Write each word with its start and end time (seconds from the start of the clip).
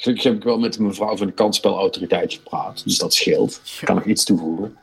Gelukkig 0.00 0.24
heb 0.24 0.34
ik 0.34 0.42
wel 0.44 0.58
met 0.58 0.72
de 0.72 0.82
mevrouw 0.82 1.16
van 1.16 1.26
de 1.26 1.32
kansspelautoriteit 1.32 2.32
gepraat. 2.32 2.84
Dus 2.84 2.98
dat 2.98 3.14
scheelt. 3.14 3.60
Ik 3.80 3.86
kan 3.86 3.94
nog 3.94 4.04
iets 4.04 4.24
toevoegen. 4.24 4.76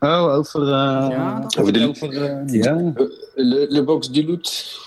Oh, 0.00 0.34
over... 0.34 0.60
Uh, 0.62 0.68
Ja, 1.10 1.40
dat- 1.40 1.58
Over 1.58 1.72
de- 1.72 1.88
over, 1.88 2.22
eh, 2.24 2.52
ja. 2.54 2.76
Eh, 2.76 3.04
Le, 3.34 3.66
Le 3.68 3.82
Box 3.84 4.10
du 4.10 4.26
Loot. 4.26 4.78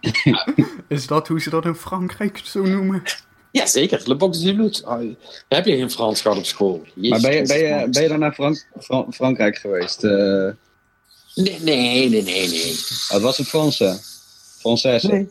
Is 0.88 1.06
dat 1.06 1.28
hoe 1.28 1.40
ze 1.40 1.50
dat 1.50 1.64
in 1.64 1.74
Frankrijk 1.74 2.40
zo 2.44 2.62
noemen? 2.62 3.02
Ja, 3.50 3.66
zeker. 3.66 4.02
Le 4.04 4.16
Box 4.16 4.40
du 4.40 4.56
Loot. 4.56 4.82
Oh, 4.84 5.00
heb 5.48 5.66
je 5.66 5.76
geen 5.76 5.90
Frans 5.90 6.20
gehad 6.20 6.38
op 6.38 6.44
school? 6.44 6.82
Jezus 6.94 7.10
Maar 7.10 7.20
ben 7.30 7.40
je, 7.40 7.46
ben, 7.46 7.58
je, 7.58 7.88
ben 7.90 8.02
je 8.02 8.08
dan 8.08 8.18
naar 8.18 8.32
Frank 8.32 8.66
Fran- 8.80 9.12
Frankrijk 9.14 9.56
geweest? 9.58 10.04
Eh 10.04 10.48
Nee, 11.34 11.58
nee, 11.60 12.08
nee, 12.08 12.22
nee. 12.22 12.48
nee. 12.48 12.74
wat 13.08 13.20
was 13.20 13.36
het 13.38 13.46
Franse? 13.48 13.98
Française? 14.58 15.06
Nee. 15.06 15.28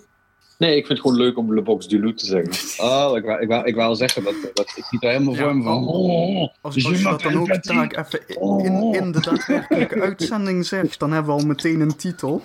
Nee, 0.59 0.75
ik 0.75 0.85
vind 0.85 0.99
het 0.99 1.07
gewoon 1.07 1.17
leuk 1.25 1.37
om 1.37 1.53
Le 1.53 1.61
Box 1.61 1.87
du 1.87 2.13
te 2.13 2.25
zeggen. 2.25 2.51
Oh, 2.87 3.17
ik 3.17 3.23
wou, 3.23 3.41
ik 3.41 3.47
wou, 3.47 3.65
ik 3.65 3.75
wou 3.75 3.95
zeggen, 3.95 4.23
dat, 4.23 4.33
dat, 4.53 4.73
ik 4.75 4.83
zie 4.85 4.99
er 4.99 5.09
helemaal 5.09 5.33
Ja, 5.33 5.39
voor 5.43 5.55
me 5.55 5.63
van. 5.63 5.87
Oh, 5.87 6.41
Als, 6.41 6.51
als 6.61 6.73
dus 6.75 6.83
je 6.83 6.89
je 6.89 6.95
dat 6.95 7.03
maakt 7.03 7.23
dan 7.23 7.39
ook 7.39 7.47
taak 7.53 7.97
even 7.97 8.63
in, 8.63 8.93
in 8.93 9.11
de 9.11 9.19
daadwerkelijke 9.21 10.01
uitzending 10.01 10.65
zegt, 10.65 10.99
dan 10.99 11.11
hebben 11.11 11.35
we 11.35 11.41
al 11.41 11.47
meteen 11.47 11.79
een 11.79 11.95
titel. 11.95 12.41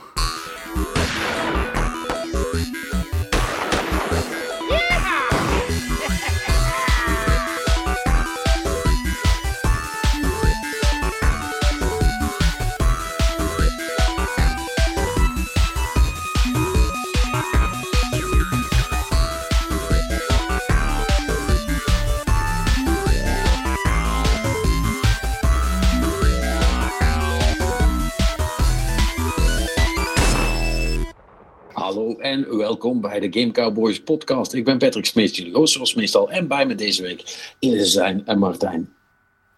Welkom 32.84 33.02
bij 33.02 33.20
de 33.20 33.40
Game 33.40 33.52
Cowboys 33.52 34.02
podcast. 34.02 34.52
Ik 34.52 34.64
ben 34.64 34.78
Patrick 34.78 35.04
Smeets, 35.04 35.36
jullie 35.38 35.66
zoals 35.66 35.94
meestal. 35.94 36.30
En 36.30 36.48
bij 36.48 36.66
me 36.66 36.74
deze 36.74 37.02
week 37.02 37.52
zijn 37.82 38.26
en 38.26 38.38
Martijn. 38.38 38.94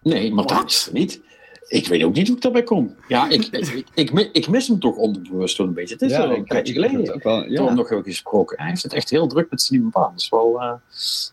Nee, 0.01 0.33
Martijn 0.33 0.65
is 0.65 0.87
er 0.87 0.93
niet. 0.93 1.21
Ik 1.67 1.87
weet 1.87 2.03
ook 2.03 2.13
niet 2.13 2.27
hoe 2.27 2.35
ik 2.35 2.41
daarbij 2.41 2.63
kom. 2.63 2.95
Ja, 3.07 3.29
ik, 3.29 3.45
ik, 3.51 3.85
ik, 3.93 4.29
ik 4.31 4.47
mis 4.47 4.67
hem 4.67 4.79
toch 4.79 4.95
onderbewust 4.95 5.57
wel 5.57 5.67
een 5.67 5.73
beetje. 5.73 5.93
Het 5.93 6.03
is 6.03 6.17
wel 6.17 6.31
een 6.31 6.45
tijdje 6.45 6.73
geleden. 6.73 7.13
ook 7.13 7.23
wel, 7.23 7.41
Toen 7.41 7.51
ja. 7.51 7.73
nog 7.73 7.89
hebben 7.89 8.11
gesproken. 8.11 8.57
Hij 8.57 8.67
heeft 8.67 8.83
het 8.83 8.93
echt 8.93 9.09
heel 9.09 9.27
druk 9.27 9.49
met 9.49 9.61
zijn 9.61 9.79
nieuwe 9.79 9.93
baan. 9.93 10.11
Dat 10.11 10.21
is 10.21 10.29
wel, 10.29 10.61
eh, 10.61 10.69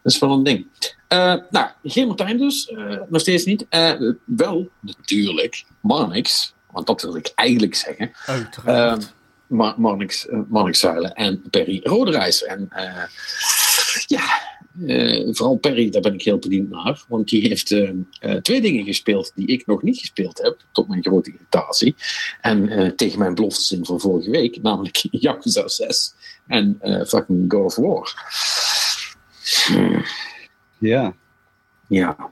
dat 0.02 0.12
is 0.12 0.18
wel 0.18 0.32
een 0.32 0.42
ding. 0.42 0.66
Eh, 1.08 1.34
nou, 1.50 1.68
geen 1.82 2.06
Martijn 2.06 2.38
dus. 2.38 2.68
eh, 2.68 2.96
nog 3.08 3.20
steeds 3.20 3.44
niet. 3.44 3.66
Eh, 3.68 3.92
wel, 4.24 4.68
natuurlijk, 4.80 5.64
Marnix. 5.80 6.54
Want 6.70 6.86
dat 6.86 7.02
wil 7.02 7.16
ik 7.16 7.32
eigenlijk 7.34 7.74
zeggen. 7.74 8.10
Uiteraard. 8.26 9.13
Ma- 9.46 9.74
Marnix, 9.78 10.28
eh, 10.28 10.38
Marnix 10.48 10.78
Zuilen 10.78 11.14
en 11.14 11.42
Perry 11.50 11.80
Roderijs. 11.82 12.44
En 12.44 12.66
eh, 12.70 13.04
ja, 14.06 14.40
eh, 14.86 15.28
vooral 15.34 15.56
Perry, 15.56 15.90
daar 15.90 16.02
ben 16.02 16.14
ik 16.14 16.22
heel 16.22 16.38
benieuwd 16.38 16.68
naar. 16.68 17.04
Want 17.08 17.28
die 17.28 17.48
heeft 17.48 17.66
twee 18.42 18.60
dingen 18.60 18.84
gespeeld 18.84 19.32
die 19.34 19.46
ik 19.46 19.66
nog 19.66 19.82
niet 19.82 19.98
gespeeld 19.98 20.38
heb. 20.42 20.58
Tot 20.72 20.88
mijn 20.88 21.02
grote 21.02 21.32
irritatie. 21.32 21.94
En 22.40 22.92
tegen 22.96 23.18
mijn 23.18 23.34
beloftes 23.34 23.72
in 23.72 23.84
van 23.84 24.00
vorige 24.00 24.30
week. 24.30 24.62
Namelijk 24.62 24.96
Yakuza 25.26 25.68
6 25.68 26.14
en 26.46 26.78
fucking 27.06 27.52
God 27.52 27.64
of 27.64 27.76
War. 27.76 28.12
Ja. 30.78 31.14
ja. 31.88 32.30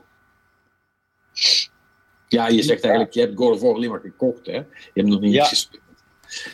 Ja, 2.28 2.48
je 2.48 2.62
zegt 2.62 2.82
eigenlijk, 2.82 3.12
je 3.14 3.20
hebt 3.20 3.36
God 3.36 3.54
of 3.54 3.60
War 3.60 3.74
alleen 3.74 3.90
maar 3.90 4.00
gekocht, 4.00 4.46
hè? 4.46 4.52
Je 4.52 4.66
hebt 4.94 5.08
nog 5.08 5.20
niet 5.20 5.32
Ja. 5.32 5.44
gespeeld. 5.44 5.81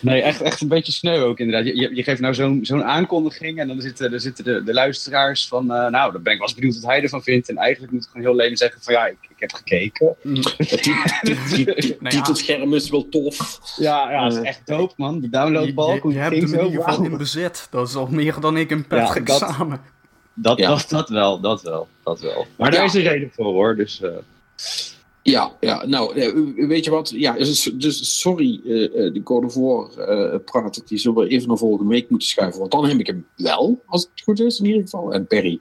Nee, 0.00 0.22
echt, 0.22 0.41
echt 0.41 0.61
een 0.61 0.69
beetje 0.69 0.93
sneu 0.93 1.21
ook 1.21 1.39
inderdaad. 1.39 1.66
Je, 1.66 1.77
je, 1.81 1.94
je 1.94 2.03
geeft 2.03 2.21
nou 2.21 2.34
zo'n 2.34 2.59
zo'n 2.62 2.84
aankondiging 2.84 3.59
en 3.59 3.69
dan 3.69 3.81
zitten, 3.81 4.12
er 4.12 4.21
zitten 4.21 4.44
de, 4.44 4.62
de 4.65 4.72
luisteraars 4.72 5.49
van... 5.49 5.72
eh, 5.72 5.91
nou, 5.91 6.12
dan 6.12 6.22
ben 6.22 6.33
ik 6.33 6.39
wel 6.39 6.49
eens 6.49 6.56
benieuwd 6.56 6.75
wat 6.81 6.91
hij 6.91 7.03
ervan 7.03 7.22
vindt. 7.22 7.49
En 7.49 7.56
eigenlijk 7.56 7.93
moet 7.93 8.03
ik 8.05 8.09
gewoon 8.11 8.27
heel 8.27 8.37
lelijk 8.37 8.59
zeggen 8.59 8.83
van 8.83 8.94
ja, 8.94 9.06
ik, 9.06 9.16
ik 9.28 9.37
heb 9.39 9.53
gekeken. 9.53 10.15
Het 10.56 11.97
ja. 12.00 12.09
titelscherm 12.11 12.75
is 12.75 12.91
wel 12.91 13.09
tof. 13.09 13.61
Ja, 13.77 14.11
ja, 14.11 14.22
dat 14.25 14.33
is 14.33 14.39
Eh, 14.39 14.47
echt 14.49 14.66
dope 14.66 14.94
man. 14.97 15.12
Die 15.15 15.22
Je, 15.22 15.28
downloadbalk, 15.28 16.03
je, 16.03 16.09
je 16.09 16.19
hebt 16.19 16.34
hem 16.37 16.45
in 16.55 16.65
ieder 16.65 16.83
geval 16.83 17.05
in 17.05 17.16
bezit. 17.16 17.66
Dat 17.71 17.89
is 17.89 17.95
al 17.95 18.06
meer 18.06 18.41
dan 18.41 18.56
ik 18.56 18.71
en 18.71 18.87
Patrick 18.87 19.27
dat- 19.27 19.39
samen. 19.39 19.81
Dat, 20.34 20.59
Ja. 20.59 20.69
dat, 20.69 20.87
dat 20.89 21.09
wel, 21.09 21.41
dat 21.41 21.62
wel, 21.62 21.89
dat 22.05 22.21
wel. 22.21 22.47
Maar 22.56 22.71
daar 22.71 22.84
is 22.84 22.95
een 22.95 23.03
reden 23.03 23.31
voor 23.34 23.45
hoor, 23.53 23.77
dus... 23.77 24.00
Ja, 25.31 25.53
ja 25.61 25.87
nou, 25.87 26.19
eh, 26.21 26.66
weet 26.69 26.84
je 26.84 26.91
wat? 26.91 27.11
Ja, 27.11 27.33
dus, 27.33 27.62
dus 27.75 28.21
sorry, 28.21 28.61
eh, 28.66 28.84
eh, 28.84 29.12
de 29.15 29.21
God 29.25 29.44
of 29.44 29.55
War 29.55 29.99
eh, 30.09 30.39
praat 30.44 30.83
die 30.89 30.99
zullen 30.99 31.22
we 31.22 31.28
even 31.28 31.49
naar 31.49 31.56
volgende 31.56 31.91
week 31.93 32.11
moeten 32.11 32.28
schuiven. 32.28 32.59
Want 32.61 32.72
dan 32.72 32.87
heb 32.89 32.99
ik 32.99 33.06
hem 33.06 33.27
wel, 33.37 33.83
als 33.87 34.03
het 34.03 34.22
goed 34.25 34.41
is 34.41 34.59
in 34.59 34.66
ieder 34.66 34.83
geval. 34.83 35.12
En 35.12 35.27
Perry 35.27 35.61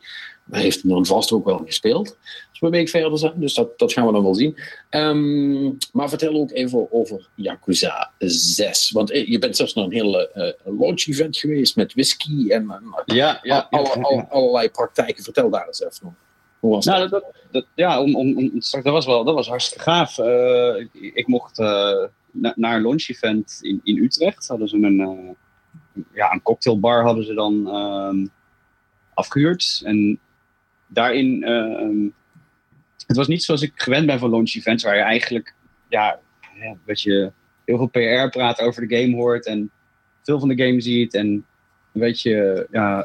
heeft 0.51 0.81
hem 0.81 0.91
dan 0.91 1.05
vast 1.05 1.31
ook 1.31 1.45
wel 1.45 1.61
gespeeld. 1.65 2.17
Als 2.49 2.59
we 2.59 2.65
een 2.65 2.71
week 2.71 2.89
verder 2.89 3.17
zijn, 3.17 3.33
dus 3.39 3.53
dat, 3.53 3.79
dat 3.79 3.93
gaan 3.93 4.05
we 4.07 4.11
dan 4.13 4.23
wel 4.23 4.35
zien. 4.35 4.57
Ehm, 4.89 5.63
maar 5.91 6.09
vertel 6.09 6.33
ook 6.33 6.51
even 6.51 6.91
over 6.91 7.29
Yakuza 7.35 8.11
6. 8.17 8.91
Want 8.91 9.09
je 9.09 9.39
bent 9.39 9.55
zelfs 9.55 9.73
naar 9.73 9.83
een 9.85 9.91
hele 9.91 10.29
eh, 10.31 10.73
launch 10.79 11.07
event 11.07 11.37
geweest 11.37 11.75
met 11.75 11.93
whisky 11.93 12.49
en 12.49 12.65
ja, 12.65 12.79
ja, 12.83 12.97
alle- 13.05 13.15
ja, 13.15 13.39
ja, 13.43 13.67
alle- 13.69 14.15
ja. 14.15 14.27
allerlei 14.29 14.69
praktijken. 14.69 15.23
Vertel 15.23 15.49
daar 15.49 15.67
eens 15.67 15.81
even 15.83 16.05
over. 16.07 16.17
Hoe 16.59 16.71
was? 16.71 16.85
Nou, 16.85 16.99
dat, 16.99 17.09
dat, 17.09 17.35
dat- 17.51 17.67
ja, 17.75 18.01
om, 18.01 18.15
om, 18.15 18.37
om, 18.37 18.51
dat 18.71 18.83
was 18.83 19.05
wel 19.05 19.23
dat 19.23 19.35
was 19.35 19.47
hartstikke 19.47 19.83
gaaf. 19.83 20.17
Eh, 20.17 20.75
ik, 20.79 20.89
ik 21.13 21.27
mocht 21.27 21.59
eh, 21.59 22.05
na- 22.31 22.53
naar 22.55 22.75
een 22.75 22.81
launch 22.81 23.07
event 23.09 23.57
in, 23.61 23.79
in 23.83 23.97
Utrecht. 23.97 24.47
Hadden 24.47 24.67
ze 24.67 24.75
een, 24.75 24.99
eh, 25.01 26.03
ja, 26.13 26.31
een 26.31 26.41
cocktailbar 26.41 27.03
hadden 27.03 27.25
ze 27.25 27.33
dan 27.33 27.67
ehm, 27.67 28.27
afgehuurd. 29.13 29.81
En 29.83 30.19
daarin, 30.87 31.43
ehm, 31.43 32.07
het 33.07 33.17
was 33.17 33.27
niet 33.27 33.43
zoals 33.43 33.61
ik 33.61 33.71
gewend 33.75 34.05
ben 34.05 34.19
van 34.19 34.29
launch 34.29 34.55
events, 34.55 34.83
waar 34.83 34.95
je 34.95 35.01
eigenlijk, 35.01 35.55
ja, 35.89 36.19
ja 36.59 36.75
dat 36.85 37.01
je 37.01 37.31
heel 37.65 37.77
veel 37.77 37.87
PR 37.87 38.29
praat 38.29 38.61
over 38.61 38.87
de 38.87 38.97
game 39.01 39.15
hoort 39.15 39.45
en 39.45 39.71
veel 40.23 40.39
van 40.39 40.47
de 40.47 40.63
game 40.65 40.81
ziet 40.81 41.13
en 41.13 41.27
een 41.27 41.45
beetje, 42.01 42.67
ja, 42.71 43.01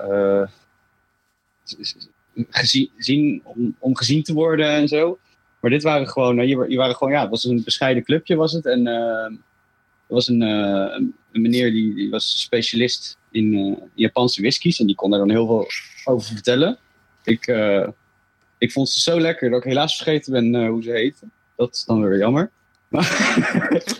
gezien, 2.35 2.91
zien 2.97 3.41
om, 3.45 3.77
om 3.79 3.97
gezien 3.97 4.23
te 4.23 4.33
worden 4.33 4.69
en 4.69 4.89
zo. 4.89 5.19
Maar 5.61 5.71
dit 5.71 5.83
waren 5.83 6.09
gewoon, 6.09 6.41
hier, 6.41 6.67
hier 6.67 6.79
waren 6.79 6.97
gewoon, 6.97 7.13
ja, 7.13 7.21
het 7.21 7.31
was 7.31 7.45
een 7.45 7.65
bescheiden 7.65 8.03
clubje 8.03 8.37
was 8.37 8.53
het. 8.53 8.67
En 8.67 8.87
eh, 8.87 9.25
er 10.07 10.15
was 10.15 10.29
een, 10.29 10.43
eh, 10.43 10.95
een 10.97 11.15
een 11.33 11.43
meneer 11.43 11.71
die, 11.71 11.95
die 11.95 12.11
was 12.11 12.41
specialist 12.41 13.19
in, 13.31 13.55
eh, 13.55 13.87
Japanse 13.95 14.41
whiskies 14.41 14.81
en 14.81 14.87
die 14.87 14.95
kon 14.95 15.11
daar 15.11 15.19
dan 15.19 15.31
heel 15.31 15.47
veel 15.47 15.67
over 16.05 16.35
vertellen. 16.35 16.79
Ik, 17.25 17.47
eh, 17.47 17.89
ik 18.59 18.73
vond 18.73 18.89
ze 18.89 19.01
zo 19.01 19.21
lekker 19.21 19.51
dat 19.51 19.59
ik 19.59 19.69
helaas 19.69 19.97
vergeten 19.97 20.33
ben 20.33 20.55
eh, 20.55 20.69
hoe 20.69 20.83
ze 20.83 20.91
heet. 20.91 21.23
Dat 21.57 21.75
is 21.75 21.85
dan 21.85 22.03
weer 22.03 22.19
jammer. 22.19 22.51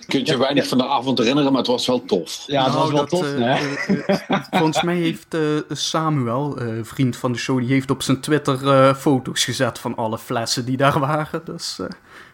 Kunt 0.07 0.29
je 0.29 0.37
weinig 0.39 0.67
van 0.69 0.79
de 0.79 0.87
avond 0.87 1.19
herinneren, 1.19 1.51
maar 1.53 1.61
het 1.61 1.71
was 1.71 1.87
wel 1.87 2.05
tof. 2.05 2.45
Ja, 2.47 2.65
het 2.65 2.75
was 2.75 2.91
Nou, 2.91 2.93
wel 2.93 3.01
dat, 3.01 3.11
tof. 3.11 3.33
eh, 3.35 3.39
hè? 3.39 3.75
eh, 3.95 4.21
eh, 4.29 4.43
volgens 4.51 4.83
mij 4.83 4.97
heeft 4.97 5.35
eh, 5.35 5.41
Samuel, 5.69 6.57
eh, 6.59 6.69
vriend 6.83 7.17
van 7.17 7.33
de 7.33 7.39
show, 7.39 7.59
die 7.59 7.69
heeft 7.69 7.91
op 7.91 8.03
zijn 8.03 8.21
Twitter 8.21 8.69
eh, 8.69 8.95
foto's 8.95 9.45
gezet 9.45 9.79
van 9.79 9.97
alle 9.97 10.19
flessen 10.19 10.65
die 10.65 10.77
daar 10.77 10.99
waren. 11.01 11.43
Dus 11.45 11.79
eh, 11.79 11.87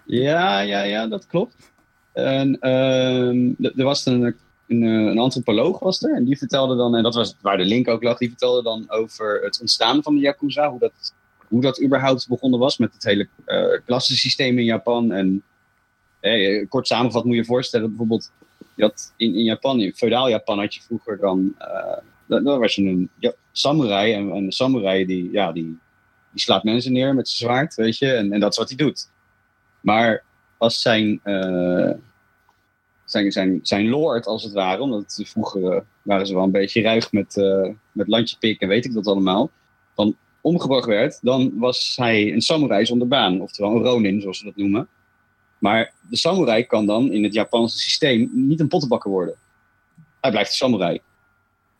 Ja, 0.04 0.60
ja, 0.60 0.82
ja, 0.82 1.06
dat 1.06 1.26
klopt. 1.26 1.54
En 2.12 2.58
ehm, 2.60 3.68
er 3.78 3.84
was 3.84 4.06
een, 4.06 4.36
een, 4.68 4.82
een 4.82 5.18
antropoloog 5.18 5.78
was 5.78 6.02
er. 6.02 6.14
En 6.14 6.24
die 6.24 6.38
vertelde 6.38 6.76
dan, 6.76 6.94
en 6.96 7.02
dat 7.02 7.14
was 7.14 7.36
waar 7.40 7.56
de 7.56 7.64
link 7.64 7.88
ook 7.88 8.02
lag, 8.02 8.18
die 8.18 8.28
vertelde 8.28 8.62
dan 8.62 8.84
over 8.88 9.40
het 9.42 9.60
ontstaan 9.60 10.02
van 10.02 10.14
de 10.14 10.20
Yakuza. 10.20 10.70
Hoe 10.70 10.78
dat, 10.78 11.14
hoe 11.48 11.60
dat 11.60 11.82
überhaupt 11.82 12.28
begonnen 12.28 12.58
was 12.60 12.78
met 12.78 12.92
het 12.92 13.04
hele 13.04 13.28
eh 13.44 13.64
klassensysteem 13.86 14.58
in 14.58 14.64
Japan. 14.64 15.12
En 15.12 15.42
eh, 16.20 16.68
kort 16.68 16.86
samengevat 16.86 17.24
moet 17.24 17.34
je 17.34 17.40
je 17.40 17.46
voorstellen, 17.46 17.88
bijvoorbeeld, 17.88 18.32
je 18.74 18.92
in, 19.16 19.34
in 19.34 19.44
Japan, 19.44 19.80
in 19.80 19.94
feodaal 19.94 20.28
Japan 20.28 20.58
had 20.58 20.74
je 20.74 20.82
vroeger 20.82 21.18
dan, 21.18 21.54
eh 21.58 21.98
dan, 22.28 22.44
dan 22.44 22.58
was 22.58 22.74
je 22.74 22.82
een 22.82 23.10
ja, 23.18 23.32
samurai. 23.52 24.12
En, 24.12 24.30
en 24.30 24.44
een 24.44 24.52
samurai 24.52 25.06
die, 25.06 25.30
ja, 25.32 25.52
die, 25.52 25.78
die 26.30 26.40
slaat 26.40 26.64
mensen 26.64 26.92
neer 26.92 27.14
met 27.14 27.28
zijn 27.28 27.50
zwaard, 27.50 27.74
weet 27.74 27.98
je. 27.98 28.12
En, 28.12 28.32
en 28.32 28.40
dat 28.40 28.52
is 28.52 28.58
wat 28.58 28.68
hij 28.68 28.76
doet. 28.76 29.10
Maar 29.80 30.24
als 30.56 30.80
zijn, 30.80 31.20
eh, 31.22 31.90
zijn, 33.04 33.32
zijn, 33.32 33.60
zijn 33.62 33.88
lord, 33.88 34.26
als 34.26 34.42
het 34.42 34.52
ware, 34.52 34.82
omdat 34.82 35.22
vroeger 35.24 35.84
waren 36.02 36.26
ze 36.26 36.34
wel 36.34 36.42
een 36.42 36.50
beetje 36.50 36.82
ruig 36.82 37.12
met, 37.12 37.36
met 37.92 38.08
landje 38.08 38.36
pik 38.38 38.60
en 38.60 38.68
weet 38.68 38.84
ik 38.84 38.94
dat 38.94 39.06
allemaal, 39.06 39.50
dan 39.94 40.16
omgebracht 40.40 40.86
werd, 40.86 41.18
dan 41.22 41.52
was 41.58 41.96
hij 41.96 42.32
een 42.32 42.40
samurai 42.40 42.86
zonder 42.86 43.08
baan, 43.08 43.40
oftewel 43.40 43.76
een 43.76 43.82
ronin, 43.82 44.20
zoals 44.20 44.38
ze 44.38 44.44
dat 44.44 44.56
noemen. 44.56 44.88
Maar 45.58 45.92
de 46.10 46.16
samurai 46.16 46.64
kan 46.64 46.86
dan 46.86 47.12
in 47.12 47.22
het 47.24 47.34
Japanse 47.34 47.78
systeem 47.78 48.30
niet 48.32 48.60
een 48.60 48.68
pottenbakker 48.68 49.10
worden. 49.10 49.34
Hij 50.20 50.30
blijft 50.30 50.50
een 50.50 50.56
samurai. 50.56 51.00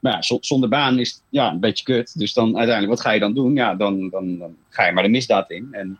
Maar 0.01 0.13
ja, 0.13 0.23
zo- 0.23 0.39
zonder 0.41 0.69
baan 0.69 0.99
is 0.99 1.23
ja, 1.29 1.51
een 1.53 1.61
beetje 1.61 1.85
kut. 1.85 2.19
Dus 2.19 2.33
dan 2.33 2.57
uiteindelijk, 2.57 2.89
wat 2.97 3.01
ga 3.07 3.11
je 3.11 3.21
dan 3.21 3.35
doen? 3.35 3.55
Ja, 3.55 3.75
dan, 3.75 4.09
dan, 4.09 4.39
dan 4.39 4.57
ga 4.69 4.87
je 4.87 4.93
maar 4.93 5.03
de 5.03 5.09
misdaad 5.09 5.51
in. 5.51 5.69
En 5.71 5.99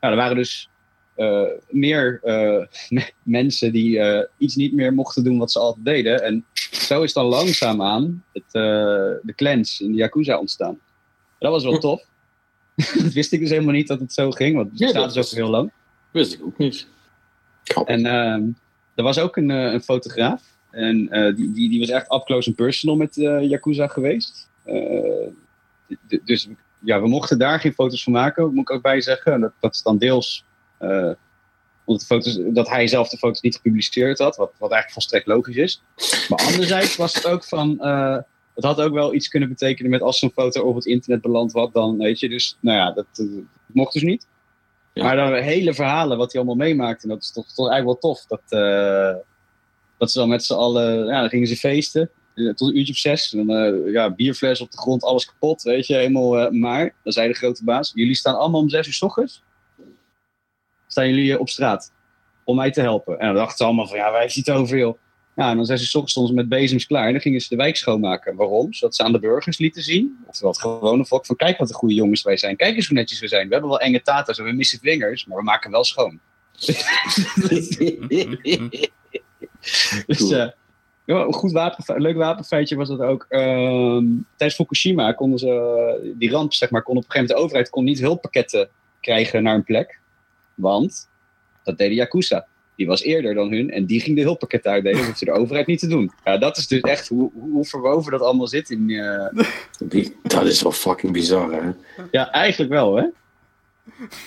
ja, 0.00 0.10
er 0.10 0.16
waren 0.16 0.36
dus 0.36 0.68
eh, 1.14 1.42
meer 1.70 2.20
eh, 2.22 2.66
me- 2.88 3.12
mensen 3.22 3.72
die 3.72 3.98
eh, 3.98 4.26
iets 4.38 4.56
niet 4.56 4.72
meer 4.72 4.94
mochten 4.94 5.24
doen 5.24 5.38
wat 5.38 5.52
ze 5.52 5.58
altijd 5.58 5.84
deden. 5.84 6.22
En 6.22 6.44
zo 6.70 7.02
is 7.02 7.12
dan 7.12 7.24
langzaamaan 7.24 8.24
het, 8.32 8.50
de 9.22 9.32
clans 9.36 9.80
in 9.80 9.90
de 9.92 9.96
Yakuza 9.98 10.38
ontstaan. 10.38 10.78
Dat 11.38 11.50
was 11.50 11.64
wel 11.64 11.78
tof. 11.78 12.02
dat 13.02 13.12
wist 13.12 13.32
ik 13.32 13.40
dus 13.40 13.50
helemaal 13.50 13.72
niet 13.74 13.88
dat 13.88 14.00
het 14.00 14.12
zo 14.12 14.30
ging, 14.30 14.56
want 14.56 14.70
het 14.70 14.78
Ja, 14.78 14.84
bestaat 14.86 15.04
dat 15.04 15.14
dus 15.14 15.30
ook 15.30 15.38
heel 15.38 15.48
lang. 15.50 15.72
Wist 16.10 16.32
ik 16.34 16.42
ook 16.44 16.58
niet. 16.58 16.86
En 17.84 18.06
ehm, 18.06 18.42
er 18.94 19.04
was 19.04 19.18
ook 19.18 19.36
een, 19.36 19.50
eh, 19.50 19.72
een 19.72 19.82
fotograaf. 19.82 20.42
En 20.70 21.08
eh, 21.10 21.36
die, 21.36 21.52
die, 21.52 21.68
die 21.68 21.80
was 21.80 21.88
echt 21.88 22.12
up 22.12 22.24
close 22.24 22.48
and 22.48 22.56
personal 22.56 22.96
met 22.96 23.16
eh, 23.18 23.48
Yakuza 23.48 23.86
geweest. 23.86 24.50
Dus 26.24 26.48
ja, 26.84 27.00
we 27.00 27.08
mochten 27.08 27.38
daar 27.38 27.60
geen 27.60 27.72
foto's 27.72 28.02
van 28.02 28.12
maken, 28.12 28.54
moet 28.54 28.68
ik 28.68 28.70
ook 28.70 28.82
bij 28.82 29.00
zeggen. 29.00 29.32
En 29.32 29.40
Dat, 29.40 29.52
dat 29.60 29.74
is 29.74 29.82
dan 29.82 29.98
deels 29.98 30.44
eh, 30.78 31.10
omdat, 31.84 32.06
foto's, 32.06 32.38
dat 32.46 32.68
hij 32.68 32.86
zelf 32.86 33.08
de 33.08 33.16
foto's 33.18 33.40
niet 33.40 33.54
gepubliceerd 33.54 34.18
had, 34.18 34.36
wat, 34.36 34.52
wat 34.58 34.70
eigenlijk 34.70 34.92
volstrekt 34.92 35.26
logisch 35.26 35.56
is. 35.56 35.82
Maar 36.28 36.46
anderzijds 36.46 36.96
was 36.96 37.14
het 37.14 37.26
ook 37.26 37.44
van. 37.44 37.80
eh, 37.80 38.18
het 38.54 38.64
had 38.64 38.80
ook 38.80 38.92
wel 38.92 39.14
iets 39.14 39.28
kunnen 39.28 39.48
betekenen 39.48 39.90
met 39.90 40.02
als 40.02 40.18
zo'n 40.18 40.32
foto 40.34 40.62
op 40.62 40.74
het 40.74 40.86
internet 40.86 41.22
beland 41.22 41.52
was, 41.52 41.72
dan 41.72 41.98
weet 41.98 42.20
je. 42.20 42.28
Dus 42.28 42.56
nou 42.60 42.78
ja, 42.78 42.92
dat, 42.92 43.06
mocht 43.66 43.92
dus 43.92 44.02
niet. 44.02 44.26
Maar 44.94 45.16
dan 45.16 45.34
hele 45.34 45.74
verhalen 45.74 46.18
wat 46.18 46.32
hij 46.32 46.40
allemaal 46.42 46.66
meemaakte, 46.66 47.08
dat 47.08 47.22
is 47.22 47.32
toch, 47.32 47.46
eigenlijk 47.46 47.84
wel 47.84 48.12
tof. 48.12 48.26
Dat, 48.26 48.42
eh, 48.48 49.14
dat 49.98 50.10
ze 50.10 50.18
dan 50.18 50.28
met 50.28 50.44
z'n 50.44 50.54
allen, 50.54 51.06
ja, 51.06 51.20
dan 51.20 51.28
gingen 51.28 51.46
ze 51.46 51.56
feesten. 51.56 52.10
eh, 52.34 52.54
Tot 52.54 52.68
een 52.68 52.76
uurtje 52.76 52.92
of 52.92 52.98
zes. 52.98 53.34
En 53.34 53.50
eh, 53.50 53.92
ja, 53.92 54.10
bierfles 54.10 54.60
op 54.60 54.70
de 54.70 54.78
grond, 54.78 55.02
alles 55.02 55.26
kapot, 55.26 55.62
weet 55.62 55.86
je, 55.86 55.94
helemaal. 55.94 56.50
maar, 56.50 56.94
dan 57.02 57.12
zei 57.12 57.28
de 57.28 57.34
grote 57.34 57.64
baas, 57.64 57.92
jullie 57.94 58.14
staan 58.14 58.38
allemaal 58.38 58.60
om 58.60 58.68
zes 58.68 58.86
uur 58.86 58.92
's 58.92 59.02
ochtends. 59.02 59.42
Staan 60.86 61.08
jullie 61.08 61.38
op 61.38 61.48
straat 61.48 61.92
om 62.44 62.56
mij 62.56 62.70
te 62.70 62.80
helpen. 62.80 63.18
En 63.18 63.26
dan 63.26 63.36
dachten 63.36 63.56
ze 63.56 63.64
allemaal 63.64 63.86
van, 63.86 63.96
ja, 63.96 64.12
wij 64.12 64.44
over, 64.52 64.78
joh. 64.78 64.98
Ja, 65.36 65.50
en 65.50 65.56
dan 65.56 65.66
zijn 65.66 65.78
ze 65.78 65.98
ochtends 65.98 66.32
met 66.32 66.48
bezems 66.48 66.86
klaar. 66.86 67.06
En 67.06 67.12
dan 67.12 67.20
gingen 67.20 67.40
ze 67.40 67.48
de 67.48 67.56
wijk 67.56 67.76
schoonmaken. 67.76 68.36
Waarom? 68.36 68.72
Zodat 68.72 68.94
ze 68.94 69.02
aan 69.02 69.12
de 69.12 69.18
burgers 69.18 69.58
lieten 69.58 69.82
zien. 69.82 70.18
Oftewel 70.26 70.50
het 70.50 70.60
gewone 70.60 71.06
volk. 71.06 71.26
Van 71.26 71.36
kijk 71.36 71.58
wat 71.58 71.68
de 71.68 71.74
goede 71.74 71.94
jongens 71.94 72.22
wij 72.22 72.36
zijn. 72.36 72.56
Kijk 72.56 72.76
eens 72.76 72.86
hoe 72.86 72.96
netjes 72.96 73.20
we 73.20 73.28
zijn. 73.28 73.46
We 73.46 73.52
hebben 73.52 73.70
wel 73.70 73.80
enge 73.80 74.02
tato's 74.02 74.38
en 74.38 74.44
we 74.44 74.52
missen 74.52 74.78
vingers. 74.78 75.26
Maar 75.26 75.38
we 75.38 75.44
maken 75.44 75.70
wel 75.70 75.84
schoon. 75.84 76.20
Dus, 80.06 80.30
eh, 80.30 80.48
ja, 81.04 81.20
een 81.20 81.32
goed 81.32 81.52
leuk 81.86 82.16
wapenfeitje 82.16 82.76
was 82.76 82.88
dat 82.88 83.00
ook. 83.00 83.26
ehm, 83.28 84.06
tijdens 84.36 84.58
Fukushima 84.58 85.12
konden 85.12 85.38
ze, 85.38 85.48
eh, 85.48 86.10
die 86.18 86.30
ramp, 86.30 86.52
zeg 86.52 86.70
maar, 86.70 86.82
kon 86.82 86.96
op 86.96 87.04
een 87.04 87.10
gegeven 87.10 87.26
moment 87.26 87.38
de 87.38 87.44
overheid 87.44 87.70
kon 87.70 87.84
niet 87.84 88.00
hulppakketten 88.00 88.68
krijgen 89.00 89.42
naar 89.42 89.54
een 89.54 89.64
plek. 89.64 90.00
Want 90.54 91.08
dat 91.62 91.78
deed 91.78 91.88
de 91.88 91.94
Yakuza. 91.94 92.46
Die 92.82 92.90
was 92.90 93.02
eerder 93.02 93.34
dan 93.34 93.52
hun 93.52 93.70
en 93.70 93.84
die 93.84 94.00
ging 94.00 94.16
de 94.16 94.22
hulppakketten 94.22 94.70
uitdelen. 94.70 94.98
Dat 94.98 95.06
hoefde 95.06 95.24
de 95.24 95.32
overheid 95.32 95.66
niet 95.66 95.78
te 95.78 95.86
doen. 95.86 96.10
Ja, 96.24 96.38
dat 96.38 96.56
is 96.56 96.66
dus 96.66 96.80
echt 96.80 97.08
hoe, 97.08 97.30
hoe, 97.34 97.64
verwoven 97.64 98.12
dat 98.12 98.20
allemaal 98.20 98.46
zit. 98.46 98.70
In, 98.70 98.90
eh, 98.90 100.02
dat 100.22 100.46
is 100.46 100.62
wel 100.62 100.72
fucking 100.72 101.12
bizar, 101.12 101.52
hè? 101.52 101.70
ja, 102.10 102.30
eigenlijk 102.30 102.70
wel, 102.70 102.96
hè? 102.96 103.04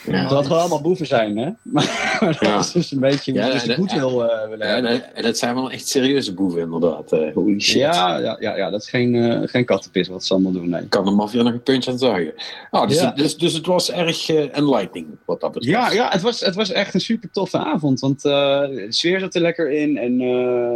Ja. 0.06 0.12
Het 0.22 0.30
had 0.32 0.46
gewoon 0.46 0.60
allemaal 0.60 0.82
boeven 0.82 1.08
zijn, 1.08 1.38
hè? 1.38 1.50
Maar, 1.62 2.18
maar 2.22 2.38
dat 2.40 2.66
is 2.66 2.72
dus 2.72 2.92
een 2.92 3.00
beetje 3.00 3.44
hoe 3.44 3.60
ze 3.60 3.74
en- 3.74 3.76
goed 3.80 3.92
wil 3.92 4.30
eh, 4.30 4.50
willen 4.50 4.86
en, 5.16 5.24
dat 5.24 5.38
zijn 5.38 5.56
wel 5.56 5.72
echt 5.72 5.88
serieuze 5.88 6.34
boeven, 6.34 6.62
inderdaad. 6.62 7.12
eh, 7.12 7.34
holy 7.34 7.60
shit. 7.62 7.76
Ja, 7.76 8.18
ja, 8.18 8.38
ja, 8.40 8.58
ja, 8.58 8.70
dat 8.70 8.82
is 8.82 8.90
geen, 8.90 9.16
eh, 9.16 9.40
geen 9.48 9.66
kattenpis 9.66 10.08
wat 10.08 10.26
ze 10.26 10.34
allemaal 10.34 10.52
doen, 10.52 10.70
nee. 10.70 10.88
Kan 10.88 11.06
de 11.06 11.12
maffia 11.12 11.42
nog 11.44 11.54
een 11.54 11.64
puntje 11.64 11.92
aan 11.92 11.98
zagen. 11.98 12.34
Oh, 12.72 12.88
dus, 12.88 13.00
Ja. 13.00 13.12
dus, 13.12 13.38
dus 13.38 13.54
het 13.54 13.66
was 13.66 13.92
erg 13.92 14.30
eh, 14.30 14.58
enlightening, 14.58 15.08
wat 15.26 15.42
dat 15.42 15.52
betreft. 15.52 15.78
Ja, 15.78 15.92
ja 15.92 16.10
het, 16.12 16.22
was, 16.22 16.40
het 16.40 16.56
was 16.56 16.72
echt 16.72 16.94
een 16.94 17.02
super 17.02 17.30
toffe 17.32 17.58
avond. 17.58 18.00
Want 18.00 18.22
de 18.22 18.86
sfeer 18.90 19.20
zat 19.20 19.36
er 19.36 19.42
lekker 19.42 19.72
in. 19.72 19.98
En 19.98 20.20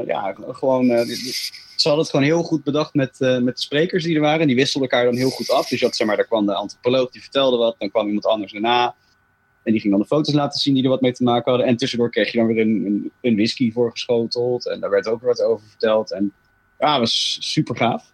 ja, 0.05 0.35
gewoon. 0.51 0.87
die- 0.87 1.67
ze 1.81 1.87
hadden 1.87 2.05
het 2.05 2.15
gewoon 2.15 2.25
heel 2.31 2.43
goed 2.43 2.63
bedacht 2.63 2.93
met, 2.93 3.21
eh, 3.21 3.39
met 3.39 3.55
de 3.55 3.61
sprekers 3.61 4.03
die 4.03 4.15
er 4.15 4.21
waren. 4.21 4.47
Die 4.47 4.55
wisselden 4.55 4.89
elkaar 4.89 5.05
dan 5.05 5.15
heel 5.15 5.29
goed 5.29 5.51
af. 5.51 5.67
Dus 5.67 5.79
je 5.79 5.85
had, 5.85 5.95
zeg 5.95 6.07
maar, 6.07 6.15
daar 6.15 6.25
kwam 6.25 6.45
de 6.45 6.53
antropoloog 6.53 7.11
die 7.11 7.21
vertelde 7.21 7.57
wat. 7.57 7.75
Dan 7.77 7.89
kwam 7.89 8.07
iemand 8.07 8.25
anders 8.25 8.51
daarna. 8.51 8.95
En 9.63 9.71
die 9.71 9.81
ging 9.81 9.93
dan 9.93 10.01
de 10.01 10.07
foto's 10.07 10.33
laten 10.33 10.59
zien 10.59 10.73
die 10.73 10.83
er 10.83 10.89
wat 10.89 11.01
mee 11.01 11.11
te 11.11 11.23
maken 11.23 11.51
hadden. 11.51 11.69
En 11.69 11.77
tussendoor 11.77 12.09
kreeg 12.09 12.31
je 12.31 12.37
dan 12.37 12.47
weer 12.47 12.59
een, 12.59 12.85
een, 12.85 13.11
een 13.21 13.35
whisky 13.35 13.71
voorgeschoteld. 13.71 14.67
En 14.67 14.79
daar 14.79 14.89
werd 14.89 15.07
ook 15.07 15.19
weer 15.21 15.29
wat 15.29 15.41
over 15.41 15.67
verteld. 15.67 16.11
En 16.11 16.33
ja, 16.79 16.99
was 16.99 17.37
super 17.39 17.75
gaaf. 17.75 18.11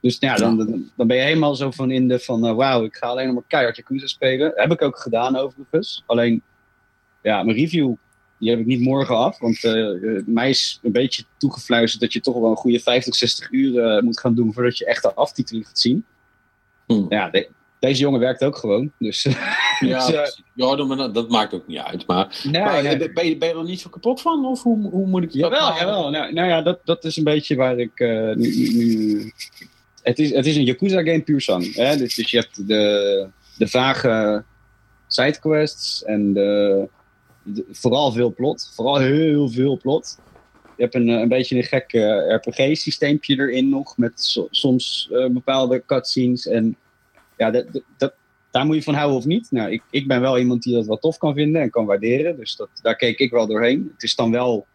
Dus 0.00 0.16
ja, 0.20 0.36
dan, 0.36 0.56
dan, 0.96 1.06
ben 1.06 1.16
je 1.16 1.22
helemaal 1.22 1.54
zo 1.54 1.70
van 1.70 1.90
in 1.90 2.08
de 2.08 2.18
van... 2.18 2.46
eh, 2.46 2.54
wauw, 2.54 2.84
ik 2.84 2.96
ga 2.96 3.06
alleen 3.06 3.26
nog 3.26 3.34
maar 3.34 3.44
keihard 3.46 3.76
Yakuza 3.76 4.06
spelen. 4.06 4.52
Heb 4.54 4.72
ik 4.72 4.82
ook 4.82 4.98
gedaan 4.98 5.36
overigens. 5.36 6.02
Alleen, 6.06 6.42
ja, 7.22 7.42
mijn 7.42 7.56
review... 7.56 7.94
Die 8.38 8.50
heb 8.50 8.58
ik 8.58 8.66
niet 8.66 8.80
morgen 8.80 9.16
af, 9.16 9.38
want 9.38 9.64
eh, 9.64 9.90
eh, 10.16 10.22
mij 10.26 10.48
is 10.50 10.78
een 10.82 10.92
beetje 10.92 11.22
toegefluisterd 11.38 12.02
dat 12.02 12.12
je 12.12 12.20
toch 12.20 12.34
wel 12.40 12.50
een 12.50 12.56
goede 12.56 12.80
50, 12.80 13.14
60 13.14 13.50
uur 13.50 13.78
eh, 13.84 14.02
moet 14.02 14.20
gaan 14.20 14.34
doen 14.34 14.52
voordat 14.52 14.78
je 14.78 14.86
echt 14.86 15.02
de 15.02 15.14
aftiteling 15.14 15.66
gaat 15.66 15.78
zien. 15.78 16.04
Hmm. 16.86 17.06
Ja, 17.08 17.30
de- 17.30 17.48
deze 17.80 18.00
jongen 18.00 18.20
werkt 18.20 18.44
ook 18.44 18.56
gewoon. 18.56 18.92
Dus, 18.98 19.22
Ja, 19.80 20.06
dus, 20.06 20.40
ja 20.54 20.76
dat, 20.76 21.14
dat- 21.14 21.28
maakt 21.30 21.54
ook 21.54 21.66
niet 21.66 21.78
uit. 21.78 22.06
Maar, 22.06 22.40
nee, 22.50 22.62
maar 22.62 22.82
nee. 22.82 23.12
ben, 23.12 23.26
je, 23.28 23.36
ben 23.36 23.48
je 23.48 23.54
er 23.54 23.64
niet 23.64 23.80
zo 23.80 23.90
kapot 23.90 24.20
van? 24.20 24.44
Of 24.46 24.62
hoe, 24.62 24.90
hoe 24.90 25.06
moet 25.06 25.22
ik 25.22 25.28
dat 25.32 25.38
Jawel, 25.40 25.68
nou- 25.68 25.78
jawel. 25.78 26.10
Nou, 26.10 26.32
nou 26.32 26.48
ja, 26.48 26.62
dat, 26.62 26.80
dat 26.84 27.04
is 27.04 27.16
een 27.16 27.24
beetje 27.24 27.56
waar 27.56 27.78
ik 27.78 27.98
nu... 28.36 29.32
het, 30.02 30.18
is, 30.18 30.30
het 30.34 30.46
is 30.46 30.56
een 30.56 30.64
Yakuza-game 30.64 31.22
puur 31.22 31.40
zang. 31.40 31.74
Hè? 31.74 31.96
Dus, 31.96 32.14
dus 32.14 32.30
je 32.30 32.36
hebt 32.38 32.68
de, 32.68 33.28
de 33.58 33.68
vage 33.68 34.44
sidequests 35.06 36.04
en 36.04 36.32
de- 36.32 36.88
vooral 37.70 38.12
veel 38.12 38.34
plot. 38.34 38.70
Vooral 38.74 38.98
heel 38.98 39.48
veel 39.48 39.76
plot. 39.76 40.18
Je 40.76 40.82
hebt 40.82 40.94
een, 40.94 41.08
eh, 41.08 41.20
een 41.20 41.28
beetje 41.28 41.56
een 41.56 41.62
gek 41.62 41.92
eh, 41.92 42.34
RPG-systeempje 42.34 43.36
erin 43.38 43.68
nog, 43.68 43.96
met 43.98 44.20
so- 44.20 44.48
soms 44.50 45.08
eh, 45.12 45.26
bepaalde 45.28 45.82
cutscenes. 45.86 46.46
En 46.46 46.76
ja, 47.36 47.50
dat, 47.50 47.66
dat- 47.96 48.14
daar 48.50 48.66
moet 48.66 48.76
je 48.76 48.82
van 48.82 48.94
houden 48.94 49.16
of 49.18 49.24
niet. 49.24 49.50
Nou, 49.50 49.70
ik, 49.70 49.82
ik 49.90 50.06
ben 50.08 50.20
wel 50.20 50.38
iemand 50.38 50.62
die 50.62 50.74
dat 50.74 50.86
wel 50.86 50.98
tof 50.98 51.18
kan 51.18 51.34
vinden 51.34 51.62
en 51.62 51.70
kan 51.70 51.86
waarderen. 51.86 52.36
Dus 52.36 52.56
dat, 52.56 52.68
daar 52.82 52.96
keek 52.96 53.18
ik 53.18 53.30
wel 53.30 53.46
doorheen. 53.46 53.90
Het 53.92 54.02
is 54.02 54.14
dan 54.14 54.30
wel 54.30 54.66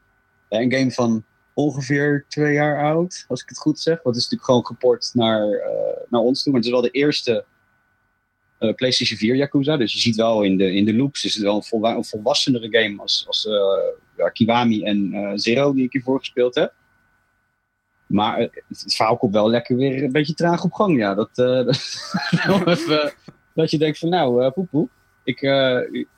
een 0.50 0.74
game 0.74 0.92
van 0.92 1.24
ongeveer 1.54 2.26
twee 2.28 2.54
jaar 2.54 2.84
oud, 2.84 3.26
als 3.28 3.42
ik 3.42 3.50
het 3.50 3.58
goed 3.58 3.80
zeg. 3.80 3.96
Het 4.04 4.16
is 4.16 4.22
natuurlijk 4.22 4.44
gewoon 4.44 4.66
geport 4.66 5.10
naar, 5.14 5.62
naar 6.10 6.22
ons 6.22 6.44
toe. 6.44 6.52
Maar 6.52 6.62
het 6.62 6.70
is 6.70 6.76
wel 6.76 6.86
de 6.92 6.92
eerste 7.00 7.46
eh, 8.62 8.74
PlayStation 8.74 9.18
4 9.18 9.36
Yakuza. 9.36 9.78
Dus 9.78 9.94
je 9.94 10.00
ziet 10.00 10.16
wel 10.16 10.44
in 10.44 10.58
de, 10.58 10.74
in 10.74 10.86
de 10.86 10.96
loops 10.96 11.26
is 11.26 11.34
het 11.34 11.44
wel 11.44 11.56
een, 11.56 11.64
volwa- 11.64 11.96
een 11.96 12.06
volwassenere 12.06 12.68
game 12.72 13.02
als, 13.02 13.24
als 13.28 13.48
eh, 13.48 14.32
Kiwami 14.34 14.84
en 14.84 15.14
eh, 15.14 15.32
Zero, 15.36 15.74
die 15.74 15.84
ik 15.84 15.92
hiervoor 15.92 16.20
gespeeld 16.20 16.56
heb. 16.56 16.74
Maar 18.08 18.40
het, 18.40 18.64
het 18.68 18.96
verhaal 18.96 19.18
komt 19.18 19.34
wel 19.34 19.50
lekker 19.50 19.76
weer 19.76 20.04
een 20.04 20.12
beetje 20.12 20.34
traag 20.34 20.64
op 20.64 20.74
gang. 20.74 20.98
Ja, 20.98 21.16
dat, 21.16 21.36
dat, 21.36 21.76
dat 23.54 23.72
je 23.72 23.78
denkt 23.78 23.98
van 23.98 24.10
nou, 24.10 24.44
uh, 24.44 24.52
poepoe. 24.52 24.90
Ik, 25.24 25.42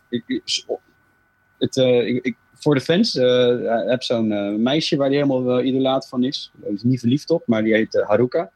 ik, 0.09 0.41
het, 1.57 1.75
ik, 1.75 2.25
ik, 2.25 2.35
voor 2.53 2.75
de 2.75 2.81
fans 2.81 3.15
uh, 3.15 3.89
heb 3.89 4.03
zo'n 4.03 4.31
uh, 4.31 4.55
meisje 4.55 4.95
waar 4.95 5.09
die 5.09 5.17
helemaal 5.17 5.59
uh, 5.59 5.65
idolaat 5.65 6.07
van 6.07 6.23
is. 6.23 6.51
Daar 6.53 6.71
is 6.71 6.83
niet 6.83 6.99
verliefd 6.99 7.29
op, 7.29 7.47
maar 7.47 7.63
die 7.63 7.73
heet 7.73 7.93
uh, 7.95 8.07
Haruka. 8.07 8.51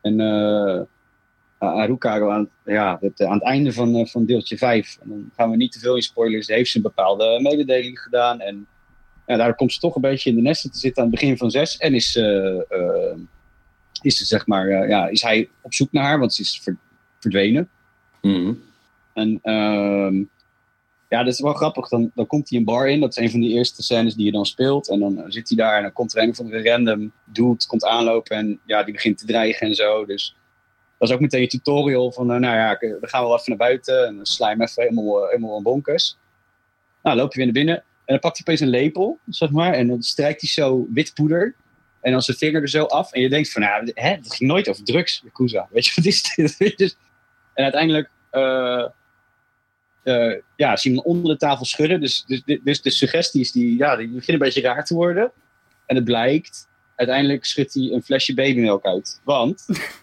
En 0.00 0.20
Haruka 1.66 2.30
aan, 2.30 2.48
ja, 2.64 2.98
het, 3.00 3.22
aan 3.22 3.34
het 3.34 3.42
einde 3.42 3.72
van, 3.72 4.06
van 4.06 4.24
deeltje 4.24 4.56
5, 4.56 4.98
en 5.02 5.08
dan 5.08 5.30
gaan 5.36 5.50
we 5.50 5.56
niet 5.56 5.72
te 5.72 5.78
veel 5.78 5.96
in 5.96 6.02
spoilers, 6.02 6.46
heeft 6.46 6.70
ze 6.70 6.76
een 6.76 6.82
bepaalde 6.82 7.40
mededeling 7.42 8.00
gedaan. 8.00 8.40
En 8.40 8.66
ja, 9.26 9.36
daar 9.36 9.54
komt 9.54 9.72
ze 9.72 9.78
toch 9.78 9.94
een 9.94 10.00
beetje 10.00 10.30
in 10.30 10.36
de 10.36 10.42
nesten 10.42 10.70
te 10.70 10.78
zitten 10.78 11.02
aan 11.02 11.10
het 11.10 11.20
begin 11.20 11.36
van 11.36 11.50
6. 11.50 11.76
En 11.76 11.94
is, 11.94 12.16
uh, 12.16 12.62
is, 14.02 14.16
ze, 14.16 14.24
zeg 14.24 14.46
maar, 14.46 14.88
ja, 14.88 15.08
is 15.08 15.22
hij 15.22 15.48
op 15.60 15.74
zoek 15.74 15.92
naar 15.92 16.04
haar, 16.04 16.18
want 16.18 16.34
ze 16.34 16.42
is 16.42 16.60
ver, 16.62 16.76
verdwenen. 17.18 17.68
Mm 18.20 18.34
-hmm. 18.34 18.62
En 19.12 19.40
uh, 19.42 20.24
ja, 21.08 21.22
dat 21.22 21.32
is 21.32 21.40
wel 21.40 21.52
grappig. 21.52 21.88
Dan, 21.88 22.10
dan 22.14 22.26
komt 22.26 22.50
hij 22.50 22.58
een 22.58 22.64
bar 22.64 22.88
in. 22.88 23.00
Dat 23.00 23.16
is 23.16 23.24
een 23.24 23.30
van 23.30 23.40
de 23.40 23.48
eerste 23.48 23.82
scènes 23.82 24.14
die 24.14 24.24
je 24.24 24.32
dan 24.32 24.46
speelt. 24.46 24.88
En 24.88 25.00
dan 25.00 25.18
uh, 25.18 25.24
zit 25.28 25.48
hij 25.48 25.56
daar 25.56 25.76
en 25.76 25.82
dan 25.82 25.92
komt 25.92 26.16
er 26.16 26.22
een 26.22 26.34
van 26.34 26.46
de 26.46 26.62
random 26.62 27.12
dude 27.24 27.66
komt 27.66 27.84
aanlopen. 27.84 28.36
En 28.36 28.60
ja, 28.66 28.82
die 28.82 28.94
begint 28.94 29.18
te 29.18 29.26
dreigen 29.26 29.66
en 29.66 29.74
zo. 29.74 30.04
Dus 30.04 30.36
dat 31.02 31.10
is 31.10 31.16
ook 31.16 31.22
meteen 31.22 31.42
een 31.42 31.48
tutorial 31.48 32.12
van, 32.12 32.32
uh, 32.32 32.38
nou 32.38 32.56
ja, 32.56 32.76
dan 32.80 33.08
gaan 33.08 33.22
we 33.22 33.28
wel 33.28 33.38
even 33.38 33.48
naar 33.48 33.68
buiten. 33.68 34.06
En 34.06 34.22
hem 34.38 34.60
even 34.62 34.82
helemaal, 34.82 35.26
helemaal 35.26 35.56
een 35.56 35.62
bonkers. 35.62 36.16
Nou, 37.02 37.16
loop 37.16 37.32
je 37.32 37.36
weer 37.36 37.44
naar 37.44 37.54
binnen. 37.54 37.76
En 37.76 37.82
dan 38.04 38.18
pakt 38.18 38.36
hij 38.36 38.46
opeens 38.46 38.60
een 38.60 38.80
lepel, 38.80 39.18
zeg 39.26 39.50
maar. 39.50 39.72
En 39.72 39.88
dan 39.88 40.02
strijkt 40.02 40.40
hij 40.40 40.50
zo 40.50 40.86
wit 40.92 41.14
poeder. 41.14 41.54
En 42.00 42.12
dan 42.12 42.22
zijn 42.22 42.36
vinger 42.36 42.62
er 42.62 42.68
zo 42.68 42.84
af. 42.84 43.12
En 43.12 43.20
je 43.20 43.28
denkt 43.28 43.52
van, 43.52 43.62
nou, 43.62 43.90
hè, 43.94 44.10
het 44.10 44.34
ging 44.34 44.50
nooit 44.50 44.68
over 44.68 44.84
drugs, 44.84 45.20
Yakuza. 45.24 45.68
Weet 45.70 45.86
je, 45.86 45.92
wat 45.96 46.04
is 46.04 46.22
dit? 46.56 46.78
dus, 46.78 46.96
en 47.54 47.62
uiteindelijk... 47.62 48.10
Uh, 48.32 48.86
uh, 50.04 50.36
ja, 50.56 50.76
zie 50.76 50.90
je 50.90 50.96
hem 50.96 51.06
onder 51.06 51.32
de 51.32 51.38
tafel 51.38 51.64
schudden. 51.64 52.00
Dus, 52.00 52.24
dus, 52.26 52.60
dus 52.62 52.82
de 52.82 52.90
suggesties 52.90 53.52
die, 53.52 53.76
ja, 53.76 53.96
die 53.96 54.06
beginnen 54.06 54.34
een 54.34 54.52
beetje 54.52 54.68
raar 54.68 54.84
te 54.84 54.94
worden. 54.94 55.32
En 55.86 55.96
het 55.96 56.04
blijkt 56.04 56.68
uiteindelijk 56.96 57.44
schudt 57.44 57.74
hij 57.74 57.90
een 57.92 58.02
flesje 58.02 58.34
babymelk 58.34 58.84
uit. 58.84 59.20
Want 59.24 59.66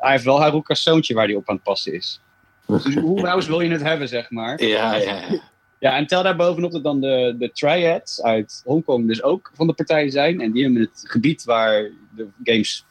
hij 0.00 0.12
heeft 0.12 0.24
wel 0.24 0.40
Haruka's 0.40 0.82
zoontje 0.82 1.14
waar 1.14 1.26
hij 1.26 1.34
op 1.34 1.48
aan 1.48 1.54
het 1.54 1.64
passen 1.64 1.92
is. 1.92 2.20
Dus 2.66 2.94
hoe 2.94 3.20
wous 3.20 3.46
wil 3.46 3.60
je 3.60 3.70
het 3.70 3.82
hebben, 3.82 4.08
zeg 4.08 4.30
maar? 4.30 4.62
Ja, 4.64 4.96
ja. 4.96 5.40
Ja, 5.80 5.96
en 5.96 6.06
tel 6.06 6.22
daar 6.22 6.36
bovenop 6.36 6.72
dat 6.72 6.82
dan 6.82 7.00
de, 7.00 7.34
de 7.38 7.52
triads 7.52 8.22
uit 8.22 8.62
Hongkong 8.64 9.06
dus 9.06 9.22
ook 9.22 9.50
van 9.54 9.66
de 9.66 9.72
partij 9.72 10.10
zijn. 10.10 10.40
En 10.40 10.52
die 10.52 10.62
hebben 10.62 10.80
het 10.80 11.02
gebied 11.04 11.44
waar 11.44 11.90
de 12.14 12.28
games 12.44 12.84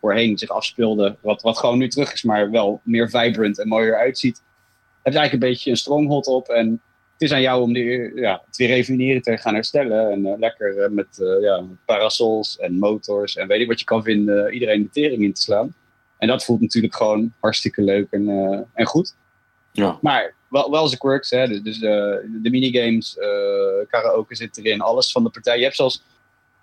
voorheen 0.00 0.38
zich 0.38 0.48
afspeelden, 0.48 1.16
wat, 1.20 1.42
wat 1.42 1.58
gewoon 1.58 1.78
nu 1.78 1.88
terug 1.88 2.12
is, 2.12 2.22
maar 2.22 2.50
wel 2.50 2.80
meer 2.84 3.10
vibrant 3.10 3.58
en 3.58 3.68
mooier 3.68 3.96
uitziet. 3.96 4.42
Heb 5.02 5.12
je 5.12 5.18
eigenlijk 5.18 5.32
een 5.32 5.50
beetje 5.50 5.70
een 5.70 5.76
stronghold 5.76 6.26
op. 6.26 6.48
En 6.48 6.80
het 7.12 7.22
is 7.22 7.32
aan 7.32 7.40
jou 7.40 7.62
om 7.62 7.72
die, 7.72 8.14
ja, 8.14 8.42
het 8.46 8.56
weer 8.56 8.70
even 8.70 9.22
te 9.22 9.36
gaan 9.36 9.54
herstellen. 9.54 10.10
En 10.10 10.26
uh, 10.26 10.38
lekker 10.38 10.76
uh, 10.76 10.88
met 10.88 11.18
uh, 11.18 11.42
ja, 11.42 11.64
parasols 11.84 12.58
en 12.58 12.78
motors 12.78 13.36
en 13.36 13.48
weet 13.48 13.60
ik 13.60 13.68
wat 13.68 13.78
je 13.78 13.84
kan 13.84 14.02
vinden, 14.02 14.52
iedereen 14.52 14.82
de 14.82 14.90
tering 14.90 15.22
in 15.22 15.32
te 15.32 15.40
slaan. 15.40 15.74
En 16.18 16.28
dat 16.28 16.44
voelt 16.44 16.60
natuurlijk 16.60 16.94
gewoon 16.94 17.32
hartstikke 17.40 17.82
leuk 17.82 18.06
en, 18.10 18.28
en 18.74 18.86
goed. 18.86 19.14
Ja. 19.72 19.98
Maar 20.00 20.34
wel, 20.48 20.70
wel 20.70 20.86
zijn 20.86 21.00
quirks, 21.00 21.30
hè. 21.30 21.48
Dus, 21.48 21.62
dus 21.62 21.78
de 21.78 22.48
minigames, 22.50 23.16
karaoke 23.88 24.34
zit 24.34 24.56
erin, 24.56 24.80
alles 24.80 25.12
van 25.12 25.22
de 25.24 25.30
partij. 25.30 25.56
Je 25.56 25.62
hebt 25.62 25.76
zelfs 25.76 26.02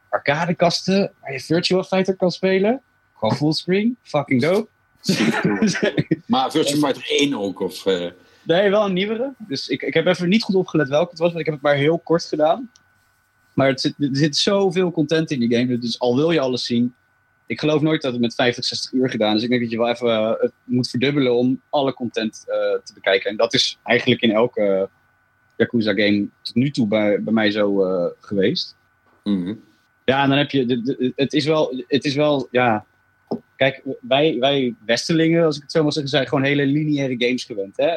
arcadekasten 0.10 1.12
waar 1.22 1.32
je 1.32 1.40
Virtua 1.40 1.84
Fighter 1.84 2.16
kan 2.16 2.32
spelen. 2.32 2.82
Gewoon 3.14 3.36
fullscreen, 3.36 3.98
fucking 4.02 4.42
dope. 4.42 4.68
maar 6.26 6.52
Virtua 6.52 6.88
Fighter 6.88 7.20
1 7.20 7.34
ook? 7.34 7.60
Of, 7.60 7.86
uh... 7.86 8.10
Nee, 8.44 8.70
wel 8.70 8.86
een 8.86 8.94
nieuwere. 8.94 9.34
Dus 9.38 9.68
ik, 9.68 9.82
ik 9.82 9.94
heb 9.94 10.06
even 10.06 10.30
niet 10.30 10.44
goed 10.44 10.56
opgelet 10.56 10.90
welke 10.90 11.10
het 11.10 11.20
was, 11.20 11.28
want 11.28 11.40
ik 11.40 11.46
heb 11.46 11.54
het 11.54 11.64
maar 11.64 11.76
heel 11.76 12.00
kort 12.00 12.26
gedaan. 12.26 12.72
Maar 13.54 13.68
het 13.68 13.82
zit, 13.82 13.94
er 13.98 14.10
zit 14.12 14.38
zoveel 14.38 14.92
content 14.92 15.32
in 15.32 15.40
die 15.40 15.58
game, 15.58 15.78
dus 15.78 16.00
al 16.00 16.16
wil 16.16 16.32
je 16.32 16.40
alles 16.40 16.66
zien. 16.66 16.96
Ik 17.46 17.60
geloof 17.60 17.82
nooit 17.82 18.02
dat 18.02 18.12
het 18.12 18.22
met 18.22 18.36
50, 18.36 18.66
60 18.66 18.92
uur 18.92 19.10
gedaan 19.10 19.36
is. 19.36 19.44
Ik 19.44 19.50
denk 19.50 19.62
dat 19.62 19.72
je 19.72 19.78
wel 19.78 19.90
even 19.90 20.08
uh, 20.08 20.32
het 20.40 20.54
moet 20.64 20.90
verdubbelen 20.90 21.36
om 21.36 21.62
alle 21.70 21.94
content 21.94 22.44
uh, 22.48 22.54
te 22.84 22.94
bekijken. 22.94 23.30
En 23.30 23.38
dat 23.38 23.54
is 23.54 23.80
eigenlijk 23.84 24.22
in 24.22 24.32
elke 24.32 24.90
Yakuza 25.56 25.94
game 25.94 26.28
tot 26.42 26.56
nu 26.56 26.72
toe 26.72 26.88
bij, 26.88 27.24
bij 27.24 27.34
mij 27.34 27.52
zo 27.52 27.84
geweest. 28.20 28.76
Mm 29.24 29.44
-hmm. 29.44 29.64
Ja, 30.06 30.24
en 30.24 30.30
dan 30.30 30.38
heb 30.38 30.52
je. 30.52 30.66
De, 30.66 30.82
de, 30.82 31.14
het, 31.16 31.34
is 31.34 31.46
wel, 31.46 31.84
het 31.88 32.06
is 32.06 32.16
wel. 32.16 32.48
Ja, 32.52 32.86
Kijk, 33.56 33.82
wij, 34.02 34.38
wij 34.40 34.76
Westerlingen, 34.86 35.46
als 35.46 35.56
ik 35.56 35.62
het 35.62 35.72
zo 35.72 35.84
mag 35.84 35.94
zeggen, 35.94 36.12
zijn 36.12 36.28
gewoon 36.28 36.44
hele 36.44 36.66
lineaire 36.66 37.16
games 37.18 37.44
gewend. 37.44 37.78
Hè? 37.78 37.92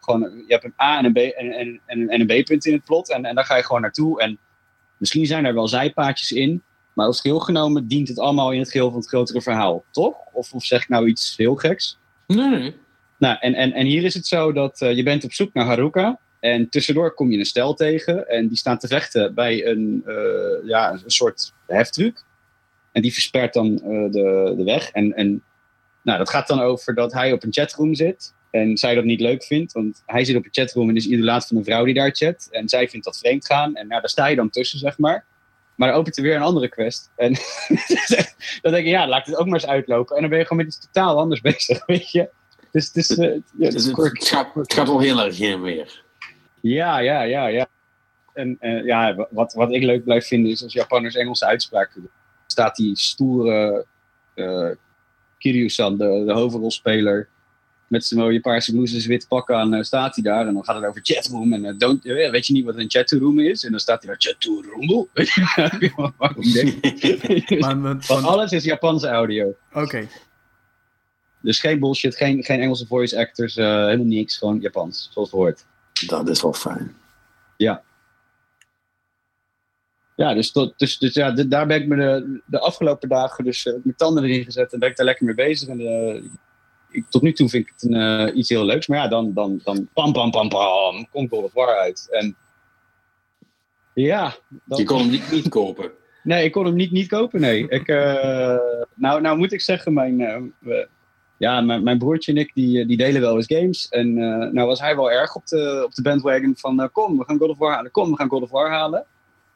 Gewoon, 0.00 0.20
je 0.20 0.52
hebt 0.52 0.64
een 0.64 0.74
A 0.80 0.98
en 0.98 1.04
een 1.04 1.12
B 1.12 1.16
en, 1.16 1.52
en, 1.52 1.80
en, 1.86 2.08
en 2.08 2.20
een 2.20 2.42
B-punt 2.42 2.66
in 2.66 2.72
het 2.72 2.84
plot 2.84 3.10
en, 3.10 3.24
en 3.24 3.34
daar 3.34 3.44
ga 3.44 3.56
je 3.56 3.64
gewoon 3.64 3.80
naartoe. 3.80 4.20
En 4.20 4.38
misschien 4.96 5.26
zijn 5.26 5.44
er 5.44 5.54
wel 5.54 5.68
zijpaadjes 5.68 6.32
in, 6.32 6.62
maar 6.92 7.06
als 7.06 7.20
geheel 7.20 7.40
genomen 7.40 7.88
dient 7.88 8.08
het 8.08 8.18
allemaal 8.18 8.52
in 8.52 8.58
het 8.58 8.70
geheel 8.70 8.90
van 8.90 8.98
het 8.98 9.08
grotere 9.08 9.42
verhaal, 9.42 9.84
toch? 9.90 10.14
Of, 10.32 10.52
of 10.52 10.64
zeg 10.64 10.82
ik 10.82 10.88
nou 10.88 11.08
iets 11.08 11.34
heel 11.36 11.54
geks? 11.54 11.98
Nee, 12.26 12.48
nee. 12.48 12.74
Nou, 13.18 13.36
en, 13.40 13.54
en, 13.54 13.72
en 13.72 13.86
hier 13.86 14.04
is 14.04 14.14
het 14.14 14.26
zo 14.26 14.52
dat 14.52 14.80
uh, 14.80 14.96
je 14.96 15.02
bent 15.02 15.24
op 15.24 15.32
zoek 15.32 15.52
naar 15.52 15.64
Haruka. 15.64 16.20
En 16.40 16.68
tussendoor 16.68 17.14
kom 17.14 17.30
je 17.30 17.38
een 17.38 17.44
stel 17.44 17.74
tegen 17.74 18.28
en 18.28 18.48
die 18.48 18.56
staan 18.56 18.78
te 18.78 18.86
vechten 18.86 19.34
bij 19.34 19.66
een, 19.66 20.02
uh, 20.06 20.68
ja, 20.68 20.92
een 20.92 21.02
soort 21.06 21.52
heftruck. 21.66 22.24
En 22.92 23.02
die 23.02 23.12
verspert 23.12 23.54
dan 23.54 23.66
uh, 23.66 24.10
de, 24.10 24.54
de 24.56 24.64
weg. 24.64 24.90
En, 24.90 25.14
en 25.14 25.42
nou, 26.02 26.18
dat 26.18 26.30
gaat 26.30 26.46
dan 26.46 26.60
over 26.60 26.94
dat 26.94 27.12
hij 27.12 27.32
op 27.32 27.42
een 27.42 27.52
chatroom 27.52 27.94
zit. 27.94 28.34
En 28.50 28.76
zij 28.76 28.94
dat 28.94 29.04
niet 29.04 29.20
leuk 29.20 29.44
vindt. 29.44 29.72
Want 29.72 30.02
hij 30.06 30.24
zit 30.24 30.36
op 30.36 30.44
een 30.44 30.52
chatroom 30.52 30.88
en 30.88 30.96
is 30.96 31.06
idolaat 31.06 31.46
van 31.46 31.56
een 31.56 31.64
vrouw 31.64 31.84
die 31.84 31.94
daar 31.94 32.10
chat. 32.10 32.48
En 32.50 32.68
zij 32.68 32.88
vindt 32.88 33.04
dat 33.04 33.18
vreemd 33.18 33.46
gaan. 33.46 33.74
En 33.74 33.86
nou, 33.88 34.00
daar 34.00 34.10
sta 34.10 34.26
je 34.26 34.36
dan 34.36 34.50
tussen, 34.50 34.78
zeg 34.78 34.98
maar. 34.98 35.24
Maar 35.74 35.88
dan 35.88 35.98
opent 35.98 36.16
er 36.16 36.22
weer 36.22 36.36
een 36.36 36.42
andere 36.42 36.68
quest. 36.68 37.10
En 37.16 37.32
dan 38.62 38.72
denk 38.72 38.84
je, 38.84 38.90
ja, 38.90 39.08
laat 39.08 39.26
het 39.26 39.36
ook 39.36 39.46
maar 39.46 39.60
eens 39.60 39.70
uitlopen. 39.70 40.14
En 40.14 40.20
dan 40.20 40.30
ben 40.30 40.38
je 40.38 40.46
gewoon 40.46 40.64
met 40.64 40.74
iets 40.74 40.86
totaal 40.86 41.18
anders 41.18 41.40
bezig, 41.50 41.86
weet 41.86 42.10
je. 42.10 42.28
Dus, 42.70 42.92
dus, 42.92 43.10
uh, 43.10 43.40
ja, 43.58 43.70
dus 43.70 43.84
het, 43.84 43.96
het, 43.96 44.28
gaat, 44.28 44.54
het 44.54 44.72
gaat 44.72 44.86
wel 44.86 45.00
heel 45.00 45.20
erg 45.20 45.38
heen 45.38 45.52
en 45.52 45.62
weer. 45.62 46.02
Ja, 46.60 46.98
ja, 46.98 47.22
ja, 47.22 47.46
ja. 47.46 47.66
En 48.32 48.56
uh, 48.60 48.84
ja, 48.84 49.26
wat, 49.30 49.52
wat 49.52 49.72
ik 49.72 49.82
leuk 49.82 50.04
blijf 50.04 50.26
vinden 50.26 50.50
is 50.50 50.62
als 50.62 50.72
Japanners 50.72 51.14
Engelse 51.14 51.46
uitspraken 51.46 52.00
doen 52.00 52.10
staat 52.52 52.76
die 52.76 52.96
stoere 52.96 53.86
uh, 54.34 54.70
Kiryu-san, 55.38 55.96
de, 55.96 56.22
de 56.26 56.32
hoofdrolspeler, 56.32 57.28
met 57.92 58.04
zijn 58.04 58.20
mooie 58.20 58.40
paarse 58.40 58.72
blouse 58.72 59.02
en 59.02 59.08
wit 59.08 59.28
pak 59.28 59.50
aan, 59.50 59.74
uh, 59.74 59.82
staat 59.82 60.14
hij 60.14 60.24
daar. 60.24 60.46
En 60.46 60.54
dan 60.54 60.64
gaat 60.64 60.76
het 60.76 60.84
over 60.84 61.00
chatroom. 61.04 61.52
En 61.52 61.64
uh, 61.64 61.72
don't, 61.78 62.04
uh, 62.04 62.30
weet 62.30 62.46
je 62.46 62.52
niet 62.52 62.64
wat 62.64 62.76
een 62.76 62.90
chatroom 62.90 63.38
is? 63.38 63.64
En 63.64 63.70
dan 63.70 63.80
staat 63.80 64.02
hij 64.02 64.10
daar, 64.10 64.20
chatroom. 64.20 65.08
Want 68.06 68.24
alles 68.24 68.52
is 68.52 68.64
Japanse 68.64 69.08
audio. 69.08 69.56
Oké. 69.70 69.80
Okay. 69.80 70.08
Dus 71.40 71.60
geen 71.60 71.80
bullshit, 71.80 72.16
geen, 72.16 72.44
geen 72.44 72.60
Engelse 72.60 72.86
voice 72.86 73.18
actors, 73.18 73.54
helemaal 73.54 74.06
niks. 74.06 74.36
Gewoon 74.36 74.60
Japans, 74.60 75.08
zoals 75.12 75.30
het 75.30 75.38
hoort. 75.38 75.64
Dat 76.06 76.28
is 76.28 76.42
wel 76.42 76.52
fijn. 76.52 76.94
Ja. 77.56 77.82
Ja, 80.16 80.34
dus, 80.34 80.52
tot, 80.52 80.78
dus, 80.78 80.98
dus 80.98 81.14
ja, 81.14 81.30
daar 81.30 81.66
ben 81.66 81.80
ik 81.80 81.86
me 81.86 81.96
de, 81.96 82.40
de 82.46 82.58
afgelopen 82.58 83.08
dagen 83.08 83.44
dus 83.44 83.64
uh, 83.64 83.74
mijn 83.82 83.96
tanden 83.96 84.24
erin 84.24 84.44
gezet 84.44 84.72
en 84.72 84.78
ben 84.78 84.90
ik 84.90 84.96
daar 84.96 85.06
lekker 85.06 85.24
mee 85.24 85.34
bezig. 85.34 85.68
En 85.68 85.80
uh, 85.80 86.22
ik, 86.92 87.04
tot 87.08 87.22
nu 87.22 87.32
toe 87.32 87.48
vind 87.48 87.66
ik 87.66 87.72
het 87.74 87.82
een, 87.90 88.28
uh, 88.28 88.36
iets 88.36 88.48
heel 88.48 88.64
leuks. 88.64 88.86
Maar 88.86 88.98
ja, 88.98 89.08
dan, 89.08 89.32
dan, 89.32 89.60
dan 89.64 89.88
pam, 89.92 90.12
pam, 90.12 90.30
pam, 90.30 90.48
pam, 90.48 91.08
komt 91.10 91.30
God 91.30 91.44
of 91.44 91.52
War 91.52 91.78
uit. 91.78 92.08
En 92.10 92.36
ja. 93.94 94.34
Dan, 94.64 94.78
Je 94.78 94.84
kon 94.84 94.98
hem 94.98 95.10
niet, 95.10 95.30
niet 95.30 95.48
kopen? 95.48 95.90
Nee, 96.22 96.44
ik 96.44 96.52
kon 96.52 96.64
hem 96.64 96.74
niet, 96.74 96.90
niet 96.90 97.08
kopen, 97.08 97.40
nee. 97.40 97.68
Ik, 97.78 97.86
nou, 98.94 99.20
nou 99.20 99.36
moet 99.36 99.52
ik 99.52 99.60
zeggen, 99.60 99.92
mijn, 99.92 100.54
ja, 101.36 101.60
mijn, 101.60 101.82
mijn 101.82 101.98
broertje 101.98 102.32
en 102.32 102.38
ik 102.38 102.50
die, 102.54 102.86
die 102.86 102.96
delen 102.96 103.20
wel 103.20 103.36
eens 103.36 103.46
games. 103.46 103.88
En 103.88 104.14
nou 104.54 104.66
was 104.66 104.80
hij 104.80 104.96
wel 104.96 105.10
erg 105.10 105.34
op 105.34 105.46
de, 105.46 105.82
op 105.84 105.94
de 105.94 106.02
bandwagon 106.02 106.54
van 106.56 106.90
kom, 106.92 107.18
we 107.18 107.24
gaan 107.24 107.38
God 107.38 107.48
of 107.48 107.58
War 107.58 107.74
halen. 107.74 107.90
Kom, 107.90 108.10
we 108.10 108.16
gaan 108.16 108.28
God 108.28 108.42
of 108.42 108.50
War 108.50 108.70
halen 108.70 109.06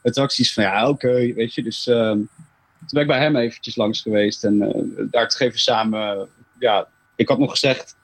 attracties 0.06 0.52
van 0.52 0.64
ja, 0.64 0.88
oké, 0.88 1.06
okay, 1.06 1.34
weet 1.34 1.54
je. 1.54 1.62
Dus 1.62 1.86
uh, 1.86 2.10
toen 2.10 2.28
ben 2.90 3.02
ik 3.02 3.08
bij 3.08 3.18
hem 3.18 3.36
eventjes 3.36 3.76
langs 3.76 4.00
geweest 4.00 4.44
en 4.44 4.58
daar 5.10 5.28
te 5.28 5.36
geven 5.36 5.58
samen. 5.58 6.28
ja, 6.58 6.88
ik 7.16 7.28
had 7.28 7.38
nog 7.38 7.50
gezegd, 7.50 7.96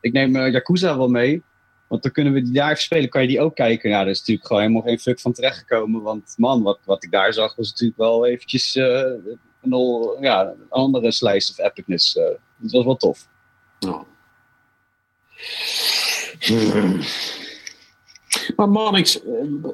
ik 0.00 0.12
neem 0.12 0.36
uh, 0.36 0.52
Yakuza 0.52 0.96
wel 0.96 1.08
mee. 1.08 1.42
Want 1.86 2.02
dan 2.02 2.12
kunnen 2.12 2.32
we 2.32 2.42
die 2.42 2.52
daar 2.52 2.70
even 2.70 2.82
spelen, 2.82 3.08
kan 3.08 3.22
je 3.22 3.28
die 3.28 3.40
ook 3.40 3.54
kijken. 3.54 3.90
Ja, 3.90 3.98
daar 3.98 4.08
is 4.08 4.18
natuurlijk 4.18 4.46
gewoon 4.46 4.62
helemaal 4.62 4.82
geen 4.82 4.98
fuck 4.98 5.20
van 5.20 5.32
terechtgekomen. 5.32 6.02
Want 6.02 6.34
man, 6.36 6.62
wat, 6.62 6.78
wat 6.84 7.04
ik 7.04 7.10
daar 7.10 7.32
zag 7.32 7.56
was 7.56 7.70
natuurlijk 7.70 7.98
wel 7.98 8.26
eventjes 8.26 8.74
een, 8.74 10.16
ja, 10.20 10.46
een 10.46 10.66
andere 10.68 11.12
slice 11.12 11.50
of 11.50 11.58
epicness. 11.58 12.12
dat 12.12 12.38
was 12.58 12.84
wel 12.84 12.96
tof. 12.96 13.28
Oh. 13.80 14.02
Maar 18.56 18.68
Marnix, 18.68 19.24
uh, 19.24 19.64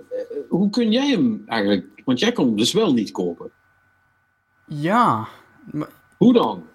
hoe 0.48 0.70
kun 0.70 0.92
jij 0.92 1.10
hem 1.10 1.42
eigenlijk... 1.46 2.02
Want 2.04 2.18
jij 2.18 2.32
kon 2.32 2.46
hem 2.46 2.56
dus 2.56 2.72
wel 2.72 2.92
niet 2.92 3.10
kopen. 3.10 3.50
Ja. 4.66 5.28
Maar... 5.70 5.88
Hoe 6.16 6.32
dan? 6.32 6.66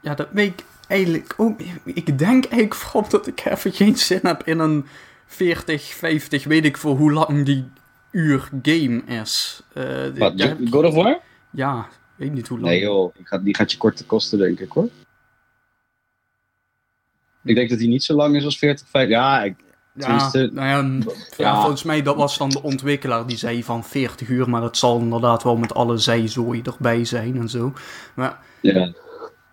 Ja, 0.00 0.14
dat 0.14 0.28
weet 0.32 0.60
ik 0.60 0.64
eigenlijk 0.90 1.34
ook... 1.36 1.60
Ik 1.84 2.18
denk 2.18 2.44
eigenlijk 2.44 2.74
vooral 2.74 3.10
dat 3.10 3.26
ik 3.26 3.44
even 3.44 3.72
geen 3.72 3.96
zin 3.96 4.20
heb 4.22 4.42
in 4.46 4.58
een 4.58 4.86
40, 5.26 5.82
50, 5.82 6.44
weet 6.44 6.64
ik 6.64 6.76
voor 6.76 6.96
hoe 6.96 7.12
lang 7.12 7.44
die 7.44 7.64
uur 8.10 8.48
game 8.62 9.02
is. 9.04 9.62
Uh, 9.74 10.18
Wat, 10.18 10.32
ja, 10.36 10.56
God 10.70 10.84
of 10.84 10.94
War? 10.94 11.20
Ja, 11.50 11.88
weet 12.16 12.32
niet 12.32 12.48
hoe 12.48 12.58
lang. 12.58 12.70
Nee 12.70 12.80
joh, 12.80 13.14
die 13.14 13.26
gaat, 13.26 13.44
die 13.44 13.56
gaat 13.56 13.72
je 13.72 13.78
korte 13.78 14.04
kosten 14.04 14.38
denk 14.38 14.60
ik 14.60 14.72
hoor. 14.72 14.88
Ik 17.44 17.54
denk 17.54 17.70
dat 17.70 17.78
hij 17.78 17.88
niet 17.88 18.04
zo 18.04 18.14
lang 18.14 18.36
is 18.36 18.44
als 18.44 18.58
40, 18.58 18.86
50. 18.88 19.16
Ja, 19.16 19.42
ik, 19.42 19.54
ja, 19.94 20.30
nou 20.32 20.52
ja, 20.52 21.12
ja, 21.36 21.60
volgens 21.60 21.82
mij 21.82 22.02
dat 22.02 22.16
was 22.16 22.38
dan 22.38 22.50
de 22.50 22.62
ontwikkelaar 22.62 23.26
die 23.26 23.36
zei 23.36 23.64
van 23.64 23.84
40 23.84 24.28
uur, 24.28 24.50
maar 24.50 24.60
dat 24.60 24.76
zal 24.76 24.98
inderdaad 24.98 25.42
wel 25.42 25.56
met 25.56 25.74
alle 25.74 25.98
zijzooi 25.98 26.62
erbij 26.62 27.04
zijn 27.04 27.36
en 27.36 27.48
zo. 27.48 27.72
Maar 28.14 28.38
ja, 28.60 28.92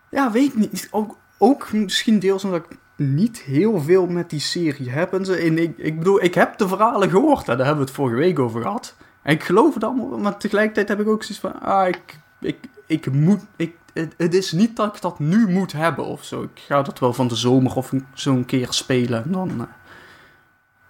ja 0.10 0.32
weet 0.32 0.56
niet. 0.56 0.88
Ook, 0.92 1.18
ook 1.38 1.74
misschien 1.74 2.20
deels 2.20 2.44
omdat 2.44 2.66
ik 2.70 2.78
niet 2.96 3.40
heel 3.40 3.80
veel 3.82 4.08
met 4.08 4.30
die 4.30 4.40
serie 4.40 4.90
heb. 4.90 5.14
En, 5.14 5.26
ze, 5.26 5.36
en 5.36 5.58
ik, 5.58 5.78
ik 5.78 5.98
bedoel, 5.98 6.24
ik 6.24 6.34
heb 6.34 6.58
de 6.58 6.68
verhalen 6.68 7.10
gehoord, 7.10 7.46
daar 7.46 7.58
hebben 7.58 7.78
we 7.78 7.82
het 7.82 7.92
vorige 7.92 8.16
week 8.16 8.40
over 8.40 8.62
gehad. 8.62 8.96
En 9.22 9.34
ik 9.34 9.44
geloof 9.44 9.74
het 9.74 9.84
allemaal, 9.84 10.18
maar 10.18 10.38
tegelijkertijd 10.38 10.88
heb 10.88 11.00
ik 11.00 11.08
ook 11.08 11.24
zoiets 11.24 11.40
van, 11.40 11.62
ah, 11.62 11.88
ik, 11.88 12.20
ik, 12.40 12.58
ik 12.86 13.12
moet, 13.12 13.46
ik, 13.56 13.76
het, 13.94 14.14
het, 14.18 14.34
is 14.34 14.52
niet 14.52 14.76
dat 14.76 14.96
ik 14.96 15.02
dat 15.02 15.20
nu 15.20 15.48
moet 15.50 15.72
hebben 15.72 16.06
of 16.06 16.24
zo. 16.24 16.42
Ik 16.42 16.62
ga 16.68 16.82
dat 16.82 17.00
wel 17.00 17.14
van 17.14 17.28
de 17.28 17.36
zomer 17.36 17.76
of 17.76 17.94
zo'n 18.14 18.46
keer 18.46 18.68
spelen 18.74 19.24
en 19.24 19.32
dan... 19.32 19.50
Uh, 19.50 19.62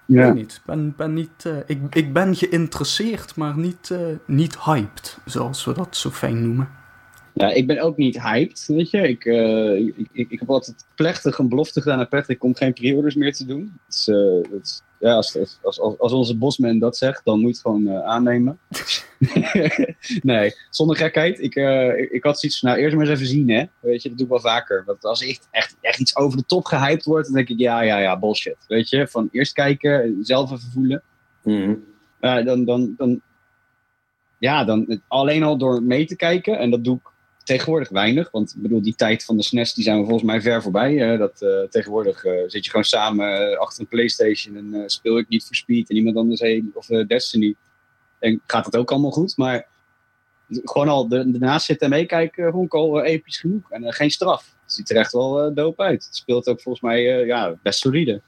ja. 0.06 0.28
Ik 0.28 0.34
niet. 0.34 0.62
Ben, 0.66 0.94
ben 0.98 1.14
niet 1.14 1.44
uh, 1.48 1.58
ik, 1.66 1.96
ik 1.96 2.14
ben 2.14 2.36
geïnteresseerd, 2.36 3.36
maar 3.36 3.58
niet, 3.58 3.90
uh, 3.90 4.00
niet 4.26 4.60
hyped, 4.60 5.18
zoals 5.26 5.66
we 5.66 5.74
dat 5.74 5.96
zo 5.96 6.10
fijn 6.10 6.42
noemen. 6.42 6.70
Ja, 7.38 7.52
ik 7.52 7.68
ben 7.68 7.80
ook 7.80 7.98
niet 7.98 8.22
hyped, 8.22 8.66
weet 8.68 8.90
je. 8.90 9.08
Ik, 9.08 9.26
uh, 9.26 9.76
ik, 9.76 10.08
ik, 10.12 10.30
ik, 10.30 10.40
heb 10.40 10.50
altijd 10.50 10.86
plechtig 10.96 11.38
een 11.38 11.50
belofte 11.50 11.82
gedaan 11.82 12.00
aan 12.00 12.08
Patrick 12.08 12.44
om 12.44 12.56
geen 12.56 12.74
pre-orders 12.74 13.16
meer 13.16 13.34
te 13.34 13.46
doen. 13.46 13.80
Dus, 13.88 14.08
uh, 14.08 14.46
ja, 15.00 15.14
als, 15.14 15.38
als, 15.38 15.60
als, 15.62 16.00
als, 16.00 16.12
onze 16.12 16.38
bosman 16.38 16.80
dat 16.80 16.98
zegt, 16.98 17.22
dan 17.26 17.40
moet 17.40 17.50
je 17.50 17.54
het 17.54 17.62
gewoon 17.62 17.88
uh, 17.88 18.06
aannemen. 18.06 18.60
nee, 20.22 20.54
zonder 20.70 20.96
gekheid. 20.96 21.40
Ik, 21.40 21.56
ik, 21.56 22.12
ik, 22.12 22.24
had 22.24 22.40
zoiets 22.40 22.60
van, 22.60 22.70
nou, 22.70 22.82
eerst 22.82 22.96
maar 22.96 23.06
eens 23.06 23.16
even 23.16 23.32
zien, 23.32 23.50
hè. 23.50 23.66
Weet 23.80 24.02
je, 24.02 24.10
dat 24.10 24.18
doe 24.18 24.28
ik 24.28 24.32
wel 24.32 24.52
vaker. 24.52 24.84
Want 24.86 25.06
als 25.06 25.24
echt, 25.24 25.48
echt, 25.52 25.76
echt 25.82 26.00
iets 26.00 26.16
over 26.16 26.38
de 26.38 26.46
top 26.46 26.66
gehyped 26.66 27.04
wordt, 27.04 27.26
dan 27.26 27.36
denk 27.36 27.50
ik, 27.50 27.60
ja, 27.60 27.82
ja, 27.82 27.98
ja, 27.98 28.20
bullshit. 28.20 28.66
Weet 28.68 28.90
je, 28.90 29.08
van 29.08 29.30
eerst 29.32 29.54
kijken, 29.54 30.18
zelf 30.22 30.52
even 30.52 30.72
voelen. 30.72 31.04
Mm 31.44 31.96
dan, 32.20 32.66
dan, 32.66 32.94
dan, 32.98 33.22
ja, 34.40 34.64
dan 34.64 35.02
alleen 35.08 35.44
al 35.44 35.58
door 35.58 35.84
mee 35.84 36.06
te 36.06 36.16
kijken, 36.16 36.60
en 36.60 36.70
dat 36.72 36.84
doe 36.84 36.96
ik 36.96 37.12
tegenwoordig 37.48 37.90
weinig. 37.90 38.32
Want 38.32 38.54
ik 38.56 38.62
bedoel, 38.62 38.82
die 38.82 38.96
tijd 38.96 39.24
van 39.24 39.38
de 39.38 39.44
SNES 39.44 39.74
die 39.74 39.84
zijn 39.84 39.98
we 39.98 40.04
volgens 40.04 40.24
mij 40.24 40.42
ver 40.42 40.62
voorbij. 40.62 41.18
dat, 41.18 41.42
uh, 41.42 41.62
tegenwoordig 41.70 42.26
uh, 42.26 42.32
zit 42.48 42.64
je 42.64 42.70
gewoon 42.70 42.86
samen 42.86 43.52
uh, 43.52 43.58
achter 43.58 43.82
een 43.82 43.88
Playstation 43.88 44.56
en 44.56 44.90
speel 44.90 45.18
ik 45.18 45.28
niet 45.28 45.46
voor 45.46 45.56
Speed 45.56 45.90
en 45.90 45.96
iemand 45.96 46.16
anders 46.16 46.42
heen, 46.42 46.72
of 46.74 46.86
Destiny. 46.86 47.56
En 48.20 48.42
gaat 48.46 48.66
het 48.66 48.78
ook 48.78 48.92
allemaal 48.92 49.12
goed. 49.12 49.38
Maar 49.38 49.68
gewoon 50.50 50.88
al 50.88 51.10
ernaast 51.10 51.66
zitten 51.66 51.92
en 51.92 51.98
meekijken 51.98 52.52
vond 52.52 53.06
episch 53.06 53.40
genoeg. 53.40 53.72
En 53.72 53.94
geen 53.94 54.12
straf. 54.12 54.56
Het 54.64 54.74
ziet 54.74 54.90
er 54.90 54.98
echt 54.98 55.12
wel 55.12 55.54
dope 55.54 55.82
uit. 55.82 56.06
Het 56.06 56.16
speelt 56.16 56.48
ook 56.48 56.62
volgens 56.62 56.84
mij 56.84 57.02
ja, 57.26 57.56
best 57.62 57.80
solide. 57.80 58.22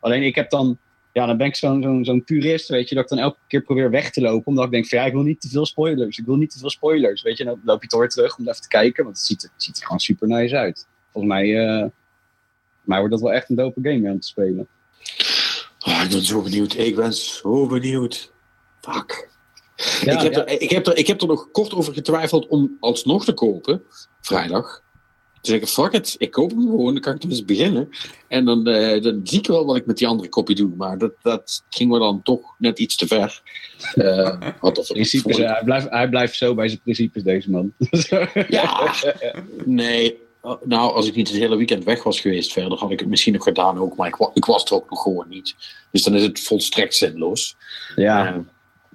Alleen 0.00 0.22
ik 0.22 0.34
heb 0.34 0.50
dan 0.50 0.78
ja, 1.14 1.26
dan 1.26 1.36
ben 1.36 1.46
ik 1.46 1.56
zo'n 1.56 1.82
zo'n 1.82 2.04
zo'n 2.04 2.24
purist, 2.24 2.68
weet 2.68 2.88
je, 2.88 2.94
dat 2.94 3.04
ik 3.04 3.10
dan 3.10 3.18
elke 3.18 3.38
keer 3.46 3.62
probeer 3.62 3.90
weg 3.90 4.10
te 4.10 4.20
lopen. 4.20 4.46
Omdat 4.46 4.64
ik 4.64 4.70
denk 4.70 4.86
van 4.86 4.98
ja, 4.98 5.04
ik 5.04 5.12
wil 5.12 5.22
niet 5.22 5.40
te 5.40 5.48
veel 5.48 5.66
spoilers. 5.66 6.18
Ik 6.18 6.24
wil 6.24 6.36
niet 6.36 6.50
te 6.50 6.58
veel 6.58 6.70
spoilers, 6.70 7.22
weet 7.22 7.38
je. 7.38 7.44
Dan 7.44 7.60
loop 7.64 7.82
je 7.82 7.88
toch 7.88 8.00
weer 8.00 8.08
terug 8.08 8.38
om 8.38 8.48
even 8.48 8.62
te 8.62 8.68
kijken, 8.68 9.04
want 9.04 9.16
het 9.16 9.26
ziet 9.26 9.42
er, 9.42 9.50
het 9.52 9.62
ziet 9.62 9.76
er 9.76 9.82
gewoon 9.82 10.00
super 10.00 10.28
nice 10.28 10.56
uit. 10.56 10.86
Volgens 11.12 11.34
mij, 11.34 11.46
uh, 11.46 11.86
mij 12.82 12.98
wordt 12.98 13.12
dat 13.12 13.22
wel 13.22 13.32
echt 13.32 13.48
een 13.48 13.56
dope 13.56 13.80
game 13.82 14.08
aan 14.08 14.18
te 14.18 14.26
spelen. 14.26 14.68
Oh, 15.86 16.00
ik 16.04 16.10
ben 16.10 16.22
zo 16.22 16.42
benieuwd. 16.42 16.74
Ik 16.74 16.94
ben 16.94 17.12
zo 17.12 17.66
benieuwd. 17.66 18.32
Fuck. 18.80 19.28
Ja, 20.00 20.12
ik, 20.12 20.20
heb 20.20 20.32
ja. 20.32 20.44
er, 20.44 20.60
ik, 20.60 20.70
heb 20.70 20.86
er, 20.86 20.96
ik 20.96 21.06
heb 21.06 21.20
er 21.20 21.26
nog 21.26 21.50
kort 21.50 21.74
over 21.74 21.92
getwijfeld 21.92 22.46
om 22.46 22.76
alsnog 22.80 23.24
te 23.24 23.34
kopen, 23.34 23.82
vrijdag. 24.20 24.82
Toen 25.44 25.52
zei 25.52 25.60
ik, 25.60 25.68
fuck 25.68 25.92
it, 25.92 26.14
ik 26.18 26.30
koop 26.30 26.50
hem 26.50 26.60
gewoon, 26.60 26.92
dan 26.92 27.02
kan 27.02 27.14
ik 27.14 27.28
dus 27.28 27.44
beginnen. 27.44 27.88
En 28.28 28.44
dan, 28.44 28.68
uh, 28.68 29.02
dan 29.02 29.20
zie 29.24 29.38
ik 29.38 29.46
wel 29.46 29.66
wat 29.66 29.76
ik 29.76 29.86
met 29.86 29.98
die 29.98 30.06
andere 30.06 30.28
kopie 30.28 30.56
doe. 30.56 30.70
Maar 30.76 30.98
dat, 30.98 31.12
dat 31.22 31.64
ging 31.68 31.90
me 31.90 31.98
dan 31.98 32.22
toch 32.22 32.54
net 32.58 32.78
iets 32.78 32.96
te 32.96 33.06
ver. 33.06 33.42
Uh, 33.94 34.40
wat 34.60 34.88
principes, 34.92 35.36
hij, 35.36 35.62
blijft, 35.64 35.90
hij 35.90 36.08
blijft 36.08 36.36
zo 36.36 36.54
bij 36.54 36.68
zijn 36.68 36.80
principes, 36.80 37.22
deze 37.22 37.50
man. 37.50 37.72
ja, 38.48 38.94
nee. 39.64 40.18
Nou, 40.64 40.94
als 40.94 41.06
ik 41.06 41.14
niet 41.14 41.28
het 41.28 41.36
hele 41.36 41.56
weekend 41.56 41.84
weg 41.84 42.02
was 42.02 42.20
geweest 42.20 42.52
verder, 42.52 42.78
had 42.78 42.90
ik 42.90 43.00
het 43.00 43.08
misschien 43.08 43.32
nog 43.32 43.42
gedaan 43.42 43.78
ook. 43.78 43.96
Maar 43.96 44.08
ik, 44.08 44.30
ik 44.34 44.44
was 44.44 44.64
er 44.64 44.74
ook 44.74 44.90
nog 44.90 45.02
gewoon 45.02 45.28
niet. 45.28 45.54
Dus 45.90 46.02
dan 46.02 46.14
is 46.14 46.22
het 46.22 46.40
volstrekt 46.40 46.94
zinloos. 46.94 47.56
Ja. 47.96 48.44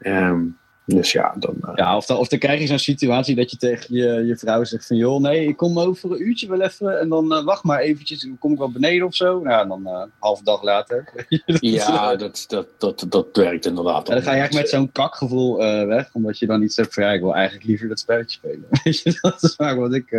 Um, 0.02 0.58
dus 0.96 1.12
ja, 1.12 1.36
dan... 1.40 1.56
Uh... 1.62 1.72
Ja, 1.76 1.98
of 1.98 2.06
dan, 2.06 2.18
of 2.18 2.28
dan 2.28 2.40
krijg 2.40 2.60
je 2.60 2.68
zo'n 2.68 2.80
situatie 2.80 3.36
dat 3.36 3.52
je 3.52 3.58
tegen 3.58 3.96
je, 3.96 4.26
je 4.26 4.38
vrouw 4.38 4.64
zegt 4.64 4.88
van... 4.88 4.98
joh, 4.98 5.22
nee, 5.22 5.48
ik 5.48 5.58
kom 5.58 5.80
over 5.80 6.12
een 6.12 6.28
uurtje 6.28 6.48
wel 6.48 6.62
even 6.62 7.00
en 7.00 7.10
dan 7.10 7.34
uh, 7.34 7.44
wacht 7.44 7.64
maar 7.64 7.80
eventjes. 7.80 8.22
Dan 8.22 8.38
kom 8.38 8.52
ik 8.52 8.58
wel 8.58 8.72
beneden 8.72 9.08
of 9.08 9.16
zo. 9.16 9.40
Nou, 9.40 9.68
dan 9.68 9.82
uh, 9.86 10.04
halve 10.20 10.44
dag 10.44 10.64
later. 10.64 11.26
ja, 11.60 12.16
dat, 12.16 12.46
dat, 12.48 12.68
dat, 12.78 13.06
dat 13.10 13.28
werkt 13.34 13.66
inderdaad. 13.66 14.10
En 14.10 14.14
dan 14.16 14.24
ga 14.24 14.32
je 14.32 14.40
eigenlijk 14.40 14.72
met 14.72 14.80
zo'n 14.80 14.92
kakgevoel 14.92 15.58
weg. 15.88 16.10
Omdat 16.14 16.40
je 16.40 16.46
dan 16.46 16.62
iets 16.62 16.76
hebt 16.76 16.94
van... 16.94 17.04
ja, 17.04 17.12
ik 17.12 17.22
wil 17.22 17.36
eigenlijk 17.36 17.68
liever 17.68 17.88
dat 17.88 18.00
spelletje 18.00 18.38
spelen. 18.38 18.68
dat 19.22 19.44
is 19.44 19.56
vaak 19.56 19.78
wat 19.78 19.94
ik 19.94 20.10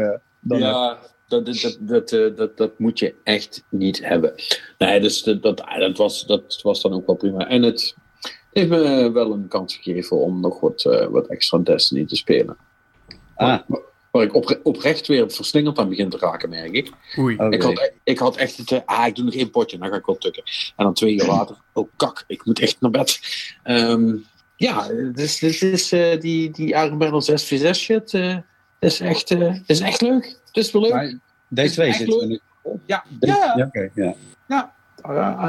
dan 0.40 0.58
ja. 0.58 0.88
heb. 0.88 1.08
Dat, 1.28 1.46
dat, 1.46 1.78
dat, 1.80 2.36
dat, 2.36 2.56
dat, 2.56 2.78
moet 2.78 2.98
je 2.98 3.14
echt 3.24 3.64
niet 3.68 4.04
hebben. 4.04 4.34
Nee, 4.78 5.00
dus 5.00 5.22
dat, 5.22 5.42
dat, 5.42 5.62
dat, 5.78 5.96
was, 5.96 6.26
dat 6.26 6.60
was 6.62 6.82
dan 6.82 6.92
ook 6.92 7.06
wel 7.06 7.16
prima. 7.16 7.48
En 7.48 7.62
het, 7.62 7.94
heeft 8.52 8.68
me 8.68 9.10
wel 9.12 9.32
een 9.32 9.48
kans 9.48 9.76
gegeven 9.76 10.16
om 10.16 10.40
nog 10.40 10.60
wat, 10.60 10.84
uh, 10.84 11.06
wat 11.06 11.26
extra 11.26 11.58
Destiny 11.58 12.06
te 12.06 12.16
spelen. 12.16 12.56
Ah. 13.34 13.58
Waar, 13.66 13.80
waar 14.10 14.22
ik 14.22 14.34
opre 14.34 14.60
oprecht 14.62 15.06
weer 15.06 15.30
verslingerd 15.30 15.78
aan 15.78 15.88
begin 15.88 16.08
te 16.08 16.18
raken, 16.18 16.48
merk 16.48 16.72
ik. 16.72 16.90
Oei. 17.18 17.34
Okay. 17.34 17.48
Ik, 17.48 17.62
had, 17.62 17.92
ik 18.04 18.18
had 18.18 18.36
echt 18.36 18.56
het, 18.56 18.70
uh, 18.70 18.78
ah, 18.84 19.06
ik 19.06 19.14
doe 19.14 19.24
nog 19.24 19.34
één 19.34 19.50
potje, 19.50 19.78
dan 19.78 19.88
ga 19.88 19.96
ik 19.96 20.06
wel 20.06 20.18
tukken. 20.18 20.42
En 20.76 20.84
dan 20.84 20.94
twee 20.94 21.14
uur 21.14 21.26
later, 21.36 21.56
oh 21.72 21.88
kak, 21.96 22.24
ik 22.26 22.44
moet 22.44 22.60
echt 22.60 22.80
naar 22.80 22.90
bed. 22.90 23.20
Um, 23.64 24.24
ja, 24.56 24.88
dus 25.12 25.38
dit 25.38 25.62
is 25.62 25.92
uh, 25.92 26.20
die, 26.20 26.50
die 26.50 26.68
Iron 26.68 26.98
Battle 26.98 27.38
6v6 27.40 27.70
shit, 27.70 28.12
is, 28.80 29.00
echt, 29.00 29.30
is 29.66 29.80
echt 29.80 30.00
leuk. 30.00 30.24
Het 30.24 30.56
is 30.56 30.72
wel 30.72 30.82
leuk. 30.82 30.92
Maar 30.92 31.18
deze 31.48 31.74
twee 31.74 31.92
zitten 31.92 32.28
nu. 32.28 32.40
Ja, 32.86 33.04
ja. 33.20 33.36
ja. 33.36 33.54
ja, 33.56 33.66
okay, 33.66 33.90
ja. 33.94 34.14
ja. 34.48 34.74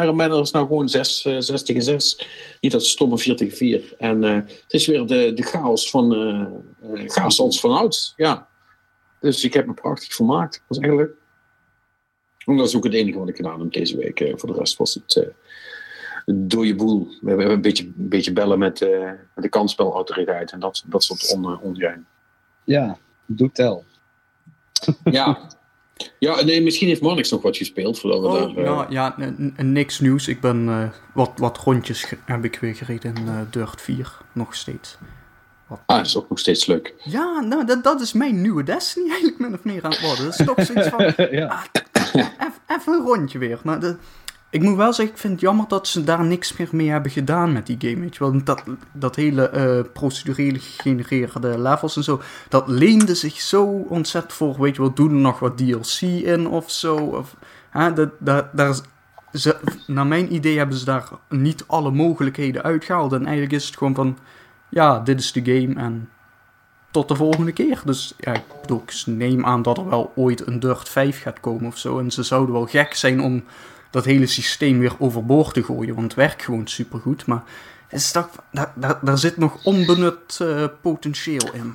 Iron 0.01 0.15
Man 0.15 0.41
is 0.41 0.51
nou 0.51 0.67
gewoon 0.67 0.89
6, 0.89 1.21
6 1.21 1.63
tegen 1.63 1.81
6. 1.83 2.27
Niet 2.59 2.71
dat 2.71 2.85
stomme 2.85 3.17
4 3.17 3.35
tegen 3.35 3.57
4. 3.57 3.95
En 3.97 4.23
uh, 4.23 4.33
het 4.33 4.65
is 4.67 4.87
weer 4.87 5.05
de, 5.05 5.33
de 5.33 5.43
chaos 5.43 5.89
van 5.89 6.13
uh, 6.13 6.45
chaos 7.09 7.39
als 7.39 7.59
van 7.59 7.77
oud. 7.77 8.13
Ja. 8.15 8.47
Dus 9.19 9.43
ik 9.43 9.53
heb 9.53 9.65
me 9.65 9.73
prachtig 9.73 10.13
vermaakt. 10.13 10.53
Dat 10.53 10.63
was 10.67 10.77
eigenlijk. 10.77 11.11
En 12.45 12.57
dat 12.57 12.67
is 12.67 12.75
ook 12.75 12.83
het 12.83 12.93
enige 12.93 13.19
wat 13.19 13.29
ik 13.29 13.35
gedaan 13.35 13.59
heb 13.59 13.71
deze 13.71 13.97
week. 13.97 14.33
Voor 14.35 14.53
de 14.53 14.57
rest 14.57 14.77
was 14.77 14.93
het 14.93 15.15
uh, 15.15 16.35
dode 16.35 16.75
boel. 16.75 17.07
We 17.21 17.29
hebben 17.29 17.51
een 17.51 17.61
beetje, 17.61 17.83
een 17.83 18.09
beetje 18.09 18.33
bellen 18.33 18.59
met, 18.59 18.81
uh, 18.81 19.11
de 19.35 19.49
kansspelautoriteit 19.49 20.51
en 20.51 20.59
dat, 20.59 20.83
dat 20.85 21.03
soort 21.03 21.33
on, 21.33 21.59
ongein. 21.59 22.05
Ja, 22.63 22.97
doe 23.25 23.51
tel. 23.51 23.85
ja. 25.03 25.39
Ja, 26.19 26.43
nee, 26.43 26.61
misschien 26.61 26.87
heeft 26.87 27.01
Marnix 27.01 27.29
nog 27.29 27.41
wat 27.41 27.57
gespeeld. 27.57 27.99
Voordat 27.99 28.21
we 28.21 28.27
oh, 28.27 28.33
daar, 28.33 28.49
uh... 28.49 28.63
nou, 28.63 28.91
ja, 28.91 29.15
niks 29.57 29.99
nieuws. 29.99 30.27
Ik 30.27 30.41
ben 30.41 30.67
uh, 30.67 30.89
wat, 31.13 31.31
wat 31.35 31.57
rondjes 31.57 32.05
heb 32.25 32.45
ik 32.45 32.57
weer 32.59 32.75
gereden 32.75 33.15
in 33.15 33.25
uh, 33.25 33.39
Dirt 33.51 33.81
4, 33.81 34.17
nog 34.31 34.55
steeds. 34.55 34.97
Wat... 35.67 35.79
Ah, 35.85 35.97
dat 35.97 36.05
is 36.05 36.17
ook 36.17 36.29
nog 36.29 36.39
steeds 36.39 36.65
leuk. 36.65 36.93
Ja, 37.03 37.39
nou, 37.39 37.65
dat, 37.65 37.83
dat 37.83 38.01
is 38.01 38.13
mijn 38.13 38.41
nieuwe 38.41 38.63
Destiny 38.63 39.09
eigenlijk 39.15 39.39
min 39.39 39.53
of 39.53 39.63
meer 39.63 39.83
aan 39.83 39.91
het 39.91 40.01
worden. 40.01 40.25
Dat 40.25 40.39
is 40.39 40.45
toch 40.45 40.65
zoiets 40.65 40.87
van, 40.87 41.13
ja. 41.39 41.63
ah, 42.13 42.77
even 42.77 42.93
een 42.93 43.05
rondje 43.05 43.37
weer. 43.37 43.59
Maar 43.63 43.79
de, 43.79 43.95
ik 44.51 44.61
moet 44.61 44.75
wel 44.75 44.93
zeggen, 44.93 45.15
ik 45.15 45.21
vind 45.21 45.33
het 45.33 45.41
jammer 45.41 45.67
dat 45.67 45.87
ze 45.87 46.03
daar 46.03 46.25
niks 46.25 46.57
meer 46.57 46.69
mee 46.71 46.89
hebben 46.89 47.11
gedaan 47.11 47.51
met 47.51 47.65
die 47.65 47.75
game. 47.79 47.99
Weet 47.99 48.15
je 48.15 48.19
wel, 48.19 48.43
dat, 48.43 48.63
dat 48.91 49.15
hele 49.15 49.51
uh, 49.53 49.91
procedurele 49.93 50.59
gegenereerde 50.59 51.59
levels 51.59 51.95
en 51.95 52.03
zo, 52.03 52.21
dat 52.49 52.67
leende 52.67 53.15
zich 53.15 53.41
zo 53.41 53.63
ontzettend 53.65 54.33
voor. 54.33 54.61
Weet 54.61 54.75
je 54.75 54.81
wel, 54.81 54.93
doen 54.93 55.09
er 55.09 55.15
nog 55.15 55.39
wat 55.39 55.57
DLC 55.57 56.01
in 56.01 56.47
of 56.47 56.71
zo. 56.71 56.95
Of, 56.95 57.35
hè, 57.69 57.93
dat, 57.93 58.09
dat, 58.19 58.45
daar, 58.53 58.75
ze, 59.33 59.57
naar 59.87 60.07
mijn 60.07 60.33
idee 60.33 60.57
hebben 60.57 60.77
ze 60.77 60.85
daar 60.85 61.09
niet 61.29 61.63
alle 61.67 61.91
mogelijkheden 61.91 62.63
uitgehaald. 62.63 63.13
En 63.13 63.23
eigenlijk 63.23 63.53
is 63.53 63.65
het 63.65 63.77
gewoon 63.77 63.95
van, 63.95 64.17
ja, 64.69 64.99
dit 64.99 65.19
is 65.19 65.31
de 65.31 65.45
game 65.45 65.75
en 65.75 66.09
tot 66.91 67.07
de 67.07 67.15
volgende 67.15 67.51
keer. 67.51 67.81
Dus 67.85 68.13
ja, 68.17 68.33
ik 68.33 68.43
bedoel, 68.61 68.83
ik 68.85 69.03
neem 69.05 69.45
aan 69.45 69.61
dat 69.61 69.77
er 69.77 69.89
wel 69.89 70.11
ooit 70.15 70.47
een 70.47 70.59
Dirt 70.59 70.89
5 70.89 71.21
gaat 71.21 71.39
komen 71.39 71.67
of 71.67 71.77
zo. 71.77 71.99
En 71.99 72.11
ze 72.11 72.23
zouden 72.23 72.53
wel 72.53 72.65
gek 72.65 72.93
zijn 72.93 73.21
om 73.21 73.43
dat 73.91 74.05
hele 74.05 74.27
systeem 74.27 74.79
weer 74.79 74.95
overboord 74.99 75.53
te 75.53 75.63
gooien. 75.63 75.95
Want 75.95 76.07
het 76.07 76.15
werkt 76.15 76.43
gewoon 76.43 76.67
supergoed. 76.67 77.25
Maar 77.25 77.43
daar, 79.01 79.17
zit 79.17 79.37
nog 79.37 79.63
onbenut 79.63 80.39
uh, 80.41 80.65
potentieel 80.81 81.53
in. 81.53 81.73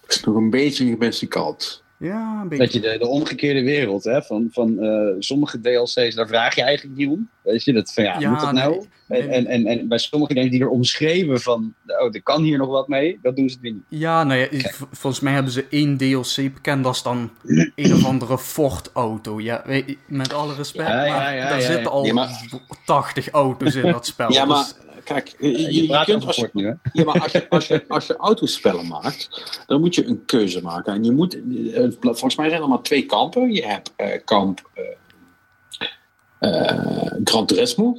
Het 0.00 0.14
is 0.14 0.24
nog 0.24 0.36
een 0.36 0.50
beetje 0.50 0.86
gemiste 0.86 1.26
kant. 1.26 1.83
Ja, 2.04 2.40
een 2.40 2.48
beetje. 2.48 2.64
Dat 2.64 2.72
je 2.72 2.80
de, 2.80 2.98
de 2.98 3.06
omgekeerde 3.06 3.62
wereld, 3.62 4.04
hè, 4.04 4.22
van, 4.22 4.48
van 4.52 4.84
uh, 4.84 5.14
sommige 5.18 5.60
DLC's, 5.60 6.14
daar 6.14 6.26
vraag 6.26 6.54
je 6.54 6.62
eigenlijk 6.62 6.96
niet 6.98 7.08
om. 7.08 7.28
Weet 7.42 7.64
je, 7.64 7.72
dat 7.72 7.92
van 7.92 8.04
ja, 8.04 8.18
Ja, 8.18 8.30
moet 8.30 8.40
dat 8.40 8.52
nou? 8.52 8.70
nee, 9.08 9.22
nee, 9.22 9.28
En, 9.30 9.46
en, 9.46 9.66
en, 9.66 9.78
en 9.78 9.88
bij 9.88 9.98
sommige 9.98 10.34
dingen 10.34 10.50
die 10.50 10.60
er 10.60 10.68
omschreven 10.68 11.40
van, 11.40 11.74
oh, 11.86 12.14
er 12.14 12.22
kan 12.22 12.42
hier 12.42 12.58
nog 12.58 12.68
wat 12.68 12.88
mee, 12.88 13.18
dat 13.22 13.36
doen 13.36 13.48
ze 13.48 13.56
weer 13.60 13.72
niet. 13.72 13.82
Ja, 13.88 14.24
nou 14.24 14.40
ja, 14.40 14.70
volgens 14.90 15.22
mij 15.22 15.32
hebben 15.32 15.52
ze 15.52 15.66
één 15.70 15.96
DLC 15.96 16.36
bekend. 16.54 16.84
Dat 16.84 16.94
is 16.94 17.02
dan 17.02 17.30
een 17.74 17.94
of 17.94 18.04
andere 18.04 18.38
Ford-auto. 18.38 19.40
Ja, 19.40 19.62
weet 19.66 19.96
met 20.06 20.32
alle 20.32 20.54
respect, 20.54 20.88
Ja, 20.88 20.94
maar 21.08 21.36
daar 21.36 21.60
zitten 21.60 21.90
al 21.90 22.04
Ja, 22.04 22.12
maar- 22.12 22.42
80 22.84 23.28
auto's 23.30 23.74
in 23.74 23.92
dat 23.92 24.06
spel. 24.06 24.32
Ja, 24.32 24.44
maar 24.44 24.56
Dus- 24.58 24.74
kijk, 25.04 25.34
je, 25.38 25.50
je, 25.50 25.74
Je, 25.74 25.88
je 25.88 26.04
kunt 26.04 26.26
als 26.26 26.44
nu, 26.52 26.66
hè? 26.66 26.72
ja, 26.92 27.04
maar 27.04 27.20
als 27.22 27.32
je, 27.32 27.48
als, 27.48 27.66
je, 27.66 27.84
als 27.88 28.06
je 28.06 28.16
autospellen 28.16 28.86
maakt, 28.86 29.28
dan 29.66 29.80
moet 29.80 29.94
je 29.94 30.06
een 30.06 30.24
keuze 30.24 30.62
maken. 30.62 30.92
En 30.92 31.04
je 31.04 31.12
moet, 31.12 31.34
eh, 31.34 31.88
volgens 32.00 32.36
mij 32.36 32.48
zijn 32.48 32.62
er 32.62 32.68
maar 32.68 32.82
twee 32.82 33.06
kampen. 33.06 33.52
Je 33.52 33.66
hebt 33.66 33.92
eh, 33.96 34.20
kamp 34.24 34.70
eh, 34.74 36.60
eh, 36.68 37.12
Gran 37.24 37.46
Turismo. 37.46 37.98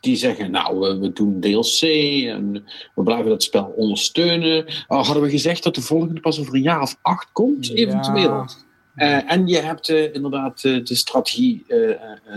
Die 0.00 0.16
zeggen, 0.16 0.50
nou, 0.50 0.78
we, 0.78 0.98
we 0.98 1.12
doen 1.12 1.40
DLC 1.40 1.82
en 2.28 2.64
we 2.94 3.02
blijven 3.02 3.28
dat 3.28 3.42
spel 3.42 3.64
ondersteunen. 3.64 4.66
Oh, 4.88 5.04
hadden 5.04 5.22
we 5.22 5.30
gezegd 5.30 5.62
dat 5.62 5.74
de 5.74 5.80
volgende 5.80 6.20
pas 6.20 6.40
over 6.40 6.54
een 6.54 6.62
jaar 6.62 6.80
of 6.80 6.98
acht 7.02 7.28
komt, 7.32 7.66
Ja. 7.66 8.46
Eh, 8.94 9.32
en 9.32 9.46
je 9.46 9.58
hebt 9.60 9.88
eh, 9.88 10.14
inderdaad 10.14 10.64
eh, 10.64 10.84
de 10.84 10.94
strategie 10.94 11.66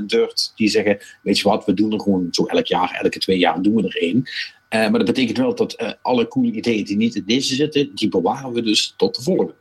Dirt 0.05 0.51
die 0.55 0.69
zeggen, 0.69 0.97
weet 1.21 1.37
je 1.37 1.49
wat, 1.49 1.65
we 1.65 1.73
doen 1.73 1.91
er 1.93 1.99
gewoon 1.99 2.27
zo 2.31 2.45
elk 2.45 2.65
jaar, 2.65 2.99
elke 3.01 3.19
twee 3.19 3.37
jaar 3.37 3.61
doen 3.61 3.75
we 3.75 3.83
er 3.87 4.01
één. 4.01 4.23
Maar 4.69 4.91
dat 4.91 5.05
betekent 5.05 5.37
wel 5.37 5.55
dat 5.55 5.97
alle 6.01 6.27
coole 6.27 6.51
ideeën 6.51 6.83
die 6.85 6.97
niet 6.97 7.15
in 7.15 7.23
deze 7.25 7.55
zitten, 7.55 7.95
die 7.95 8.09
bewaren 8.09 8.53
we 8.53 8.61
dus 8.61 8.93
tot 8.97 9.15
de 9.15 9.21
volgende. 9.21 9.55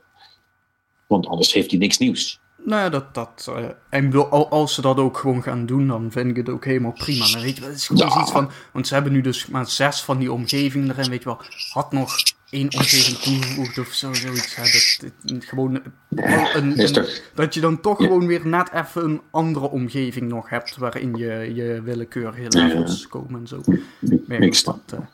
Want 1.07 1.27
anders 1.27 1.53
heeft 1.53 1.69
hij 1.71 1.79
niks 1.79 1.97
nieuws. 1.97 2.39
Nou 2.63 2.81
ja, 2.81 2.89
dat, 2.89 3.13
dat, 3.13 3.51
en 3.89 4.05
bedoel, 4.05 4.25
als 4.49 4.73
ze 4.73 4.81
dat 4.81 4.97
ook 4.97 5.17
gewoon 5.17 5.43
gaan 5.43 5.65
doen, 5.65 5.87
dan 5.87 6.11
vind 6.11 6.29
ik 6.29 6.35
het 6.35 6.49
ook 6.49 6.65
helemaal 6.65 6.93
prima. 6.93 7.31
Dan 7.31 7.41
weet 7.41 7.57
je 7.57 7.63
het 7.63 7.75
is 7.75 7.87
gewoon 7.87 8.07
Ja. 8.07 8.13
zoiets 8.13 8.31
van, 8.31 8.51
want 8.73 8.87
ze 8.87 8.93
hebben 8.93 9.11
nu 9.11 9.21
dus 9.21 9.45
maar 9.47 9.69
zes 9.69 10.01
van 10.01 10.17
die 10.17 10.31
omgevingen 10.31 10.89
erin, 10.89 11.09
weet 11.09 11.23
je 11.23 11.29
wel. 11.29 11.41
Had 11.71 11.91
nog 11.91 12.15
één 12.49 12.73
omgeving 12.73 13.17
toegevoegd 13.17 13.77
of 13.77 13.87
zo, 13.87 14.13
zoiets. 14.13 14.55
Hè, 14.55 14.63
dat, 14.63 15.11
dat- 15.23 15.45
gewoon 15.45 15.75
een, 16.09 16.79
een- 16.79 17.07
dat 17.33 17.53
je 17.53 17.59
dan 17.61 17.81
toch 17.81 17.97
gewoon 17.97 18.27
weer 18.27 18.47
net 18.47 18.71
even 18.73 19.03
een 19.03 19.21
andere 19.31 19.69
omgeving 19.69 20.27
nog 20.29 20.49
hebt, 20.49 20.77
waarin 20.77 21.15
je, 21.15 21.51
je 21.55 21.81
willekeurige 21.81 22.57
levels 22.59 23.07
komen 23.07 23.39
en 23.39 23.47
zo. 23.47 23.61
Goed, 23.65 24.63
dan. 24.65 24.81
dat, 24.85 24.99
eh, 24.99 25.05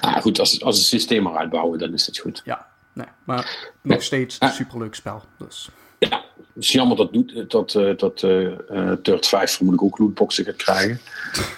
Ah, 0.00 0.16
goed, 0.22 0.38
als, 0.38 0.62
als 0.62 0.76
het 0.76 0.86
systeem 0.86 1.22
maar 1.22 1.36
uitbouwen, 1.36 1.78
dan 1.78 1.92
is 1.92 2.06
het 2.06 2.18
goed. 2.18 2.42
ja, 2.44 2.66
nee, 2.92 3.06
maar 3.24 3.70
nog 3.82 4.02
steeds 4.02 4.36
een 4.38 4.50
superleuk 4.52 4.94
spel, 4.94 5.22
dus... 5.38 5.68
Ja, 5.98 6.24
het 6.54 6.64
is 6.64 6.72
jammer 6.72 6.96
dat, 6.96 7.12
doet- 7.12 7.50
dat, 7.50 7.74
eh, 7.74 7.96
dat 7.96 8.22
eh 8.22 8.46
eh, 8.70 8.96
Dirt 9.02 9.26
5 9.26 9.50
vermoedelijk 9.52 9.92
ook 9.92 9.98
lootboxen 9.98 10.44
gaat 10.44 10.56
krijgen. 10.56 11.00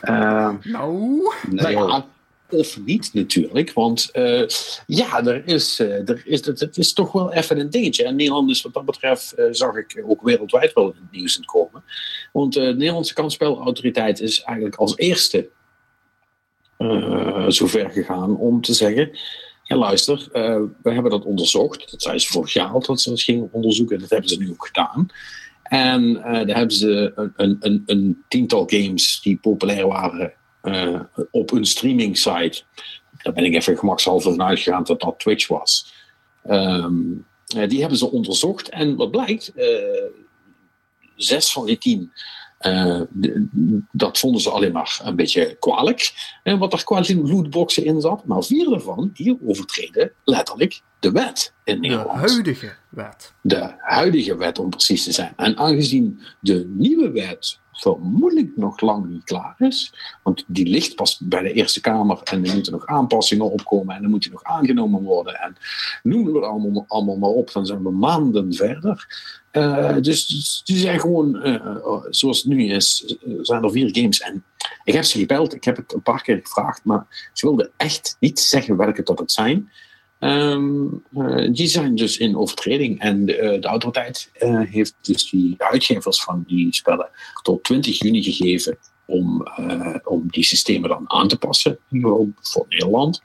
Eh, 0.00 0.50
Nou... 0.62 1.20
nou 1.50 1.70
ja, 1.70 2.06
of 2.50 2.80
niet 2.84 3.14
natuurlijk, 3.14 3.72
want 3.72 4.10
eh, 4.10 4.46
ja, 4.86 5.24
er 5.24 5.46
is, 5.46 5.80
eh, 5.80 6.08
er 6.08 6.22
is, 6.24 6.46
het, 6.46 6.76
is 6.76 6.92
toch 6.92 7.12
wel 7.12 7.32
even 7.32 7.58
een 7.58 7.70
dingetje. 7.70 8.04
En 8.04 8.16
Nederland 8.16 8.62
wat 8.62 8.74
dat 8.74 8.84
betreft, 8.84 9.32
eh, 9.32 9.46
zag 9.50 9.76
ik 9.76 10.04
ook 10.06 10.22
wereldwijd 10.22 10.72
wel 10.72 10.84
in 10.84 11.00
het 11.00 11.10
nieuws 11.10 11.40
komen. 11.44 11.82
Want 12.32 12.52
de 12.52 12.60
Nederlandse 12.60 13.14
kansspelautoriteit 13.14 14.20
is 14.20 14.42
eigenlijk 14.42 14.76
als 14.76 14.96
eerste 14.96 15.48
zover 17.48 17.90
gegaan 17.90 18.36
om 18.36 18.60
te 18.60 18.74
zeggen... 18.74 19.18
Ja, 19.62 19.76
luister, 19.76 20.28
we 20.82 20.92
hebben 20.92 21.10
dat 21.10 21.24
onderzocht. 21.24 21.90
Dat 21.90 22.02
zei 22.02 22.18
ze 22.18 22.28
vorig 22.28 22.52
jaar 22.52 22.72
dat 22.72 23.00
ze 23.00 23.10
dat 23.10 23.22
gingen 23.22 23.48
onderzoeken. 23.52 23.98
Dat 23.98 24.10
hebben 24.10 24.28
ze 24.28 24.38
nu 24.38 24.50
ook 24.50 24.66
gedaan. 24.66 25.08
En 25.62 26.12
daar 26.12 26.56
hebben 26.56 26.76
ze 26.76 27.12
een, 27.14 27.32
een, 27.36 27.56
een, 27.60 27.82
een 27.86 28.24
tiental 28.28 28.64
games 28.66 29.20
die 29.20 29.36
populair 29.36 29.86
waren 29.86 30.32
eh, 30.60 31.00
op 31.30 31.52
een 31.52 31.64
streaming 31.64 32.16
site. 32.16 32.62
Daar 33.22 33.32
ben 33.32 33.44
ik 33.44 33.54
even 33.54 33.78
gemakshalve 33.78 34.30
van 34.30 34.42
uitgegaan 34.42 34.84
dat 34.84 35.00
dat 35.00 35.18
Twitch 35.18 35.48
was. 35.48 35.94
Ehm, 36.42 37.02
eh, 37.56 37.68
die 37.68 37.80
hebben 37.80 37.98
ze 37.98 38.10
onderzocht. 38.10 38.68
En 38.68 38.96
wat 38.96 39.10
blijkt, 39.10 39.52
eh, 39.54 39.66
zes 41.16 41.52
van 41.52 41.66
die 41.66 41.78
tien, 41.78 42.12
dat 43.92 44.18
vonden 44.18 44.40
ze 44.40 44.50
alleen 44.50 44.72
maar 44.72 45.00
een 45.04 45.16
beetje 45.16 45.56
kwalijk. 45.60 46.12
En 46.42 46.58
wat 46.58 46.72
er 46.72 46.84
qua 46.84 47.02
lootboxen 47.06 47.84
in 47.84 48.00
zat. 48.00 48.24
Maar 48.24 48.42
vier 48.42 48.68
daarvan, 48.68 49.10
die 49.14 49.38
overtreden 49.46 50.12
letterlijk 50.24 50.80
de 51.00 51.10
wet 51.10 51.52
in 51.64 51.74
De 51.74 51.80
Nederland 51.80 52.10
huidige 52.10 52.72
wet. 52.88 53.32
de 53.40 53.74
huidige 53.78 54.36
wet 54.36 54.58
om 54.58 54.70
precies 54.70 55.04
te 55.04 55.12
zijn. 55.12 55.32
En 55.36 55.56
aangezien 55.56 56.20
de 56.40 56.72
nieuwe 56.76 57.10
wet 57.10 57.58
vermoedelijk 57.80 58.56
nog 58.56 58.80
lang 58.80 59.06
niet 59.06 59.24
klaar 59.24 59.54
is, 59.58 59.92
want 60.22 60.44
die 60.46 60.66
ligt 60.66 60.94
pas 60.94 61.18
bij 61.18 61.42
de 61.42 61.52
Eerste 61.52 61.80
Kamer 61.80 62.20
en 62.24 62.44
er 62.44 62.54
moeten 62.54 62.72
nog 62.72 62.86
aanpassingen 62.86 63.50
opkomen 63.50 63.96
en 63.96 64.02
er 64.02 64.08
moet 64.08 64.22
die 64.22 64.32
nog 64.32 64.42
aangenomen 64.42 65.02
worden 65.02 65.34
en 65.40 65.56
noemen 66.02 66.32
we 66.32 66.38
het 66.38 66.48
allemaal, 66.48 66.84
allemaal 66.88 67.16
maar 67.16 67.30
op, 67.30 67.52
dan 67.52 67.66
zijn 67.66 67.82
we 67.82 67.90
maanden 67.90 68.52
verder. 68.54 69.06
Eh, 69.50 69.96
dus 70.00 70.26
die 70.64 70.76
zijn 70.76 71.00
gewoon, 71.00 71.42
eh, 71.42 71.54
eh, 71.54 72.04
zoals 72.10 72.38
het 72.38 72.46
nu 72.46 72.64
is, 72.64 73.16
zijn 73.42 73.62
er 73.62 73.70
vier 73.70 73.88
games 73.92 74.20
en 74.20 74.44
ik 74.84 74.94
heb 74.94 75.04
ze 75.04 75.18
gebeld, 75.18 75.54
ik 75.54 75.64
heb 75.64 75.76
het 75.76 75.92
een 75.92 76.02
paar 76.02 76.22
keer 76.22 76.40
gevraagd, 76.42 76.84
maar 76.84 77.30
ze 77.32 77.46
wilden 77.46 77.70
echt 77.76 78.16
niet 78.20 78.40
zeggen 78.40 78.76
welke 78.76 79.02
dat 79.02 79.18
het 79.18 79.32
zijn. 79.32 79.70
Ehm, 80.18 80.86
eh, 81.14 81.48
die 81.52 81.66
zijn 81.66 81.94
dus 81.94 82.16
in 82.16 82.36
overtreding. 82.36 83.00
En 83.00 83.24
de, 83.24 83.36
eh, 83.36 83.60
de 83.60 83.66
autoriteit 83.66 84.30
eh, 84.32 84.60
heeft 84.60 84.94
dus 85.00 85.30
die 85.30 85.54
uitgevers 85.58 86.22
van 86.22 86.44
die 86.46 86.74
spellen 86.74 87.08
tot 87.42 87.64
20 87.64 87.98
juni 87.98 88.22
gegeven 88.22 88.78
om, 89.06 89.46
om 90.04 90.24
die 90.26 90.44
systemen 90.44 90.88
dan 90.88 91.10
aan 91.10 91.28
te 91.28 91.38
passen. 91.38 91.78
Voor 92.40 92.66
Nederland. 92.68 93.22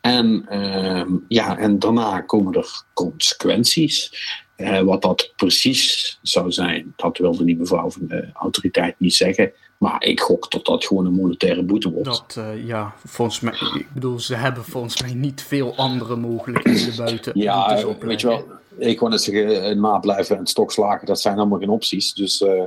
En, 0.00 0.46
ehm, 0.48 1.12
ja, 1.28 1.58
en 1.58 1.78
daarna 1.78 2.20
komen 2.20 2.54
er 2.54 2.82
consequenties. 2.94 4.12
Eh, 4.56 4.80
wat 4.80 5.02
dat 5.02 5.32
precies 5.36 6.18
zou 6.22 6.52
zijn, 6.52 6.92
dat 6.96 7.18
wilde 7.18 7.44
die 7.44 7.56
mevrouw 7.56 7.90
van 7.90 8.06
de 8.06 8.28
autoriteit 8.32 8.94
niet 8.98 9.14
zeggen. 9.14 9.52
Maar 9.78 10.02
ik 10.02 10.20
gok 10.20 10.50
dat 10.50 10.64
dat 10.64 10.84
gewoon 10.84 11.06
een 11.06 11.12
monetaire 11.12 11.62
boete 11.62 11.90
wordt. 11.90 12.08
Dat, 12.08 12.34
eh, 12.38 12.66
ja, 12.66 12.94
volgens 13.04 13.40
mij, 13.40 13.52
ik 13.74 13.86
bedoel, 13.94 14.18
ze 14.18 14.34
hebben 14.34 14.64
volgens 14.64 15.02
mij 15.02 15.14
niet 15.14 15.42
veel 15.42 15.76
andere 15.76 16.16
mogelijkheden 16.16 16.96
buiten. 16.96 17.32
Ja, 17.34 17.74
boetes 17.74 18.04
weet 18.04 18.20
je 18.20 18.26
wel, 18.26 18.44
ik 18.78 18.98
wou 19.00 19.10
net 19.10 19.22
zeggen, 19.22 19.64
eh, 19.64 19.76
nablijven 19.76 20.36
en 20.36 20.46
stokslagen, 20.46 21.06
dat 21.06 21.20
zijn 21.20 21.38
allemaal 21.38 21.58
geen 21.58 21.68
opties. 21.68 22.14
Dus, 22.14 22.42
eh, 22.42 22.62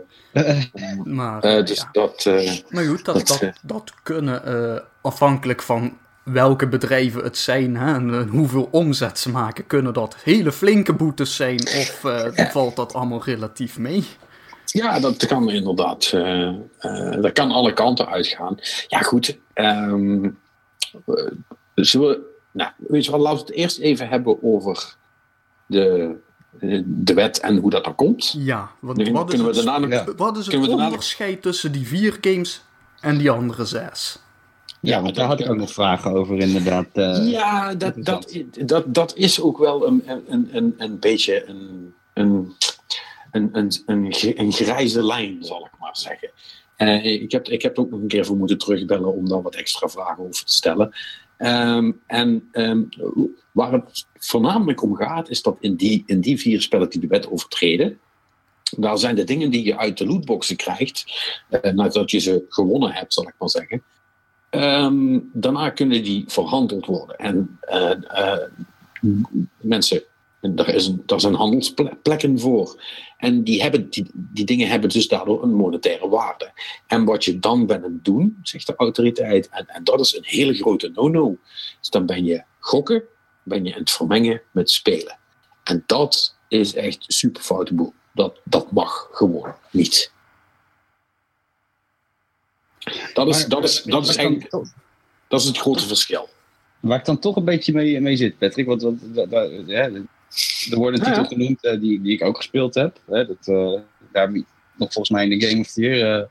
Maar, 1.03 1.43
eh, 1.43 1.57
eh, 1.57 1.65
dus 1.65 1.77
ja. 1.77 1.89
dat, 1.91 2.25
eh, 2.25 2.51
maar 2.69 2.83
goed, 2.83 3.05
dat, 3.05 3.15
dat, 3.15 3.27
dat, 3.27 3.41
eh, 3.41 3.49
dat 3.61 3.93
kunnen 4.03 4.45
eh, 4.45 4.79
afhankelijk 5.01 5.61
van 5.61 5.97
welke 6.23 6.67
bedrijven 6.67 7.23
het 7.23 7.37
zijn 7.37 7.75
hè, 7.77 7.93
en 7.93 8.13
eh, 8.13 8.29
hoeveel 8.29 8.67
omzet 8.71 9.19
ze 9.19 9.29
maken, 9.29 9.67
kunnen 9.67 9.93
dat 9.93 10.15
hele 10.23 10.51
flinke 10.51 10.93
boetes 10.93 11.35
zijn 11.35 11.59
of 11.59 12.03
eh, 12.03 12.49
valt 12.51 12.75
dat 12.75 12.93
allemaal 12.93 13.23
relatief 13.23 13.77
mee? 13.77 14.03
ja, 14.65 14.99
dat 14.99 15.25
kan 15.25 15.49
inderdaad, 15.49 16.11
eh, 16.13 16.51
dat 17.21 17.31
kan 17.31 17.51
alle 17.51 17.73
kanten 17.73 18.07
uitgaan. 18.07 18.57
Ja, 18.87 18.99
goed. 18.99 19.37
zullen 21.75 22.07
we, 22.07 22.19
nou, 22.51 22.71
weet 22.77 23.05
je 23.05 23.11
wat, 23.11 23.19
laten 23.19 23.39
we 23.39 23.45
het 23.45 23.55
eerst 23.55 23.79
even 23.79 24.07
hebben 24.07 24.43
over 24.43 24.95
de, 25.65 26.15
de 26.85 27.13
wet 27.13 27.39
en 27.39 27.57
hoe 27.57 27.69
dat 27.69 27.83
dan 27.83 27.95
komt. 27.95 28.35
Ja, 28.37 28.71
want 28.79 29.09
wat 29.09 29.33
is 29.33 29.41
we 29.41 29.63
daarna 29.63 29.87
Ja. 29.87 30.05
wat 30.17 30.37
is 30.37 30.45
het 30.45 30.67
onderscheid 30.67 31.41
tussen 31.41 31.71
die 31.71 31.87
vier 31.87 32.17
games 32.21 32.63
en 32.99 33.17
die 33.17 33.31
andere 33.31 33.65
zes? 33.65 34.22
Ja, 34.83 35.01
want 35.01 35.15
daar 35.15 35.27
had 35.27 35.39
ik 35.39 35.49
ook 35.49 35.57
nog 35.57 35.71
vragen 35.71 36.11
over 36.11 36.37
inderdaad. 36.39 36.87
eh. 36.93 37.31
Ja, 37.31 37.75
dat, 37.75 37.93
dat, 38.05 38.37
dat, 38.65 38.93
dat 38.93 39.15
is 39.15 39.41
ook 39.41 39.57
wel 39.57 39.87
een, 39.87 40.03
een, 40.05 40.49
een, 40.51 40.73
een 40.77 40.99
beetje 40.99 41.45
een, 41.47 41.93
een, 42.13 42.53
een, 43.31 43.49
een, 43.53 43.71
een, 43.85 44.13
gr- 44.13 44.39
een 44.39 44.51
grijze 44.51 45.03
lijn, 45.03 45.37
zal 45.43 45.65
ik 45.65 45.71
maar 45.79 45.97
zeggen. 45.97 46.29
Eh, 46.75 47.05
ik, 47.05 47.31
heb, 47.31 47.47
ik 47.47 47.61
heb 47.61 47.77
er 47.77 47.83
ook 47.83 47.89
nog 47.89 48.01
een 48.01 48.07
keer 48.07 48.25
voor 48.25 48.37
moeten 48.37 48.57
terugbellen 48.57 49.13
om 49.13 49.29
daar 49.29 49.41
wat 49.41 49.55
extra 49.55 49.87
vragen 49.87 50.23
over 50.23 50.45
te 50.45 50.53
stellen. 50.53 50.91
Ehm, 51.37 51.91
en 52.07 52.47
ehm, 52.51 52.81
waar 53.51 53.71
het 53.71 54.05
voornamelijk 54.13 54.81
om 54.83 54.95
gaat, 54.95 55.29
is 55.29 55.41
dat 55.41 55.57
in 55.59 55.75
die, 55.75 56.03
in 56.05 56.21
die 56.21 56.39
vier 56.39 56.61
spellen 56.61 56.89
die 56.89 56.99
de 57.01 57.07
wet 57.07 57.29
overtreden, 57.31 57.99
daar 58.77 58.97
zijn 58.97 59.15
de 59.15 59.23
dingen 59.23 59.51
die 59.51 59.65
je 59.65 59.77
uit 59.77 59.97
de 59.97 60.05
lootboxen 60.05 60.55
krijgt, 60.55 61.03
eh, 61.49 61.71
nadat 61.71 62.11
je 62.11 62.19
ze 62.19 62.45
gewonnen 62.49 62.91
hebt, 62.91 63.13
zal 63.13 63.27
ik 63.27 63.35
maar 63.39 63.49
zeggen. 63.49 63.83
Ehm, 64.53 65.19
daarna 65.31 65.69
kunnen 65.69 66.03
die 66.03 66.23
verhandeld 66.27 66.85
worden. 66.85 67.17
En 67.17 67.57
eh, 67.61 67.91
eh, 67.91 68.39
mensen, 69.61 70.03
daar, 70.41 70.69
is 70.69 70.91
zijn 71.15 71.33
handelsplekken 71.33 72.39
voor. 72.39 72.83
En 73.17 73.43
die, 73.43 73.61
hebben, 73.61 73.89
die, 73.89 74.45
dingen 74.45 74.67
hebben 74.67 74.89
dus 74.89 75.07
daardoor 75.07 75.43
een 75.43 75.55
monetaire 75.55 76.09
waarde. 76.09 76.51
En 76.87 77.05
wat 77.05 77.25
je 77.25 77.39
dan 77.39 77.65
bent 77.65 77.83
aan 77.83 77.99
doen, 78.03 78.39
zegt 78.43 78.67
de 78.67 78.75
autoriteit, 78.75 79.49
en, 79.49 79.83
dat 79.83 79.99
is 79.99 80.15
een 80.15 80.25
hele 80.25 80.53
grote 80.53 80.91
no-no. 80.93 81.37
Dus 81.79 81.89
dan 81.89 82.05
ben 82.05 82.25
je 82.25 82.43
gokken, 82.59 83.03
ben 83.43 83.65
je 83.65 83.73
het 83.73 83.91
vermengen 83.91 84.41
met 84.51 84.71
spelen. 84.71 85.17
En 85.63 85.83
dat 85.85 86.35
is 86.47 86.73
echt 86.73 87.03
super. 87.07 87.71
Dat, 88.13 88.39
dat 88.43 88.71
mag 88.71 89.07
gewoon 89.11 89.53
niet. 89.71 90.12
Dat 93.13 93.27
is, 93.27 93.39
Maar- 93.39 93.49
dat 93.49 93.63
is, 93.63 93.83
dat 93.83 94.07
is 94.07 94.15
dan 94.15 94.47
dat 95.27 95.41
is 95.41 95.47
het 95.47 95.57
grote 95.57 95.87
verschil. 95.87 96.29
Waar 96.79 96.99
ik 96.99 97.05
dan 97.05 97.19
toch 97.19 97.35
een 97.35 97.45
beetje 97.45 97.73
mee, 97.73 98.01
mee 98.01 98.15
zit, 98.15 98.37
Patrick. 98.37 98.65
Want, 98.65 98.81
want 98.81 99.01
ja, 99.65 99.89
er 100.69 100.77
wordt 100.77 100.99
een 100.99 101.03
Ja, 101.03 101.09
titel 101.09 101.21
ja. 101.21 101.27
genoemd 101.27 101.63
eh, 101.63 101.79
die, 101.79 102.01
die 102.01 102.13
ik 102.13 102.23
ook 102.23 102.37
gespeeld 102.37 102.73
heb. 102.75 102.99
Hè, 103.05 103.25
dat, 103.25 103.47
eh, 103.47 103.81
daar 104.11 104.25
heb 104.25 104.35
ik 104.35 104.45
nog 104.75 104.93
volgens 104.93 105.09
mij 105.09 105.27
in 105.27 105.39
de 105.39 105.47
Game 105.47 105.61
of 105.61 105.71
the 105.71 105.81
Year 105.81 106.19
eh, 106.21 106.27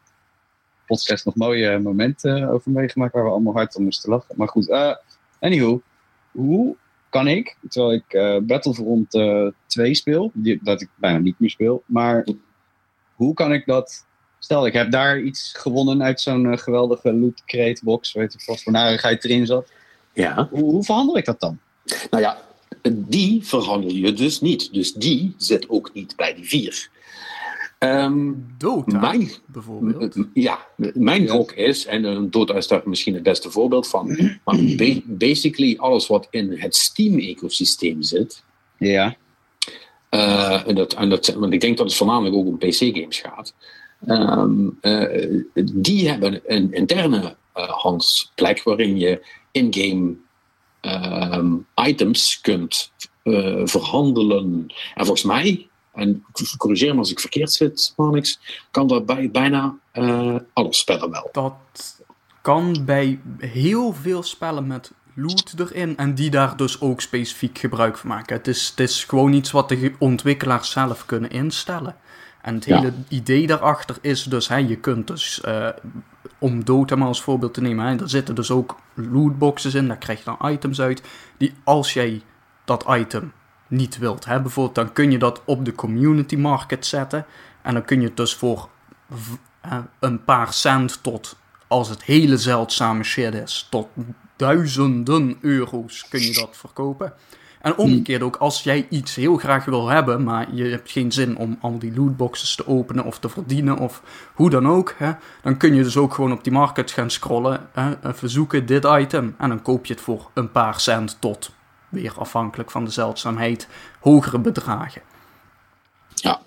podcast 0.86 1.24
nog 1.24 1.34
mooie 1.34 1.78
momenten 1.78 2.48
over 2.48 2.70
meegemaakt. 2.70 3.12
Waar 3.12 3.24
we 3.24 3.30
allemaal 3.30 3.52
hard 3.52 3.76
om 3.76 3.82
moesten 3.84 4.10
lachen. 4.10 4.34
Maar 4.36 4.48
goed, 4.48 4.68
eh 4.68 4.94
anyhow. 5.40 5.78
Hoe 6.30 6.76
kan 7.08 7.28
ik, 7.28 7.56
terwijl 7.68 7.92
ik 7.92 8.42
Battlefront 8.46 9.14
eh 9.14 9.46
2 9.66 9.94
speel, 9.94 10.30
die, 10.34 10.60
dat 10.62 10.80
ik 10.80 10.88
bijna 10.94 11.18
niet 11.18 11.40
meer 11.40 11.50
speel. 11.50 11.82
Maar 11.86 12.26
hoe 13.14 13.34
kan 13.34 13.52
ik 13.52 13.66
dat... 13.66 14.06
Stel, 14.44 14.66
ik 14.66 14.72
heb 14.72 14.90
daar 14.90 15.20
iets 15.20 15.52
gewonnen 15.56 16.02
uit 16.02 16.20
zo'n 16.20 16.52
eh, 16.52 16.58
geweldige 16.58 17.12
loot 17.12 17.42
crate 17.46 17.80
box. 17.84 18.12
Weet 18.12 18.34
ik 18.34 18.42
wat 18.46 18.62
voor 18.62 18.72
narigheid 18.72 19.24
erin 19.24 19.46
zat. 19.46 19.68
Ja. 20.12 20.48
Hoe, 20.50 20.60
hoe 20.62 20.84
verhandel 20.84 21.16
ik 21.16 21.24
dat 21.24 21.40
dan? 21.40 21.58
Nou 22.10 22.22
ja, 22.22 22.42
die 22.92 23.46
verhandel 23.46 23.90
je 23.90 24.12
dus 24.12 24.40
niet. 24.40 24.72
Dus 24.72 24.92
die 24.92 25.34
zit 25.36 25.68
ook 25.68 25.90
niet 25.94 26.16
bij 26.16 26.34
die 26.34 26.44
vier. 26.44 26.88
Ehm, 27.78 28.30
Dota, 28.58 28.98
mijn, 29.00 29.30
bijvoorbeeld. 29.46 30.16
ja, 30.34 30.66
mijn 30.94 31.28
gok 31.28 31.52
is, 31.52 31.86
en 31.86 32.04
een 32.04 32.30
Dota 32.30 32.54
is 32.54 32.66
daar 32.68 32.82
misschien 32.84 33.14
het 33.14 33.22
beste 33.22 33.50
voorbeeld 33.50 33.88
van, 33.88 34.06
maar 34.44 34.56
ba- 34.76 35.00
basically 35.04 35.76
alles 35.78 36.06
wat 36.06 36.26
in 36.30 36.52
het 36.60 36.76
Steam-ecosysteem 36.76 38.02
zit, 38.02 38.42
Ja. 38.78 39.16
eh, 40.08 40.66
en 40.68 40.74
dat, 40.74 40.92
en 40.94 41.08
dat, 41.10 41.26
want 41.28 41.52
ik 41.52 41.60
denk 41.60 41.76
dat 41.76 41.86
het 41.86 41.96
voornamelijk 41.96 42.34
ook 42.36 42.46
om 42.46 42.58
PC-games 42.58 43.18
gaat, 43.20 43.54
ehm, 44.06 44.68
eh, 44.80 45.42
die 45.72 46.08
hebben 46.08 46.40
een 46.46 46.72
interne 46.72 47.36
eh, 47.52 47.68
handelsplek 47.68 48.62
waarin 48.62 48.98
je 48.98 49.26
in-game 49.50 50.14
ehm, 50.80 51.54
items 51.74 52.40
kunt 52.40 52.92
eh, 53.22 53.60
verhandelen. 53.64 54.66
En 54.94 55.04
volgens 55.04 55.22
mij, 55.22 55.68
en 55.92 56.24
corrigeer 56.56 56.92
me 56.92 56.98
als 56.98 57.10
ik 57.10 57.20
verkeerd 57.20 57.52
zit, 57.52 57.92
Manix, 57.96 58.40
kan 58.70 58.86
dat 58.86 59.06
bij 59.06 59.30
bijna 59.30 59.76
alle 60.52 60.74
spellen 60.74 61.10
wel. 61.10 61.28
Dat 61.32 61.54
kan 62.42 62.84
bij 62.84 63.20
heel 63.38 63.92
veel 63.92 64.22
spellen 64.22 64.66
met 64.66 64.92
loot 65.14 65.54
erin 65.58 65.96
en 65.96 66.14
die 66.14 66.30
daar 66.30 66.56
dus 66.56 66.80
ook 66.80 67.00
specifiek 67.00 67.58
gebruik 67.58 67.98
van 67.98 68.08
maken. 68.08 68.36
Het 68.36 68.48
is, 68.48 68.68
het 68.68 68.80
is 68.80 69.04
gewoon 69.04 69.32
iets 69.32 69.50
wat 69.50 69.68
de 69.68 69.92
ontwikkelaars 69.98 70.70
zelf 70.70 71.06
kunnen 71.06 71.30
instellen. 71.30 71.96
En 72.42 72.54
het 72.54 72.64
Ja. 72.64 72.78
hele 72.78 72.92
idee 73.08 73.46
daarachter 73.46 73.96
is 74.00 74.24
dus, 74.24 74.48
hè, 74.48 74.56
je 74.56 74.76
kunt 74.76 75.06
dus, 75.06 75.40
eh, 75.40 75.68
om 76.38 76.64
Dota 76.64 76.96
maar 76.96 77.08
als 77.08 77.22
voorbeeld 77.22 77.54
te 77.54 77.60
nemen, 77.60 77.86
hè, 77.86 78.00
er 78.00 78.08
zitten 78.08 78.34
dus 78.34 78.50
ook 78.50 78.76
lootboxes 78.94 79.74
in, 79.74 79.88
daar 79.88 79.96
krijg 79.96 80.18
je 80.18 80.34
dan 80.38 80.50
items 80.50 80.80
uit, 80.80 81.02
die 81.36 81.54
als 81.64 81.92
jij 81.92 82.22
dat 82.64 82.84
item 82.88 83.32
niet 83.68 83.98
wilt 83.98 84.24
hebben, 84.24 84.42
bijvoorbeeld, 84.42 84.74
dan 84.74 84.92
kun 84.92 85.10
je 85.10 85.18
dat 85.18 85.42
op 85.44 85.64
de 85.64 85.74
community 85.74 86.36
market 86.36 86.86
zetten. 86.86 87.26
En 87.62 87.74
dan 87.74 87.84
kun 87.84 88.00
je 88.00 88.06
het 88.06 88.16
dus 88.16 88.34
voor 88.34 88.68
een 90.00 90.24
paar 90.24 90.52
cent 90.52 91.02
tot, 91.02 91.36
als 91.66 91.88
het 91.88 92.02
hele 92.02 92.36
zeldzame 92.36 93.02
shit 93.02 93.34
is, 93.34 93.66
tot 93.70 93.88
duizenden 94.36 95.38
euro's 95.40 96.08
kun 96.08 96.20
je 96.20 96.34
dat 96.34 96.56
verkopen. 96.56 97.12
En 97.62 97.76
omgekeerd 97.76 98.22
ook, 98.22 98.36
als 98.36 98.62
jij 98.62 98.86
iets 98.90 99.14
heel 99.14 99.36
graag 99.36 99.64
wil 99.64 99.88
hebben, 99.88 100.22
maar 100.22 100.54
je 100.54 100.64
hebt 100.64 100.90
geen 100.90 101.12
zin 101.12 101.36
om 101.36 101.58
al 101.60 101.78
die 101.78 101.94
lootboxes 101.94 102.54
te 102.54 102.66
openen 102.66 103.04
of 103.04 103.18
te 103.18 103.28
verdienen 103.28 103.78
of 103.78 104.02
hoe 104.34 104.50
dan 104.50 104.68
ook, 104.68 104.94
hè, 104.98 105.12
dan 105.42 105.56
kun 105.56 105.74
je 105.74 105.82
dus 105.82 105.96
ook 105.96 106.14
gewoon 106.14 106.32
op 106.32 106.44
die 106.44 106.52
market 106.52 106.90
gaan 106.90 107.10
scrollen, 107.10 107.68
hè, 107.72 108.08
even 108.08 108.30
zoeken 108.30 108.66
dit 108.66 108.84
item 108.84 109.34
en 109.38 109.48
dan 109.48 109.62
koop 109.62 109.86
je 109.86 109.92
het 109.92 110.02
voor 110.02 110.30
een 110.34 110.50
paar 110.50 110.80
cent 110.80 111.16
tot, 111.20 111.50
weer 111.88 112.12
afhankelijk 112.16 112.70
van 112.70 112.84
de 112.84 112.90
zeldzaamheid, 112.90 113.68
hogere 114.00 114.38
bedragen. 114.38 115.02
Ja. 116.14 116.40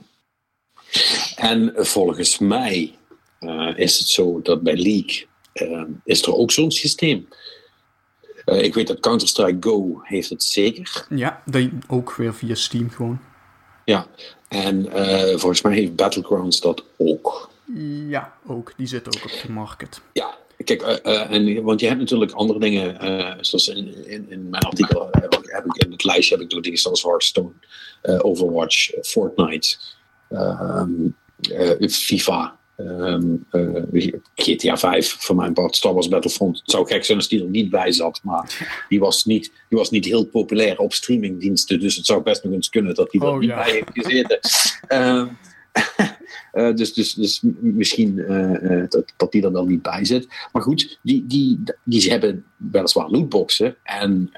En 1.36 1.73
volgens 1.75 2.39
mij 2.39 2.95
eh, 3.39 3.71
is 3.75 3.99
het 3.99 4.08
zo 4.08 4.41
dat 4.41 4.63
bij 4.63 4.78
League 4.78 5.28
eh, 5.54 5.84
is 6.04 6.21
er 6.25 6.36
ook 6.36 6.51
zo'n 6.51 6.71
systeem. 6.71 7.28
Eh, 8.45 8.63
ik 8.63 8.73
weet 8.73 8.88
dat 8.88 8.99
Counter-Strike 8.99 9.69
Go 9.69 9.99
heeft 10.03 10.29
het 10.29 10.43
zeker. 10.43 11.05
Ja, 11.10 11.41
die 11.45 11.73
ook 11.88 12.15
weer 12.15 12.34
via 12.34 12.55
Steam 12.55 12.89
gewoon. 12.89 13.19
Ja. 13.86 14.08
En 14.47 14.91
eh, 14.91 15.27
volgens 15.27 15.62
mij 15.62 15.73
heeft 15.73 15.95
Battlegrounds 15.95 16.62
dat 16.62 16.84
ook. 16.97 17.49
Ja, 18.08 18.34
ook. 18.47 18.73
Die 18.77 18.88
zit 18.88 19.08
ook 19.08 19.23
op 19.23 19.39
de 19.45 19.51
market. 19.51 20.01
Ja, 20.13 20.38
kijk, 20.63 20.81
eh, 20.81 21.31
en, 21.31 21.63
want 21.63 21.79
je 21.79 21.88
hebt 21.88 21.99
natuurlijk 21.99 22.31
andere 22.31 22.60
dingen, 22.60 23.45
zoals 23.45 23.67
in, 23.67 24.08
in, 24.08 24.29
in 24.29 24.49
mijn 24.49 24.63
artikel 24.63 25.08
heb 25.12 25.65
ik, 25.65 25.84
in 25.84 25.91
het 25.91 26.03
lijstje 26.03 26.36
heb 26.36 26.43
ik 26.43 26.49
door 26.49 26.62
dingen 26.62 26.79
zoals 26.79 27.03
Hearthstone, 27.03 27.51
Overwatch, 28.01 28.91
Fortnite, 29.01 29.77
ehm, 30.29 30.89
eh, 31.51 31.89
FIFA, 31.89 32.58
ehm, 32.75 33.35
eh, 33.51 34.13
GTA 34.35 34.77
5 34.77 35.15
voor 35.19 35.35
mijn 35.35 35.53
part, 35.53 35.75
Star 35.75 35.93
Wars 35.93 36.07
Battlefront. 36.07 36.59
Het 36.59 36.71
zou 36.71 36.88
gek 36.88 37.05
zijn 37.05 37.17
als 37.17 37.27
die 37.27 37.43
er 37.43 37.49
niet 37.49 37.69
bij 37.69 37.91
zat, 37.91 38.19
maar 38.23 38.67
die 38.89 38.99
was 38.99 39.25
niet, 39.25 39.51
die 39.69 39.77
was 39.77 39.89
niet 39.89 40.05
heel 40.05 40.25
populair 40.25 40.79
op 40.79 40.93
streamingdiensten, 40.93 41.79
dus 41.79 41.95
het 41.95 42.05
zou 42.05 42.23
best 42.23 42.43
nog 42.43 42.53
eens 42.53 42.69
kunnen 42.69 42.95
dat 42.95 43.11
die 43.11 43.21
er 43.21 43.27
Oh, 43.27 43.39
niet 43.39 43.49
ja. 43.49 43.63
bij 43.63 43.71
heeft 43.71 43.89
gezeten. 43.93 44.39
Ehm, 44.88 45.27
eh, 46.51 46.75
dus, 46.75 46.93
dus, 46.93 47.13
dus 47.13 47.41
misschien 47.59 48.19
eh, 48.19 48.83
dat, 48.89 49.13
dat 49.17 49.31
die 49.31 49.43
er 49.43 49.53
dan 49.53 49.67
niet 49.67 49.81
bij 49.81 50.05
zit. 50.05 50.27
Maar 50.51 50.61
goed, 50.61 50.99
die, 51.01 51.25
die, 51.27 51.63
die 51.83 52.09
hebben 52.09 52.45
weliswaar 52.57 53.09
lootboxen. 53.09 53.75
En 53.83 54.31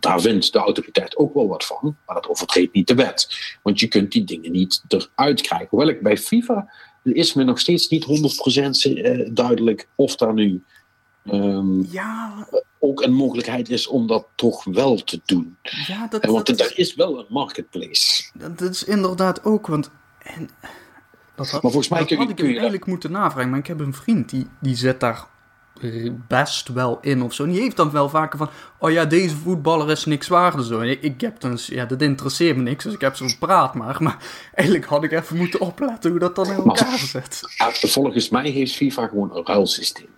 daar 0.00 0.20
vindt 0.20 0.52
de 0.52 0.58
autoriteit 0.58 1.16
ook 1.16 1.34
wel 1.34 1.48
wat 1.48 1.64
van. 1.66 1.96
Maar 2.06 2.14
dat 2.14 2.28
overtreedt 2.28 2.72
niet 2.72 2.86
de 2.86 2.94
wet. 2.94 3.28
Want 3.62 3.80
je 3.80 3.88
kunt 3.88 4.12
die 4.12 4.24
dingen 4.24 4.52
niet 4.52 4.82
eruit 4.88 5.40
krijgen. 5.40 5.68
Hoewel 5.70 5.88
ik 5.88 6.02
bij 6.02 6.18
FIFA 6.18 6.72
is 7.02 7.34
me 7.34 7.44
nog 7.44 7.58
steeds 7.58 7.88
niet 7.88 8.04
100% 8.04 8.92
eh, 9.02 9.28
duidelijk 9.32 9.88
of 9.94 10.16
daar 10.16 10.34
nu 10.34 10.62
ehm, 11.24 11.80
Ja, 11.90 12.48
ook 12.78 13.02
een 13.02 13.12
mogelijkheid 13.12 13.68
is 13.70 13.86
om 13.86 14.06
dat 14.06 14.26
toch 14.34 14.64
wel 14.64 14.96
te 14.96 15.20
doen. 15.24 15.56
ja 15.86 16.06
dat, 16.06 16.22
Eh, 16.22 16.30
Want 16.30 16.46
dat, 16.46 16.60
er 16.60 16.78
is 16.78 16.94
wel 16.94 17.18
een 17.18 17.26
marketplace. 17.28 18.30
dat, 18.34 18.60
is 18.60 18.84
inderdaad 18.84 19.44
ook, 19.44 19.66
want... 19.66 19.90
En, 20.22 20.48
dat 21.34 21.50
had, 21.50 21.62
Maar 21.62 21.70
volgens 21.70 21.88
mij 21.88 21.98
dat 21.98 22.08
kun 22.08 22.16
je- 22.16 22.22
had 22.22 22.30
ik 22.30 22.36
kun 22.36 22.46
dat- 22.46 22.54
eigenlijk 22.54 22.86
moeten 22.86 23.10
navragen, 23.12 23.50
maar 23.50 23.58
ik 23.58 23.66
heb 23.66 23.80
een 23.80 23.94
vriend 23.94 24.30
die, 24.30 24.46
die 24.60 24.76
zit 24.76 25.00
daar 25.00 25.26
best 26.28 26.68
wel 26.68 26.98
in 27.00 27.22
of 27.22 27.32
zo. 27.34 27.44
En 27.44 27.50
die 27.50 27.60
heeft 27.60 27.76
dan 27.76 27.90
wel 27.90 28.08
vaker 28.08 28.38
van, 28.38 28.48
oh 28.78 28.90
ja, 28.90 29.04
deze 29.04 29.36
voetballer 29.36 29.90
is 29.90 30.04
niks 30.04 30.28
waard 30.28 30.64
zo. 30.64 30.80
Ik, 30.80 31.02
ik 31.02 31.20
heb 31.20 31.40
dan, 31.40 31.58
ja, 31.66 31.84
dat 31.84 32.02
interesseert 32.02 32.56
me 32.56 32.62
niks, 32.62 32.84
dus 32.84 32.94
ik 32.94 33.00
heb 33.00 33.16
zo 33.16 33.26
praat 33.38 33.74
maar. 33.74 33.96
Maar 34.02 34.16
eigenlijk 34.54 34.88
had 34.88 35.04
ik 35.04 35.12
even 35.12 35.36
moeten 35.36 35.60
opletten 35.60 36.10
hoe 36.10 36.20
dat 36.20 36.36
dan 36.36 36.46
in 36.50 36.56
elkaar 36.56 36.98
zit. 36.98 37.42
Volgens 37.72 38.28
mij 38.28 38.48
heeft 38.50 38.74
FIFA 38.74 39.06
gewoon 39.06 39.36
een 39.36 39.46
ruilsysteem. 39.46 40.08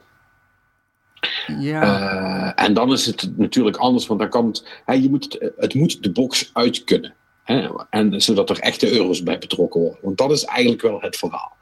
Ja, 1.59 1.83
Eh, 1.83 2.65
en 2.65 2.75
dan 2.75 2.93
is 2.93 3.07
het 3.07 3.33
natuurlijk 3.37 3.77
anders, 3.77 4.07
want 4.07 4.21
dan 4.21 4.29
kan 4.29 4.47
het, 4.47 4.83
hè, 4.85 4.95
je 4.95 5.11
moet 5.11 5.25
het, 5.25 5.53
het 5.57 5.75
moet 5.75 6.03
de 6.03 6.13
box 6.13 6.51
uit 6.53 6.85
kunnen. 6.85 7.15
Hè, 7.43 7.69
en 7.91 8.21
zodat 8.23 8.51
er 8.51 8.59
echte 8.59 8.93
euro's 8.93 9.23
bij 9.23 9.39
betrokken 9.39 9.81
worden. 9.81 9.99
Want 10.03 10.19
dat 10.19 10.31
is 10.31 10.45
eigenlijk 10.45 10.83
wel 10.83 11.01
het 11.01 11.17
verhaal. 11.17 11.57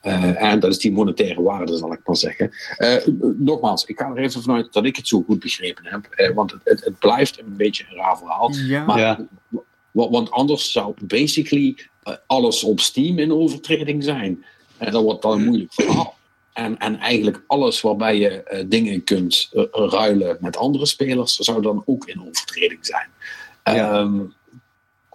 Eh, 0.00 0.42
en 0.42 0.60
dat 0.60 0.70
is 0.70 0.78
die 0.78 0.92
monetaire 0.92 1.42
waarde, 1.42 1.76
zal 1.76 1.92
ik 1.92 2.00
maar 2.04 2.16
zeggen. 2.16 2.50
Eh, 2.76 2.96
nogmaals, 3.38 3.84
ik 3.84 3.98
ga 3.98 4.08
er 4.08 4.18
even 4.18 4.42
vanuit 4.42 4.72
dat 4.72 4.84
ik 4.84 4.96
het 4.96 5.08
zo 5.08 5.22
goed 5.26 5.38
begrepen 5.40 5.86
heb. 5.86 6.04
eh, 6.10 6.34
want 6.34 6.50
het, 6.50 6.60
het, 6.64 6.84
het 6.84 6.98
blijft 6.98 7.38
een 7.38 7.56
beetje 7.56 7.84
een 7.90 7.96
raar 7.96 8.18
verhaal. 8.18 8.52
ja. 8.52 8.84
Maar, 8.84 8.98
Ja. 8.98 9.26
Want 9.92 10.30
anders 10.30 10.72
zou 10.72 10.94
basically 11.00 11.76
alles 12.26 12.64
op 12.64 12.80
Steam 12.80 13.18
in 13.18 13.32
overtreding 13.32 14.04
zijn. 14.04 14.44
En 14.76 14.92
dat 14.92 15.02
wordt 15.02 15.22
dan 15.22 15.32
een 15.32 15.44
moeilijk 15.44 15.72
verhaal. 15.72 16.16
En, 16.52 16.78
en 16.78 16.98
eigenlijk 16.98 17.42
alles 17.46 17.80
waarbij 17.80 18.18
je 18.18 18.42
eh, 18.42 18.64
dingen 18.66 19.04
kunt 19.04 19.48
ruilen 19.72 20.36
met 20.40 20.56
andere 20.56 20.86
spelers, 20.86 21.36
zou 21.36 21.62
dan 21.62 21.82
ook 21.86 22.06
in 22.06 22.26
overtreding 22.28 22.86
zijn. 22.86 23.08
Ja. 23.76 24.08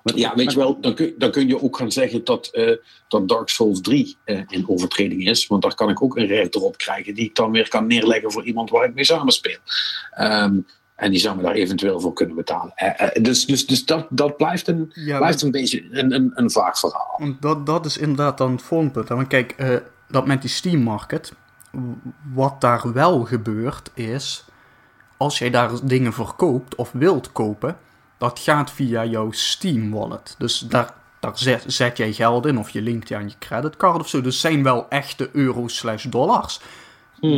Ja, 0.03 0.13
ja 0.15 0.35
weet 0.35 0.51
je 0.51 0.57
wel, 0.57 0.81
dan 0.81 0.93
kun, 0.93 1.13
dan 1.17 1.31
kun 1.31 1.47
je 1.47 1.61
ook 1.61 1.77
gaan 1.77 1.91
zeggen 1.91 2.23
dat, 2.23 2.47
eh, 2.47 2.77
dat 3.07 3.27
Dark 3.27 3.49
Souls 3.49 3.81
3 3.81 4.17
eh, 4.23 4.41
in 4.47 4.69
overtreding 4.69 5.27
is. 5.27 5.47
Want 5.47 5.61
daar 5.61 5.75
kan 5.75 5.89
ik 5.89 6.03
ook 6.03 6.17
een 6.17 6.25
rechter 6.25 6.61
op 6.61 6.77
krijgen 6.77 7.13
die 7.15 7.25
ik 7.25 7.35
dan 7.35 7.51
weer 7.51 7.69
kan 7.69 7.87
neerleggen 7.87 8.31
voor 8.31 8.43
iemand 8.43 8.69
waar 8.69 8.85
ik 8.85 8.93
mee 8.93 9.05
samenspeel. 9.05 9.57
Ehm, 10.11 10.59
en 10.95 11.11
die 11.11 11.19
zou 11.19 11.35
me 11.35 11.41
daar 11.41 11.53
eventueel 11.53 11.99
voor 11.99 12.13
kunnen 12.13 12.35
betalen. 12.35 12.73
Eh, 12.75 13.23
dus 13.23 13.45
dus, 13.45 13.65
dus 13.65 13.85
dat, 13.85 14.07
dat 14.09 14.37
blijft, 14.37 14.67
een, 14.67 14.91
Ja, 14.93 15.17
blijft 15.17 15.41
een 15.41 15.51
beetje 15.51 15.87
een, 15.91 16.13
een, 16.13 16.31
een 16.35 16.51
vaag 16.51 16.79
verhaal. 16.79 17.15
Want 17.17 17.41
dat, 17.41 17.65
dat 17.65 17.85
is 17.85 17.97
inderdaad 17.97 18.37
dan 18.37 18.51
het 18.51 18.61
volgende 18.61 18.93
punt. 18.93 19.09
Want 19.09 19.27
kijk, 19.27 19.55
dat 20.07 20.27
met 20.27 20.41
die 20.41 20.49
Steam 20.49 20.81
Market, 20.81 21.33
wat 22.33 22.61
daar 22.61 22.93
wel 22.93 23.23
gebeurt 23.23 23.91
is, 23.93 24.45
als 25.17 25.39
jij 25.39 25.49
daar 25.49 25.71
dingen 25.83 26.13
verkoopt 26.13 26.75
of 26.75 26.91
wilt 26.91 27.31
kopen, 27.31 27.77
dat 28.23 28.39
gaat 28.39 28.71
via 28.71 29.05
jouw 29.05 29.31
Steam 29.31 29.91
wallet. 29.91 30.35
Dus 30.37 30.59
daar, 30.59 30.93
daar 31.19 31.37
zet, 31.37 31.63
zet 31.67 31.97
jij 31.97 32.13
geld 32.13 32.45
in 32.45 32.57
of 32.57 32.69
je 32.69 32.81
linkt 32.81 33.07
je 33.07 33.15
aan 33.15 33.27
je 33.29 33.35
creditcard 33.39 33.99
of 33.99 34.07
zo. 34.09 34.21
Dus 34.21 34.39
zijn 34.39 34.63
wel 34.63 34.85
echte 34.89 35.29
euro's 35.33 35.75
slash 35.77 36.03
dollars. 36.05 36.59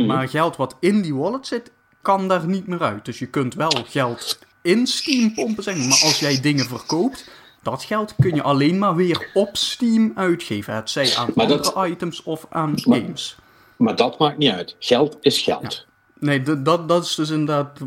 Maar 0.06 0.28
geld 0.28 0.56
wat 0.56 0.76
in 0.80 1.02
die 1.02 1.14
wallet 1.14 1.46
zit, 1.46 1.70
kan 2.02 2.28
daar 2.28 2.46
niet 2.46 2.66
meer 2.66 2.82
uit. 2.82 3.04
Dus 3.04 3.18
je 3.18 3.26
kunt 3.26 3.54
wel 3.54 3.72
geld 3.88 4.38
in 4.62 4.86
Steam 4.86 5.34
pompen, 5.34 5.62
zeg 5.62 5.76
maar. 5.76 5.86
Maar 5.86 6.02
als 6.02 6.18
jij 6.20 6.40
dingen 6.40 6.64
verkoopt, 6.66 7.30
dat 7.62 7.82
geld 7.84 8.14
kun 8.20 8.34
je 8.34 8.42
alleen 8.42 8.78
maar 8.78 8.94
weer 8.94 9.30
op 9.34 9.56
Steam 9.56 10.12
uitgeven. 10.14 10.74
Het 10.74 10.90
zij 10.90 11.16
aan 11.16 11.30
Maar 11.34 11.48
dat- 11.48 11.74
andere 11.74 11.92
items 11.94 12.22
of 12.22 12.46
aan 12.50 12.70
Maar- 12.84 12.98
games. 12.98 13.36
Maar 13.76 13.96
dat 13.96 14.18
maakt 14.18 14.38
niet 14.38 14.52
uit. 14.52 14.76
Geld 14.78 15.16
is 15.20 15.40
geld. 15.40 15.86
Nee, 16.18 16.42
dat, 16.62 16.88
dat 16.88 17.04
is 17.04 17.14
dus 17.14 17.30
inderdaad 17.30 17.78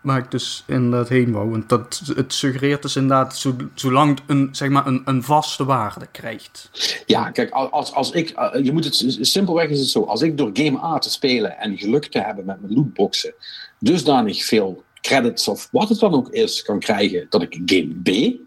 waar 0.00 0.18
ik 0.18 0.30
dus 0.30 0.64
inderdaad 0.66 1.08
heen 1.08 1.32
wou. 1.32 1.50
Want 1.50 1.68
dat, 1.68 2.02
het 2.14 2.34
suggereert 2.34 2.82
dus 2.82 2.96
inderdaad, 2.96 3.36
zo, 3.36 3.56
zolang 3.74 4.10
het 4.10 4.22
een, 4.26 4.48
zeg 4.52 4.68
maar 4.68 4.86
een, 4.86 5.02
een 5.04 5.22
vaste 5.22 5.64
waarde 5.64 6.06
krijgt. 6.12 6.70
Ja, 7.06 7.30
kijk, 7.30 7.50
als, 7.50 7.92
als 7.92 8.10
ik, 8.10 8.30
eh, 8.30 8.64
je 8.64 8.72
moet 8.72 8.84
het, 8.84 9.18
simpelweg 9.20 9.68
is 9.68 9.78
het 9.78 9.88
zo, 9.88 10.02
als 10.02 10.22
ik 10.22 10.36
door 10.36 10.50
game 10.52 10.82
A 10.82 10.98
te 10.98 11.10
spelen 11.10 11.58
en 11.58 11.78
geluk 11.78 12.06
te 12.06 12.20
hebben 12.20 12.44
met 12.44 12.60
mijn 12.60 12.74
lootboxen, 12.74 13.34
dusdanig 13.78 14.44
veel 14.44 14.84
credits 15.00 15.48
of 15.48 15.68
wat 15.72 15.88
het 15.88 15.98
dan 15.98 16.14
ook 16.14 16.28
is 16.28 16.62
kan 16.62 16.78
krijgen, 16.78 17.26
dat 17.30 17.42
ik 17.42 17.60
game 17.66 17.94
B 18.02 18.38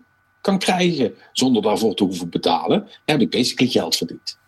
kan 0.41 0.59
krijgen 0.59 1.13
zonder 1.31 1.61
daarvoor 1.61 1.95
te 1.95 2.03
hoeven 2.03 2.29
betalen, 2.29 2.87
heb 3.05 3.21
ik 3.21 3.29
basically 3.29 3.71
geld 3.71 3.95
verdiend. 3.95 4.39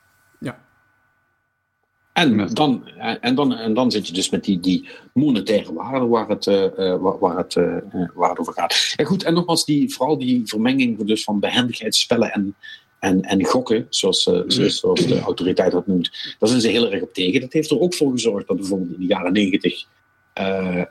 En 2.13 2.47
dan, 2.53 2.87
en, 3.21 3.35
dan, 3.35 3.53
en 3.53 3.73
dan 3.73 3.91
zit 3.91 4.07
je 4.07 4.13
dus 4.13 4.29
met 4.29 4.43
die, 4.43 4.59
die 4.59 4.89
monetaire 5.13 5.73
waarde 5.73 6.05
waar 6.05 6.27
het, 6.27 6.45
uh, 6.45 6.65
waar, 6.75 7.19
waar, 7.19 7.37
het, 7.37 7.55
uh, 7.55 7.75
waar 8.13 8.29
het 8.29 8.39
over 8.39 8.53
gaat. 8.53 8.93
En 8.95 9.05
goed, 9.05 9.23
en 9.23 9.33
nogmaals, 9.33 9.65
die, 9.65 9.93
vooral 9.93 10.17
die 10.17 10.41
vermenging 10.45 11.03
dus 11.03 11.23
van 11.23 11.39
behendigheidsspellen 11.39 12.31
en, 12.31 12.55
en, 12.99 13.21
en 13.21 13.45
gokken, 13.45 13.87
zoals, 13.89 14.25
uh, 14.25 14.41
zoals 14.47 15.05
de 15.05 15.19
autoriteit 15.19 15.71
dat 15.71 15.87
noemt, 15.87 16.35
daar 16.39 16.49
zijn 16.49 16.61
ze 16.61 16.67
heel 16.67 16.91
erg 16.91 17.01
op 17.01 17.13
tegen. 17.13 17.41
Dat 17.41 17.53
heeft 17.53 17.71
er 17.71 17.79
ook 17.79 17.93
voor 17.93 18.11
gezorgd 18.11 18.47
dat 18.47 18.57
bijvoorbeeld 18.57 18.93
in 18.93 18.99
de 18.99 19.05
jaren 19.05 19.33
negentig 19.33 19.85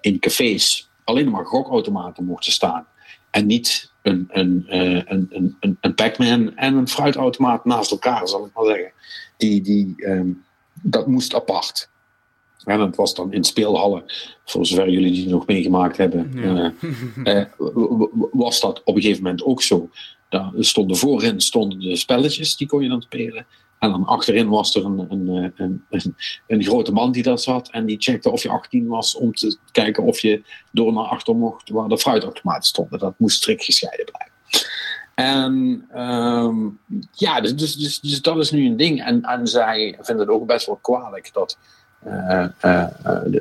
in 0.00 0.18
cafés 0.18 0.90
alleen 1.04 1.30
maar 1.30 1.46
gokautomaten 1.46 2.24
mochten 2.24 2.52
staan. 2.52 2.87
En 3.30 3.46
niet 3.46 3.92
een, 4.02 4.28
een, 4.30 4.64
een, 4.68 5.04
een, 5.08 5.56
een, 5.61 5.76
een 5.80 5.94
Pac-Man 5.94 6.56
en 6.56 6.74
een 6.74 6.88
fruitautomaat 6.88 7.64
naast 7.64 7.90
elkaar, 7.90 8.28
zal 8.28 8.46
ik 8.46 8.52
maar 8.54 8.64
zeggen. 8.64 8.92
Die, 9.37 9.61
die, 9.61 9.94
um, 10.06 10.44
dat 10.83 11.07
moest 11.07 11.35
apart. 11.35 11.90
En 12.64 12.79
dat 12.79 12.97
was 12.97 13.14
dan 13.14 13.33
in 13.33 13.45
speelhallen, 13.45 14.05
voor 14.45 14.66
zover 14.66 14.90
jullie 14.90 15.12
die 15.12 15.29
nog 15.29 15.47
meegemaakt 15.47 15.97
hebben, 15.97 16.31
ja. 16.35 16.73
uh, 17.25 17.45
uh, 17.59 18.07
was 18.33 18.61
dat 18.61 18.83
op 18.85 18.97
een 18.97 19.03
gegeven 19.03 19.23
moment 19.23 19.45
ook 19.45 19.62
zo. 19.62 19.90
Daar 20.29 20.53
stonden 20.59 20.97
voorin 20.97 21.40
stonden 21.40 21.81
de 21.81 21.97
spelletjes, 21.97 22.57
die 22.57 22.66
kon 22.66 22.83
je 22.83 22.88
dan 22.88 23.03
spelen. 23.03 23.47
En 23.79 23.90
dan 23.90 24.05
achterin 24.05 24.49
was 24.49 24.75
er 24.75 24.85
een, 24.85 25.07
een, 25.11 25.53
een, 25.57 25.85
een, 25.90 26.16
een 26.47 26.64
grote 26.64 26.92
man 26.92 27.12
die 27.12 27.23
daar 27.23 27.38
zat 27.38 27.71
en 27.71 27.87
die 27.87 28.01
checkte 28.01 28.31
of 28.31 28.42
je 28.42 28.49
18 28.49 28.87
was 28.87 29.16
om 29.16 29.35
te 29.35 29.59
kijken 29.73 30.03
of 30.03 30.21
je 30.21 30.42
door 30.73 30.92
naar 30.92 31.05
achter 31.05 31.37
mocht 31.37 31.68
waar 31.68 31.88
de 31.88 31.99
fruitautomaten 31.99 32.62
stonden. 32.62 32.99
Dat 32.99 33.14
moest 33.18 33.37
strikt 33.37 33.64
gescheiden 33.64 34.05
blijven. 34.05 34.33
En 35.14 35.85
um, 35.96 36.79
ja, 37.12 37.40
dus, 37.40 37.57
dus, 37.57 37.77
dus, 37.77 38.01
dus, 38.01 38.22
dat 38.22 38.38
is 38.38 38.51
nu 38.51 38.66
een 38.66 38.77
ding. 38.77 39.05
En, 39.05 39.22
en 39.22 39.46
zij 39.46 39.98
vinden 40.01 40.27
het 40.27 40.35
ook 40.35 40.46
best 40.46 40.66
wel 40.66 40.79
kwalijk 40.83 41.31
dat. 41.33 41.59
Uh, 42.07 42.46
uh, 42.64 42.87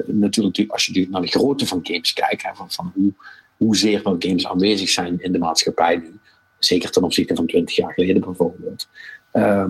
natuurlijk, 0.06 0.72
als 0.72 0.86
je 0.86 1.08
naar 1.10 1.22
de 1.22 1.28
grootte 1.28 1.68
van 1.68 1.80
games 1.84 2.14
kijkt, 2.14 2.44
hè, 2.44 2.50
van, 2.54 2.72
van 2.72 2.92
hoe, 2.96 3.14
hoezeer 3.58 4.02
wel 4.04 4.16
games 4.20 4.48
aanwezig 4.48 4.90
zijn 4.90 5.20
in 5.20 5.32
de 5.32 5.40
maatschappij 5.40 5.96
nu, 5.96 6.20
zeker 6.60 6.92
ten 6.92 7.04
opzichte 7.04 7.36
van 7.36 7.46
20 7.46 7.76
jaar 7.76 7.94
geleden 7.94 8.22
bijvoorbeeld, 8.22 8.88
uh, 9.34 9.66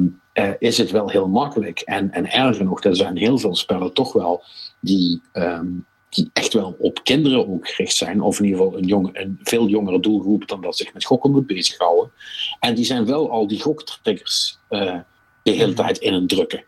is 0.60 0.78
het 0.78 0.92
wel 0.92 1.10
heel 1.10 1.28
makkelijk. 1.28 1.80
En, 1.80 2.12
en 2.12 2.32
erger 2.32 2.66
nog, 2.66 2.84
er 2.84 2.96
zijn 2.96 3.18
heel 3.18 3.38
veel 3.38 3.56
spellen 3.56 3.94
toch 3.94 4.14
wel 4.14 4.44
die 4.80 5.22
um, 5.34 5.86
die 6.12 6.30
echt 6.34 6.54
wel 6.54 6.76
op 6.80 7.04
kinderen 7.04 7.48
ook 7.48 7.68
gericht 7.68 7.96
zijn, 7.96 8.22
of 8.22 8.40
in 8.40 8.46
ieder 8.46 8.60
geval 8.60 8.78
een, 8.78 8.86
jong, 8.86 9.10
een 9.14 9.40
veel 9.44 9.68
jongere 9.68 10.00
doelgroep 10.00 10.48
dan 10.48 10.62
dat 10.62 10.78
zich 10.78 10.94
met 10.94 11.06
gokken 11.06 11.32
moet 11.32 11.48
bezighouden. 11.48 12.12
En 12.60 12.76
die 12.76 12.86
zijn 12.86 13.06
wel 13.06 13.32
al 13.32 13.48
die 13.48 13.62
goktriggers 13.62 14.58
uh, 14.70 15.00
de 15.44 15.52
hele 15.52 15.74
tijd 15.74 15.98
in 15.98 16.14
een 16.14 16.28
drukken. 16.28 16.64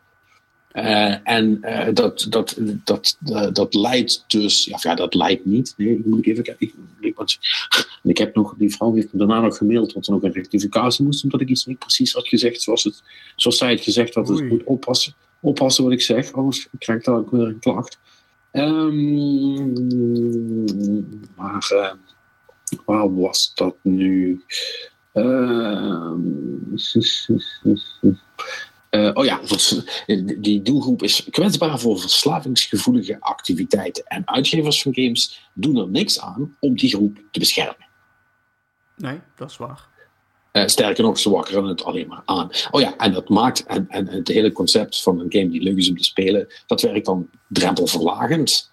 Uh, 0.74 1.28
en 1.28 1.60
uh, 1.62 1.88
dat, 1.94 2.26
dat, 2.30 2.58
dat, 2.84 3.18
dat 3.54 3.74
leidt 3.74 4.24
dus, 4.28 4.66
ja, 4.66 4.78
ja, 4.82 4.96
dat 4.96 5.14
leidt 5.14 5.46
niet. 5.46 5.74
Nee, 5.78 6.02
moet 6.06 6.20
ik 6.20 6.26
even 6.26 6.44
kijken. 6.44 6.68
Ik, 6.68 7.16
ik, 7.18 7.38
ik 8.04 8.18
heb 8.18 8.36
nog, 8.36 8.56
die 8.58 8.76
vrouw 8.76 8.94
heeft 8.94 9.14
me 9.14 9.20
daarna 9.20 9.40
nog 9.40 9.58
gemaild 9.58 9.94
dat 9.94 10.06
er 10.08 10.14
nog 10.14 10.24
een 10.24 10.32
rectificatie 10.32 11.06
moest, 11.06 11.24
omdat 11.24 11.42
ik 11.42 11.50
iets 11.50 11.66
niet 11.66 11.80
precies 11.80 12.14
had 12.14 12.28
gezegd 12.28 12.62
zoals, 12.62 12.84
het, 12.84 13.04
zoals 13.36 13.58
zij 13.58 13.72
het 13.72 13.82
gezegd 13.82 14.14
had. 14.14 14.28
Dus 14.28 14.40
ik 14.40 14.50
moet 14.50 14.64
oppassen, 14.64 15.14
oppassen 15.40 15.84
wat 15.84 15.94
ik 15.94 16.02
zeg, 16.02 16.34
anders 16.34 16.68
krijg 16.78 17.00
ik 17.00 17.06
daar 17.06 17.16
ook 17.16 17.32
weer 17.32 17.48
een 17.48 17.60
klacht. 17.60 18.00
Um, 18.56 19.74
maar 21.36 21.70
uh, 21.74 21.92
waar 22.86 23.16
was 23.16 23.52
dat 23.54 23.76
nu? 23.82 24.44
Uh, 25.14 26.14
oh 29.14 29.26
ja, 29.26 29.40
die 30.38 30.62
doelgroep 30.62 31.04
is 31.04 31.28
kwetsbaar 31.30 31.80
voor 31.80 32.00
verslavingsgevoelige 32.00 33.18
activiteiten. 33.20 34.06
En 34.06 34.28
uitgevers 34.28 34.82
van 34.82 34.94
games 34.96 35.50
doen 35.54 35.78
er 35.78 35.90
niks 35.90 36.20
aan 36.20 36.58
om 36.60 36.76
die 36.76 36.90
groep 36.90 37.22
te 37.32 37.40
beschermen. 37.40 37.88
Nee, 38.98 39.20
dat 39.36 39.50
is 39.50 39.58
waar. 39.58 39.92
Uh, 40.54 40.68
sterker 40.68 41.04
nog, 41.04 41.20
ze 41.20 41.30
wakkeren 41.30 41.64
het 41.64 41.84
alleen 41.84 42.08
maar 42.08 42.22
aan. 42.26 42.50
Oh 42.72 42.82
ja, 42.82 42.98
en 42.98 43.14
dat 43.14 43.30
maakt, 43.30 43.64
het 43.88 44.28
hele 44.28 44.52
concept 44.52 45.02
van 45.02 45.20
een 45.20 45.32
game 45.32 45.50
die 45.50 45.62
leuk 45.62 45.78
is 45.78 45.90
om 45.90 45.98
te 45.98 46.04
spelen, 46.04 46.48
dat 46.68 46.82
werkt 46.82 47.06
dan 47.06 47.30
drempelverlagend. 47.48 48.70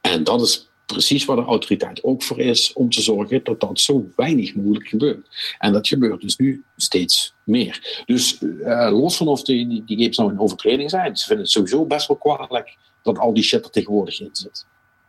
En 0.00 0.24
dat 0.24 0.42
is 0.42 0.68
precies 0.86 1.24
waar 1.24 1.36
de 1.36 1.42
autoriteit 1.42 2.04
ook 2.04 2.22
voor 2.22 2.38
is, 2.38 2.72
om 2.72 2.90
te 2.90 3.02
zorgen 3.02 3.40
dat 3.44 3.60
dat 3.60 3.80
zo 3.80 4.10
weinig 4.16 4.54
mogelijk 4.54 4.88
gebeurt. 4.88 5.56
En 5.58 5.72
dat 5.72 5.88
gebeurt 5.88 6.20
dus 6.20 6.36
nu 6.36 6.64
steeds 6.76 7.34
meer. 7.44 8.02
Dus 8.06 8.40
uh, 8.40 8.88
los 8.90 9.16
van 9.16 9.28
of 9.28 9.42
die 9.42 9.82
games 9.86 10.16
nou 10.16 10.32
in 10.32 10.40
overtreding 10.40 10.90
zijn, 10.90 11.16
ze 11.16 11.26
vinden 11.26 11.44
het 11.44 11.52
sowieso 11.52 11.86
best 11.86 12.08
wel 12.08 12.16
kwalijk 12.16 12.76
dat 13.02 13.18
al 13.18 13.34
die 13.34 13.42
shit 13.42 13.64
er 13.64 13.70
tegenwoordig 13.70 14.20
in 14.20 14.28
zit. 14.32 14.66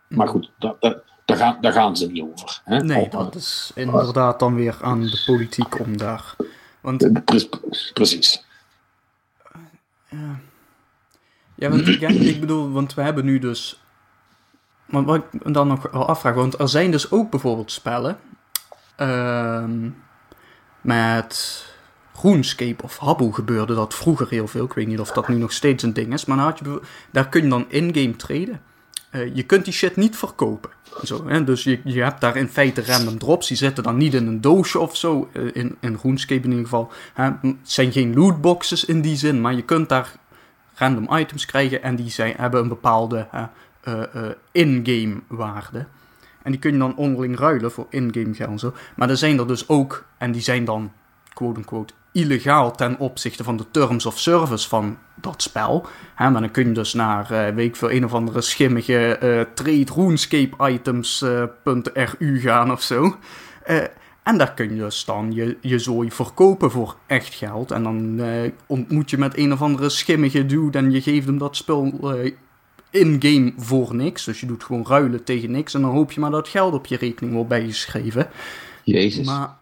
Maar 0.08 0.28
goed, 0.28 0.52
dat, 0.60 0.82
dat, 0.82 1.04
daar, 1.26 1.38
gaan, 1.38 1.58
daar 1.62 1.74
gaan 1.74 1.98
ze 1.98 2.08
niet 2.08 2.24
over. 2.24 2.62
Hè? 2.64 2.84
Nee, 2.84 3.10
dat 3.10 3.36
is 3.36 3.72
inderdaad 3.76 4.40
dan 4.40 4.56
weer 4.56 4.78
aan 4.82 5.02
de 5.02 5.24
politiek 5.26 5.80
om 5.80 5.98
daar. 5.98 6.36
Want, 6.82 7.24
Pre 7.26 7.50
precies. 7.94 8.46
Ja, 10.10 10.40
ja, 11.56 11.70
want, 11.70 11.86
ja, 11.86 12.08
ik 12.08 12.40
bedoel, 12.40 12.72
want 12.72 12.94
we 12.94 13.02
hebben 13.02 13.26
nu 13.26 13.40
dus 13.40 13.84
maar 14.94 15.04
wat 15.04 15.24
ik 15.32 15.54
dan 15.54 15.68
nog 15.68 15.92
wel 15.92 16.08
afvraag, 16.08 16.34
want 16.34 16.60
er 16.60 16.70
zijn 16.70 16.92
dus 16.92 17.12
ook 17.12 17.30
bijvoorbeeld 17.30 17.72
spellen 17.72 18.18
uh, 18.98 19.66
met 20.82 21.66
RuneScape 22.22 22.84
of 22.84 22.98
Habbo 22.98 23.32
gebeurde 23.32 23.76
dat 23.76 23.94
vroeger 23.94 24.30
heel 24.30 24.48
veel. 24.48 24.66
Ik 24.66 24.74
weet 24.74 24.88
niet 24.88 25.00
of 25.00 25.12
dat 25.12 25.28
nu 25.28 25.36
nog 25.36 25.52
steeds 25.52 25.84
een 25.84 25.94
ding 25.94 26.14
is, 26.14 26.26
maar 26.26 26.38
had 26.38 26.60
je, 26.60 26.82
daar 27.12 27.30
kun 27.30 27.44
je 27.44 27.50
dan 27.50 27.66
in-game 27.68 28.16
traden. 28.16 28.62
Uh, 29.16 29.36
je 29.36 29.44
kunt 29.44 29.66
die 29.66 29.74
shit 29.74 29.96
niet 29.96 30.18
verkopen. 30.18 30.70
Zo, 31.04 31.28
hè? 31.28 31.44
Dus 31.44 31.64
je, 31.64 31.80
je 31.84 32.02
hebt 32.02 32.22
daar 32.22 32.36
in 32.36 32.48
feite 32.48 32.86
random 32.86 33.18
drops. 33.18 33.48
Die 33.48 33.58
zitten 33.58 33.84
dan 33.84 33.98
niet 33.98 34.14
in 34.14 34.28
een 34.28 34.42
doosje 34.42 34.80
of 34.80 34.98
zo. 34.98 35.30
Uh, 35.34 35.50
in, 35.54 35.76
in 35.80 36.00
RuneScape 36.02 36.44
in 36.44 36.50
ieder 36.50 36.64
geval. 36.64 36.92
Hè? 37.14 37.24
Het 37.24 37.56
zijn 37.64 37.92
geen 37.92 38.14
lootboxes 38.14 38.86
in 38.86 39.02
die 39.02 39.16
zin. 39.16 39.42
Maar 39.42 39.54
je 39.54 39.64
kunt 39.64 39.90
daar 39.90 40.16
random 40.74 41.18
items 41.18 41.46
krijgen. 41.46 41.84
En 41.84 41.96
die 41.96 42.10
zijn, 42.10 42.34
hebben 42.38 42.62
een 42.62 42.68
bepaalde 42.68 43.28
uh, 43.88 44.30
in-game 44.52 45.16
waarde. 45.28 45.86
En 46.44 46.52
die 46.52 46.60
kun 46.60 46.72
je 46.72 46.78
dan 46.78 46.96
onderling 46.96 47.38
ruilen 47.38 47.72
voor 47.72 47.88
in-game 47.90 48.34
geld 48.34 48.50
en 48.50 48.60
zo. 48.60 48.74
Maar 48.96 49.10
er 49.10 49.18
zijn 49.18 49.40
er 49.40 49.48
dus 49.48 49.70
ook, 49.70 50.06
en 50.18 50.32
die 50.32 50.42
zijn 50.42 50.66
dan 50.66 50.92
quote-unquote 51.34 51.94
illegaal 52.14 52.76
ten 52.76 53.00
opzichte 53.00 53.44
van 53.44 53.58
de 53.58 53.66
terms 53.72 54.06
of 54.06 54.20
service 54.20 54.70
van 54.70 54.98
dat 55.16 55.42
spel. 55.42 55.86
Hè, 56.16 56.30
maar 56.30 56.42
dan 56.42 56.52
kun 56.52 56.68
je 56.68 56.72
dus 56.72 56.94
naar, 56.94 57.32
uh, 57.32 57.56
weet 57.56 57.68
ik 57.68 57.76
veel, 57.76 57.92
een 57.92 58.06
of 58.06 58.14
andere 58.14 58.42
schimmige 58.42 59.20
uh, 59.24 59.42
trade 59.54 59.94
RuneScape 59.96 60.72
items.ru 60.72 62.16
uh, 62.20 62.42
gaan 62.42 62.72
of 62.72 62.82
zo. 62.82 63.16
en 64.24 64.38
daar 64.38 64.54
kun 64.54 64.76
je 64.76 64.82
dus 64.82 65.06
dan 65.06 65.32
je, 65.32 65.58
je 65.62 65.80
zooi 65.80 66.12
verkopen 66.12 66.72
voor 66.72 66.96
echt 67.08 67.34
geld. 67.34 67.72
En 67.72 67.84
dan 67.84 68.22
ontmoet 68.66 69.10
je 69.10 69.18
met 69.18 69.38
een 69.38 69.54
of 69.54 69.62
andere 69.62 69.90
schimmige 69.90 70.46
dude 70.46 70.78
en 70.78 70.92
je 70.92 71.02
geeft 71.02 71.26
hem 71.26 71.38
dat 71.38 71.56
spul 71.56 72.16
in-game 72.90 73.54
voor 73.58 73.96
niks. 73.96 74.24
Dus 74.24 74.40
je 74.40 74.46
doet 74.46 74.64
gewoon 74.64 74.86
ruilen 74.88 75.24
tegen 75.24 75.52
niks. 75.52 75.74
En 75.74 75.82
dan 75.82 75.92
hoop 75.92 76.12
je 76.12 76.20
maar 76.20 76.32
dat 76.32 76.48
geld 76.48 76.74
op 76.74 76.86
je 76.86 76.98
rekening 76.98 77.34
wordt 77.34 77.50
bijgeschreven. 77.50 78.28
Jezus. 78.84 79.26
Maar... 79.26 79.62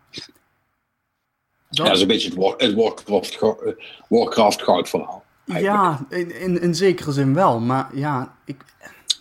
Dat... 1.71 1.77
Ja, 1.77 1.83
dat 1.83 1.95
is 1.95 2.01
een 2.01 2.07
beetje 2.07 2.29
het, 2.29 2.37
War, 2.37 2.53
het 2.57 2.73
Warcraft, 2.73 3.39
Warcraft 4.07 4.61
goud 4.61 4.89
verhaal. 4.89 5.23
Ja, 5.45 6.05
in, 6.09 6.39
in, 6.39 6.61
in, 6.61 6.75
zekere 6.75 7.11
zin 7.11 7.33
wel. 7.33 7.59
Maar 7.59 7.89
ja, 7.93 8.35
ik, 8.45 8.63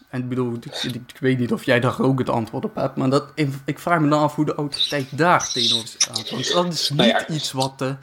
en 0.08 0.20
ik 0.20 0.28
bedoel, 0.28 0.54
ik, 0.54 0.82
ik, 0.82 1.16
weet 1.20 1.38
niet 1.38 1.52
of 1.52 1.64
jij 1.64 1.80
daar 1.80 2.00
ook 2.00 2.18
het 2.18 2.28
antwoord 2.28 2.64
op 2.64 2.74
hebt. 2.74 2.96
Maar 2.96 3.10
dat, 3.10 3.24
ik, 3.34 3.48
ik 3.64 3.78
vraag 3.78 4.00
me 4.00 4.08
dan 4.08 4.20
af 4.20 4.34
hoe 4.34 4.44
de 4.44 4.54
autoriteit 4.54 5.18
daar 5.18 5.48
tegenover 5.52 5.88
staat. 5.88 6.30
Want 6.30 6.52
dat 6.52 6.72
is 6.72 6.90
niet 6.90 6.98
nou 6.98 7.10
ja. 7.10 7.28
iets 7.28 7.52
wat 7.52 7.78
de 7.78 7.96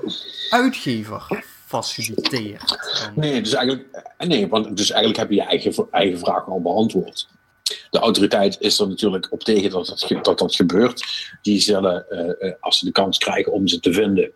uitgever 0.49 1.43
faciliteert. 1.65 2.77
Nee, 3.15 3.41
dus 3.41 3.53
eigenlijk, 3.53 4.03
nee, 4.17 4.47
want 4.47 4.77
dus 4.77 4.89
eigenlijk 4.89 5.19
heb 5.19 5.29
je 5.29 5.36
je 5.36 5.41
eigen, 5.41 5.88
eigen 5.91 6.19
vraag 6.19 6.47
al 6.47 6.62
beantwoord. 6.62 7.27
De 7.89 7.99
autoriteit 7.99 8.58
is 8.60 8.80
er 8.80 8.88
natuurlijk 8.88 9.27
op 9.30 9.43
tegen 9.43 9.69
dat 9.69 10.08
dat, 10.21 10.39
dat, 10.39 10.56
gebeurt. 10.56 11.30
Die 11.41 11.60
zullen, 11.60 12.06
uh, 12.10 12.51
als 12.60 12.80
ze 12.80 12.86
de 12.86 12.91
kans 12.91 13.17
krijgen 13.17 13.51
om 13.51 13.67
ze 13.67 13.80
te 13.80 13.93
vinden, 13.93 14.32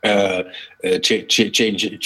uh, 0.00 0.38
change, 1.00 1.98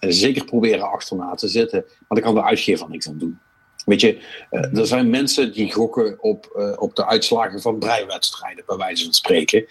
zeker 0.00 0.44
proberen 0.44 0.90
achterna 0.90 1.34
te 1.34 1.48
zitten. 1.48 1.84
Maar 1.86 2.20
daar 2.20 2.32
kan 2.32 2.34
de 2.34 2.44
uitgever 2.44 2.88
niks 2.88 3.08
aan 3.08 3.18
doen. 3.18 3.38
Weet 3.84 4.00
je, 4.00 4.18
uh, 4.50 4.78
er 4.78 4.86
zijn 4.86 5.10
mensen 5.10 5.52
die 5.52 5.72
gokken 5.72 6.22
op, 6.22 6.74
op 6.78 6.96
de 6.96 7.06
uitslagen 7.06 7.60
van 7.60 7.78
breiwedstrijden, 7.78 8.64
bij 8.66 8.76
wijze 8.76 9.04
van 9.04 9.12
spreken. 9.12 9.66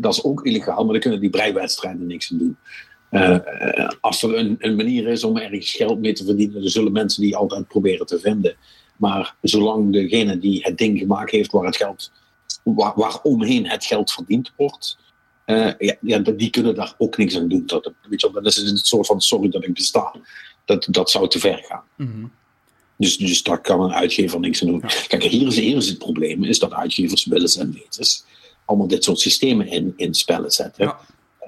Dat 0.00 0.12
is 0.12 0.24
ook 0.24 0.46
illegaal, 0.46 0.84
maar 0.84 0.92
dan 0.92 1.00
kunnen 1.00 1.20
die 1.20 1.30
breiwedstrijden 1.30 2.06
niks 2.06 2.32
aan 2.32 2.38
doen. 2.38 2.56
Als 4.00 4.22
er 4.22 4.36
een, 4.36 4.56
een, 4.58 4.76
manier 4.76 5.08
is 5.08 5.24
om 5.24 5.36
ergens 5.36 5.72
geld 5.72 6.00
mee 6.00 6.12
te 6.12 6.24
verdienen, 6.24 6.60
dan 6.60 6.70
zullen 6.70 6.92
mensen 6.92 7.22
die 7.22 7.36
altijd 7.36 7.68
proberen 7.68 8.06
te 8.06 8.18
vinden. 8.18 8.56
Maar 8.96 9.34
zolang 9.42 9.92
degene 9.92 10.38
die 10.38 10.62
het 10.62 10.78
ding 10.78 10.98
gemaakt 10.98 11.30
heeft 11.30 11.52
waar 11.52 11.64
het 11.64 11.76
geld 11.76 12.10
waar, 12.62 12.92
waar 12.94 13.18
omheen 13.22 13.68
het 13.68 13.84
geld 13.84 14.12
verdiend 14.12 14.52
wordt, 14.56 14.98
eh, 15.44 15.72
ja, 15.78 15.96
ja, 16.00 16.18
die 16.18 16.50
kunnen 16.50 16.74
daar 16.74 16.94
ook 16.98 17.16
niks 17.16 17.36
aan 17.36 17.48
doen. 17.48 17.66
Dat, 17.66 17.92
weet 18.08 18.20
je, 18.20 18.30
dat 18.32 18.46
is 18.46 18.56
een 18.56 18.76
soort 18.76 19.06
van 19.06 19.20
sorry 19.20 19.48
dat 19.48 19.64
ik 19.64 19.74
besta. 19.74 20.14
Dat, 20.64 20.86
dat 20.90 21.10
zou 21.10 21.28
te 21.28 21.38
ver 21.38 21.58
gaan. 21.68 21.82
Mhm. 21.96 22.26
Dus, 22.96 23.16
dus 23.16 23.42
daar 23.42 23.60
kan 23.60 23.80
een 23.80 23.92
uitgever 23.92 24.40
niks 24.40 24.62
aan 24.62 24.68
doen. 24.68 24.82
Kijk, 25.08 25.22
hier 25.22 25.46
is, 25.46 25.58
hier 25.58 25.76
is 25.76 25.88
het 25.88 25.98
probleem, 25.98 26.44
is 26.44 26.58
dat 26.58 26.72
uitgevers 26.72 27.24
willens 27.24 27.56
en 27.56 27.72
wetens 27.72 28.24
allemaal 28.64 28.88
dit 28.88 29.04
soort 29.04 29.20
systemen 29.20 29.66
in, 29.66 29.94
in 29.96 30.14
spellen 30.14 30.50
zetten. 30.50 30.84
Ja. 30.84 31.00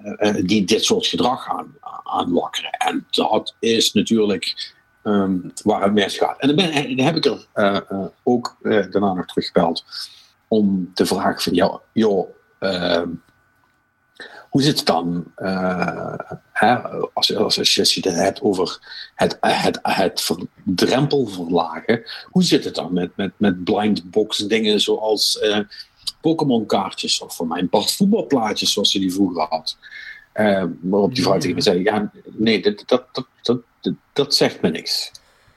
Eh, 0.03 0.28
eh, 0.28 0.46
die 0.46 0.64
dit 0.64 0.84
soort 0.84 1.07
gedrag 1.07 1.48
aan, 1.48 1.74
aanwakkeren. 2.03 2.70
En 2.70 3.07
dat 3.11 3.55
is 3.59 3.92
natuurlijk 3.92 4.74
ehm, 5.03 5.38
waar 5.62 5.82
het 5.82 5.92
misgaat. 5.92 6.38
En 6.38 6.46
dan, 6.46 6.57
ben, 6.57 6.96
dan 6.96 7.07
heb 7.07 7.16
ik 7.16 7.24
er 7.24 7.46
eh, 7.53 7.76
eh, 7.76 8.07
ook 8.22 8.57
eh, 8.62 8.90
daarna 8.90 9.12
nog 9.12 9.26
teruggebeld 9.26 9.84
om 10.48 10.90
te 10.94 11.07
vragen 11.07 11.42
van, 11.42 11.55
ja, 11.55 11.80
joh, 11.92 12.28
ehm, 12.59 13.09
hoe 14.53 14.62
zit 14.62 14.76
het 14.76 14.86
dan 14.86 15.24
eh, 15.34 16.14
als, 17.12 17.36
als, 17.36 17.59
als 17.59 17.94
je 17.94 18.09
het 18.09 18.16
hebt 18.16 18.42
over 18.42 18.78
het, 19.14 19.38
het, 19.40 19.78
het 19.82 20.34
drempel 20.64 21.26
verlagen? 21.26 22.03
Hoe 22.24 22.42
zit 22.42 22.64
het 22.64 22.74
dan 22.74 22.92
met, 22.92 23.16
met, 23.16 23.32
met 23.36 23.64
blind 23.64 24.11
box 24.11 24.38
dingen 24.38 24.80
zoals 24.80 25.38
eh, 25.38 25.59
Pokémon 26.20 26.66
kaartjes 26.66 27.20
of 27.20 27.36
voor 27.36 27.46
mijn 27.46 27.68
part 27.68 27.92
voetbalplaatjes 27.92 28.72
zoals 28.72 28.92
je 28.92 28.98
die 29.00 29.12
vroeger 29.12 29.46
had? 29.48 29.76
Eh, 30.32 30.64
waarop 30.80 31.14
die 31.14 31.22
vrouw 31.22 31.38
tegen 31.38 31.55
me 31.57 31.61
zei: 31.62 31.82
Ja, 31.82 32.11
nee, 32.24 32.62
dat, 32.62 32.82
dat, 32.86 33.05
dat, 33.12 33.26
dat, 33.42 33.59
dat, 33.80 33.94
dat 34.12 34.34
zegt 34.34 34.61
me 34.61 34.70
niks. 34.70 35.11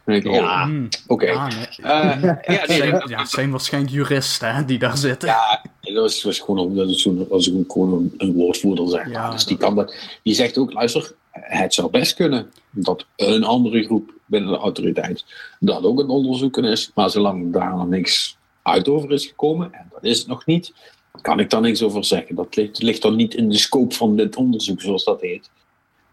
Ik, 0.05 0.25
oh, 0.27 0.33
Ja. 0.35 0.65
Mm. 0.65 0.87
oké. 1.07 1.25
Ja, 1.25 1.47
nee. 1.47 1.67
Ja, 1.77 2.15
nee, 2.45 2.59
zijn, 2.65 2.91
dat- 2.99 3.09
ja, 3.09 3.49
waarschijnlijk 3.49 3.93
juristen 3.93 4.55
hè, 4.55 4.65
die 4.65 4.79
daar 4.79 4.97
zitten. 4.97 5.27
Ja, 5.29 5.61
dat 5.81 5.93
was, 5.93 6.23
was 6.23 6.39
gewoon 6.39 6.89
zo'n 6.95 7.27
was 7.27 7.47
een, 7.47 7.65
gewoon 7.67 7.93
een, 7.93 8.13
een 8.17 8.33
woordvoerder 8.33 8.89
zeg 8.89 9.03
maar. 9.03 9.11
Ja, 9.11 9.31
dus 9.31 9.45
die 9.45 9.57
dat- 9.57 9.65
kan 9.67 9.75
dat. 9.75 9.95
Die 10.23 10.33
zegt 10.33 10.57
ook, 10.57 10.73
luister, 10.73 11.13
het 11.31 11.73
zou 11.73 11.89
best 11.89 12.13
kunnen 12.13 12.51
dat 12.71 13.05
een 13.15 13.43
andere 13.43 13.83
groep 13.83 14.13
binnen 14.25 14.51
de 14.51 14.57
autoriteit 14.57 15.25
dat 15.59 15.83
ook 15.83 15.99
een 15.99 16.09
onderzoeken 16.09 16.63
is, 16.63 16.91
maar 16.93 17.09
zolang 17.09 17.53
daar 17.53 17.75
nog 17.75 17.87
niks 17.87 18.37
uit 18.66 18.88
over 18.88 19.11
is 19.11 19.26
gekomen, 19.26 19.74
en 19.74 19.88
dat 19.91 20.03
is 20.03 20.18
het 20.18 20.28
nog 20.28 20.45
niet, 20.45 20.74
kan 21.22 21.39
ik 21.39 21.49
daar 21.49 21.61
niks 21.61 21.84
over 21.84 22.05
zeggen. 22.05 22.36
Dat 22.36 22.55
ligt, 22.55 22.82
ligt 22.82 23.01
dan 23.01 23.16
niet 23.16 23.34
in 23.34 23.49
de 23.49 23.57
scope 23.57 23.95
van 23.95 24.16
dit 24.16 24.36
onderzoek, 24.36 24.82
zoals 24.82 25.03
dat 25.03 25.22
heet. 25.22 25.49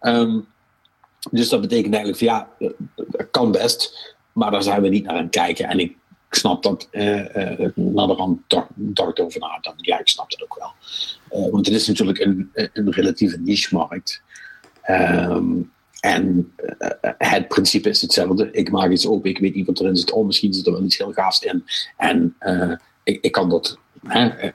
Ehm, 0.01 0.39
dus 1.31 1.49
dat 1.49 1.61
betekent 1.61 1.95
eigenlijk 1.95 2.23
ja, 2.23 2.49
dat 2.95 3.31
kan 3.31 3.53
best, 3.53 4.15
maar 4.33 4.51
daar 4.51 4.63
zijn 4.63 4.83
we 4.83 4.89
niet 4.89 5.05
naar 5.05 5.17
aan 5.17 5.23
het 5.23 5.31
kijken. 5.31 5.69
En 5.69 5.79
ik 5.79 5.97
snap 6.31 6.63
dat, 6.63 6.89
eh 6.91 7.61
eh 7.63 7.71
naderhand 7.75 8.41
dacht, 8.77 9.21
over 9.21 9.41
na. 9.41 9.59
Dan, 9.61 9.75
ja, 9.77 9.99
ik 9.99 10.09
snap 10.09 10.31
dat 10.31 10.43
ook 10.43 10.59
wel. 10.59 10.73
Eh, 11.29 11.51
want 11.51 11.67
het 11.67 11.75
is 11.75 11.87
natuurlijk 11.87 12.19
een, 12.19 12.51
een 12.53 12.93
relatieve 12.93 13.39
niche-markt. 13.41 14.23
Ehm, 14.83 15.61
en 16.03 16.53
eh, 16.79 17.11
het 17.19 17.49
principe 17.49 17.89
is 17.89 18.01
hetzelfde. 18.01 18.49
Ik 18.53 18.71
maak 18.71 18.91
iets 18.91 19.07
open, 19.07 19.31
ik 19.31 19.39
weet 19.39 19.55
niet 19.55 19.67
wat 19.67 19.81
erin 19.81 19.97
zit. 19.97 20.13
Oh, 20.13 20.27
misschien 20.27 20.53
zit 20.53 20.67
er 20.67 20.73
wel 20.73 20.83
iets 20.83 20.99
heel 20.99 21.13
gaafs 21.13 21.41
in. 21.43 21.65
En 21.97 22.35
eh, 22.39 22.73
ik, 23.03 23.19
ik 23.21 23.33
kan 23.33 23.49
dat. 23.49 23.79
Eh, 24.09 24.49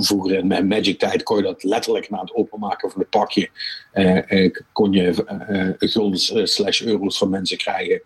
vroeger 0.00 0.38
in 0.38 0.46
mijn 0.46 0.66
Magic-tijd 0.66 1.22
kon 1.22 1.36
je 1.36 1.42
dat 1.42 1.64
letterlijk 1.64 2.10
na 2.10 2.20
het 2.20 2.34
openmaken 2.34 2.90
van 2.90 3.00
het 3.00 3.10
pakje. 3.10 3.48
kon 4.72 4.92
je 4.92 5.76
guldens 5.78 6.32
slash 6.54 6.82
euro's 6.82 7.18
van 7.18 7.30
mensen 7.30 7.56
krijgen. 7.56 8.02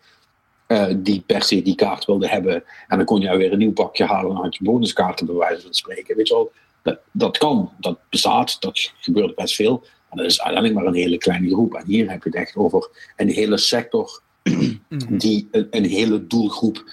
die 0.96 1.22
per 1.26 1.42
se 1.42 1.62
die 1.62 1.74
kaart 1.74 2.04
wilden 2.04 2.28
hebben. 2.28 2.64
En 2.88 2.96
dan 2.96 3.06
kon 3.06 3.20
je 3.20 3.36
weer 3.36 3.52
een 3.52 3.58
nieuw 3.58 3.72
pakje 3.72 4.04
halen 4.04 4.28
en 4.28 4.34
dan 4.34 4.44
had 4.44 4.56
je 4.56 4.64
bonuskaarten 4.64 5.26
bij 5.26 5.34
wijze 5.34 5.62
van 5.62 5.74
spreken. 5.74 6.16
Weet 6.16 6.28
je 6.28 6.34
wel, 6.34 6.52
dat, 6.82 6.98
dat 7.12 7.38
kan, 7.38 7.72
dat 7.78 7.98
bestaat, 8.10 8.60
dat 8.60 8.92
gebeurt 9.00 9.34
best 9.34 9.54
veel. 9.54 9.84
Dat 10.16 10.26
is 10.26 10.42
uiteindelijk 10.42 10.74
maar 10.74 10.92
een 10.92 11.00
hele 11.00 11.18
kleine 11.18 11.48
groep. 11.48 11.74
En 11.74 11.86
hier 11.86 12.10
heb 12.10 12.22
je 12.22 12.28
het 12.28 12.38
echt 12.38 12.56
over 12.56 12.88
een 13.16 13.28
hele 13.28 13.58
sector 13.58 14.22
Mhm. 14.88 15.16
die 15.16 15.48
een, 15.50 15.66
een 15.70 15.84
hele 15.84 16.26
doelgroep 16.26 16.84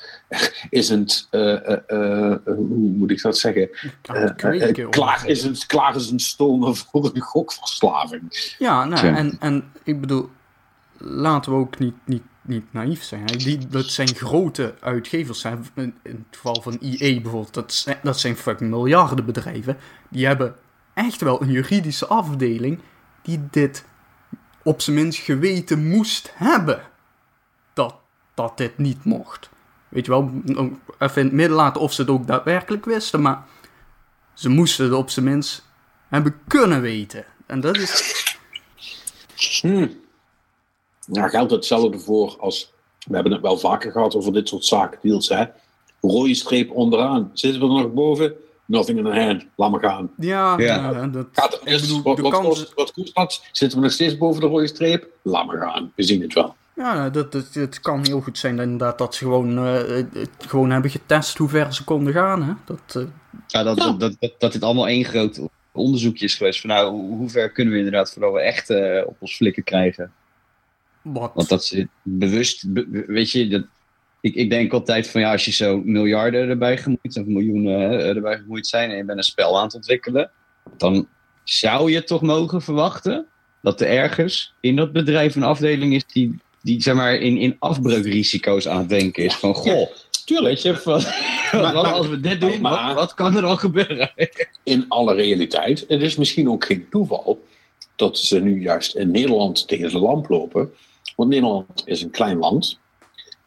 is 0.70 0.90
het, 0.90 1.28
eh, 1.30 1.68
eh, 1.68 1.80
eh, 1.88 2.40
hoe 2.46 2.90
moet 2.90 3.12
ik 3.12 3.22
dat 3.22 3.38
zeggen? 3.38 3.70
Het 4.02 4.90
klaar, 4.90 5.28
is 5.28 5.44
een, 5.44 5.58
klaar 5.68 5.96
is 5.96 6.10
een 6.10 6.20
stomen 6.20 6.76
voor 6.92 7.12
een 7.14 7.22
gokverslaving. 7.22 8.56
Ja, 8.60 8.86
nou, 8.86 9.08
en, 9.08 9.38
en 9.40 9.72
ik 9.84 10.02
bedoel, 10.02 10.30
laten 10.98 11.52
we 11.52 11.58
ook 11.58 11.80
niet, 11.80 11.96
niet, 12.06 12.24
niet 12.42 12.74
naïef 12.74 13.04
zijn. 13.04 13.26
Hè. 13.26 13.36
Die, 13.36 13.68
dat 13.68 13.86
zijn 13.86 14.16
grote 14.16 14.74
uitgevers. 14.80 15.44
Hè. 15.44 15.52
In, 15.76 15.96
in 16.04 16.26
het 16.28 16.38
geval 16.38 16.62
van 16.62 16.78
EA 16.82 17.22
bijvoorbeeld, 17.22 17.54
dat 17.54 17.74
zijn, 17.74 17.98
dat 18.04 18.20
zijn 18.20 18.36
fucking 18.36 18.70
miljarden 18.70 19.26
bedrijven. 19.26 19.78
Die 20.10 20.26
hebben 20.26 20.56
echt 20.94 21.22
wel 21.22 21.42
een 21.42 21.52
juridische 21.52 22.08
afdeling 22.08 22.80
die 23.24 23.48
dit 23.52 23.86
op 24.64 24.82
zijn 24.82 24.96
minst 24.96 25.20
geweten 25.20 25.88
moest 25.88 26.32
hebben. 26.34 26.82
Dat, 27.74 27.96
dat 28.34 28.58
dit 28.58 28.78
niet 28.78 29.04
mocht. 29.04 29.50
Weet 29.90 30.06
je 30.06 30.12
wel, 30.12 30.32
even 31.00 31.22
in 31.22 31.26
het 31.26 31.32
midden 31.32 31.58
laten 31.58 31.82
of 31.82 31.94
ze 31.94 32.02
het 32.02 32.10
ook 32.10 32.28
daadwerkelijk 32.28 32.86
wisten, 32.86 33.22
maar 33.22 33.46
ze 34.34 34.50
moesten 34.50 34.86
het 34.86 34.94
op 34.94 35.10
zijn 35.10 35.26
minst 35.26 35.66
hebben 36.08 36.40
kunnen 36.48 36.82
weten. 36.82 37.26
En 37.46 37.60
dat 37.60 37.78
is 37.78 38.24
Hmm. 39.62 40.02
Nou 41.08 41.30
geldt 41.30 41.52
hetzelfde 41.52 42.00
voor 42.00 42.38
als, 42.40 42.74
we 43.08 43.14
hebben 43.14 43.32
het 43.32 43.42
wel 43.42 43.58
vaker 43.58 43.92
gehad 43.92 44.16
over 44.16 44.34
dit 44.34 44.48
soort 44.48 44.66
zaken, 44.66 45.00
deals 45.02 45.30
hè. 45.30 45.46
Rode 46.02 46.34
streep 46.34 46.72
onderaan, 46.72 47.32
zitten 47.34 47.62
we 47.62 47.68
er 47.68 47.82
nog 47.82 47.94
boven? 47.94 48.34
Nothing 48.66 48.98
in 48.98 49.04
the 49.04 49.20
hand, 49.20 49.46
laat 49.56 49.72
maar 49.72 49.80
gaan. 49.80 50.12
Ja, 50.18 50.58
Ja. 50.60 50.92
ja, 50.92 51.08
dat, 51.08 51.28
Gaat 51.32 51.54
er 51.54 51.60
ik 51.60 51.66
mis, 51.66 51.82
bedoel, 51.82 52.02
wat, 52.04 52.32
kans- 52.32 52.48
kost, 52.48 52.74
wat 52.74 52.92
kost 52.92 53.16
dat? 53.16 53.44
Zitten 53.52 53.78
we 53.78 53.84
nog 53.84 53.94
steeds 53.94 54.18
boven 54.18 54.42
de 54.42 54.48
rode 54.48 54.68
streep? 54.68 55.08
Laat 55.22 55.46
maar 55.46 55.58
gaan, 55.58 55.92
we 55.96 56.04
zien 56.04 56.22
het 56.22 56.34
wel. 56.34 56.56
ja, 56.76 57.10
dat, 57.10 57.32
dat, 57.32 57.54
het 57.54 57.80
kan 57.80 58.06
heel 58.06 58.22
goed 58.22 58.38
zijn 58.38 58.56
dat, 58.56 58.66
inderdaad 58.66 58.98
dat 58.98 59.16
ze 59.16 59.24
gewoon, 59.24 59.58
eh, 59.58 59.74
het 60.14 60.30
gewoon 60.48 60.70
hebben 60.72 60.92
getest 60.92 61.38
hoe 61.38 61.50
ver 61.50 61.74
ze 61.74 61.84
konden 61.84 62.14
gaan. 62.14 62.44
Hè? 62.44 62.54
Dat, 62.66 62.96
eh, 62.96 63.04
Ja, 63.48 63.64
dat, 63.64 63.78
Ja. 63.78 63.92
Dat, 63.92 64.16
dat, 64.20 64.34
dat, 64.38 64.52
dit 64.52 64.64
allemaal 64.64 64.88
één 64.88 65.06
groot 65.06 65.40
onderzoekje 65.72 66.26
is 66.26 66.36
geweest. 66.36 66.62
Van 66.62 66.70
nou, 66.70 66.92
hoe, 66.92 67.18
hoe 67.18 67.30
ver 67.30 67.50
kunnen 67.52 67.74
we 67.74 67.80
inderdaad 67.80 68.12
voordat 68.14 68.34
we 68.34 68.40
echt 68.40 68.70
eh, 68.70 69.02
op 69.06 69.16
ons 69.20 69.36
flikken 69.36 69.64
krijgen. 69.64 70.12
wat, 71.02 71.32
Want 71.34 71.50
dat 71.50 71.66
ze 71.66 71.88
bewust, 72.02 72.74
be- 72.74 73.04
weet 73.08 73.32
je, 73.32 73.48
dat, 73.48 73.64
ik, 74.24 74.36
ik 74.36 74.50
denk 74.50 74.74
altijd 74.74 75.10
van 75.10 75.22
ja, 75.22 75.32
als 75.32 75.46
je 75.46 75.52
zo 75.52 75.82
miljarden 75.86 76.50
erbij 76.50 76.78
gemoeid 76.78 77.18
of 77.20 77.26
miljoenen 77.26 78.00
erbij 78.16 78.38
gemoeid 78.38 78.68
zijn 78.68 78.90
en 78.90 78.98
je 78.98 79.04
bent 79.04 79.18
een 79.18 79.24
spel 79.24 79.58
aan 79.58 79.64
het 79.64 79.76
ontwikkelen, 79.76 80.32
dan 80.78 81.08
zou 81.44 81.92
je 81.92 82.04
toch 82.04 82.22
mogen 82.22 82.62
verwachten 82.62 83.28
dat 83.62 83.82
er 83.82 83.88
ergens 83.88 84.54
in 84.60 84.76
dat 84.76 84.92
bedrijf 84.92 85.36
een 85.36 85.44
afdeling 85.44 85.94
is 85.94 86.06
die, 86.06 86.40
die 86.62 86.82
zeg 86.82 86.96
maar 86.96 87.16
in, 87.16 87.38
in 87.38 87.56
afbreukrisico's 87.60 88.68
aan 88.68 88.78
het 88.78 88.90
denken 88.90 89.24
is. 89.24 89.36
Van 89.36 89.56
goh, 89.56 89.90
Tuurlijk. 90.26 90.48
weet 90.48 90.62
je, 90.62 90.76
van, 90.76 91.02
maar- 91.62 91.76
als 91.76 92.08
we 92.08 92.20
dit 92.20 92.42
doen, 92.42 92.62
maar- 92.62 92.86
wat, 92.86 92.96
wat 92.96 93.14
kan 93.14 93.36
er 93.36 93.42
dan 93.42 93.58
gebeuren? 93.58 94.12
in 94.64 94.86
alle 94.88 95.14
realiteit. 95.14 95.86
Het 95.88 96.02
is 96.02 96.16
misschien 96.16 96.50
ook 96.50 96.66
geen 96.66 96.90
toeval 96.90 97.46
dat 97.96 98.18
ze 98.18 98.40
nu 98.40 98.62
juist 98.62 98.96
in 98.96 99.12
Nederland 99.12 99.68
tegen 99.68 99.90
de 99.90 100.00
lamp 100.00 100.30
lopen. 100.30 100.74
Want 101.16 101.30
Nederland 101.30 101.82
is 101.86 102.02
een 102.02 102.12
klein 102.12 102.38
land. 102.38 102.82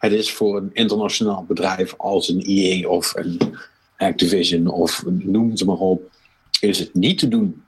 Het 0.06 0.14
is 0.14 0.32
voor 0.32 0.56
een 0.56 0.70
internationaal 0.72 1.44
bedrijf 1.44 1.94
als 1.96 2.28
een 2.28 2.42
EA 2.46 2.88
of 2.88 3.14
een 3.16 3.56
Activision 3.96 4.68
of 4.68 5.04
noem 5.06 5.56
ze 5.56 5.64
maar 5.64 5.76
op, 5.76 6.02
is 6.60 6.78
het 6.78 6.94
niet 6.94 7.18
te 7.18 7.28
doen 7.28 7.64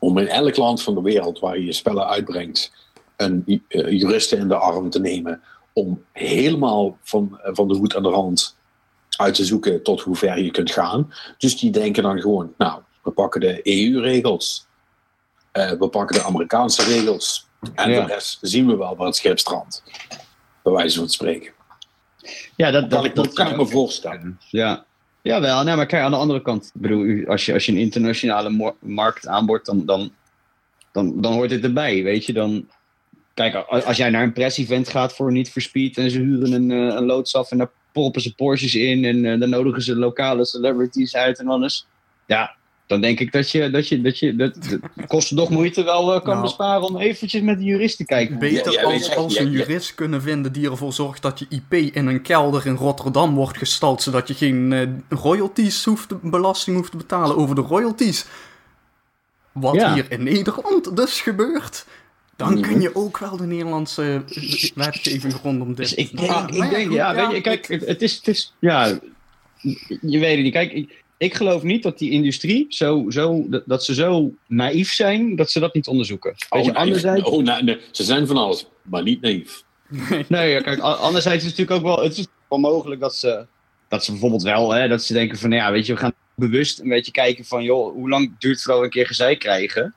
om 0.00 0.18
in 0.18 0.28
elk 0.28 0.56
land 0.56 0.82
van 0.82 0.94
de 0.94 1.00
wereld 1.02 1.38
waar 1.38 1.58
je 1.58 1.64
je 1.64 1.72
spellen 1.72 2.06
uitbrengt 2.08 2.72
een 3.16 3.62
eh, 3.68 3.90
juristen 3.90 4.38
in 4.38 4.48
de 4.48 4.54
arm 4.54 4.90
te 4.90 5.00
nemen 5.00 5.42
om 5.72 6.04
helemaal 6.12 6.98
van, 7.02 7.38
van 7.42 7.68
de 7.68 7.74
voet 7.74 7.96
aan 7.96 8.02
de 8.02 8.08
rand 8.08 8.56
uit 9.16 9.34
te 9.34 9.44
zoeken 9.44 9.82
tot 9.82 10.00
hoe 10.00 10.16
ver 10.16 10.42
je 10.42 10.50
kunt 10.50 10.70
gaan. 10.70 11.12
Dus 11.38 11.58
die 11.58 11.70
denken 11.70 12.02
dan 12.02 12.20
gewoon, 12.20 12.52
nou, 12.58 12.80
we 13.02 13.10
pakken 13.10 13.40
de 13.40 13.60
EU-regels, 13.62 14.66
eh, 15.52 15.70
we 15.70 15.88
pakken 15.88 16.16
de 16.16 16.22
Amerikaanse 16.24 16.82
regels 16.82 17.46
en 17.74 17.90
Ja. 17.90 18.00
de 18.00 18.12
rest 18.12 18.38
zien 18.40 18.66
we 18.66 18.76
wel 18.76 18.96
waar 18.96 19.06
het 19.06 19.16
schip 19.16 19.38
strandt. 19.38 19.82
Bij 20.62 20.72
wijze 20.72 20.98
van 20.98 21.08
spreken. 21.08 21.52
Ja, 22.56 22.70
dat, 22.70 22.90
Dat, 22.90 23.14
dat, 23.14 23.32
kan 23.32 23.50
ik 23.50 23.56
me 23.56 23.66
voorstellen. 23.66 24.40
Ja. 24.50 24.84
Jawel, 25.22 25.64
nee, 25.64 25.76
maar 25.76 25.86
kijk, 25.86 26.02
aan 26.02 26.10
de 26.10 26.16
andere 26.16 26.42
kant, 26.42 26.70
bedoel, 26.74 27.02
u- 27.04 27.26
als 27.26 27.46
je, 27.46 27.52
als 27.52 27.66
je 27.66 27.72
een 27.72 27.78
internationale 27.78 28.74
markt 28.80 29.26
aanboort, 29.26 29.64
dan, 29.64 29.86
dan, 29.86 30.12
dan, 30.92 31.20
dan 31.20 31.32
hoort 31.32 31.48
dit 31.48 31.64
erbij, 31.64 32.02
weet 32.02 32.26
je. 32.26 32.32
Dan, 32.32 32.68
kijk, 33.34 33.54
als 33.54 33.96
jij 33.96 34.10
naar 34.10 34.22
een 34.22 34.32
press-event 34.32 34.88
gaat 34.88 35.12
voor 35.14 35.32
Niet 35.32 35.50
for 35.50 35.62
Speed 35.62 35.98
en 35.98 36.10
ze 36.10 36.18
huren 36.18 36.52
een, 36.52 36.70
eh, 36.70 36.96
een 36.96 37.04
loods 37.04 37.34
af 37.34 37.50
en 37.50 37.58
daar 37.58 37.70
proppen 37.92 38.20
ze 38.22 38.34
Porsches 38.34 38.74
in 38.74 39.04
en 39.04 39.24
eh, 39.24 39.40
dan 39.40 39.48
nodigen 39.48 39.82
ze 39.82 39.96
lokale 39.96 40.44
celebrities 40.46 41.16
uit 41.16 41.38
en 41.38 41.48
alles. 41.48 41.86
Ja, 42.26 42.54
dan 42.90 43.00
denk 43.00 43.20
ik 43.20 43.32
dat 43.32 43.50
je, 43.50 43.70
dat 43.70 43.88
je, 43.88 44.00
dat 44.00 44.18
je 44.18 44.36
dat, 44.36 44.54
dat 44.70 45.06
kosten 45.06 45.36
nog 45.36 45.50
moeite 45.50 45.82
wel 45.82 46.14
eh, 46.14 46.18
kan 46.20 46.28
Nou. 46.32 46.42
besparen 46.42 46.82
om 46.82 46.96
eventjes 46.98 47.42
met 47.42 47.58
de 47.58 47.64
jurist 47.64 47.96
te 47.96 48.04
kijken. 48.04 48.38
Beter 48.38 48.72
Ja, 48.72 48.82
als, 48.82 49.16
als 49.16 49.34
ja, 49.34 49.40
een 49.40 49.50
ja. 49.50 49.58
jurist 49.58 49.94
kunnen 49.94 50.22
vinden 50.22 50.52
die 50.52 50.70
ervoor 50.70 50.92
zorgt 50.92 51.22
dat 51.22 51.38
je 51.38 51.46
IP 51.48 51.94
in 51.94 52.06
een 52.06 52.22
kelder 52.22 52.66
in 52.66 52.74
Rotterdam 52.74 53.34
wordt 53.34 53.58
gestald, 53.58 54.02
zodat 54.02 54.28
je 54.28 54.34
geen 54.34 54.72
eh, 54.72 55.18
royalties 55.18 55.84
hoeft, 55.84 56.08
te- 56.08 56.18
belasting 56.22 56.76
hoeft 56.76 56.90
te 56.90 56.96
betalen 56.96 57.36
over 57.36 57.54
de 57.54 57.60
royalties. 57.60 58.24
Wat 59.52 59.74
Ja. 59.74 59.94
hier 59.94 60.06
in 60.08 60.22
Nederland 60.22 60.96
dus 60.96 61.20
gebeurt. 61.20 61.86
Dan 62.36 62.52
Mhm. 62.52 62.60
kun 62.62 62.80
je 62.80 62.94
ook 62.96 63.18
wel 63.18 63.36
de 63.36 63.46
Nederlandse 63.46 64.22
eh, 64.34 64.70
wetgeving 64.74 65.34
rondom 65.42 65.68
dit. 65.68 65.76
Dus 65.76 65.94
ik 65.94 66.16
denk, 66.16 66.30
Ah, 66.30 66.44
ik 66.64 66.70
denk 66.70 66.92
ja, 66.92 67.14
weet 67.14 67.30
je, 67.36 67.40
kijk, 67.40 67.66
het, 67.68 67.86
het 67.86 68.02
is, 68.02 68.16
het 68.16 68.28
is, 68.28 68.54
ja, 68.58 68.98
je 70.00 70.18
weet 70.18 70.34
het 70.34 70.42
niet. 70.44 70.52
Kijk, 70.52 70.99
ik, 71.20 71.34
geloof 71.34 71.62
niet 71.62 71.82
dat 71.82 71.98
die 71.98 72.10
industrie 72.10 72.66
zo, 72.68 73.04
zo, 73.08 73.46
dat, 73.66 73.84
ze 73.84 73.94
zo 73.94 74.32
naïef 74.46 74.92
zijn 74.92 75.36
dat 75.36 75.50
ze 75.50 75.60
dat 75.60 75.74
niet 75.74 75.86
onderzoeken. 75.86 76.34
Weet 76.48 76.64
je, 76.64 76.70
oh, 76.70 76.76
anderzijds, 76.76 77.22
oh, 77.22 77.44
nee, 77.44 77.62
nee, 77.62 77.78
ze 77.90 78.04
zijn 78.04 78.26
van 78.26 78.36
alles, 78.36 78.66
maar 78.82 79.02
niet 79.02 79.20
naïef. 79.20 79.62
nee, 80.28 80.50
ja, 80.50 80.60
kijk, 80.60 80.78
anderzijds 80.78 81.44
is 81.44 81.50
het 81.50 81.58
natuurlijk 81.58 81.70
ook 81.70 81.96
wel, 81.96 82.04
het 82.04 82.18
is 82.18 82.26
wel 82.48 82.58
mogelijk 82.58 83.00
dat 83.00 83.14
ze, 83.14 83.46
dat 83.88 84.04
ze 84.04 84.10
bijvoorbeeld 84.10 84.42
wel, 84.42 84.72
hè, 84.72 84.88
dat 84.88 85.02
ze 85.02 85.12
denken 85.12 85.38
van, 85.38 85.50
ja, 85.50 85.72
weet 85.72 85.86
je, 85.86 85.92
we 85.92 85.98
gaan 85.98 86.12
bewust 86.34 86.80
een 86.80 86.88
beetje 86.88 87.12
kijken 87.12 87.44
van, 87.44 87.62
joh, 87.62 87.92
hoe 87.92 88.08
lang 88.08 88.38
duurt 88.38 88.56
het 88.56 88.66
wel 88.66 88.84
een 88.84 88.90
keer 88.90 89.06
gezeik 89.06 89.38
krijgen? 89.38 89.94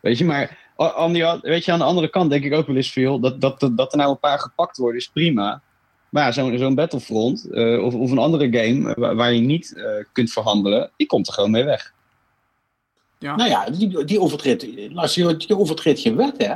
Weet 0.00 0.18
je, 0.18 0.24
maar 0.24 0.58
aan, 0.76 1.12
die, 1.12 1.24
weet 1.42 1.64
je, 1.64 1.72
aan 1.72 1.78
de 1.78 1.84
andere 1.84 2.08
kant 2.08 2.30
denk 2.30 2.44
ik 2.44 2.54
ook 2.54 2.66
wel 2.66 2.76
eens 2.76 2.92
veel 2.92 3.20
dat, 3.20 3.40
dat, 3.40 3.60
dat, 3.60 3.76
dat 3.76 3.92
er 3.92 3.98
nou 3.98 4.10
een 4.10 4.18
paar 4.18 4.38
gepakt 4.38 4.76
worden, 4.76 5.00
is 5.00 5.08
prima. 5.08 5.62
Maar 6.10 6.24
ja, 6.24 6.32
zo'n 6.32 6.58
zo'n 6.58 6.74
Battlefront 6.74 7.50
eh, 7.50 7.84
of, 7.84 7.94
of 7.94 8.10
een 8.10 8.18
andere 8.18 8.44
game 8.58 8.88
eh, 8.88 8.96
waar, 8.96 9.16
waar 9.16 9.32
je 9.32 9.40
niet 9.40 9.74
eh, 9.76 9.84
kunt 10.12 10.32
verhandelen, 10.32 10.90
die 10.96 11.06
komt 11.06 11.26
er 11.26 11.32
gewoon 11.32 11.50
mee 11.50 11.64
weg. 11.64 11.92
ja. 13.18 13.36
Nou 13.36 13.50
ja, 13.50 13.70
die, 13.70 14.04
die, 14.04 14.20
overtreedt, 14.20 14.60
die 14.60 15.58
overtreedt 15.58 16.00
geen 16.00 16.16
wet, 16.16 16.34
hè? 16.36 16.54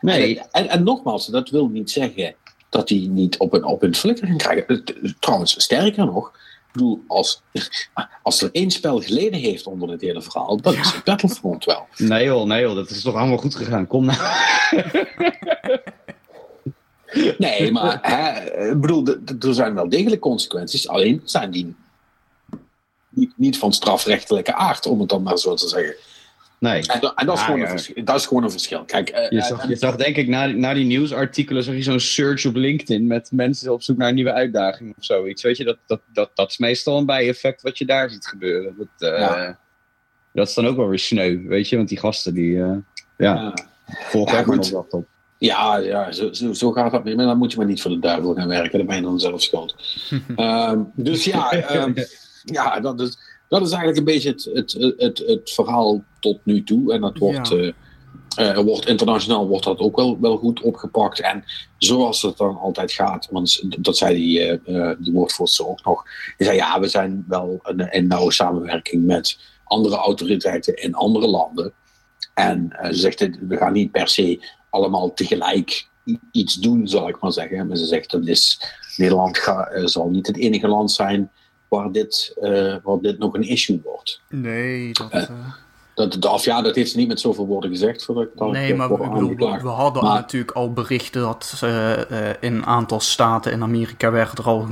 Nee, 0.00 0.38
En, 0.38 0.48
en, 0.50 0.68
en 0.68 0.82
nogmaals, 0.82 1.26
dat 1.26 1.50
wil 1.50 1.68
niet 1.68 1.90
zeggen 1.90 2.34
dat 2.68 2.88
hij 2.88 3.06
niet 3.10 3.38
op 3.38 3.52
een, 3.52 3.64
op 3.64 3.82
een 3.82 3.94
flikker 3.94 4.28
kan 4.28 4.36
krijgen. 4.36 4.84
Trouwens, 5.20 5.62
sterker 5.62 6.04
nog, 6.06 6.28
ik 6.28 6.72
bedoel, 6.72 7.02
als, 7.06 7.42
als 8.22 8.42
er 8.42 8.48
één 8.52 8.70
spel 8.70 9.00
geleden 9.00 9.40
heeft 9.40 9.66
onder 9.66 9.88
dit 9.88 10.00
hele 10.00 10.22
verhaal, 10.22 10.60
dat 10.60 10.74
is. 10.74 11.02
Battlefront 11.04 11.64
wel. 11.64 11.86
nee 11.96 12.24
joh, 12.24 12.46
nee 12.46 12.60
joh, 12.60 12.74
dat 12.74 12.90
is 12.90 13.02
toch 13.02 13.14
allemaal 13.14 13.36
goed 13.36 13.54
gegaan. 13.54 13.86
Kom 13.86 14.04
nou. 14.04 14.18
Nee, 17.38 17.72
maar 17.72 17.98
hè, 18.02 18.76
bedoel, 18.76 19.06
er 19.40 19.54
zijn 19.54 19.74
wel 19.74 19.88
degelijk 19.88 20.20
consequenties, 20.20 20.88
alleen 20.88 21.20
zijn 21.24 21.50
die 21.50 21.74
niet, 23.08 23.32
niet 23.36 23.58
van 23.58 23.72
strafrechtelijke 23.72 24.54
aard, 24.54 24.86
om 24.86 25.00
het 25.00 25.08
dan 25.08 25.22
maar 25.22 25.38
zo 25.38 25.54
te 25.54 25.68
zeggen. 25.68 25.94
Nee. 26.58 26.86
En, 26.86 27.00
da- 27.00 27.12
en 27.16 27.26
dat, 27.26 27.36
is 27.36 27.42
gewoon 27.42 27.58
ja. 27.60 27.64
een 27.64 27.70
verschil, 27.70 28.04
dat 28.04 28.16
is 28.16 28.26
gewoon 28.26 28.42
een 28.42 28.50
verschil. 28.50 28.84
Kijk, 28.84 29.08
eh, 29.08 29.30
Je 29.30 29.38
eh, 29.40 29.46
zag, 29.46 29.62
en- 29.62 29.68
je 29.68 29.76
zag 29.76 29.96
denk 29.96 30.16
ik 30.16 30.28
na, 30.28 30.46
die- 30.46 30.56
na 30.56 30.74
die 30.74 30.84
nieuwsartikelen 30.84 31.62
zag 31.62 31.74
je 31.74 31.82
zo'n 31.82 32.00
search 32.00 32.46
op 32.46 32.54
LinkedIn 32.54 33.06
met 33.06 33.28
mensen 33.32 33.72
op 33.72 33.82
zoek 33.82 33.96
naar 33.96 34.08
een 34.08 34.14
nieuwe 34.14 34.32
uitdaging 34.32 34.94
of 34.98 35.04
zoiets. 35.04 35.42
Weet 35.42 35.56
je, 35.56 35.64
dat, 35.64 35.78
dat, 35.86 36.00
dat, 36.12 36.30
dat 36.34 36.50
is 36.50 36.58
meestal 36.58 36.98
een 36.98 37.06
bijeffect 37.06 37.62
wat 37.62 37.78
je 37.78 37.84
daar 37.84 38.10
ziet 38.10 38.26
gebeuren. 38.26 38.74
Dat, 38.78 39.12
eh, 39.12 39.18
Ja. 39.18 39.58
dat 40.32 40.48
is 40.48 40.54
dan 40.54 40.66
ook 40.66 40.76
wel 40.76 40.88
weer 40.88 40.98
sneu, 40.98 41.42
weet 41.46 41.68
je, 41.68 41.76
want 41.76 41.88
die 41.88 41.98
gasten 41.98 42.34
die 42.34 42.62
eh, 42.62 42.76
ja, 43.18 43.54
ja. 43.96 44.42
goed. 44.42 44.72
op. 44.74 45.04
Ja, 45.38 45.76
ja 45.76 46.12
zo, 46.12 46.32
zo, 46.32 46.52
zo 46.52 46.72
gaat 46.72 46.90
dat. 46.90 47.04
Maar 47.04 47.16
dan 47.16 47.38
moet 47.38 47.50
je 47.50 47.56
maar 47.56 47.66
niet 47.66 47.82
voor 47.82 47.90
de 47.90 47.98
duivel 47.98 48.34
gaan 48.34 48.48
werken. 48.48 48.78
Dan 48.78 48.86
ben 48.86 48.96
je 48.96 49.02
dan 49.02 49.20
zelf 49.20 49.42
schuld. 49.42 49.74
Ehm, 50.36 50.80
dus 50.94 51.24
ja, 51.24 51.50
ehm, 51.52 51.92
ja 52.44 52.80
dat, 52.80 53.00
is, 53.00 53.18
dat 53.48 53.62
is 53.62 53.68
eigenlijk 53.72 53.98
een 53.98 54.04
beetje 54.14 54.30
het, 54.30 54.50
het, 54.52 54.94
het, 54.96 55.18
het 55.26 55.50
verhaal 55.50 56.04
tot 56.20 56.38
nu 56.44 56.64
toe. 56.64 56.92
En 56.92 57.00
dat 57.00 57.18
wordt, 57.18 57.48
Ja. 57.48 57.56
eh, 58.36 58.50
eh, 58.50 58.58
wordt 58.58 58.86
internationaal 58.86 59.46
wordt 59.48 59.64
dat 59.64 59.78
ook 59.78 59.96
wel, 59.96 60.20
wel 60.20 60.36
goed 60.36 60.60
opgepakt. 60.60 61.20
En 61.20 61.44
zoals 61.78 62.22
het 62.22 62.36
dan 62.36 62.56
altijd 62.58 62.92
gaat, 62.92 63.28
want 63.30 63.82
dat 63.84 63.96
zei 63.96 64.14
die, 64.14 64.40
eh, 64.40 64.90
die 64.98 65.12
woordvoerster 65.12 65.68
ook 65.68 65.84
nog. 65.84 66.02
Die 66.36 66.46
zei 66.46 66.58
ja, 66.58 66.80
we 66.80 66.88
zijn 66.88 67.24
wel 67.28 67.58
een, 67.62 67.92
in 67.92 68.06
nauwe 68.06 68.32
samenwerking 68.32 69.04
met 69.06 69.38
andere 69.64 69.96
autoriteiten 69.96 70.74
in 70.82 70.94
andere 70.94 71.26
landen. 71.26 71.72
En 72.34 72.76
ze 72.82 72.94
zegt, 72.94 73.28
we 73.48 73.56
gaan 73.56 73.72
niet 73.72 73.90
per 73.90 74.08
se 74.08 74.40
allemaal 74.74 75.14
tegelijk 75.14 75.88
iets 76.30 76.54
doen, 76.54 76.88
zal 76.88 77.08
ik 77.08 77.20
maar 77.20 77.32
zeggen. 77.32 77.66
Maar 77.66 77.76
ze 77.76 77.86
zegt, 77.86 78.10
dat 78.10 78.26
is, 78.26 78.60
Nederland 78.96 79.38
ga, 79.38 79.66
eh, 79.66 79.86
zal 79.86 80.08
niet 80.08 80.26
het 80.26 80.36
enige 80.36 80.68
land 80.68 80.92
zijn 80.92 81.30
waar 81.68 81.92
dit, 81.92 82.36
eh, 82.40 82.74
waar 82.82 83.00
dit 83.00 83.18
nog 83.18 83.34
een 83.34 83.42
issue 83.48 83.80
wordt. 83.84 84.20
Nee, 84.28 84.92
dat... 84.92 85.10
Eh, 85.12 85.22
Dat, 85.94 86.44
ja, 86.44 86.62
dat 86.62 86.74
heeft 86.74 86.90
ze 86.90 86.96
niet 86.96 87.08
met 87.08 87.20
zoveel 87.20 87.46
woorden 87.46 87.70
gezegd. 87.70 88.04
Voordat 88.04 88.24
ik 88.24 88.40
Nee, 88.40 88.74
maar 88.74 88.88
we, 88.88 89.68
hadden 89.68 90.04
Maar- 90.04 90.14
natuurlijk 90.14 90.52
al 90.52 90.72
berichten 90.72 91.20
dat 91.20 91.60
in 92.40 92.54
een 92.54 92.66
aantal 92.66 93.00
staten 93.00 93.52
in 93.52 93.62
Amerika 93.62 94.10
werd 94.10 94.38
er 94.38 94.44
al 94.44 94.68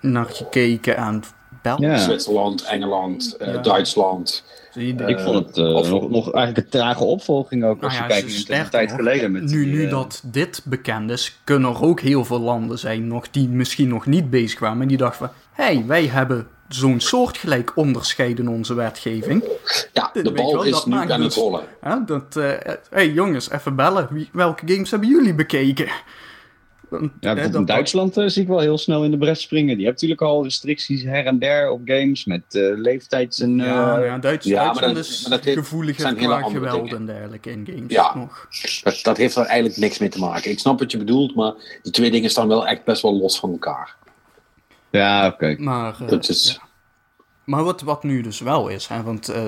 naar 0.00 0.26
gekeken 0.26 0.96
en 0.96 1.22
België. 1.62 1.86
Ja. 1.86 1.96
Zwitserland, 1.96 2.62
Engeland, 2.62 3.36
eh, 3.38 3.52
Ja. 3.52 3.60
Duitsland. 3.60 4.44
Je, 4.74 4.94
ik 5.06 5.20
vond 5.20 5.46
het 5.46 5.56
eh, 5.56 5.64
nog, 5.64 6.10
nog 6.10 6.32
eigenlijk 6.32 6.56
een 6.56 6.80
trage 6.80 7.04
opvolging 7.04 7.64
ook, 7.64 7.82
als 7.82 7.92
Nou 7.92 7.94
je 7.94 8.00
ja, 8.00 8.06
kijkt 8.06 8.26
naar 8.26 8.34
een 8.34 8.40
sterker 8.40 8.70
tijd 8.70 8.88
nog, 8.88 8.96
geleden. 8.96 9.32
Met 9.32 9.42
nu, 9.42 9.64
die, 9.64 9.72
nu 9.72 9.84
eh, 9.84 9.90
dat 9.90 10.22
dit 10.24 10.60
bekend 10.64 11.10
is, 11.10 11.38
kunnen 11.44 11.70
er 11.70 11.82
ook 11.82 12.00
heel 12.00 12.24
veel 12.24 12.40
landen 12.40 12.78
zijn 12.78 13.06
nog 13.06 13.30
die 13.30 13.48
misschien 13.48 13.88
nog 13.88 14.06
niet 14.06 14.30
bezig 14.30 14.58
waren. 14.58 14.82
En 14.82 14.88
die 14.88 14.96
dachten 14.96 15.18
van, 15.18 15.36
hé, 15.52 15.74
hey, 15.74 15.84
wij 15.86 16.06
hebben 16.06 16.46
zo'n 16.68 17.00
soortgelijk 17.00 17.72
onderscheid 17.74 18.38
in 18.38 18.48
onze 18.48 18.74
wetgeving. 18.74 19.44
Ja, 19.92 20.10
de 20.12 20.22
weet 20.22 20.24
je 20.24 20.32
bal 20.32 20.52
wel, 20.52 20.62
is 20.62 20.70
dat 20.70 20.86
nu 20.86 20.96
aan 20.96 21.08
het 21.08 21.20
dus- 21.20 21.34
rollen. 21.34 21.62
Hè, 21.80 22.04
dat, 22.06 22.36
eh, 22.36 22.72
hey 22.90 23.10
jongens, 23.10 23.50
even 23.50 23.76
bellen. 23.76 24.08
Wie, 24.10 24.28
welke 24.32 24.62
games 24.66 24.90
hebben 24.90 25.08
jullie 25.08 25.34
bekeken? 25.34 25.88
Ja, 27.20 27.34
hè, 27.36 27.56
in 27.56 27.64
Duitsland 27.64 28.16
eh, 28.16 28.26
zie 28.28 28.42
ik 28.42 28.48
wel 28.48 28.58
heel 28.58 28.78
snel 28.78 29.04
in 29.04 29.10
de 29.10 29.16
bres 29.18 29.40
springen. 29.40 29.76
Die 29.76 29.84
hebben 29.86 29.92
natuurlijk 30.08 30.20
al 30.20 30.42
restricties 30.42 31.02
her 31.02 31.26
en 31.26 31.38
der 31.38 31.70
op 31.70 31.80
games 31.84 32.24
met 32.24 32.42
eh 32.54 32.62
leeftijds- 32.76 33.40
en... 33.40 33.56
Ja, 33.56 33.98
eh, 33.98 34.06
ja, 34.06 34.18
Duits, 34.18 34.46
ja, 34.46 34.54
maar 34.56 34.64
Duitsland 34.64 34.94
dat- 34.94 35.04
is 35.04 35.20
maar 35.22 35.30
dat 35.38 35.44
heeft- 35.44 35.68
qua 36.16 36.42
geweld 36.50 36.84
dingen. 36.84 36.96
en 36.96 37.06
dergelijke 37.06 37.50
in 37.50 37.66
games 37.70 37.92
Ja. 37.92 38.14
nog. 38.16 38.48
Dat, 38.82 39.00
dat 39.02 39.16
heeft 39.16 39.36
er 39.36 39.44
eigenlijk 39.44 39.76
niks 39.80 39.98
mee 39.98 40.08
te 40.08 40.18
maken. 40.18 40.50
Ik 40.50 40.58
snap 40.58 40.78
wat 40.78 40.90
je 40.90 40.98
bedoelt, 40.98 41.34
maar 41.34 41.52
die 41.82 41.92
twee 41.92 42.10
dingen 42.10 42.30
staan 42.30 42.48
wel 42.48 42.66
echt 42.66 42.84
best 42.84 43.02
wel 43.02 43.18
los 43.18 43.38
van 43.38 43.50
elkaar. 43.50 43.96
ja, 44.90 45.26
oké. 45.26 45.56
Maar, 45.58 45.96
Dat 46.06 46.28
is, 46.28 46.58
ja. 46.60 46.66
maar 47.44 47.64
wat, 47.64 47.80
wat 47.80 48.02
nu 48.02 48.20
dus 48.22 48.40
wel 48.40 48.68
is, 48.68 48.86
hè, 48.86 49.02
want 49.02 49.28
eh, 49.28 49.46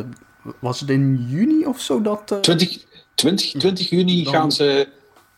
was 0.59 0.80
het 0.80 0.90
in 0.90 1.26
juni 1.28 1.66
of 1.66 1.80
zo 1.80 2.01
dat... 2.01 2.30
eh, 2.32 2.38
20, 2.38 2.84
20, 3.14 3.51
20 3.53 3.90
juni 3.90 4.22
Dan- 4.24 4.32
gaan 4.32 4.53
ze. 4.53 4.88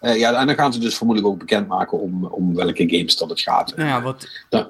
Eh, 0.01 0.19
ja, 0.19 0.41
en 0.41 0.47
dan 0.47 0.57
gaan 0.57 0.73
ze 0.73 0.79
dus 0.79 0.97
vermoedelijk 0.97 1.33
ook 1.33 1.39
bekendmaken 1.39 2.01
om, 2.01 2.25
om 2.25 2.55
welke 2.55 2.89
games 2.89 3.17
dat 3.17 3.29
het 3.29 3.41
gaat. 3.41 3.77
nou 3.77 3.89
ja, 3.89 4.03
wat, 4.03 4.29
Dan, 4.49 4.67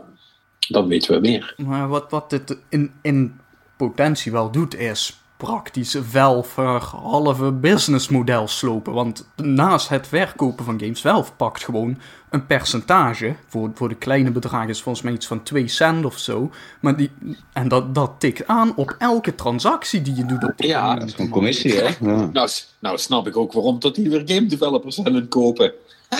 dan 0.68 0.86
weten 0.86 1.14
we 1.14 1.20
meer. 1.20 1.54
Maar 1.56 1.88
wat, 1.88 2.10
wat 2.10 2.30
dit 2.30 2.56
in, 2.68 2.92
in 3.02 3.40
potentie 3.76 4.32
wel 4.32 4.50
doet, 4.50 4.74
is 4.74 5.20
praktisch 5.36 5.96
Valve 6.02 6.60
haar 6.60 6.80
halve 6.80 7.52
businessmodel 7.52 8.48
slopen. 8.48 8.92
Want 8.92 9.28
naast 9.36 9.88
het 9.88 10.06
verkopen 10.06 10.64
van 10.64 10.80
games, 10.80 11.00
Valve 11.00 11.32
pakt 11.32 11.64
gewoon 11.64 11.98
een 12.30 12.46
percentage. 12.46 13.36
Voor, 13.46 13.70
voor 13.74 13.88
de 13.88 13.94
kleine 13.94 14.30
bedragen 14.30 14.68
is 14.68 14.82
volgens 14.82 15.04
mij 15.04 15.12
iets 15.12 15.26
van 15.26 15.42
2 15.42 15.68
cent 15.68 16.04
of 16.04 16.18
zo. 16.18 16.50
Maar 16.80 16.96
die, 16.96 17.10
en 17.52 17.68
dat, 17.68 17.94
dat 17.94 18.12
tikt 18.18 18.46
aan 18.46 18.76
op 18.76 18.94
elke 18.98 19.34
transactie 19.34 20.02
die 20.02 20.14
je 20.14 20.26
doet 20.26 20.44
op 20.44 20.52
de 20.56 20.66
Ja, 20.66 20.94
Dat 20.94 21.08
is 21.08 21.14
gewoon 21.14 21.30
commissie, 21.30 21.74
hè? 21.74 21.84
Ja. 22.00 22.28
Nou, 22.32 22.48
nou 22.78 22.98
snap 22.98 23.26
ik 23.26 23.36
ook 23.36 23.52
waarom 23.52 23.78
dat 23.78 23.94
die 23.94 24.10
weer 24.10 24.22
game 24.24 24.46
developers 24.46 24.96
het 24.96 25.28
kopen. 25.28 25.72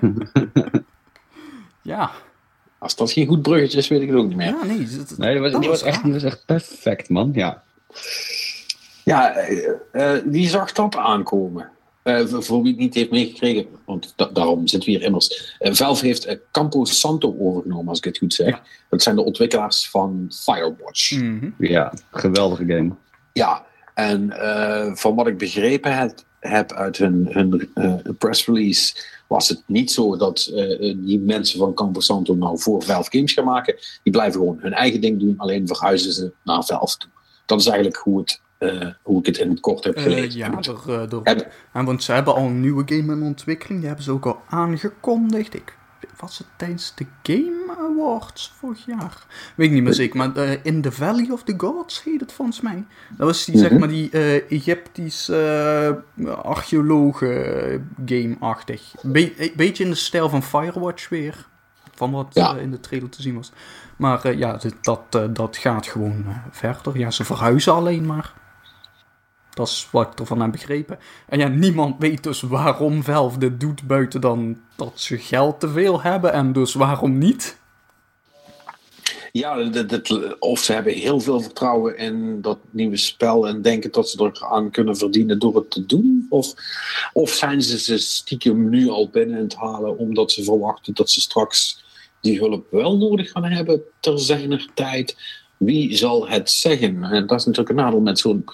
Ja, 1.86 2.10
Als 2.78 2.96
dat 2.96 3.12
geen 3.12 3.26
goed 3.26 3.42
bruggetje 3.42 3.78
is, 3.78 3.88
weet 3.88 4.00
ik 4.02 4.08
het 4.08 4.16
ook 4.16 4.26
niet 4.28 4.36
meer. 4.36 4.46
ja 4.46 4.64
nee. 4.64 4.86
dat- 4.96 5.18
Nee, 5.18 5.38
was, 5.40 5.52
dat 5.52 5.60
die 5.60 5.70
was, 5.70 5.80
was 5.82 5.88
echt, 5.90 6.02
die 6.04 6.12
was 6.12 6.22
echt 6.22 6.42
perfect, 6.46 7.08
man. 7.08 7.30
Ja. 7.34 7.62
Ja, 9.04 9.34
eh, 9.34 9.68
eh, 9.92 10.22
wie 10.24 10.48
zag 10.48 10.72
dat 10.72 10.96
aankomen? 10.96 11.70
Eh, 12.02 12.24
voor 12.26 12.62
wie 12.62 12.70
het 12.70 12.80
niet 12.80 12.94
heeft 12.94 13.10
meegekregen, 13.10 13.66
want 13.84 14.12
da- 14.16 14.30
daarom 14.32 14.66
zitten 14.68 14.90
we 14.90 14.96
hier 14.96 15.06
immers. 15.06 15.54
Eh, 15.58 15.72
Valve 15.72 16.06
heeft 16.06 16.24
eh, 16.24 16.36
Campo 16.52 16.84
Santo 16.84 17.36
overgenomen, 17.38 17.88
als 17.88 17.98
ik 17.98 18.04
het 18.04 18.18
goed 18.18 18.34
zeg. 18.34 18.48
Ja. 18.48 18.62
Dat 18.90 19.02
zijn 19.02 19.16
de 19.16 19.24
ontwikkelaars 19.24 19.88
van 19.90 20.26
Firewatch. 20.44 21.10
Mhm. 21.10 21.50
ja, 21.58 21.92
geweldige 22.10 22.64
game. 22.66 22.90
Ja, 23.32 23.64
en 23.94 24.30
eh, 24.40 24.94
van 24.94 25.14
wat 25.14 25.26
ik 25.26 25.38
begrepen 25.38 25.96
heb, 25.96 26.18
heb 26.46 26.72
uit 26.72 26.96
hun, 26.96 27.26
hun 27.30 27.70
eh, 27.74 27.94
press 28.18 28.46
release, 28.46 28.94
was 29.26 29.48
het 29.48 29.62
niet 29.66 29.90
zo 29.90 30.16
dat 30.16 30.50
eh, 30.54 30.94
die 30.98 31.20
mensen 31.20 31.58
van 31.58 31.74
Campo 31.74 32.00
Santo 32.00 32.34
nou 32.34 32.58
voor 32.58 32.82
Valve 32.82 33.10
games 33.10 33.32
gaan 33.32 33.44
maken. 33.44 33.74
Die 34.02 34.12
blijven 34.12 34.40
gewoon 34.40 34.58
hun 34.60 34.72
eigen 34.72 35.00
ding 35.00 35.20
doen, 35.20 35.34
alleen 35.36 35.66
verhuizen 35.66 36.12
ze 36.12 36.32
naar 36.44 36.64
Valve 36.64 36.96
toe. 36.96 37.10
Dat 37.46 37.60
is 37.60 37.66
eigenlijk 37.66 37.96
hoe, 37.96 38.18
het, 38.18 38.40
eh, 38.58 38.88
hoe 39.02 39.18
ik 39.20 39.26
het 39.26 39.38
in 39.38 39.50
het 39.50 39.60
kort 39.60 39.84
heb 39.84 39.94
Eh, 39.94 40.02
gelezen. 40.02 40.38
ja, 40.38 40.60
eh, 40.86 41.36
en 41.72 41.84
want 41.84 42.02
ze 42.02 42.12
hebben 42.12 42.34
al 42.34 42.44
een 42.44 42.60
nieuwe 42.60 42.82
game 42.86 43.12
in 43.12 43.22
ontwikkeling. 43.22 43.78
Die 43.78 43.86
hebben 43.86 44.04
ze 44.04 44.10
ook 44.12 44.26
al 44.26 44.40
aangekondigd. 44.48 45.54
Ik, 45.54 45.76
was 46.20 46.38
het 46.38 46.46
tijdens 46.56 46.92
de 46.94 47.06
Game 47.22 47.55
Awards 47.70 48.52
vorig 48.58 48.84
jaar. 48.86 49.26
Weet 49.54 49.66
ik 49.68 49.72
niet 49.72 49.82
meer 49.82 49.94
zeker, 49.94 50.16
maar 50.16 50.36
eh, 50.36 50.50
In 50.62 50.82
the 50.82 50.92
Valley 50.92 51.28
of 51.30 51.42
the 51.42 51.54
Gods 51.56 52.02
heet 52.04 52.20
het 52.20 52.32
volgens 52.32 52.60
mij. 52.60 52.84
Dat 53.16 53.26
was 53.26 53.44
die, 53.44 53.58
zeg 53.58 53.70
Mhm. 53.70 53.78
maar, 53.80 53.88
die 53.88 54.10
eh 54.10 54.50
Egyptische 54.50 56.02
uh, 56.14 56.32
archeologen-game-achtig. 56.34 58.94
Be- 59.02 59.34
een 59.42 59.52
beetje 59.56 59.84
in 59.84 59.90
de 59.90 59.96
stijl 59.96 60.28
van 60.28 60.42
Firewatch 60.42 61.08
weer. 61.08 61.46
Van 61.94 62.10
wat 62.10 62.26
Ja. 62.32 62.56
eh, 62.56 62.62
in 62.62 62.70
de 62.70 62.80
trailer 62.80 63.08
te 63.08 63.22
zien 63.22 63.34
was. 63.34 63.52
Maar 63.96 64.24
eh, 64.24 64.38
ja, 64.38 64.56
dit- 64.56 64.84
dat, 64.84 65.00
eh, 65.10 65.24
dat 65.30 65.56
gaat 65.56 65.86
gewoon 65.86 66.24
eh, 66.28 66.36
verder. 66.50 66.98
Ja, 66.98 67.10
ze 67.10 67.24
verhuizen 67.24 67.72
alleen 67.72 68.06
maar. 68.06 68.32
Dat 69.56 69.68
is 69.68 69.88
wat 69.90 70.12
ik 70.12 70.18
ervan 70.18 70.40
heb 70.40 70.52
begrepen. 70.52 70.98
En 71.28 71.38
ja, 71.38 71.48
niemand 71.48 71.94
weet 71.98 72.22
dus 72.22 72.40
waarom 72.40 73.02
Valve 73.02 73.38
dit 73.38 73.60
doet, 73.60 73.86
buiten 73.86 74.20
dan 74.20 74.60
dat 74.74 74.92
ze 74.94 75.18
geld 75.18 75.60
te 75.60 75.68
veel 75.68 76.02
hebben 76.02 76.32
en 76.32 76.52
dus 76.52 76.74
waarom 76.74 77.18
niet. 77.18 77.58
Ja, 79.32 79.64
dat, 79.64 80.38
of 80.38 80.58
ze 80.58 80.72
hebben 80.72 80.92
heel 80.92 81.20
veel 81.20 81.40
vertrouwen 81.40 81.98
in 81.98 82.40
dat 82.40 82.58
nieuwe 82.70 82.96
spel 82.96 83.48
en 83.48 83.62
denken 83.62 83.92
dat 83.92 84.08
ze 84.08 84.24
er 84.24 84.46
aan 84.46 84.70
kunnen 84.70 84.96
verdienen 84.96 85.38
door 85.38 85.54
het 85.54 85.70
te 85.70 85.86
doen. 85.86 86.26
Of, 86.28 86.54
of 87.12 87.30
zijn 87.30 87.62
ze 87.62 87.78
ze 87.78 87.98
stiekem 87.98 88.68
nu 88.68 88.88
al 88.88 89.08
binnen 89.08 89.38
het 89.38 89.54
halen 89.54 89.98
omdat 89.98 90.32
ze 90.32 90.44
verwachten 90.44 90.94
dat 90.94 91.10
ze 91.10 91.20
straks 91.20 91.84
die 92.20 92.38
hulp 92.38 92.66
wel 92.70 92.96
nodig 92.96 93.30
gaan 93.30 93.44
hebben 93.44 93.80
ter 94.00 94.18
zijner 94.20 94.68
tijd. 94.74 95.16
Wie 95.56 95.96
zal 95.96 96.28
het 96.28 96.50
zeggen? 96.50 97.02
En 97.02 97.26
dat 97.26 97.38
is 97.38 97.46
natuurlijk 97.46 97.78
een 97.78 97.84
nadeel 97.84 98.00
met 98.00 98.18
zo'n 98.18 98.44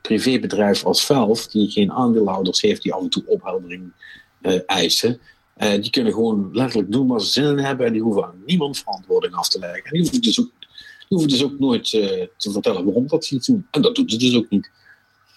privébedrijf 0.00 0.84
als 0.84 1.06
Valve, 1.06 1.48
die 1.50 1.70
geen 1.70 1.92
aandeelhouders 1.92 2.60
heeft 2.60 2.82
die 2.82 2.92
af 2.92 3.02
en 3.02 3.08
toe 3.08 3.22
opheldering 3.26 3.92
eh, 4.40 4.60
eisen. 4.66 5.20
Eh, 5.54 5.82
die 5.82 5.90
kunnen 5.90 6.12
gewoon 6.12 6.48
letterlijk 6.52 6.92
doen 6.92 7.06
waar 7.08 7.20
ze 7.20 7.26
zin 7.26 7.44
in 7.44 7.58
hebben 7.58 7.86
en 7.86 7.92
die 7.92 8.02
hoeven 8.02 8.24
aan 8.24 8.42
niemand 8.46 8.78
verantwoording 8.78 9.34
af 9.34 9.48
te 9.48 9.58
leggen. 9.58 9.84
En 9.84 9.90
die 9.92 10.00
hoeven 10.00 10.20
dus 10.22 10.40
ook, 10.40 10.50
die 10.60 11.08
hoeven 11.08 11.28
dus 11.28 11.44
ook 11.44 11.58
nooit 11.58 11.92
eh, 11.92 12.26
te 12.36 12.50
vertellen 12.52 12.84
waarom 12.84 13.06
dat 13.08 13.24
ze 13.24 13.34
iets 13.34 13.46
doen. 13.46 13.66
En 13.70 13.82
dat 13.82 13.94
doen 13.94 14.08
ze 14.08 14.16
dus 14.16 14.36
ook 14.36 14.50
niet. 14.50 14.70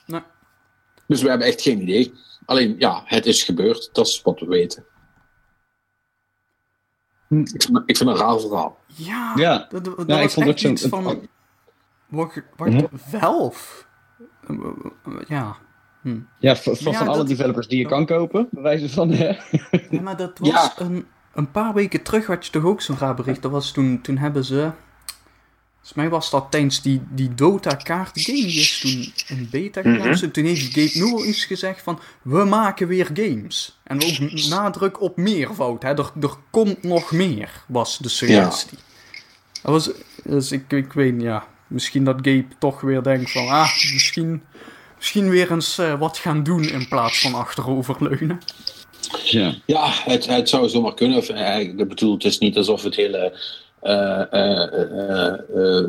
Nee. 0.06 0.22
Dus 1.08 1.22
we 1.22 1.30
hebben 1.30 1.48
echt 1.48 1.62
geen 1.62 1.82
idee. 1.82 2.14
Alleen, 2.46 2.76
ja, 2.78 3.04
het 3.06 3.26
is 3.26 3.44
gebeurd. 3.44 3.90
Dat 3.94 4.08
is 4.08 4.22
wat 4.22 4.40
we 4.40 4.46
weten. 4.46 4.86
Hm. 7.28 7.40
Ik 7.40 7.62
vind, 7.64 7.78
ik 7.86 7.98
vind 7.98 8.10
het 8.10 8.20
een 8.20 8.26
raar 8.26 8.40
verhaal. 8.40 8.78
Ja, 8.96 9.34
Ja. 9.36 9.68
dat, 9.70 9.86
dat 9.86 10.04
Ja, 10.08 10.20
ik 10.20 10.30
vond 10.30 10.48
echt 10.48 10.64
iets 10.64 10.86
van... 10.86 11.04
Wat, 12.08 12.42
wat 12.58 12.70
Mhm. 12.70 12.86
Valve? 12.94 13.84
Ja. 15.28 15.56
Hm. 16.02 16.20
Ja, 16.40 16.56
van, 16.56 16.76
van, 16.76 16.92
Ja, 16.92 17.00
alle 17.00 17.18
dat- 17.18 17.28
developers 17.28 17.68
die 17.68 17.80
je 17.80 17.86
kan 17.86 18.06
kopen, 18.06 18.48
bij 18.52 18.62
wijze 18.64 18.90
van. 18.90 19.10
hè. 19.12 19.28
Ja, 19.90 20.02
maar 20.02 20.18
dat 20.18 20.40
was 20.40 20.50
Ja. 20.50 20.74
een, 20.78 21.06
een 21.34 21.52
paar 21.52 21.74
weken 21.74 22.02
terug 22.04 22.26
had 22.26 22.46
je 22.46 22.52
toch 22.52 22.64
ook 22.64 22.82
zo'n 22.82 22.98
raar 22.98 23.16
bericht. 23.16 23.42
Dat 23.42 23.52
was 23.52 23.72
toen, 23.72 24.02
toen 24.02 24.18
hebben 24.18 24.46
ze... 24.46 24.72
Volgens 25.74 26.04
mij 26.04 26.10
was 26.10 26.30
dat 26.30 26.48
tijdens 26.52 26.82
die, 26.82 27.02
die 27.10 27.34
Dota 27.36 27.76
kaart 27.76 28.22
game. 28.22 28.38
Die 28.38 28.60
is 28.60 28.80
toen 28.80 29.14
in 29.38 29.48
beta 29.52 29.82
geplaatst. 29.82 30.34
Toen 30.34 30.46
heeft 30.46 30.74
Gabe 30.74 31.06
Newell 31.06 31.28
iets 31.28 31.46
gezegd 31.46 31.82
van... 31.82 32.00
We 32.22 32.44
maken 32.46 32.88
weer 32.88 33.10
games. 33.14 33.80
En 33.84 34.04
ook 34.04 34.32
nadruk 34.50 35.02
op 35.02 35.18
meervoud. 35.18 35.84
Hè. 35.84 35.90
Er, 35.90 36.12
er 36.22 36.34
komt 36.50 36.84
nog 36.84 37.12
meer, 37.12 37.64
was 37.68 37.98
de 37.98 38.10
suggestie. 38.10 38.78
Dat 39.62 39.72
was... 39.72 39.92
Dus 40.24 40.52
ik, 40.52 40.72
ik 40.72 40.94
weet 40.94 41.22
ja... 41.22 41.48
Misschien 41.74 42.04
dat 42.04 42.16
Gabe 42.16 42.46
toch 42.60 42.82
weer 42.82 43.04
denkt 43.04 43.32
van... 43.32 43.48
Ah, 43.48 43.70
misschien... 43.94 44.44
Misschien 44.98 45.30
weer 45.30 45.52
eens 45.52 45.78
eh, 45.78 46.00
wat 46.00 46.18
gaan 46.18 46.44
doen 46.44 46.64
in 46.64 46.88
plaats 46.88 47.22
van 47.22 47.34
achteroverleunen. 47.34 48.40
Ja. 49.24 49.54
Ja, 49.66 49.90
het, 49.92 50.26
het 50.26 50.50
zou 50.50 50.70
zomaar 50.70 50.94
kunnen. 50.94 51.18
Of, 51.18 51.30
eh, 51.30 51.60
Ik 51.60 51.88
bedoel, 51.88 52.14
het 52.14 52.24
is 52.24 52.38
niet 52.38 52.58
alsof 52.58 52.84
het 52.84 52.96
hele. 52.96 53.40
eh, 53.82 54.22
eh, 54.32 54.74
eh, 54.74 55.34
eh, 55.34 55.86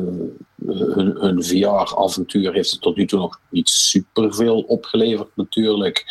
hun, 0.65 1.15
hun 1.19 1.43
VR-avontuur 1.43 2.53
heeft 2.53 2.71
het 2.71 2.81
tot 2.81 2.95
nu 2.95 3.05
toe 3.05 3.19
nog 3.19 3.39
niet 3.49 3.69
superveel 3.69 4.59
opgeleverd, 4.61 5.29
natuurlijk. 5.35 6.05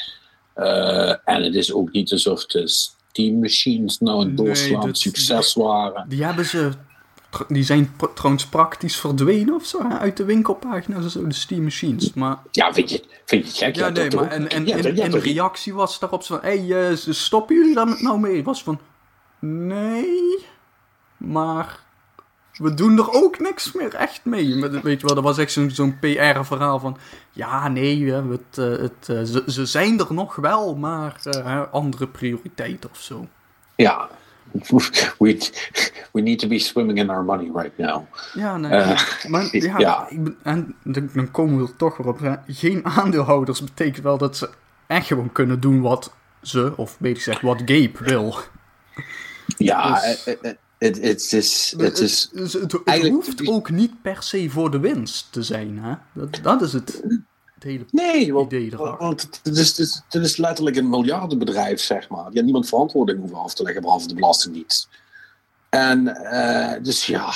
Eh, 0.54 1.10
en 1.24 1.42
het 1.42 1.54
is 1.54 1.72
ook 1.72 1.92
niet 1.92 2.12
alsof 2.12 2.46
de 2.46 2.68
Steam 2.68 3.38
Machines 3.40 3.98
nou 3.98 4.20
een 4.20 4.26
Nee, 4.26 4.36
doorslaand 4.36 4.98
succes 4.98 5.54
waren. 5.54 6.08
Die 6.08 6.24
hebben 6.24 6.44
ze. 6.44 6.70
Die 7.48 7.62
zijn 7.64 7.96
trouwens 8.14 8.46
praktisch 8.46 8.96
verdwenen 9.00 9.54
of 9.54 9.64
zo 9.66 9.82
uit 9.88 10.16
de 10.16 10.24
winkelpagina's 10.24 11.04
en 11.04 11.10
zo, 11.10 11.26
de 11.26 11.34
Steam 11.34 11.62
Machines. 11.62 12.12
Maar 12.14 12.38
Ja, 12.50 12.72
vind 12.72 12.90
je, 12.90 13.04
vind 13.24 13.44
je 13.44 13.48
het 13.48 13.56
gek? 13.58 13.76
ja, 13.76 13.82
hebt 13.92 13.96
nee, 13.98 14.10
maar 14.20 14.30
en, 14.30 14.48
en 14.48 14.66
in 14.66 15.10
toch- 15.10 15.22
reactie 15.22 15.74
was 15.74 15.98
daarop 15.98 16.22
zo 16.22 16.34
van: 16.34 16.50
hé, 16.50 16.66
hey, 16.66 16.90
eh, 16.90 16.96
stoppen 16.96 17.56
jullie 17.56 17.74
daar 17.74 18.02
nou 18.02 18.18
mee? 18.20 18.44
Was 18.44 18.62
van: 18.62 18.80
nee, 19.38 20.46
maar 21.16 21.82
we 22.52 22.74
doen 22.74 22.98
er 22.98 23.10
ook 23.12 23.38
niks 23.38 23.72
meer 23.72 23.94
echt 23.94 24.24
mee. 24.24 24.60
Weet 24.82 25.00
je 25.00 25.06
wel, 25.06 25.14
dat 25.14 25.24
was 25.24 25.38
echt 25.38 25.58
zo'n 25.68 25.98
PR-verhaal 26.00 26.78
van: 26.78 26.96
ja, 27.32 27.68
nee, 27.68 28.12
het, 28.12 28.58
eh, 28.58 28.64
het, 28.70 29.08
eh, 29.08 29.22
ze, 29.22 29.42
ze 29.46 29.66
zijn 29.66 29.98
er 30.00 30.14
nog 30.14 30.36
wel, 30.36 30.74
maar 30.76 31.20
andere 31.72 32.06
prioriteiten 32.08 32.90
of 32.90 32.98
zo. 33.00 33.26
Ja. 33.76 34.08
We, 35.18 35.50
we 36.12 36.20
need 36.20 36.38
to 36.38 36.48
be 36.48 36.58
swimming 36.58 36.98
in 36.98 37.10
our 37.10 37.24
money 37.24 37.50
right 37.54 37.78
now. 37.78 38.02
Ja, 38.34 38.56
nee. 38.56 38.70
Eh, 38.70 39.00
maar 39.28 39.48
ja, 39.56 39.78
ja. 39.78 40.06
Ik 40.08 40.24
ben, 40.24 40.36
en 40.42 40.74
dan 41.12 41.30
komen 41.30 41.58
we 41.58 41.64
er 41.68 41.76
toch 41.76 41.96
weer 41.96 42.06
op. 42.06 42.18
hè. 42.18 42.34
Geen 42.46 42.84
aandeelhouders 43.00 43.60
betekent 43.64 44.02
wel 44.04 44.18
dat 44.18 44.36
ze 44.36 44.48
echt 44.86 45.06
gewoon 45.06 45.32
kunnen 45.32 45.60
doen 45.60 45.80
wat 45.80 46.12
ze, 46.42 46.72
of 46.76 46.98
beter 46.98 47.16
gezegd, 47.22 47.42
wat 47.42 47.58
Gabe 47.64 47.92
wil. 47.98 48.36
Ja, 49.56 49.94
Dus- 50.00 50.24
eh, 50.24 50.32
eh, 50.42 50.52
het 50.78 51.02
het 51.02 51.32
is. 51.32 51.74
Het 51.78 51.98
is 51.98 52.30
het, 52.34 52.52
het 52.52 52.82
eigenlijk- 52.84 53.24
hoeft 53.24 53.48
ook 53.48 53.70
niet 53.70 54.02
per 54.02 54.16
se 54.22 54.50
voor 54.50 54.70
de 54.70 54.78
winst 54.78 55.32
te 55.32 55.42
zijn. 55.42 55.78
Hè? 55.78 55.94
Dat, 56.12 56.38
dat 56.42 56.62
is 56.62 56.72
het, 56.72 57.02
het 57.54 57.62
hele 57.62 57.84
Nee, 57.90 58.32
want, 58.32 58.52
idee 58.52 58.72
erachter. 58.72 59.06
want 59.06 59.22
het, 59.42 59.56
is, 59.56 59.68
het, 59.68 59.78
is, 59.78 60.02
het 60.08 60.22
is 60.24 60.36
letterlijk 60.36 60.76
een 60.76 60.88
miljardenbedrijf, 60.88 61.80
zeg 61.80 62.08
maar. 62.08 62.30
Die 62.30 62.38
aan 62.38 62.44
niemand 62.44 62.68
verantwoording 62.68 63.18
hoeven 63.18 63.38
af 63.38 63.54
te 63.54 63.62
leggen, 63.62 63.82
behalve 63.82 64.08
de 64.08 64.14
Belastingdienst. 64.14 64.88
En 65.68 66.08
eh, 66.16 66.82
dus 66.82 67.06
ja, 67.06 67.30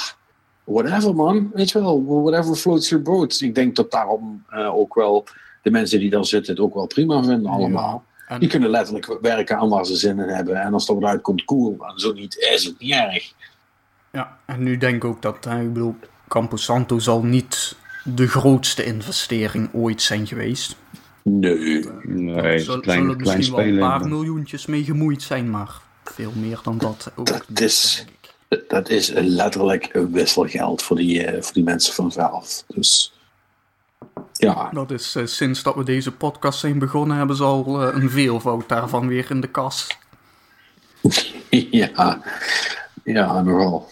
whatever 0.65 1.15
man, 1.15 1.51
weet 1.55 1.71
je 1.71 1.81
wel, 1.81 2.05
whatever 2.23 2.55
floats 2.55 2.89
your 2.89 3.05
boat. 3.05 3.41
Ik 3.41 3.55
denk 3.55 3.77
dat 3.77 3.91
daarom 3.91 4.45
eh, 4.49 4.75
ook 4.75 4.95
wel 4.95 5.25
de 5.63 5.71
mensen 5.71 5.99
die 5.99 6.11
daar 6.11 6.25
zitten 6.25 6.55
het 6.55 6.63
ook 6.63 6.75
wel 6.75 6.87
prima 6.87 7.23
vinden 7.25 7.51
allemaal. 7.51 8.05
En- 8.29 8.41
Die 8.41 8.49
kunnen 8.49 8.71
letterlijk 8.71 9.19
werken 9.21 9.59
aan 9.59 9.69
waar 9.69 9.87
ze 9.87 9.97
zin 9.97 10.19
in 10.19 10.29
hebben. 10.29 10.57
En 10.61 10.73
als 10.73 10.89
er 10.89 10.95
wat 11.01 11.11
uitkomt, 11.11 11.45
cool. 11.45 11.77
En 11.81 11.99
zo 12.01 12.13
niet, 12.13 12.37
is 12.37 12.65
het 12.65 12.79
niet 12.79 12.93
erg. 12.93 13.33
Ja, 14.13 14.39
en 14.47 14.63
nu 14.63 14.77
denk 14.77 14.95
ik 14.95 15.05
ook 15.05 15.23
dat, 15.23 15.45
hè, 15.45 15.61
ik 15.63 15.73
bedoel, 15.73 15.95
Camposanto 16.29 16.99
zal 16.99 17.23
niet 17.23 17.77
de 18.15 18.29
grootste 18.29 18.85
investering 18.85 19.69
ooit 19.73 20.03
zijn 20.03 20.27
geweest. 20.27 20.77
Nee. 21.23 21.89
Nee, 22.03 22.35
het 22.35 22.55
is 22.61 22.65
zullen, 22.65 22.81
klein, 22.81 23.01
zullen 23.01 23.17
klein 23.17 23.37
misschien 23.39 23.57
wel 23.57 23.67
een 23.67 23.79
paar 23.79 24.09
miljoentjes 24.09 24.67
mee 24.67 24.85
gemoeid 24.85 25.23
zijn, 25.23 25.51
maar 25.51 25.81
veel 26.05 26.33
meer 26.37 26.61
dan 26.63 26.79
dat 26.79 27.11
ook 27.17 27.27
Dat 27.27 27.45
niet, 27.49 27.61
is-. 27.61 28.05
Dat 28.69 28.89
is 28.89 29.09
letterlijk 29.15 29.89
een 29.93 30.13
wisselgeld 30.13 30.83
voor 30.83 30.97
die, 30.97 31.25
eh, 31.25 31.43
voor 31.43 31.53
die 31.53 31.65
mensen 31.65 31.95
van 31.95 32.13
Valve. 32.13 32.63
Dus 32.67 33.13
ja, 34.33 34.71
Dat 34.73 34.91
is 34.91 35.15
eh, 35.15 35.27
sinds 35.27 35.63
dat 35.63 35.75
we 35.75 35.85
deze 35.85 36.13
podcast 36.13 36.59
zijn 36.59 36.79
begonnen, 36.79 37.17
hebben 37.17 37.37
ze 37.37 37.43
al 37.45 37.83
eh, 37.83 38.03
een 38.03 38.11
veelvoud 38.11 38.69
daarvan 38.69 39.09
weer 39.09 39.31
in 39.31 39.41
de 39.41 39.47
kas. 39.49 39.87
ja, 41.51 42.23
ja, 43.05 43.43
nogal. 43.43 43.89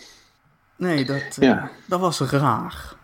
Nee, 0.77 1.05
dat, 1.05 1.17
eh, 1.17 1.49
Ja. 1.49 1.71
dat 1.87 2.01
was 2.01 2.21
raar. 2.21 2.95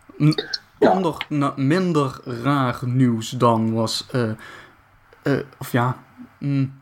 Ander, 0.89 1.25
na- 1.29 1.53
minder 1.55 2.19
raar 2.23 2.79
nieuws 2.85 3.29
dan 3.29 3.73
was. 3.73 4.05
eh, 4.11 4.29
eh, 5.23 5.39
of 5.59 5.71
ja. 5.71 6.03
mm, 6.39 6.81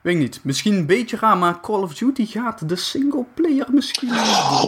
weet 0.00 0.14
ik 0.14 0.20
niet. 0.20 0.40
Misschien 0.44 0.74
een 0.74 0.86
beetje 0.86 1.16
raar, 1.16 1.38
maar 1.38 1.60
Call 1.60 1.82
of 1.82 1.94
Duty 1.94 2.26
gaat 2.26 2.68
de 2.68 2.76
singleplayer 2.76 3.66
misschien. 3.72 4.10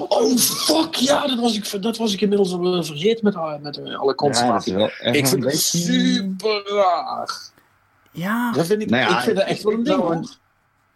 Oh, 0.08 0.36
fuck, 0.36 0.94
ja, 0.94 1.26
dat 1.26 1.38
was 1.38 1.56
ik, 1.56 1.82
dat 1.82 1.96
was 1.96 2.12
ik 2.12 2.20
inmiddels 2.20 2.52
al 2.52 2.84
vergeten 2.84 3.24
met, 3.24 3.34
eh, 3.34 3.58
met 3.60 3.78
eh, 3.78 3.98
alle 3.98 4.14
Ja, 4.78 4.88
echt 4.88 5.16
ik 5.16 5.26
vind 5.26 5.30
het 5.30 5.40
beetje- 5.52 5.78
super 5.78 6.62
raar. 6.74 7.30
Ja, 8.12 8.52
Dat 8.52 8.66
vind 8.66 8.82
ik, 8.82 8.90
Nou 8.90 9.02
ja, 9.10 9.16
ik 9.18 9.24
vind 9.24 9.36
dat 9.36 9.46
echt 9.46 9.62
wel 9.62 9.72
een 9.72 9.82
ding, 9.82 9.96
nou, 9.98 10.14
hoor. 10.14 10.28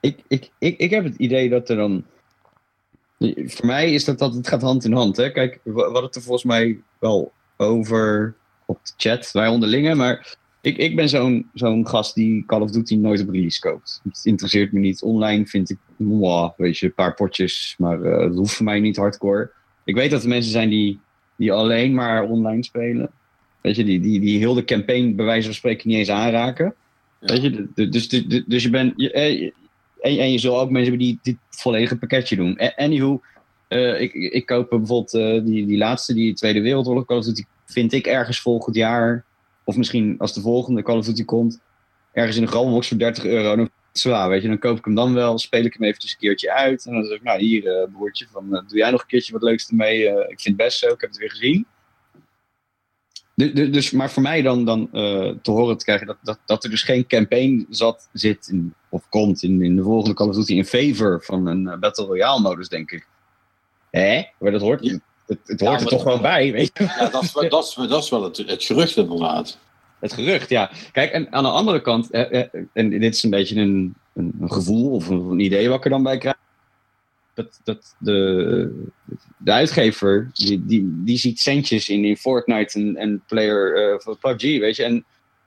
ik, 0.01 0.19
ik, 0.29 0.51
ik, 0.59 0.79
ik 0.79 0.91
heb 0.91 1.05
het 1.05 1.17
idee 1.17 1.49
dat 1.51 1.69
er 1.69 1.77
dan. 1.77 2.05
Voor 3.47 3.67
mij 3.67 3.93
is 3.93 4.05
dat 4.05 4.19
dat 4.19 4.35
het 4.35 4.49
gaat 4.49 4.62
hand 4.62 4.85
in 4.85 4.93
hand. 4.93 5.17
Hè? 5.17 5.31
Kijk, 5.31 5.61
hadden 5.75 6.03
het 6.03 6.15
er 6.17 6.23
volgens 6.23 6.45
mij 6.45 6.81
wel 6.99 7.33
over 7.57 8.35
op 8.67 8.79
de 8.83 8.93
chat, 8.97 9.31
wij 9.33 9.49
onderlingen. 9.49 9.97
Maar 9.97 10.37
ik, 10.61 10.77
ik 10.77 10.97
ben 10.97 11.09
zo'n 11.09 11.51
zo'n 11.55 11.89
gast 11.89 12.15
die 12.15 12.45
Call 12.47 12.61
of 12.61 12.71
Duty 12.71 12.97
nooit 12.97 13.21
op 13.21 13.29
release 13.29 13.61
koopt. 13.61 14.01
Het 14.05 14.21
interesseert 14.25 14.73
me 14.73 14.79
niet. 14.79 15.03
Online 15.03 15.47
vind 15.47 15.71
ik, 15.71 15.77
weet 16.57 16.79
je, 16.79 16.87
een 16.87 16.95
paar 16.95 17.15
potjes. 17.15 17.75
Maar 17.79 18.03
eh 18.03 18.25
het 18.25 18.35
hoeft 18.35 18.55
voor 18.55 18.65
mij 18.65 18.81
niet 18.81 18.97
hardcore. 18.97 19.51
Ik 19.85 19.95
weet 19.95 20.11
dat 20.11 20.23
er 20.23 20.29
mensen 20.29 20.53
zijn 20.53 20.69
die, 20.69 21.01
die 21.37 21.53
alleen 21.53 21.95
maar 21.95 22.23
online 22.23 22.65
spelen. 22.65 23.11
Weet 23.61 23.77
je, 23.77 23.85
die, 23.85 24.01
die, 24.01 24.21
die 24.21 24.39
heel 24.39 24.55
de 24.55 24.65
campaign 24.65 25.15
bij 25.15 25.25
wijze 25.25 25.45
van 25.47 25.55
spreken 25.55 25.89
niet 25.89 25.99
eens 25.99 26.11
aanraken. 26.11 26.75
Ja. 27.21 27.27
Weet 27.27 27.43
je, 27.43 27.69
dus, 27.89 28.09
dus, 28.09 28.45
dus 28.47 28.63
je 28.63 28.71
bent. 28.71 28.93
Je, 28.97 29.13
eh, 29.13 29.43
en, 30.01 30.19
en 30.19 30.33
je 30.33 30.39
zult 30.39 30.57
ook 30.57 30.71
mensen 30.71 30.91
hebben 30.91 31.07
die 31.07 31.19
dit 31.23 31.37
volledige 31.51 31.97
pakketje 31.97 32.37
doen. 32.37 32.59
Anywho, 32.77 33.21
eh, 33.75 34.01
ik, 34.01 34.12
ik 34.14 34.47
koop 34.47 34.68
bijvoorbeeld 34.68 35.14
eh, 35.14 35.45
die, 35.45 35.66
die 35.66 35.79
laatste, 35.79 36.14
die 36.14 36.35
Tweede 36.35 36.61
Wereldoorlog 36.61 37.05
Call 37.05 37.18
of 37.18 37.25
Duty, 37.25 37.45
vind 37.64 37.93
ik 37.93 38.07
ergens 38.07 38.41
volgend 38.41 38.77
jaar, 38.77 39.25
of 39.64 39.77
misschien 39.77 40.14
als 40.18 40.35
de 40.35 40.41
volgende 40.41 40.83
Call 40.83 40.97
of 40.97 41.05
Duty 41.05 41.25
komt, 41.25 41.61
ergens 42.12 42.37
in 42.37 42.43
een 42.43 42.49
gralbox 42.49 42.89
voor 42.89 42.99
30 42.99 43.25
euro. 43.25 43.57
Dan, 43.57 43.70
zwaar, 43.93 44.29
weet 44.29 44.43
je, 44.43 44.49
dan 44.49 44.59
koop 44.59 44.79
ik 44.79 44.85
hem 44.85 44.95
dan 44.95 45.14
wel, 45.14 45.39
speel 45.39 45.64
ik 45.64 45.72
hem 45.72 45.83
eventjes 45.83 46.12
een 46.12 46.18
keertje 46.18 46.53
uit. 46.53 46.87
En 46.87 46.93
dan 46.93 47.05
zeg 47.05 47.16
ik, 47.16 47.22
nou 47.22 47.41
hier, 47.41 47.66
eh 47.66 47.93
broertje, 47.93 48.27
van, 48.31 48.51
doe 48.51 48.79
jij 48.79 48.91
nog 48.91 49.01
een 49.01 49.07
keertje 49.07 49.33
wat 49.33 49.43
leuks 49.43 49.68
ermee? 49.68 50.05
Ik 50.07 50.41
vind 50.41 50.45
het 50.45 50.57
best 50.57 50.79
zo, 50.79 50.87
ik 50.87 51.01
heb 51.01 51.11
het 51.11 51.18
weer 51.18 51.31
gezien. 51.31 51.66
Du- 53.35 53.53
du- 53.53 53.70
dus, 53.70 53.91
maar 53.91 54.11
voor 54.11 54.22
mij 54.22 54.43
dan, 54.43 54.64
dan 54.64 54.89
te 55.43 55.51
horen 55.51 55.77
te 55.79 55.85
krijgen 55.85 56.07
dat, 56.07 56.16
dat, 56.22 56.39
dat 56.47 56.64
er 56.64 56.70
dus 56.70 56.83
geen 56.83 57.07
campaign 57.07 57.66
zat, 57.68 58.09
zit, 58.12 58.53
of 58.89 59.09
komt 59.09 59.43
in, 59.43 59.62
in 59.62 59.77
de 59.77 59.83
volgende 59.83 60.14
Call 60.14 60.29
of 60.29 60.35
Duty 60.35 60.55
in 60.55 60.64
favor 60.64 61.22
van 61.22 61.47
een 61.47 61.81
Battle 61.81 62.05
Royale 62.05 62.41
modus, 62.41 62.68
denk 62.68 62.91
ik. 62.91 63.07
Hè? 64.01 64.23
Maar 64.39 64.53
dat 64.53 64.61
hoort, 64.61 64.81
het, 65.27 65.39
het 65.45 65.61
Ja, 65.61 65.69
hoort 65.69 65.81
er 65.81 65.87
toch 65.87 66.05
wel 66.05 66.21
bij, 66.21 66.53
weet 66.53 66.71
je? 66.75 66.85
Ja, 66.85 67.09
dat, 67.09 67.23
is, 67.23 67.33
wel- 67.33 67.49
dat, 67.49 67.65
is, 67.65 67.89
dat 67.89 68.03
is 68.03 68.11
wel 68.11 68.23
het, 68.23 68.37
het 68.37 68.65
gerucht 68.65 68.97
inderdaad. 68.97 69.59
Het 69.99 70.13
gerucht, 70.13 70.49
ja. 70.49 70.71
Kijk, 70.93 71.13
en 71.13 71.33
aan 71.33 71.43
de 71.43 71.51
andere 71.51 71.81
kant, 71.81 72.11
eh, 72.11 72.41
eh, 72.41 72.49
en 72.73 72.91
dit 72.91 73.15
is 73.15 73.23
een 73.23 73.31
beetje 73.31 73.61
een, 73.61 73.95
een, 74.15 74.35
een 74.41 74.53
gevoel 74.53 74.91
of 74.91 75.09
een, 75.09 75.21
een 75.21 75.41
idee 75.41 75.69
wat 75.69 75.79
ik 75.79 75.85
er 75.85 75.91
dan 75.91 76.03
bij 76.03 76.19
krijg. 76.19 76.37
Dat, 77.35 77.61
dat 77.65 77.95
de, 77.99 78.89
de 79.37 79.53
uitgever, 79.53 80.31
die, 80.33 80.67
die, 80.67 81.03
die 81.05 81.19
ziet 81.19 81.41
centjes 81.41 81.89
in, 81.89 82.05
in 82.05 82.17
Fortnite 82.17 82.79
en, 82.79 82.97
en 82.97 83.23
player 83.27 83.77
eh, 83.77 84.01
van 84.01 84.19
PUBG, 84.19 84.59
weet 84.59 84.77
je. 84.77 84.85
En, 84.85 85.05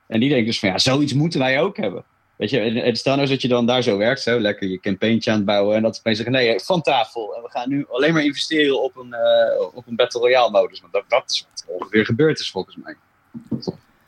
en 0.08 0.20
die 0.20 0.30
denkt 0.30 0.46
dus 0.46 0.60
van, 0.60 0.70
ja, 0.70 0.78
zoiets 0.78 1.14
moeten 1.14 1.40
wij 1.40 1.62
ook 1.62 1.78
hebben. 1.78 2.04
Weet 2.38 2.50
je, 2.50 2.60
en, 2.60 2.76
en 2.76 2.96
stel 2.96 3.16
nou 3.16 3.28
dat 3.28 3.42
je 3.42 3.48
dan 3.48 3.66
daar 3.66 3.82
zo 3.82 3.98
werkt, 3.98 4.22
zo 4.22 4.40
lekker 4.40 4.68
je 4.68 4.80
campaigntje 4.80 5.32
aan 5.32 5.38
het 5.38 5.46
bouwen. 5.46 5.76
En 5.76 5.82
dat 5.82 5.98
opeens 5.98 6.18
zeggen, 6.18 6.36
nee, 6.36 6.60
van 6.60 6.82
tafel. 6.82 7.36
En 7.36 7.42
we 7.42 7.50
gaan 7.50 7.70
nu 7.70 7.86
alleen 7.90 8.14
maar 8.14 8.24
investeren 8.24 8.84
op 8.84 8.96
een, 8.96 9.14
eh, 9.14 9.76
op 9.76 9.88
een 9.88 9.96
Battle 9.96 10.20
Royale 10.20 10.52
modus. 10.52 10.82
Want 10.82 10.94
dat, 10.94 11.04
dat 11.08 11.24
is 11.28 11.48
wat 11.50 11.64
er 11.68 11.74
ongeveer 11.74 12.06
gebeurd 12.06 12.40
is 12.40 12.52
volgens 12.52 12.76
mij. 12.76 12.96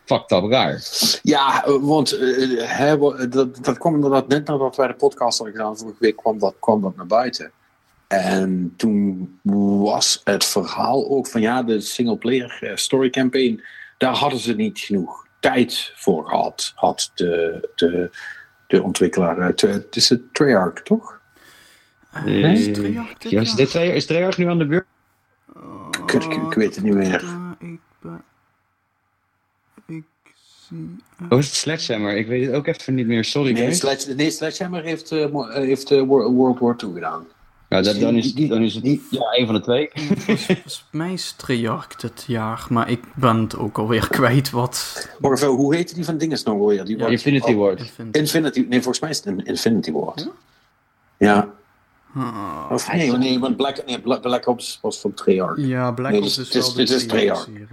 Fucked 0.06 0.32
up 0.32 0.52
raar. 0.52 0.82
Ja, 1.22 1.66
eh, 1.66 1.76
want 1.82 2.12
eh, 2.12 2.92
dat, 3.30 3.64
dat 3.64 3.78
kwam 3.78 3.96
inderdaad 3.96 4.28
net 4.28 4.48
nadat 4.48 4.76
wij 4.76 4.88
de 4.88 4.94
podcast 4.94 5.38
hadden 5.38 5.56
gedaan. 5.56 5.78
Vorige 5.78 5.98
week 6.00 6.16
kwam 6.16 6.40
dat, 6.40 6.56
kwam 6.60 6.82
dat 6.82 6.96
naar 6.96 7.08
buiten. 7.08 7.52
En 8.08 8.74
toen 8.78 9.40
was 9.82 10.22
het 10.24 10.46
verhaal 10.46 11.10
ook 11.10 11.28
van 11.28 11.42
ja, 11.42 11.64
de 11.64 11.82
single-player 11.82 12.58
eh, 12.62 12.76
story 12.76 13.10
campaign. 13.10 13.64
Daar 13.98 14.16
hadden 14.16 14.40
ze 14.40 14.56
niet 14.56 14.80
genoeg 14.80 15.28
tijd 15.40 15.92
voor 15.96 16.28
gehad. 16.28 16.72
Had 16.76 17.12
de, 17.16 17.70
de, 17.76 18.10
de 18.68 18.84
ontwikkelaar 18.84 19.42
uit. 19.42 19.64
eh, 19.64 19.72
Het 19.72 19.96
is 19.96 20.10
het 20.10 20.34
Treyarch, 20.34 20.82
toch? 20.84 21.20
Eh, 22.12 22.52
is 22.54 22.74
Treyarch 22.78 23.18
dit 23.18 23.32
Ja, 23.32 23.42
is, 23.42 23.48
jaar? 23.48 23.58
dit 23.58 23.70
Treyarch- 23.70 23.96
is 23.96 24.06
Treyarch 24.06 24.38
nu 24.38 24.50
aan 24.50 24.58
de 24.58 24.66
beurt? 24.66 24.86
Ik, 26.06 26.14
ik, 26.14 26.34
ik 26.34 26.54
weet 26.54 26.76
het 26.76 26.84
niet 26.84 26.94
meer. 26.94 27.24
Ik 27.60 27.80
ben... 28.02 28.24
Ik 29.88 30.04
zie... 30.68 30.96
Oh, 31.30 31.38
is 31.40 31.46
het 31.46 31.56
Sledgehammer? 31.56 32.18
Ik 32.18 32.28
weet 32.28 32.46
het 32.46 32.56
ook 32.56 32.68
even 32.68 32.94
niet 32.96 33.08
meer. 33.08 33.24
Sorry. 33.24 33.52
Nee. 33.52 33.74
Sledge, 33.74 34.14
nee 34.14 34.32
Sledgehammer 34.32 34.84
heeft, 34.84 35.12
eh, 35.12 35.24
eh, 35.24 35.54
heeft 35.54 35.90
Wo- 35.90 36.32
World 36.32 36.60
War 36.60 36.76
II 36.84 36.94
gedaan. 36.94 37.28
Ja, 37.70 37.82
dat, 37.82 38.00
dan, 38.00 38.16
is, 38.16 38.34
dan 38.34 38.62
is 38.62 38.74
het 38.76 38.84
die- 38.84 39.02
ja, 39.10 39.38
een 39.38 39.46
van 39.46 39.56
de 39.56 39.62
twee. 39.62 39.90
Volgens 40.18 40.86
mij 40.92 41.14
is 41.14 41.32
Treyarch 41.32 41.88
dit 41.96 42.24
jaar, 42.28 42.66
maar 42.70 42.90
ik 42.90 43.04
ben 43.16 43.38
het 43.38 43.58
ook 43.58 43.78
alweer 43.78 44.08
kwijt 44.18 44.50
wat... 44.50 45.08
Even, 45.22 45.48
hoe 45.48 45.76
heette 45.76 45.94
die 45.96 46.06
van 46.06 46.18
dinges 46.18 46.44
nog 46.44 46.60
alweer? 46.60 46.86
Die 46.86 46.98
Ja, 46.98 47.04
was- 47.04 47.12
Infinity 47.12 47.52
oh, 47.52 47.58
Ward. 47.58 47.92
Infinity, 48.12 48.60
nee, 48.70 48.82
volgens 48.82 49.00
mij 49.00 49.10
is 49.10 49.18
het 49.18 49.26
een 49.26 49.46
Infinity 49.46 49.92
Ward. 49.92 50.30
Ja? 51.18 51.28
Ja. 51.28 51.50
Ah, 52.16 52.66
Of 52.72 52.92
nee, 52.94 53.12
nee, 53.12 53.40
want 53.40 53.58
Black, 53.58 53.86
nee, 53.86 54.00
Black, 54.02 54.22
Black 54.22 54.48
Ops 54.48 54.80
was 54.82 55.00
van 55.00 55.14
Treyarch. 55.14 55.58
ja, 55.58 55.92
Black 55.92 56.12
Nee, 56.12 56.22
Ops 56.22 56.36
dit 56.36 56.48
is 56.48 56.56
is- 56.56 56.62
wel 56.62 56.72
de 56.72 56.78
dit 56.78 56.90
is 56.90 57.08
Treyarch. 57.08 57.44
serie. 57.44 57.68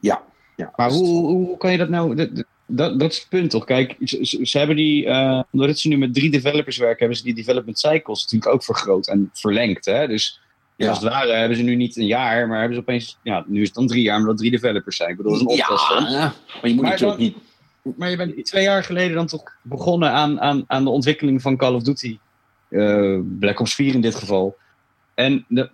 Ja. 0.00 0.22
ja. 0.56 0.72
Maar 0.76 0.90
hoe, 0.90 1.06
hoe, 1.06 1.26
hoe 1.46 1.56
kan 1.56 1.72
je 1.72 1.78
dat 1.78 1.88
nou... 1.88 2.14
Dat, 2.14 2.28
dat, 2.68 3.00
dat 3.00 3.10
is 3.12 3.18
het 3.18 3.28
punt 3.28 3.50
toch? 3.50 3.64
Kijk, 3.64 3.96
ze, 4.22 4.58
hebben 4.58 4.76
die... 4.76 5.06
eh, 5.06 5.42
omdat 5.52 5.78
ze 5.78 5.88
nu 5.88 5.96
met 5.98 6.14
drie 6.14 6.30
developers 6.30 6.76
werken, 6.76 6.98
hebben 6.98 7.16
ze 7.16 7.24
die 7.24 7.34
development 7.34 7.78
cycles 7.78 8.22
natuurlijk 8.22 8.52
ook 8.52 8.64
vergroot 8.64 9.06
en 9.08 9.30
verlengd. 9.32 9.84
Hè? 9.84 10.06
Dus 10.08 10.40
Ja. 10.76 10.88
als 10.88 10.98
het 11.00 11.08
ware 11.08 11.32
hebben 11.32 11.56
ze 11.56 11.62
nu 11.62 11.74
niet 11.74 11.96
een 11.96 12.06
jaar, 12.06 12.48
maar 12.48 12.58
hebben 12.58 12.74
ze 12.76 12.80
opeens... 12.82 13.18
Ja, 13.22 13.44
nu 13.46 13.60
is 13.60 13.66
het 13.66 13.76
dan 13.76 13.86
drie 13.86 14.02
jaar, 14.02 14.18
omdat 14.18 14.38
drie 14.38 14.50
developers 14.50 14.96
zijn. 14.96 15.10
Ik 15.10 15.16
bedoel, 15.16 15.32
dat 15.32 15.50
is 15.50 15.90
een. 15.96 16.10
Ja, 16.10 16.18
maar 16.18 16.34
je 16.62 16.74
moet 16.74 16.82
Maar 16.82 16.90
natuurlijk 16.90 17.18
dan- 17.18 17.26
niet... 17.26 17.36
Maar 17.96 18.10
je 18.10 18.16
bent 18.16 18.44
twee 18.46 18.62
jaar 18.62 18.84
geleden 18.84 19.14
dan 19.16 19.26
toch 19.26 19.42
begonnen 19.62 20.10
aan, 20.10 20.40
aan, 20.40 20.64
aan 20.66 20.84
de 20.84 20.90
ontwikkeling 20.90 21.42
van 21.42 21.56
Call 21.56 21.74
of 21.74 21.82
Duty. 21.82 22.18
Eh, 22.68 23.18
Black 23.38 23.60
Ops 23.60 23.74
4 23.74 23.94
in 23.94 24.00
dit 24.00 24.14
geval. 24.14 24.56
En 25.14 25.44
de, 25.48 25.70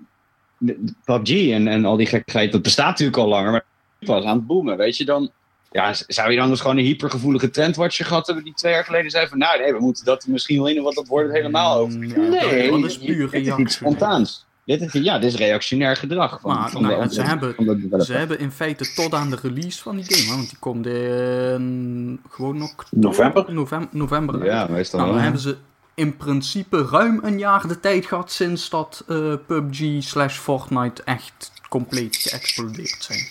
de- 0.58 0.78
de 0.84 0.92
PUBG 1.04 1.50
en, 1.50 1.68
en 1.68 1.84
al 1.84 1.96
die 1.96 2.06
gekkigheid, 2.06 2.52
dat 2.52 2.62
bestaat 2.62 2.88
natuurlijk 2.88 3.16
al 3.18 3.28
langer, 3.28 3.50
maar 3.50 3.64
het 3.98 4.08
was 4.08 4.24
aan 4.24 4.36
het 4.36 4.46
boomen, 4.46 4.76
weet 4.76 4.96
je. 4.96 5.04
Dan 5.04 5.30
ja, 5.74 5.94
zou 6.06 6.30
je 6.30 6.36
dan 6.36 6.48
dus 6.48 6.60
gewoon 6.60 6.76
een 6.78 6.84
hypergevoelige 6.84 7.50
trendwatcher 7.50 8.06
gehad 8.06 8.26
hebben 8.26 8.44
die 8.44 8.54
twee 8.54 8.72
jaar 8.72 8.84
geleden 8.84 9.10
zei 9.10 9.26
van, 9.28 9.38
nou 9.38 9.58
nee, 9.60 9.72
we 9.72 9.80
moeten 9.80 10.04
dat 10.04 10.26
misschien 10.26 10.56
wel 10.58 10.68
in, 10.68 10.82
want 10.82 10.94
dat 10.94 11.06
wordt 11.06 11.26
het 11.28 11.36
helemaal 11.36 11.76
over. 11.78 11.98
Mm, 11.98 12.04
Ja, 12.04 12.16
Nee, 12.16 12.70
dat 12.70 12.84
is 12.90 12.98
puur 12.98 13.28
is 13.34 13.40
iets 13.40 13.48
reactie. 13.48 13.68
spontaans. 13.68 14.46
Dit 14.64 14.80
is, 14.80 14.92
ja, 14.92 15.18
dit 15.18 15.32
is 15.32 15.38
reactionair 15.38 15.96
gedrag. 15.96 16.40
Van, 16.40 16.54
Maar, 16.54 16.70
van 16.70 16.82
nou 16.82 17.08
de, 17.08 17.14
ze 17.14 17.22
hebben- 17.22 17.54
van 17.54 17.64
de 17.64 17.74
developer. 17.74 18.04
Ze 18.06 18.12
hebben 18.12 18.38
in 18.38 18.50
feite 18.50 18.92
tot 18.94 19.14
aan 19.14 19.30
de 19.30 19.38
release 19.42 19.82
van 19.82 19.96
die 19.96 20.04
game, 20.14 20.36
want 20.36 20.48
die 20.48 20.58
komt 20.58 20.86
in 20.86 22.20
gewoon 22.30 22.58
nog 22.58 22.74
November? 22.90 23.52
november, 23.52 23.88
november. 23.92 24.44
Ja, 24.44 24.66
meestal 24.70 24.98
Nou, 24.98 25.10
wel. 25.10 25.18
dan 25.22 25.22
hebben 25.32 25.40
ze 25.42 25.56
in 25.94 26.16
principe 26.16 26.86
ruim 26.90 27.20
een 27.22 27.38
jaar 27.38 27.68
de 27.68 27.80
tijd 27.80 28.06
gehad 28.06 28.32
sinds 28.32 28.70
dat 28.70 29.04
eh, 29.08 29.32
PUBG 29.46 30.02
slash 30.02 30.36
Fortnite 30.38 31.02
echt 31.04 31.52
compleet 31.68 32.16
geëxplodeerd 32.16 32.96
zijn. 32.98 33.26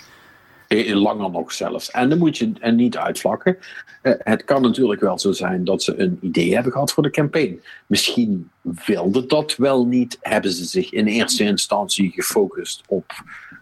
Eh, 0.77 0.95
Langer 1.01 1.31
nog 1.31 1.51
zelfs. 1.51 1.91
En 1.91 2.09
dan 2.09 2.17
moet 2.17 2.37
je 2.37 2.51
en 2.59 2.75
niet 2.75 2.97
uitvlakken. 2.97 3.57
Eh, 4.01 4.13
het 4.17 4.43
kan 4.43 4.61
natuurlijk 4.61 5.01
wel 5.01 5.19
zo 5.19 5.31
zijn 5.31 5.63
dat 5.63 5.83
ze 5.83 5.99
een 5.99 6.17
idee 6.21 6.53
hebben 6.53 6.71
gehad 6.71 6.91
voor 6.91 7.03
de 7.03 7.09
campaign. 7.09 7.61
Misschien 7.87 8.49
wilde 8.85 9.25
dat 9.25 9.55
wel 9.55 9.85
niet. 9.87 10.17
Hebben 10.21 10.51
ze 10.51 10.65
zich 10.65 10.91
in 10.91 11.05
eerste 11.07 11.43
instantie 11.43 12.11
gefocust 12.11 12.81
op 12.87 13.11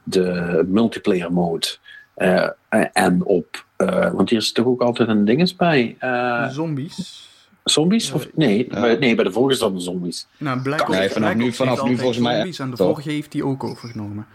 de 0.04 0.64
multiplayer 0.68 1.34
mode. 1.34 1.68
eh, 2.14 2.48
eh, 2.70 2.86
en 2.94 3.24
op. 3.24 3.66
eh, 3.78 4.12
want 4.14 4.30
hier 4.30 4.40
is 4.40 4.52
toch 4.52 4.66
ook 4.66 4.82
altijd 4.82 5.10
een 5.10 5.26
dinges 5.26 5.56
bij. 5.56 5.96
eh, 6.00 6.50
Zombies. 6.50 7.30
zombies? 7.64 8.12
Of, 8.12 8.28
nee, 8.36 8.68
Ja. 8.70 8.82
bij- 8.82 8.96
nee, 8.96 9.16
bij 9.16 9.24
de 9.24 9.32
vorige 9.32 9.60
dan 9.60 9.74
de 9.74 9.80
zombies. 9.80 10.28
Nou, 10.38 10.62
Black 10.62 10.88
Nee, 10.88 11.10
vanaf 11.10 11.34
Black 11.34 11.36
nu- 11.46 11.54
vanaf 11.54 11.84
nu 11.84 11.98
volgens 11.98 12.18
mij, 12.20 12.36
zombies 12.36 12.60
en 12.60 12.70
de 12.70 12.78
vorige 12.78 13.10
heeft 13.12 13.32
die 13.32 13.46
ook 13.46 13.64
overgenomen. 13.64 14.26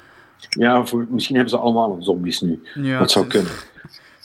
Ja, 0.49 0.87
voor, 0.87 1.07
misschien 1.11 1.35
hebben 1.37 1.55
ze 1.55 1.59
allemaal 1.61 1.97
zombies 2.01 2.41
nu. 2.41 2.63
Ja, 2.75 2.99
dat 2.99 3.11
zou 3.11 3.27
kunnen. 3.27 3.53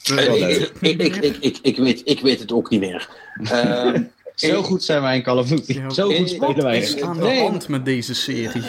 ik, 0.04 0.72
ik, 0.82 1.02
ik, 1.02 1.16
ik, 1.16 1.38
ik, 1.40 1.58
ik, 1.62 1.78
weet, 1.78 2.02
ik 2.06 2.20
weet 2.20 2.40
het 2.40 2.52
ook 2.52 2.70
niet 2.70 2.80
meer. 2.80 3.10
Ehm, 3.44 4.04
Zo 4.36 4.64
goed 4.64 4.84
zijn 4.84 5.02
wij 5.02 5.16
in 5.16 5.24
Call 5.24 5.38
of 5.38 5.48
Duty. 5.48 5.82
Zo 5.90 6.10
goed 6.12 6.30
spelen 6.30 6.56
Wat 6.56 6.64
wij. 6.64 6.78
is 6.78 7.02
aan 7.02 7.18
de 7.18 7.24
Nee. 7.24 7.40
hand 7.42 7.68
met 7.68 7.86
deze 7.86 8.14
serie? 8.16 8.62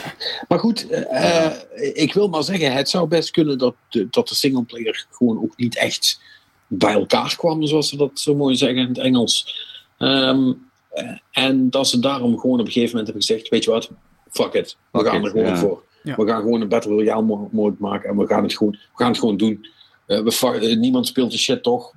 Maar 0.47 0.59
goed, 0.59 0.87
eh, 0.89 1.49
ik 1.93 2.13
wil 2.13 2.27
maar 2.27 2.43
zeggen, 2.43 2.73
het 2.73 2.89
zou 2.89 3.07
best 3.07 3.31
kunnen 3.31 3.57
dat 3.57 3.75
de, 3.89 4.07
dat 4.09 4.27
de 4.27 4.35
singleplayer 4.35 5.05
gewoon 5.11 5.43
ook 5.43 5.57
niet 5.57 5.77
echt 5.77 6.21
bij 6.67 6.93
elkaar 6.93 7.35
kwam, 7.37 7.65
zoals 7.65 7.89
ze 7.89 7.97
dat 7.97 8.11
zo 8.13 8.35
mooi 8.35 8.55
zeggen 8.55 8.77
in 8.81 8.87
het 8.87 8.97
Engels. 8.97 9.55
Ehm, 9.97 10.51
eh, 10.89 11.09
en 11.31 11.69
dat 11.69 11.87
ze 11.87 11.99
daarom 11.99 12.39
gewoon 12.39 12.59
op 12.59 12.65
een 12.65 12.71
gegeven 12.71 12.89
moment 12.97 13.07
hebben 13.07 13.25
gezegd, 13.25 13.49
weet 13.49 13.63
je 13.63 13.71
wat, 13.71 13.89
fuck 14.31 14.53
it, 14.53 14.77
we 14.91 14.99
Fuck 14.99 15.07
gaan 15.07 15.19
it, 15.19 15.25
er 15.25 15.31
gewoon 15.31 15.47
ja. 15.47 15.57
voor. 15.57 15.83
Ja. 16.03 16.15
We 16.15 16.27
gaan 16.27 16.41
gewoon 16.41 16.61
een 16.61 16.67
Battle 16.67 16.91
Royale 16.91 17.21
mo- 17.21 17.49
mode 17.51 17.75
maken 17.79 18.09
en 18.09 18.17
we 18.17 18.27
gaan 18.27 18.43
het 18.43 18.57
gewoon, 18.57 18.71
we 18.71 18.79
gaan 18.95 19.07
het 19.07 19.19
gewoon 19.19 19.37
doen. 19.37 19.67
Eh, 20.05 20.23
we 20.23 20.59
eh, 20.59 20.77
niemand 20.77 21.07
speelt 21.07 21.31
de 21.31 21.37
shit 21.37 21.63
toch, 21.63 21.93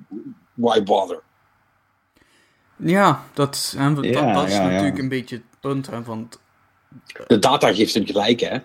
why 0.54 0.82
bother? 0.82 1.22
Ja, 2.76 3.24
dat, 3.32 3.74
en 3.78 3.94
dat, 3.94 4.04
Ja, 4.04 4.32
dat 4.32 4.46
is 4.48 4.54
ja, 4.54 4.68
natuurlijk 4.68 4.98
een 4.98 5.08
beetje 5.08 5.36
het 5.36 5.44
punt. 5.60 5.86
Hè, 5.90 6.02
want 6.02 6.40
De 7.26 7.38
data 7.38 7.72
geeft 7.72 7.94
hem 7.94 8.06
gelijk, 8.06 8.40
hè? 8.40 8.58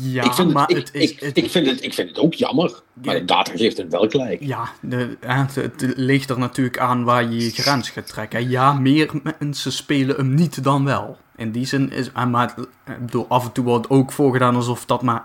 ja, 0.00 0.24
ik, 0.24 0.32
vind 0.32 0.52
maar 0.52 0.66
het, 0.66 0.76
het 0.76 0.88
ik, 0.94 1.02
is... 1.02 1.10
ik, 1.10 1.20
het- 1.20 1.36
ik, 1.36 1.50
vind 1.50 1.66
het, 1.66 1.82
ik 1.82 1.94
vind 1.94 2.08
het 2.08 2.18
ook 2.18 2.34
jammer, 2.34 2.82
maar 2.92 3.14
Ja. 3.14 3.20
de 3.20 3.24
data 3.24 3.52
geeft 3.56 3.76
hem 3.76 3.90
wel 3.90 4.08
gelijk. 4.08 4.42
Ja, 4.44 4.68
de, 4.80 5.16
het, 5.20 5.54
het 5.54 5.92
ligt 5.96 6.30
er 6.30 6.38
natuurlijk 6.38 6.78
aan 6.78 7.04
waar 7.04 7.22
je 7.22 7.44
je 7.44 7.50
grens 7.50 7.90
gaat 7.90 8.06
trekken. 8.06 8.48
Ja, 8.48 8.72
meer 8.72 9.10
mensen 9.38 9.72
spelen 9.72 10.16
hem 10.16 10.34
niet 10.34 10.64
dan 10.64 10.84
wel. 10.84 11.18
In 11.38 11.52
die 11.52 11.66
zin 11.66 11.92
is... 11.92 12.12
en 12.12 12.30
Maar 12.30 12.54
ik 12.86 13.04
bedoel, 13.06 13.26
af 13.28 13.44
en 13.44 13.52
toe 13.52 13.64
wordt 13.64 13.90
ook 13.90 14.12
voorgedaan 14.12 14.56
alsof 14.56 14.84
dat 14.84 15.02
maar 15.02 15.24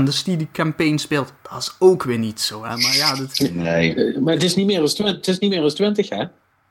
1% 0.00 0.02
is 0.06 0.22
die 0.22 0.36
die 0.36 0.48
campaign 0.52 0.96
speelt. 0.96 1.32
Dat 1.50 1.62
is 1.62 1.76
ook 1.78 2.02
weer 2.02 2.18
niet 2.18 2.40
zo, 2.40 2.64
hè. 2.64 2.76
Maar 2.76 2.94
ja, 2.96 3.14
dat, 3.14 3.50
Nee. 3.52 3.94
Eh, 3.94 4.18
Maar 4.20 4.34
het 4.34 4.42
is 4.42 4.54
niet 4.54 4.66
meer 4.66 4.80
als 4.80 4.94
20, 4.94 5.16
het 5.16 5.28
is 5.28 5.38
niet 5.38 5.50
meer 5.50 5.62
als 5.62 5.74
20 5.74 6.08
hè? 6.08 6.24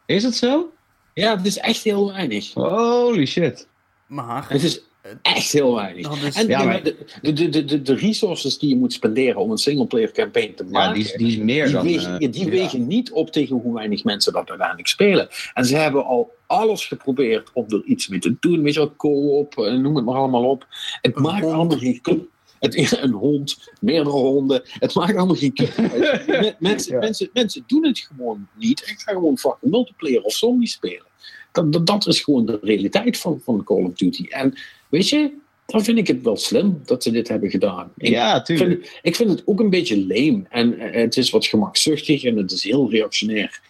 Is 0.05 0.23
het 0.23 0.35
zo? 0.35 0.73
Ja, 1.13 1.37
het 1.37 1.45
is 1.45 1.57
echt 1.57 1.83
heel 1.83 2.13
weinig. 2.13 2.53
Holy 2.53 3.25
shit. 3.25 3.67
maar... 4.07 4.45
Het 4.49 4.63
is, 4.63 4.81
Echt 5.21 5.51
heel 5.51 5.75
weinig. 5.75 6.07
Dat 6.07 6.17
is- 6.17 6.35
en 6.35 6.47
Ja, 6.47 6.59
de- 6.59 6.65
maar- 6.65 6.83
de, 6.83 6.95
de, 7.33 7.49
de, 7.49 7.65
de, 7.65 7.81
de 7.81 7.93
resources 7.95 8.57
die 8.57 8.69
je 8.69 8.75
moet 8.75 8.93
spenderen 8.93 9.41
om 9.41 9.51
een 9.51 9.57
singleplayer 9.57 10.11
campaign 10.11 10.53
te 10.55 10.63
Ja, 10.63 10.69
maken, 10.69 10.93
die, 10.93 11.03
is- 11.03 11.13
die 11.13 11.27
is 11.27 11.37
meer 11.37 11.63
die, 11.65 11.73
dan... 11.73 11.83
wegen, 11.85 12.19
eh, 12.19 12.31
die 12.31 12.43
ja. 12.45 12.49
wegen 12.51 12.87
niet 12.87 13.11
op 13.11 13.31
tegen 13.31 13.55
hoe 13.55 13.73
weinig 13.73 14.03
mensen 14.03 14.33
dat 14.33 14.49
uiteindelijk 14.49 14.87
spelen. 14.87 15.27
En 15.53 15.65
ze 15.65 15.75
hebben 15.75 16.05
al 16.05 16.31
alles 16.47 16.85
geprobeerd 16.85 17.49
om 17.53 17.65
er 17.67 17.83
iets 17.85 18.07
mee 18.07 18.19
te 18.19 18.35
doen. 18.39 18.61
Weet 18.61 18.73
je 18.73 18.79
wel, 18.79 18.95
co-op, 18.95 19.57
eh, 19.57 19.73
noem 19.73 19.95
het 19.95 20.05
maar 20.05 20.15
allemaal 20.15 20.49
op. 20.49 20.65
Het 21.01 21.15
Een 21.15 21.21
maakt 21.21 21.41
hond. 21.43 21.53
allemaal 21.53 21.77
geen 21.77 22.01
kut- 22.01 22.27
het, 22.59 22.97
een 23.01 23.11
hond, 23.11 23.71
meerdere 23.81 24.15
honden. 24.15 24.61
Het 24.65 24.93
maakt 24.93 25.15
allemaal 25.15 25.35
geen 25.35 25.53
kut 25.53 25.77
uit. 25.77 26.55
Mensen, 26.59 26.93
Ja. 26.93 26.99
mensen, 26.99 27.29
mensen 27.33 27.63
doen 27.67 27.85
het 27.85 27.99
gewoon 27.99 28.47
niet. 28.57 28.83
En 28.83 28.95
gaan 28.97 29.15
gewoon 29.15 29.37
fucking 29.37 29.71
multiplayer 29.71 30.21
of 30.21 30.33
zombies 30.33 30.71
spelen. 30.71 31.03
Dat, 31.51 31.73
dat, 31.73 31.85
dat 31.85 32.07
is 32.07 32.19
gewoon 32.21 32.45
de 32.45 32.59
realiteit 32.61 33.17
van, 33.17 33.41
van 33.43 33.63
Call 33.63 33.83
of 33.83 33.93
Duty. 33.93 34.25
En 34.29 34.53
weet 34.89 35.09
je, 35.09 35.31
dan 35.65 35.83
vind 35.83 35.97
ik 35.97 36.07
het 36.07 36.21
wel 36.21 36.37
slim 36.37 36.81
dat 36.85 37.03
ze 37.03 37.11
dit 37.11 37.27
hebben 37.27 37.49
gedaan. 37.49 37.91
Ik, 37.97 38.07
Ja, 38.09 38.35
ik 38.35 38.43
tuurlijk. 38.45 38.69
vind, 38.69 38.99
ik 39.01 39.15
vind 39.15 39.29
het 39.29 39.41
ook 39.45 39.59
een 39.59 39.69
beetje 39.69 40.05
lame. 40.07 40.43
En 40.49 40.79
eh, 40.79 41.01
het 41.01 41.17
is 41.17 41.29
wat 41.29 41.45
gemakzuchtig 41.45 42.23
en 42.23 42.37
het 42.37 42.51
is 42.51 42.63
heel 42.63 42.89
reactionair. 42.91 43.61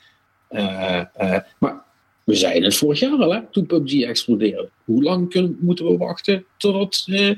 Eh, 0.47 1.03
eh, 1.13 1.39
maar 1.59 1.83
we 2.23 2.35
zeiden 2.35 2.63
het 2.63 2.75
vorig 2.75 2.99
jaar 2.99 3.17
al, 3.19 3.33
hè, 3.33 3.41
toen 3.51 3.65
PUBG 3.65 4.01
explodeerde. 4.01 4.69
Hoe 4.85 5.03
lang 5.03 5.29
kunnen, 5.29 5.57
moeten 5.59 5.85
we 5.85 5.97
wachten 5.97 6.45
totdat 6.57 7.03
eh, 7.05 7.31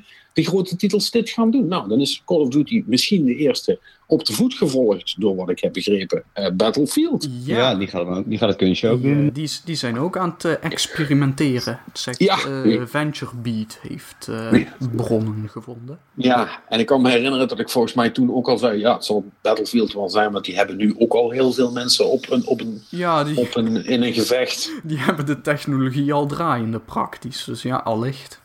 de 0.45 0.49
grote 0.49 0.75
titels 0.75 1.11
dit 1.11 1.29
gaan 1.29 1.51
doen? 1.51 1.67
Nou, 1.67 1.89
dan 1.89 1.99
is 1.99 2.21
Call 2.25 2.37
of 2.37 2.49
Duty 2.49 2.83
misschien 2.85 3.25
de 3.25 3.35
eerste 3.35 3.79
op 4.09 4.25
de 4.25 4.33
voet 4.33 4.53
gevolgd 4.53 5.15
door 5.21 5.35
wat 5.35 5.49
ik 5.49 5.59
heb 5.59 5.73
begrepen. 5.73 6.23
eh, 6.33 6.51
Battlefield. 6.53 7.27
Ja, 7.43 7.75
die, 7.75 7.87
gaat 7.87 8.05
ook, 8.07 8.29
die 8.29 8.37
gaat 8.37 8.49
het 8.49 8.57
kunstje 8.57 8.89
ook 8.89 9.01
Die, 9.01 9.13
doen. 9.15 9.29
die, 9.29 9.49
die 9.65 9.75
zijn 9.75 9.99
ook 9.99 10.17
aan 10.17 10.29
het 10.29 10.45
eh, 10.45 10.53
experimenteren. 10.59 11.79
Het 11.85 11.99
zegt, 11.99 12.19
Ja. 12.19 12.37
eh, 12.45 12.81
VentureBeat 12.85 13.79
heeft 13.81 14.27
eh, 14.29 14.51
Nee. 14.51 14.67
bronnen 14.95 15.49
gevonden. 15.49 15.99
Ja, 16.13 16.49
en 16.69 16.79
ik 16.79 16.85
kan 16.85 17.01
me 17.01 17.09
herinneren 17.09 17.47
dat 17.47 17.59
ik 17.59 17.69
volgens 17.69 17.93
mij 17.93 18.09
toen 18.09 18.33
ook 18.33 18.47
al 18.49 18.57
zei: 18.57 18.79
ja, 18.79 18.93
het 18.93 19.05
zal 19.05 19.25
Battlefield 19.41 19.93
wel 19.93 20.09
zijn, 20.09 20.31
want 20.31 20.45
die 20.45 20.55
hebben 20.55 20.77
nu 20.77 20.95
ook 20.97 21.13
al 21.13 21.31
heel 21.31 21.51
veel 21.51 21.71
mensen 21.71 22.09
op 22.09 22.25
een, 22.31 22.45
op 22.47 22.61
een, 22.61 22.81
Ja, 22.89 23.23
die, 23.23 23.37
op 23.37 23.55
een, 23.55 23.85
in 23.85 24.03
een 24.03 24.13
gevecht. 24.13 24.71
die 24.83 24.97
hebben 24.97 25.25
de 25.25 25.41
technologie 25.41 26.13
al 26.13 26.25
draaiende 26.27 26.79
praktisch. 26.79 27.43
Dus 27.43 27.61
ja, 27.61 27.75
allicht. 27.75 28.41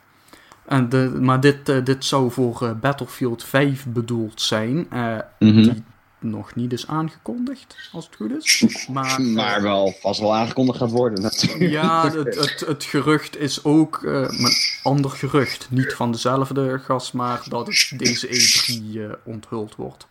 En 0.67 0.89
de, 0.89 1.17
maar 1.21 1.41
dit, 1.41 1.69
eh, 1.69 1.85
dit 1.85 2.05
zou 2.05 2.31
voor 2.31 2.63
eh, 2.63 2.71
Battlefield 2.81 3.45
5 3.45 3.85
bedoeld 3.89 4.41
zijn. 4.41 4.87
eh, 4.91 5.17
Mhm. 5.39 5.63
Die 5.63 5.83
nog 6.19 6.55
niet 6.55 6.73
is 6.73 6.87
aangekondigd, 6.87 7.77
als 7.93 8.05
het 8.07 8.17
goed 8.17 8.33
is. 8.45 8.87
Maar, 8.93 9.21
Maar 9.41 9.63
wel, 9.63 9.95
vast 10.01 10.21
wel 10.21 10.35
aangekondigd 10.35 10.79
gaat 10.79 10.91
worden 10.91 11.23
natuurlijk. 11.23 11.71
Ja, 11.71 12.11
het, 12.11 12.35
het, 12.35 12.65
het 12.67 12.85
gerucht 12.85 13.37
is 13.39 13.65
ook 13.65 14.01
een 14.03 14.53
ander 14.83 15.11
gerucht. 15.11 15.67
Niet 15.71 15.93
van 15.95 16.13
dezelfde 16.13 16.79
gast, 16.85 17.13
maar 17.13 17.43
dat 17.49 17.67
het 17.67 17.93
deze 17.97 18.27
E3 18.29 18.99
eh, 19.01 19.05
onthuld 19.25 19.75
wordt. 19.77 20.07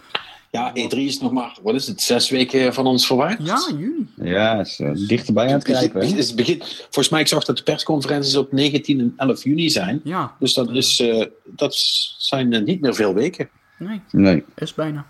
Ja, 0.52 0.72
E3 0.76 0.98
is 0.98 1.20
nog 1.20 1.32
maar, 1.32 1.58
wat 1.62 1.76
is 1.76 1.88
het, 1.88 2.02
zes 2.02 2.30
weken 2.30 2.74
van 2.74 2.86
ons 2.86 3.08
verwijderd? 3.08 3.48
Ja, 3.48 3.60
juni. 3.78 4.10
Ja, 4.16 4.60
is 4.60 4.80
eh, 4.80 4.92
dichterbij 5.08 5.48
aan 5.48 5.54
het 5.54 5.64
krijgen. 5.64 6.02
Is, 6.02 6.14
is 6.14 6.34
begin, 6.34 6.58
volgens 6.62 7.10
mij, 7.10 7.20
ik 7.22 7.28
zag 7.28 7.44
dat 7.44 7.58
de 7.58 7.64
persconferenties 7.64 8.36
op 8.36 8.52
19 8.52 9.00
en 9.00 9.14
11 9.18 9.44
juni 9.44 9.70
zijn. 9.70 10.02
Ja, 10.04 10.36
Dus 10.40 10.54
dat, 10.54 10.70
is, 10.70 11.00
eh, 11.00 11.26
dat 11.46 11.76
zijn 12.18 12.54
eh, 12.54 12.62
niet 12.62 12.82
meer 12.82 12.96
veel 12.96 13.14
weken. 13.14 13.50
nee, 13.80 14.02
Nee. 14.12 14.44
is 14.56 14.74
bijna. 14.74 15.06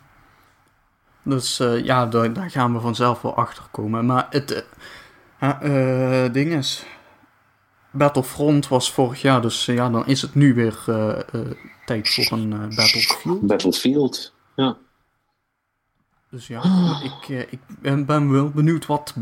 Dus 1.24 1.60
eh, 1.60 1.84
ja, 1.84 2.06
daar, 2.06 2.34
daar 2.34 2.50
gaan 2.52 2.74
we 2.74 2.80
vanzelf 2.80 3.22
wel 3.22 3.36
achter 3.36 3.64
komen. 3.72 4.06
Maar 4.06 4.28
het 4.30 4.66
ding 6.34 6.54
is. 6.54 6.86
Battlefront 7.92 8.68
was 8.68 8.92
vorig 8.92 9.22
jaar, 9.22 9.42
dus 9.42 9.66
ja, 9.66 9.90
dan 9.90 10.08
is 10.08 10.22
het 10.22 10.36
nu 10.36 10.54
weer 10.54 10.84
eh, 10.88 11.20
eh, 11.20 11.52
tijd 11.86 12.10
voor 12.10 12.38
een 12.38 12.54
eh, 12.54 12.60
Battlefield. 12.60 13.42
Battlefield. 13.48 14.34
Ja. 14.56 14.78
Dus 16.32 16.48
ja, 16.48 16.62
ik, 17.04 17.30
eh, 17.30 17.40
ik 17.40 17.60
ben, 17.80 18.06
ben 18.06 18.32
wel 18.32 18.50
benieuwd 18.50 18.86
wat 18.86 19.14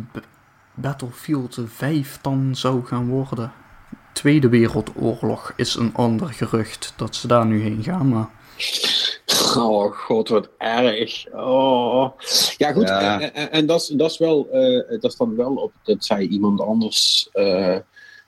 Battlefield 0.74 1.58
5 1.66 2.20
dan 2.22 2.56
zou 2.56 2.86
gaan 2.86 3.08
worden. 3.08 3.52
Tweede 4.14 4.50
Wereldoorlog 4.50 5.54
is 5.56 5.76
een 5.76 5.94
ander 5.94 6.28
gerucht 6.28 6.94
dat 6.96 7.16
ze 7.16 7.28
daar 7.28 7.46
nu 7.46 7.62
heen 7.62 7.84
gaan, 7.84 8.10
maar... 8.10 8.30
Oh 9.58 9.92
god, 9.94 10.30
wat 10.30 10.50
erg. 10.58 11.34
Oh. 11.34 12.12
Ja, 12.58 12.72
goed. 12.72 12.88
Ja. 12.88 13.22
En, 13.22 13.34
en, 13.34 13.52
en 13.52 13.66
dat, 13.66 13.82
is, 13.82 13.88
dat 13.88 14.12
is 14.12 14.18
wel, 14.18 14.50
eh, 14.50 14.90
dat 15.02 15.12
is 15.12 15.18
dan 15.18 15.36
wel 15.36 15.54
op, 15.54 15.74
dat 15.84 16.06
zei 16.06 16.28
iemand 16.28 16.62
anders. 16.62 17.30
eh, 17.32 17.76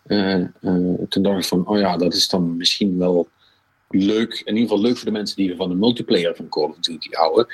eh, 0.03 0.41
eh, 0.41 0.47
toen 1.09 1.23
dacht 1.23 1.37
ik 1.37 1.45
van, 1.45 1.67
oh 1.67 1.77
ja, 1.77 1.97
dat 1.97 2.13
is 2.13 2.29
dan 2.29 2.57
misschien 2.57 2.97
wel 2.97 3.27
leuk. 3.89 4.41
In 4.45 4.55
ieder 4.55 4.69
geval 4.69 4.83
leuk 4.83 4.95
voor 4.97 5.05
de 5.05 5.11
mensen 5.11 5.35
die 5.35 5.55
van 5.55 5.69
de 5.69 5.75
multiplayer 5.75 6.35
van 6.35 6.49
Call 6.49 6.69
of 6.69 6.77
Duty 6.79 7.09
houden. 7.11 7.47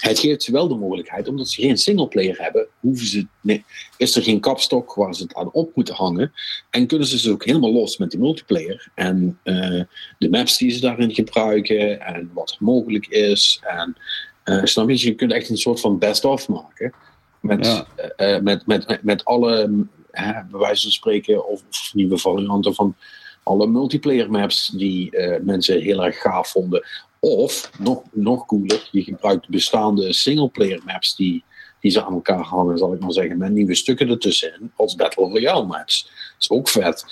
Het 0.00 0.18
geeft 0.18 0.42
ze 0.42 0.52
wel 0.52 0.68
de 0.68 0.74
mogelijkheid, 0.74 1.28
omdat 1.28 1.48
ze 1.48 1.62
geen 1.62 1.78
singleplayer 1.78 2.36
hebben, 2.38 2.66
hoeven 2.80 3.06
ze, 3.06 3.26
nee, 3.40 3.64
is 3.96 4.16
er 4.16 4.22
geen 4.22 4.40
kapstok 4.40 4.94
waar 4.94 5.14
ze 5.14 5.22
het 5.22 5.34
aan 5.34 5.52
op 5.52 5.70
moeten 5.74 5.94
hangen. 5.94 6.32
En 6.70 6.86
kunnen 6.86 7.06
ze 7.06 7.18
ze 7.18 7.30
ook 7.30 7.44
helemaal 7.44 7.72
los 7.72 7.96
met 7.96 8.10
die 8.10 8.20
multiplayer. 8.20 8.90
En 8.94 9.38
eh, 9.42 9.80
de 10.18 10.30
maps 10.30 10.58
die 10.58 10.70
ze 10.70 10.80
daarin 10.80 11.14
gebruiken 11.14 12.00
en 12.00 12.30
wat 12.34 12.50
er 12.50 12.56
mogelijk 12.60 13.06
is. 13.06 13.60
En 13.62 13.96
eh 14.44 14.64
snap 14.64 14.88
je, 14.88 15.06
je 15.06 15.14
kunt 15.14 15.32
echt 15.32 15.48
een 15.48 15.56
soort 15.56 15.80
van 15.80 15.98
best-of 15.98 16.48
maken. 16.48 16.92
Met, 17.40 17.66
Ja. 17.66 17.86
eh, 18.16 18.40
met, 18.40 18.66
met, 18.66 18.86
met, 18.88 19.02
met 19.02 19.24
alle, 19.24 19.86
eh, 20.10 20.38
bij 20.50 20.60
wijze 20.60 20.82
van 20.82 20.90
spreken, 20.90 21.48
of, 21.48 21.62
of 21.68 21.90
nieuwe 21.94 22.18
varianten 22.18 22.74
van 22.74 22.96
alle 23.42 23.66
multiplayer 23.66 24.30
maps 24.30 24.66
die 24.66 25.10
mensen 25.42 25.80
heel 25.80 26.04
erg 26.04 26.20
gaaf 26.20 26.48
vonden. 26.50 26.86
Of, 27.20 27.70
nog, 27.78 28.02
nog 28.12 28.46
cooler, 28.46 28.88
je 28.92 29.02
gebruikt 29.02 29.48
bestaande 29.48 30.12
singleplayer 30.12 30.80
maps 30.84 31.16
die, 31.16 31.44
die 31.80 31.90
ze 31.90 32.04
aan 32.04 32.12
elkaar 32.12 32.42
hangen, 32.42 32.78
zal 32.78 32.92
ik 32.92 33.00
maar 33.00 33.12
zeggen, 33.12 33.38
met 33.38 33.52
nieuwe 33.52 33.74
stukken 33.74 34.08
ertussenin, 34.08 34.72
als 34.76 34.94
Battle 34.94 35.28
Royale 35.28 35.66
maps. 35.66 36.02
Dat 36.02 36.36
is 36.38 36.50
ook 36.50 36.68
vet. 36.68 37.04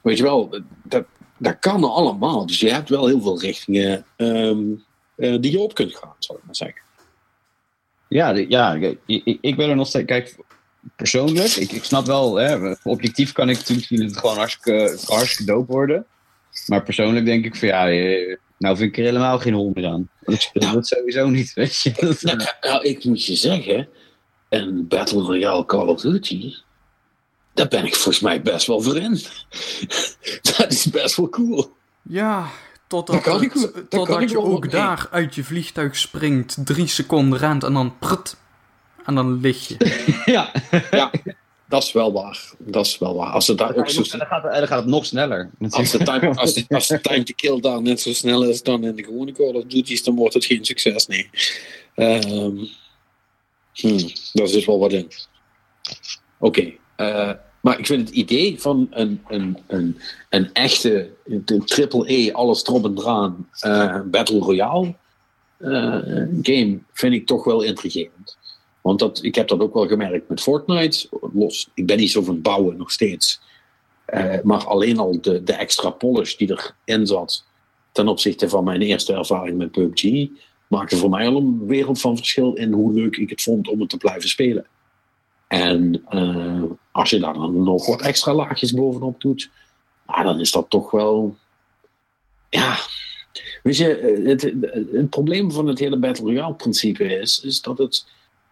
Weet 0.00 0.16
je 0.16 0.22
wel, 0.22 0.60
dat, 0.82 1.04
dat 1.38 1.58
kan 1.58 1.84
allemaal. 1.84 2.46
Dus 2.46 2.60
je 2.60 2.72
hebt 2.72 2.88
wel 2.88 3.06
heel 3.06 3.20
veel 3.20 3.40
richtingen 3.40 4.04
ehm, 4.16 4.62
eh, 5.16 5.40
die 5.40 5.50
je 5.50 5.60
op 5.60 5.74
kunt 5.74 5.96
gaan, 5.96 6.14
zal 6.18 6.36
ik 6.36 6.44
maar 6.44 6.56
zeggen. 6.56 6.82
Ja, 8.08 8.30
ja 8.30 8.74
ik, 9.40 9.56
ben 9.56 9.68
er 9.68 9.76
nog 9.76 9.86
steeds. 9.86 10.06
Kijk, 10.06 10.36
persoonlijk, 10.96 11.54
ik, 11.54 11.84
snap 11.84 12.06
wel, 12.06 12.34
hè, 12.34 12.74
objectief 12.82 13.32
kan 13.32 13.48
ik 13.48 13.56
natuurlijk 13.56 13.88
het 13.88 14.16
gewoon 14.16 14.36
hartstikke, 14.36 14.98
hartstikke 15.06 15.52
dope 15.52 15.72
worden. 15.72 16.06
Maar 16.66 16.82
persoonlijk 16.82 17.26
denk 17.26 17.44
ik 17.44 17.56
van 17.56 17.68
ja, 17.68 17.90
eh, 17.90 18.36
nou 18.58 18.76
vind 18.76 18.90
ik 18.90 18.98
er 18.98 19.04
helemaal 19.04 19.38
geen 19.38 19.54
hol 19.54 19.70
meer 19.74 19.86
aan. 19.86 20.08
Want 20.20 20.36
ik 20.38 20.42
speel 20.44 20.72
dat 20.72 20.86
sowieso 20.86 21.28
niet, 21.28 21.52
weet 21.54 21.76
je. 21.80 21.92
Dat- 22.00 22.22
Nou, 22.22 22.38
nou, 22.60 22.82
ik 22.84 23.04
moet 23.04 23.24
je 23.24 23.34
zeggen, 23.36 23.88
een 24.48 24.88
Battle 24.88 25.22
Royale 25.22 25.64
Call 25.64 25.86
of 25.86 26.00
Duty, 26.00 26.52
daar 27.54 27.68
ben 27.68 27.84
ik 27.84 27.94
volgens 27.94 28.20
mij 28.20 28.42
best 28.42 28.66
wel 28.66 28.80
voor 28.80 28.96
in. 28.96 29.10
dat 30.56 30.72
is 30.72 30.84
best 30.90 31.16
wel 31.16 31.28
cool. 31.28 31.72
Ja, 32.02 32.46
totdat, 32.86 33.14
Dat 33.14 33.24
kan 33.24 33.42
ik 33.42 33.52
het- 33.52 33.62
wel- 33.62 33.72
dat 33.72 33.90
totdat 33.90 34.08
kan 34.08 34.22
ik 34.22 34.28
je 34.28 34.34
wel 34.34 34.46
ook 34.46 34.70
daar 34.70 35.08
uit 35.10 35.34
je 35.34 35.44
vliegtuig 35.44 35.96
springt, 35.96 36.56
drie 36.66 36.86
seconden 36.86 37.38
rent 37.38 37.64
en 37.64 37.72
dan 37.72 37.98
prut. 37.98 38.36
En 39.04 39.14
dan 39.14 39.40
lig 39.40 39.68
je. 39.68 39.76
ja. 40.32 40.52
Ja, 40.90 41.10
dat 41.68 41.82
is 41.82 41.92
wel 41.92 42.12
waar. 42.12 42.50
Dat 42.58 42.86
is 42.86 42.98
wel 42.98 43.14
waar. 43.14 43.32
Als 43.32 43.46
het 43.46 43.58
daar 43.58 43.76
ook 43.76 43.88
zo 43.88 44.02
En 44.02 44.18
dan 44.18 44.26
gaat, 44.26 44.42
dan 44.42 44.66
gaat 44.66 44.80
het 44.80 44.86
nog 44.86 45.06
sneller. 45.06 45.50
Als 45.70 45.90
de, 45.90 45.98
time, 45.98 46.34
als, 46.40 46.54
de, 46.54 46.64
als 46.68 46.86
de 46.86 47.00
time 47.00 47.22
to 47.22 47.32
kill 47.36 47.60
daar 47.60 47.82
net 47.82 48.00
zo 48.00 48.12
snel 48.12 48.44
is 48.44 48.62
dan 48.62 48.84
in 48.84 48.96
de 48.96 49.04
gewone 49.04 49.32
Call 49.32 49.54
of 49.54 49.64
Duty's, 49.64 50.02
dan 50.02 50.14
wordt 50.14 50.34
het 50.34 50.44
geen 50.44 50.64
succes, 50.64 51.06
nee. 51.06 51.30
Ehm 51.94 52.56
hmm, 53.72 53.98
daar 54.32 54.46
is 54.46 54.52
dus 54.52 54.64
wel 54.64 54.78
wat 54.78 54.92
in. 54.92 55.08
Oké, 56.38 56.72
eh, 56.96 57.30
maar 57.60 57.78
ik 57.78 57.86
vind 57.86 58.08
het 58.08 58.16
idee 58.16 58.60
van 58.60 58.86
een, 58.90 59.22
een, 59.28 59.58
een, 59.66 60.00
een 60.28 60.52
echte 60.52 61.10
een 61.24 61.64
triple 61.64 62.12
E, 62.12 62.32
alles 62.32 62.66
erop 62.66 62.84
en 62.84 62.98
eraan, 62.98 63.48
eh, 63.60 64.00
Battle 64.04 64.38
Royale 64.38 64.94
eh, 65.58 66.00
game, 66.42 66.78
vind 66.92 67.14
ik 67.14 67.26
toch 67.26 67.44
wel 67.44 67.62
intrigerend. 67.62 68.36
Want 68.84 68.98
dat, 68.98 69.22
ik 69.22 69.34
heb 69.34 69.48
dat 69.48 69.60
ook 69.60 69.74
wel 69.74 69.86
gemerkt 69.86 70.28
met 70.28 70.40
Fortnite. 70.40 71.08
Los, 71.32 71.68
ik 71.74 71.86
ben 71.86 71.96
niet 71.96 72.10
zo 72.10 72.22
van 72.22 72.42
bouwen 72.42 72.76
nog 72.76 72.90
steeds. 72.90 73.40
Eh, 74.04 74.40
maar 74.42 74.66
alleen 74.66 74.98
al 74.98 75.20
de, 75.20 75.42
de 75.42 75.52
extra 75.52 75.90
polish 75.90 76.34
die 76.34 76.58
erin 76.84 77.06
zat 77.06 77.44
ten 77.92 78.08
opzichte 78.08 78.48
van 78.48 78.64
mijn 78.64 78.82
eerste 78.82 79.12
ervaring 79.12 79.58
met 79.58 79.70
PUBG, 79.70 80.28
maakte 80.66 80.96
voor 80.96 81.10
mij 81.10 81.26
al 81.26 81.36
een 81.36 81.66
wereld 81.66 82.00
van 82.00 82.16
verschil 82.16 82.52
in 82.52 82.72
hoe 82.72 82.92
leuk 82.92 83.16
ik 83.16 83.30
het 83.30 83.42
vond 83.42 83.68
om 83.68 83.80
het 83.80 83.88
te 83.88 83.96
blijven 83.96 84.28
spelen. 84.28 84.66
En 85.48 86.02
eh, 86.08 86.62
als 86.92 87.10
je 87.10 87.18
daar 87.18 87.34
dan 87.34 87.62
nog 87.62 87.86
wat 87.86 88.02
extra 88.02 88.34
laagjes 88.34 88.72
bovenop 88.72 89.20
doet, 89.20 89.50
nou, 90.06 90.24
dan 90.24 90.40
is 90.40 90.50
dat 90.50 90.70
toch 90.70 90.90
wel. 90.90 91.36
Ja. 92.48 92.76
Weet 93.62 93.76
je, 93.76 94.22
het, 94.24 94.42
het 94.92 95.10
probleem 95.10 95.52
van 95.52 95.66
het 95.66 95.78
hele 95.78 95.98
Battle 95.98 96.24
Royale 96.24 96.54
principe 96.54 97.04
is, 97.04 97.40
is 97.40 97.60
dat 97.60 97.78
het 97.78 98.06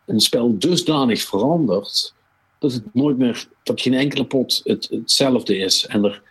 een 0.07 0.21
spel 0.21 0.59
dusdanig 0.59 1.23
verandert 1.23 2.15
dat 2.59 2.73
het 2.73 2.95
nooit 2.95 3.19
meer, 3.19 3.47
dat 3.63 3.81
geen 3.81 3.95
enkele 3.95 4.25
pot 4.25 4.61
het, 4.65 4.89
hetzelfde 4.91 5.57
is. 5.57 5.87
En 5.87 6.05
er 6.05 6.23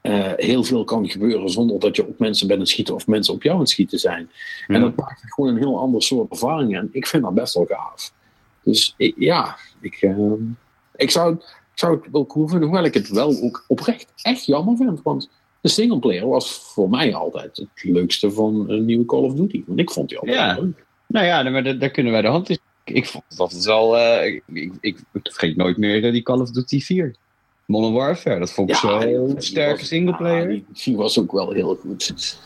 eh, 0.00 0.32
heel 0.36 0.64
veel 0.64 0.84
kan 0.84 1.08
gebeuren 1.10 1.50
zonder 1.50 1.78
dat 1.80 1.96
je 1.96 2.06
op 2.06 2.18
mensen 2.18 2.46
bent 2.46 2.58
aan 2.58 2.64
het 2.64 2.72
schieten 2.74 2.94
of 2.94 3.06
mensen 3.06 3.34
op 3.34 3.42
jou 3.42 3.54
aan 3.54 3.60
het 3.60 3.70
schieten 3.70 3.98
zijn. 3.98 4.30
En 4.66 4.80
dat 4.80 4.96
maakt 4.96 5.22
gewoon 5.26 5.50
een 5.50 5.56
heel 5.58 5.78
ander 5.78 6.02
soort 6.02 6.30
ervaring. 6.30 6.76
En 6.76 6.88
ik 6.92 7.06
vind 7.06 7.22
dat 7.22 7.34
best 7.34 7.54
wel 7.54 7.66
gaaf. 7.68 8.12
Dus 8.62 8.94
ik- 8.96 9.14
ja, 9.18 9.56
ik, 9.80 9.94
eh, 10.00 10.32
ik, 10.96 11.10
zou, 11.10 11.34
ik 11.34 11.42
zou 11.74 11.96
het 11.96 12.10
wel 12.12 12.26
cool 12.26 12.48
vinden, 12.48 12.68
hoewel 12.68 12.84
ik 12.86 12.94
het 12.94 13.08
wel 13.08 13.36
ook 13.42 13.64
oprecht 13.68 14.12
echt 14.22 14.44
jammer 14.44 14.76
vind. 14.76 15.02
Want 15.02 15.30
de 15.60 15.68
singleplayer 15.68 16.28
was 16.28 16.52
voor 16.52 16.88
mij 16.90 17.14
altijd 17.14 17.56
het 17.56 17.68
leukste 17.84 18.30
van 18.30 18.64
een 18.70 18.84
nieuwe 18.84 19.04
Call 19.04 19.22
of 19.22 19.34
Duty. 19.34 19.62
Want 19.66 19.78
ik 19.80 19.90
vond 19.90 20.08
die 20.08 20.18
altijd 20.18 20.36
Ja. 20.36 20.58
leuk. 20.60 20.84
Nou 21.06 21.26
ja, 21.26 21.42
maar 21.50 21.64
daar, 21.64 21.78
daar 21.78 21.90
kunnen 21.90 22.12
wij 22.12 22.22
de 22.22 22.28
hand 22.28 22.48
in. 22.48 22.58
Ik, 22.92 23.06
vond 23.06 23.24
het 23.28 23.40
altijd 23.40 23.64
wel. 23.64 23.98
eh, 23.98 24.34
ik, 24.52 24.72
ik, 24.80 24.98
vergeet 25.12 25.56
nooit 25.56 25.76
meer 25.76 26.04
eh, 26.04 26.12
die 26.12 26.22
Call 26.22 26.40
of 26.40 26.50
Duty 26.50 26.80
4. 26.80 27.14
Modern 27.66 27.92
Warfare, 27.92 28.38
dat 28.38 28.52
vond 28.52 28.68
ik 28.70 28.74
Ja, 28.74 28.80
zo 29.00 29.34
sterke 29.38 29.78
was- 29.78 29.88
singleplayer. 29.88 30.42
ja, 30.42 30.48
die, 30.48 30.64
die 30.84 30.96
was 30.96 31.18
ook 31.18 31.32
wel 31.32 31.52
heel 31.52 31.74
goed. 31.80 32.38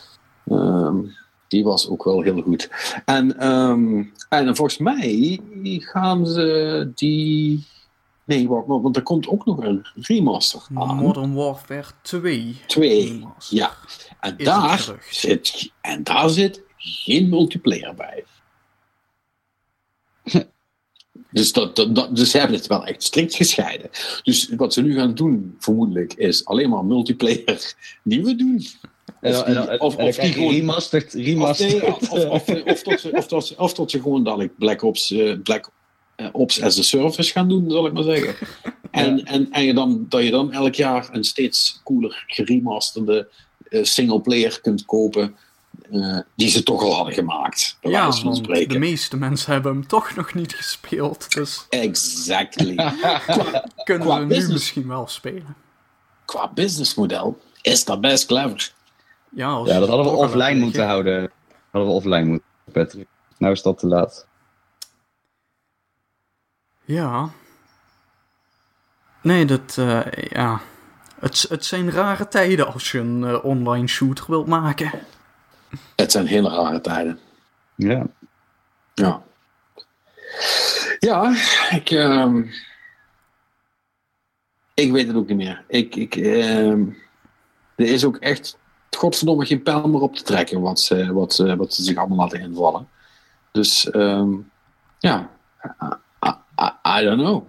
Ehm, 0.45 0.97
die 1.47 1.63
was 1.63 1.89
ook 1.89 2.03
wel 2.03 2.21
heel 2.21 2.41
goed. 2.41 2.69
En, 3.05 3.39
ehm, 3.39 4.03
en 4.29 4.55
volgens 4.55 4.77
mij 4.77 5.39
gaan 5.79 6.27
ze 6.27 6.91
die. 6.95 7.65
Nee, 8.25 8.47
wacht, 8.47 8.67
want 8.67 8.95
er 8.95 9.03
komt 9.03 9.27
ook 9.27 9.45
nog 9.45 9.57
een 9.63 9.85
remaster 9.95 10.61
aan. 10.73 10.95
Modern 10.95 11.33
Warfare 11.33 11.87
2. 12.01 12.55
Twee. 12.67 13.05
remaster. 13.07 13.57
Ja. 13.57 13.71
En 14.19 14.29
Is 14.37 14.45
het 14.47 14.55
daar, 14.55 14.95
zit, 15.09 15.71
en 15.81 16.03
daar 16.03 16.29
zit 16.29 16.61
geen 16.77 17.29
multiplayer 17.29 17.95
bij. 17.95 18.23
Dus, 21.35 21.51
dat, 21.53 21.75
dat, 21.75 21.95
dat- 21.95 22.15
dus 22.15 22.31
ze 22.31 22.37
hebben 22.37 22.57
het 22.57 22.67
wel 22.67 22.85
echt 22.85 23.03
strikt 23.03 23.35
gescheiden. 23.35 23.89
Dus 24.23 24.49
wat 24.57 24.73
ze 24.73 24.81
nu 24.81 24.95
gaan 24.95 25.13
doen, 25.15 25.55
vermoedelijk, 25.59 26.13
is 26.13 26.45
alleen 26.45 26.69
maar 26.69 26.85
multiplayer 26.85 27.73
die 28.03 28.23
we 28.23 28.35
doen. 28.35 28.65
Of 29.77 29.95
die- 30.15 30.31
gewoon- 30.33 30.53
remastered, 30.53 31.15
Of, 31.15 31.21
remastered. 31.25 31.81
nee, 31.81 31.95
of, 31.95 32.09
of, 32.11 32.25
of, 32.49 32.63
of 32.65 32.81
tot 32.83 32.99
ze, 32.99 33.11
of, 33.11 33.27
tot 33.27 33.45
ze, 33.45 33.53
of 33.57 33.73
tot 33.73 33.91
ze 33.91 34.01
gewoon 34.01 34.23
dadelijk 34.23 34.57
Black 34.57 34.81
Ops, 34.81 35.11
eh, 35.11 35.33
Black 35.43 35.69
eh, 36.15 36.27
Ops 36.31 36.61
as 36.61 36.79
a 36.79 36.81
Service 36.81 37.31
gaan 37.31 37.49
doen, 37.49 37.71
zal 37.71 37.85
ik 37.85 37.93
maar 37.93 38.03
zeggen. 38.03 38.35
En, 38.91 39.23
en, 39.25 39.51
en 39.51 39.63
je 39.63 39.73
dan, 39.73 40.05
dat 40.09 40.23
je 40.23 40.31
dan 40.31 40.51
elk 40.51 40.75
jaar 40.75 41.09
een 41.11 41.23
steeds 41.23 41.79
cooler 41.83 42.23
geremasterde 42.27 43.27
eh, 43.69 43.83
singleplayer 43.83 44.61
kunt 44.61 44.85
kopen. 44.85 45.35
Eh, 45.91 46.19
die 46.35 46.49
ze 46.49 46.63
toch 46.63 46.81
al 46.83 46.95
hadden 46.95 47.13
gemaakt. 47.13 47.77
Bij 47.81 47.91
Ja, 47.91 48.11
van 48.11 48.23
want 48.23 48.37
spreken. 48.37 48.73
de 48.73 48.79
meeste 48.79 49.17
mensen 49.17 49.51
hebben 49.51 49.71
hem 49.71 49.87
toch 49.87 50.15
nog 50.15 50.33
niet 50.33 50.55
gespeeld. 50.55 51.33
Dus 51.33 51.65
Exactly. 51.69 52.75
kunnen 53.83 54.07
Qua 54.07 54.19
we 54.19 54.25
nu 54.25 54.47
misschien 54.47 54.87
wel 54.87 55.07
spelen. 55.07 55.55
Qua 56.25 56.51
businessmodel 56.53 57.39
is 57.61 57.85
dat 57.85 58.01
best 58.01 58.25
clever. 58.25 58.73
Ja, 59.29 59.47
als 59.47 59.69
Ja, 59.69 59.79
dat 59.79 59.87
hadden 59.89 60.05
we 60.05 60.17
offline 60.17 60.59
moeten 60.59 60.85
houden. 60.87 61.31
Hadden 61.71 61.89
we 61.91 61.95
offline 61.97 62.25
moeten, 62.25 62.47
Patrick. 62.71 63.07
Nou 63.37 63.53
is 63.53 63.61
dat 63.61 63.77
te 63.77 63.87
laat. 63.87 64.27
Ja. 66.85 67.29
Nee, 69.21 69.45
dat, 69.45 69.75
eh, 69.77 70.01
ja. 70.11 70.61
Het, 71.19 71.45
het 71.49 71.65
zijn 71.65 71.91
rare 71.91 72.27
tijden 72.27 72.73
als 72.73 72.91
je 72.91 72.99
een 72.99 73.23
eh, 73.23 73.45
online 73.45 73.87
shooter 73.87 74.25
wilt 74.27 74.47
maken. 74.47 74.91
Het 75.95 76.11
zijn 76.11 76.25
hele 76.27 76.49
rare 76.49 76.81
tijden. 76.81 77.19
Ja. 77.75 78.07
Ja. 78.93 79.23
Ja, 80.99 81.35
ik, 81.69 81.89
ehm, 81.89 82.43
ik 84.73 84.91
weet 84.91 85.07
het 85.07 85.15
ook 85.15 85.27
niet 85.27 85.37
meer. 85.37 85.63
Ik, 85.67 85.95
ik, 85.95 86.15
ehm, 86.15 86.81
er 87.75 87.85
is 87.85 88.05
ook 88.05 88.17
echt, 88.17 88.57
godverdomme, 88.97 89.45
geen 89.45 89.63
pijl 89.63 89.87
meer 89.89 90.01
op 90.01 90.15
te 90.15 90.23
trekken 90.23 90.61
wat 90.61 90.79
ze, 90.79 91.13
wat 91.13 91.37
wat 91.37 91.73
ze 91.73 91.83
zich 91.83 91.97
allemaal 91.97 92.17
laten 92.17 92.39
invallen. 92.39 92.89
Dus, 93.51 93.89
ehm, 93.89 94.33
ja, 94.99 95.29
I, 95.63 95.87
I- 96.25 96.61
I- 96.61 96.99
I 96.99 97.03
don't 97.05 97.21
know. 97.21 97.43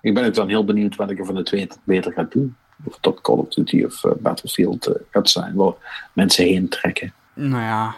Ik 0.00 0.14
ben 0.14 0.26
ook 0.26 0.34
dan 0.34 0.48
heel 0.48 0.64
benieuwd 0.64 0.96
wat 0.96 1.10
ik 1.10 1.18
er 1.18 1.26
van 1.26 1.34
de 1.34 1.42
twee 1.42 1.68
beter 1.84 2.12
ga 2.12 2.22
doen. 2.22 2.56
Of 2.84 2.98
dat 3.00 3.20
Call 3.20 3.36
of 3.36 3.48
Duty 3.48 3.84
of 3.84 4.04
eh, 4.04 4.12
Battlefield 4.18 4.86
eh, 4.86 4.94
gaat 5.10 5.30
zijn, 5.30 5.54
waar 5.54 6.08
mensen 6.12 6.44
heen 6.44 6.68
trekken. 6.68 7.12
Nou 7.34 7.62
ja, 7.62 7.94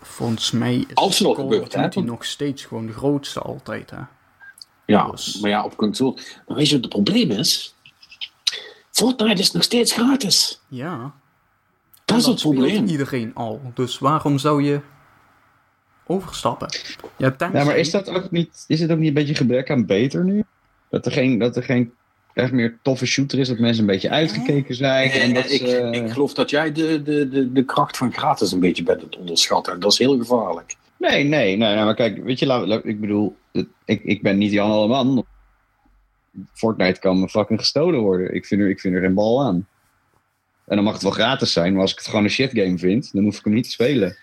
volgens 0.00 0.50
mij 0.50 0.74
is 0.76 0.94
Als 0.94 1.18
het 1.18 1.28
al 1.28 1.34
Call 1.34 1.44
gebeurt, 1.44 1.66
of 1.66 1.72
hè, 1.74 1.82
Duty 1.82 2.00
nog 2.00 2.24
steeds 2.24 2.64
gewoon 2.64 2.86
de 2.86 2.92
grootste 2.92 3.40
altijd, 3.40 3.90
hè. 3.90 4.00
Ja, 4.86 5.10
Dus- 5.10 5.40
maar 5.40 5.50
ja, 5.50 5.64
op 5.64 5.76
console. 5.76 6.14
Maar 6.46 6.56
weet 6.56 6.68
je 6.68 6.74
wat 6.74 6.84
het 6.84 6.92
probleem 6.92 7.30
is? 7.30 7.74
Fortnite 8.90 9.40
is 9.40 9.50
nog 9.52 9.62
steeds 9.62 9.92
gratis. 9.92 10.60
Ja. 10.68 11.12
Dat 12.04 12.16
is 12.18 12.26
het 12.26 12.40
probleem. 12.40 12.86
iedereen 12.86 13.34
al. 13.34 13.60
Dus 13.74 13.98
waarom 13.98 14.38
zou 14.38 14.62
je 14.62 14.80
overstappen? 16.06 16.68
Ja, 17.16 17.34
maar 17.38 17.76
is 17.76 17.90
dat 17.90 18.08
ook 18.08 18.30
niet, 18.30 18.64
is 18.66 18.80
het 18.80 18.90
ook 18.90 18.98
niet 18.98 19.08
een 19.08 19.14
beetje 19.14 19.34
gebrek 19.34 19.70
aan 19.70 19.86
beter 19.86 20.24
nu? 20.24 20.44
Dat 20.88 21.06
er 21.06 21.12
geen, 21.12 21.38
dat 21.38 21.56
er 21.56 21.62
geen 21.62 21.92
echt 22.34 22.52
meer 22.52 22.78
toffe 22.82 23.06
shooter 23.06 23.38
is, 23.38 23.48
dat 23.48 23.58
mensen 23.58 23.80
een 23.80 23.90
beetje 23.90 24.10
uitgekeken 24.10 24.74
zijn. 24.74 25.10
En 25.10 25.34
dat 25.34 25.50
ik, 25.50 25.60
ze, 25.66 25.88
ik 25.92 26.10
geloof 26.10 26.34
dat 26.34 26.50
jij 26.50 26.72
de, 26.72 27.02
de, 27.02 27.28
de, 27.28 27.52
de 27.52 27.64
kracht 27.64 27.96
van 27.96 28.12
gratis 28.12 28.52
een 28.52 28.60
beetje 28.60 28.82
bent 28.82 29.02
het 29.02 29.16
onderschatten. 29.18 29.72
En 29.72 29.80
dat 29.80 29.92
is 29.92 29.98
heel 29.98 30.18
gevaarlijk. 30.18 30.76
Nee, 30.96 31.24
nee, 31.24 31.56
nee, 31.56 31.74
nee, 31.74 31.84
maar 31.84 31.94
kijk, 31.94 32.24
weet 32.24 32.38
je, 32.38 32.46
laat, 32.46 32.66
laat- 32.66 32.84
ik 32.84 33.00
bedoel, 33.00 33.36
ik, 33.84 34.02
ik 34.02 34.22
ben 34.22 34.38
niet 34.38 34.52
Jan 34.52 34.70
Alleman. 34.70 35.24
Fortnite 36.54 37.00
kan 37.00 37.20
me 37.20 37.28
fucking 37.28 37.58
gestolen 37.58 38.00
worden. 38.00 38.34
Ik 38.34 38.46
vind, 38.46 38.60
er, 38.60 38.68
ik 38.68 38.80
vind 38.80 38.94
er 38.94 39.00
geen 39.00 39.14
bal 39.14 39.42
aan. 39.42 39.66
En 40.66 40.76
dan 40.76 40.84
mag 40.84 40.92
het 40.92 41.02
wel 41.02 41.12
gratis 41.12 41.52
zijn, 41.52 41.72
maar 41.72 41.82
als 41.82 41.90
ik 41.92 41.98
het 41.98 42.06
gewoon 42.06 42.24
een 42.24 42.30
shit 42.30 42.50
game 42.52 42.78
vind, 42.78 43.12
dan 43.12 43.24
hoef 43.24 43.38
ik 43.38 43.44
hem 43.44 43.54
niet 43.54 43.64
te 43.64 43.70
spelen. 43.70 44.16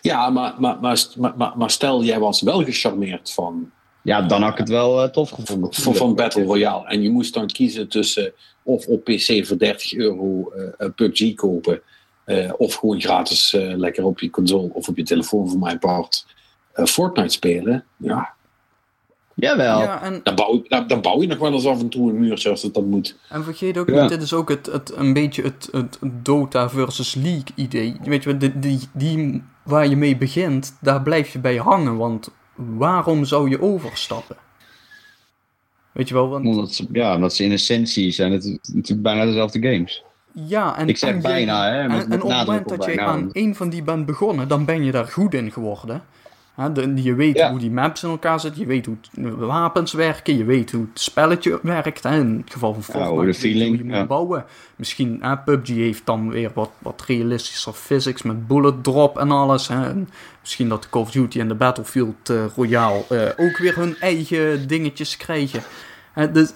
Ja, 0.00 0.30
maar, 0.30 0.54
maar, 0.58 0.78
maar, 0.80 1.06
maar, 1.16 1.32
maar, 1.36 1.52
maar 1.56 1.70
stel, 1.70 2.02
jij 2.02 2.18
was 2.18 2.42
wel 2.42 2.64
gecharmeerd 2.64 3.32
van, 3.32 3.70
Ja, 4.02 4.22
dan 4.22 4.42
had 4.42 4.52
ik 4.52 4.58
het 4.58 4.68
wel 4.68 5.02
eh, 5.02 5.08
tof 5.08 5.30
gevonden. 5.30 5.72
van, 5.74 5.94
van 5.94 6.14
Battle 6.14 6.44
Royale. 6.44 6.86
En 6.88 7.02
je 7.02 7.10
moest 7.10 7.34
dan 7.34 7.46
kiezen 7.46 7.88
tussen 7.88 8.32
of 8.62 8.86
op 8.86 9.04
PC 9.04 9.46
voor 9.46 9.58
30 9.58 9.94
euro 9.94 10.50
eh, 10.56 10.64
een 10.76 10.94
PUBG 10.94 11.34
kopen. 11.34 11.80
eh, 12.24 12.52
of 12.56 12.74
gewoon 12.74 13.00
gratis 13.00 13.54
eh, 13.54 13.76
lekker 13.76 14.04
op 14.04 14.20
je 14.20 14.30
console 14.30 14.70
of 14.72 14.88
op 14.88 14.96
je 14.96 15.02
telefoon 15.02 15.48
voor 15.48 15.58
mijn 15.58 15.78
part 15.78 16.26
eh, 16.72 16.84
Fortnite 16.84 17.28
spelen. 17.32 17.84
Ja, 17.96 18.32
Jawel. 19.34 19.78
Ja, 19.80 20.02
en, 20.02 20.20
Dan 20.22 20.34
bouw, 20.34 20.62
dan, 20.68 20.86
dan 20.86 21.00
bouw 21.00 21.20
je 21.20 21.26
nog 21.26 21.38
wel 21.38 21.52
eens 21.52 21.66
af 21.66 21.80
en 21.80 21.88
toe 21.88 22.10
een 22.10 22.18
muurtje 22.18 22.50
als 22.50 22.62
het 22.62 22.74
dan 22.74 22.88
moet. 22.88 23.16
en 23.28 23.44
vergeet 23.44 23.78
ook 23.78 23.88
Ja. 23.88 24.00
niet, 24.00 24.08
dit 24.10 24.22
is 24.22 24.32
ook 24.32 24.48
het, 24.48 24.66
het, 24.66 24.92
een 24.96 25.12
beetje 25.12 25.42
het, 25.42 25.68
het 25.72 25.98
Dota 26.22 26.70
versus 26.70 27.14
League 27.14 27.44
idee. 27.54 27.96
Weet 28.04 28.22
je, 28.22 28.36
die, 28.36 28.58
die, 28.58 28.80
die 28.92 29.42
waar 29.64 29.86
je 29.86 29.96
mee 29.96 30.16
begint, 30.16 30.76
daar 30.80 31.02
blijf 31.02 31.32
je 31.32 31.38
bij 31.38 31.56
hangen. 31.56 31.96
Want 31.96 32.30
waarom 32.54 33.24
zou 33.24 33.50
je 33.50 33.60
overstappen? 33.62 34.36
Weet 35.92 36.08
je 36.08 36.14
wel, 36.14 36.28
want... 36.28 36.46
Omdat 36.46 36.72
ze, 36.72 36.86
ja, 36.92 37.14
omdat 37.14 37.34
ze 37.34 37.44
in 37.44 37.52
essentie 37.52 38.10
zijn 38.10 38.32
het 38.32 38.44
natuurlijk 38.72 39.02
bijna 39.02 39.24
dezelfde 39.24 39.62
games. 39.62 40.02
Ja, 40.32 40.76
en, 40.78 40.88
Ik 40.88 40.96
zeg 40.96 41.10
en 41.10 41.16
je- 41.16 41.22
bijna, 41.22 41.72
hè, 41.72 41.88
met- 41.88 42.02
en, 42.02 42.08
met 42.08 42.22
op 42.22 42.28
het 42.30 42.38
moment 42.46 42.68
dat 42.68 42.84
je 42.84 43.00
aan 43.00 43.32
één 43.32 43.54
van 43.54 43.68
die 43.68 43.82
bent 43.82 44.06
begonnen, 44.06 44.48
dan 44.48 44.64
ben 44.64 44.84
je 44.84 44.92
daar 44.92 45.06
goed 45.06 45.34
in 45.34 45.52
geworden. 45.52 46.02
Hè, 46.54 46.72
de- 46.72 47.02
je 47.02 47.14
weet 47.14 47.36
Ja. 47.36 47.50
hoe 47.50 47.58
die 47.58 47.70
maps 47.70 48.02
in 48.02 48.10
elkaar 48.10 48.40
zitten, 48.40 48.60
je 48.60 48.66
weet 48.66 48.86
hoe 48.86 48.96
wapens 49.46 49.92
werken, 49.92 50.36
je 50.36 50.44
weet 50.44 50.70
hoe 50.70 50.86
het 50.92 51.00
spelletje 51.00 51.58
werkt. 51.62 52.02
Hè. 52.02 52.18
In 52.18 52.36
het 52.44 52.52
geval 52.52 52.72
van 52.74 52.82
Fortnite, 52.82 53.26
je 53.26 53.34
feeling, 53.34 53.76
je 53.78 53.84
moet 53.84 53.94
ja. 53.94 54.06
bouwen. 54.06 54.44
Misschien, 54.76 55.18
hè, 55.22 55.38
PUBG 55.38 55.68
heeft 55.68 56.06
dan 56.06 56.30
weer 56.30 56.50
wat, 56.54 56.70
wat 56.78 57.04
realistischer 57.06 57.72
physics 57.72 58.22
met 58.22 58.46
bullet 58.46 58.84
drop 58.84 59.18
en 59.18 59.30
alles. 59.30 59.68
Hè. 59.68 59.88
En 59.88 60.08
misschien 60.40 60.68
dat 60.68 60.88
Call 60.90 61.02
of 61.02 61.10
Duty 61.10 61.40
en 61.40 61.48
de 61.48 61.54
Battlefield 61.54 62.30
eh, 62.30 62.44
Royale 62.56 63.02
eh, 63.08 63.44
ook 63.46 63.58
weer 63.58 63.76
hun 63.76 63.96
eigen 64.00 64.66
dingetjes 64.68 65.16
krijgen. 65.16 65.62
Hè, 66.12 66.32
dus, 66.32 66.52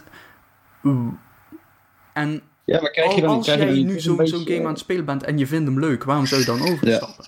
en 2.13 2.41
Ja, 2.65 2.81
maar 2.81 2.91
krijg 2.91 3.15
je 3.15 3.21
dan, 3.21 3.37
als 3.37 3.47
krijg 3.47 3.61
je 3.61 3.75
jij 3.75 3.85
nu 3.93 4.01
zo'n 4.01 4.17
game 4.27 4.61
aan 4.63 4.67
het 4.67 4.79
spelen 4.79 5.05
bent 5.05 5.23
en 5.25 5.39
je 5.39 5.47
vindt 5.47 5.69
hem 5.69 5.81
leuk, 5.81 6.05
waarom 6.05 6.27
zou 6.27 6.41
je 6.41 6.47
dan 6.47 6.61
overstappen? 6.63 7.25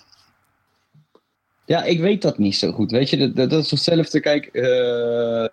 Ja, 1.69 1.85
ik 1.85 2.01
weet 2.01 2.23
dat 2.23 2.39
niet 2.39 2.57
zo 2.57 2.73
goed. 2.73 2.91
Weet 2.91 3.11
je, 3.11 3.17
dat, 3.17 3.37
dat, 3.37 3.51
dat 3.51 3.65
is 3.65 3.71
hetzelfde. 3.71 4.21
Kijk, 4.21 4.47
eh, 4.47 5.47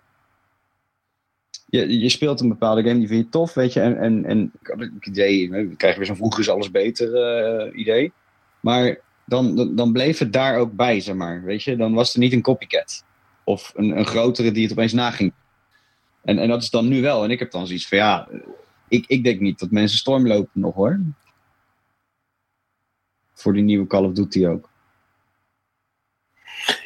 je, 1.66 1.98
je 2.00 2.08
speelt 2.08 2.40
een 2.40 2.48
bepaalde 2.48 2.82
game, 2.82 2.98
die 2.98 3.08
vind 3.08 3.24
je 3.24 3.30
tof, 3.30 3.54
weet 3.54 3.72
je. 3.72 3.80
En, 3.80 3.98
en, 3.98 4.24
en 4.24 4.52
ik 4.96 5.06
idee, 5.06 5.50
we 5.50 5.76
krijgen 5.76 5.98
weer 5.98 6.08
zo'n 6.08 6.16
vroeger 6.16 6.40
is 6.40 6.48
alles 6.48 6.70
beter 6.70 7.14
eh, 7.14 7.78
idee. 7.78 8.12
Maar 8.60 9.00
dan, 9.24 9.74
dan, 9.76 9.92
bleef 9.92 10.18
het 10.18 10.32
daar 10.32 10.58
ook 10.58 10.72
bij, 10.72 11.00
zeg 11.00 11.14
maar. 11.14 11.42
Weet 11.42 11.62
je, 11.62 11.76
dan 11.76 11.94
was 11.94 12.14
er 12.14 12.20
niet 12.20 12.32
een 12.32 12.42
copycat. 12.42 13.04
Of 13.44 13.72
een, 13.74 13.98
een 13.98 14.06
grotere 14.06 14.52
die 14.52 14.62
het 14.62 14.72
opeens 14.72 14.92
naging. 14.92 15.32
En, 16.24 16.38
en 16.38 16.48
dat 16.48 16.62
is 16.62 16.70
dan 16.70 16.88
nu 16.88 17.02
wel. 17.02 17.24
En 17.24 17.30
ik 17.30 17.38
heb 17.38 17.50
dan 17.50 17.66
zoiets 17.66 17.88
van, 17.88 17.98
ja, 17.98 18.28
ik, 18.88 19.04
ik 19.06 19.24
denk 19.24 19.40
niet 19.40 19.58
dat 19.58 19.70
mensen 19.70 19.98
storm 19.98 20.26
lopen 20.26 20.60
nog 20.60 20.74
hoor. 20.74 21.00
Voor 23.32 23.52
die 23.52 23.62
nieuwe 23.62 23.86
Call 23.86 24.04
of 24.04 24.12
Duty 24.12 24.46
ook. 24.46 24.74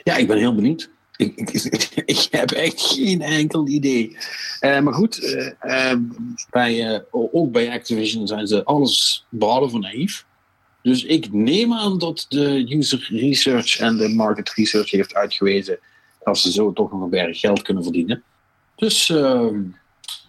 Ja, 0.04 0.16
ik 0.16 0.26
ben 0.26 0.38
heel 0.38 0.54
benieuwd. 0.54 0.90
Ik, 1.16 1.36
ik, 1.50 1.92
ik 2.04 2.28
heb 2.30 2.50
echt 2.50 2.80
geen 2.80 3.22
enkel 3.22 3.68
idee. 3.68 4.16
Eh, 4.60 4.80
maar 4.80 4.94
goed, 4.94 5.18
eh, 5.24 5.90
eh, 5.92 5.98
bij, 6.50 6.94
eh, 6.94 7.00
ook 7.10 7.52
bij 7.52 7.70
Activision 7.72 8.26
zijn 8.26 8.46
ze 8.46 8.64
alles 8.64 9.26
behalve 9.28 9.78
naïef. 9.78 10.24
Dus 10.82 11.04
ik 11.04 11.32
neem 11.32 11.74
aan 11.74 11.98
dat 11.98 12.26
de 12.28 12.74
user 12.76 13.08
research 13.10 13.78
en 13.78 13.96
de 13.96 14.08
market 14.08 14.50
research 14.50 14.90
heeft 14.90 15.14
uitgewezen 15.14 15.78
dat 16.24 16.38
ze 16.38 16.52
zo 16.52 16.72
toch 16.72 16.92
nog 16.92 17.00
een 17.02 17.10
berg 17.10 17.40
geld 17.40 17.62
kunnen 17.62 17.82
verdienen. 17.82 18.22
Dus 18.76 19.10
ehm, 19.10 19.60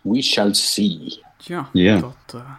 we 0.01 0.22
shall 0.22 0.53
see. 0.53 1.24
Ja, 1.38 1.69
dat... 1.99 2.15
eh, 2.34 2.51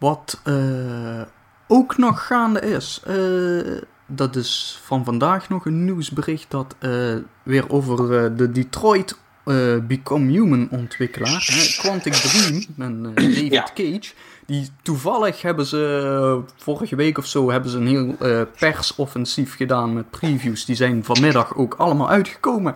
wat 0.00 0.40
eh, 0.44 1.22
ook 1.68 1.96
nog 1.96 2.26
gaande 2.26 2.60
is... 2.60 3.00
eh, 3.06 3.82
dat 4.08 4.36
is 4.36 4.80
van 4.84 5.04
vandaag 5.04 5.48
nog 5.48 5.66
een 5.66 5.84
nieuwsbericht 5.84 6.50
dat 6.50 6.74
eh, 6.78 7.14
weer 7.42 7.70
over 7.70 8.24
eh, 8.24 8.30
de 8.36 8.52
Detroit 8.52 9.18
eh, 9.44 9.76
Become 9.82 10.30
Human 10.30 10.68
ontwikkelaar, 10.70 11.48
hè, 11.52 11.82
Quantic 11.82 12.12
Dream 12.12 12.64
en 12.78 13.02
David 13.14 13.52
Ja. 13.52 13.68
Cage. 13.74 14.12
Die 14.46 14.68
toevallig 14.82 15.42
hebben 15.42 15.66
ze 15.66 16.40
vorige 16.56 16.96
week 16.96 17.18
of 17.18 17.26
zo 17.26 17.50
hebben 17.50 17.70
ze 17.70 17.76
een 17.76 17.86
heel 17.86 18.16
persoffensief 18.58 19.56
gedaan 19.56 19.92
met 19.92 20.10
previews. 20.10 20.64
Die 20.64 20.76
zijn 20.76 21.04
vanmiddag 21.04 21.56
ook 21.56 21.74
allemaal 21.74 22.08
uitgekomen. 22.08 22.74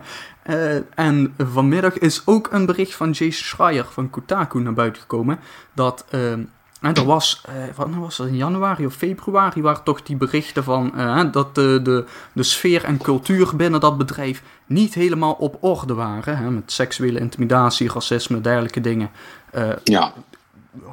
En 0.95 1.33
vanmiddag 1.37 1.97
is 1.97 2.21
ook 2.25 2.47
een 2.51 2.65
bericht 2.65 2.95
van 2.95 3.11
Jason 3.11 3.31
Schreier 3.31 3.85
van 3.85 4.09
Kotaku 4.09 4.59
naar 4.59 4.73
buiten 4.73 5.01
gekomen. 5.01 5.39
Dat 5.73 6.05
eh, 6.09 6.33
en 6.83 6.93
er 6.95 7.05
was, 7.05 7.41
eh, 7.45 7.53
wat 7.75 7.87
was 7.99 8.17
het, 8.17 8.27
in 8.27 8.35
januari 8.35 8.85
of 8.85 8.93
februari, 8.93 9.61
waren 9.61 9.83
toch 9.83 10.01
die 10.03 10.15
berichten 10.15 10.63
van 10.63 10.97
eh, 10.97 11.23
dat 11.31 11.55
de, 11.55 11.79
de, 11.83 12.05
de 12.33 12.43
sfeer 12.43 12.83
en 12.83 12.97
cultuur 12.97 13.55
binnen 13.55 13.79
dat 13.79 13.97
bedrijf 13.97 14.43
niet 14.65 14.93
helemaal 14.93 15.33
op 15.33 15.57
orde 15.59 15.93
waren. 15.93 16.37
Hè, 16.37 16.49
met 16.51 16.71
seksuele 16.71 17.19
intimidatie, 17.19 17.91
racisme, 17.93 18.41
dergelijke 18.41 18.81
dingen. 18.81 19.09
Eh, 19.51 19.69
Ja, 19.83 20.13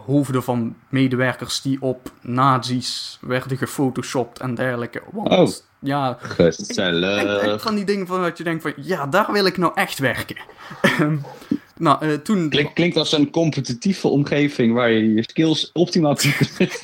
hoofden 0.07 0.43
van 0.43 0.75
medewerkers 0.89 1.61
die 1.61 1.83
op 1.83 2.11
nazi's 2.21 3.19
werden 3.21 3.57
gefotoshopt 3.57 4.39
en 4.39 4.55
dergelijke. 4.55 5.03
Want, 5.13 5.29
Oh. 5.29 5.49
ja, 5.79 6.19
Gezellig. 6.21 7.25
echt, 7.25 7.41
echt 7.41 7.63
van 7.63 7.75
die 7.75 7.85
dingen 7.85 8.07
van 8.07 8.23
dat 8.23 8.39
je 8.39 8.45
denkt 8.45 8.63
van, 8.63 8.73
ja, 8.77 9.07
daar 9.07 9.33
wil 9.33 9.45
ik 9.47 9.57
nou 9.59 9.73
echt 9.75 9.99
werken. 9.99 10.37
Nou, 11.81 12.07
eh, 12.07 12.15
toen... 12.15 12.49
Klink, 12.49 12.75
klinkt 12.75 12.97
als 12.97 13.13
een 13.13 13.31
competitieve 13.31 14.09
omgeving 14.09 14.75
waar 14.75 14.91
je 14.91 15.15
je 15.15 15.23
skills 15.23 15.71
optimaal 15.73 16.15
kunt 16.15 16.51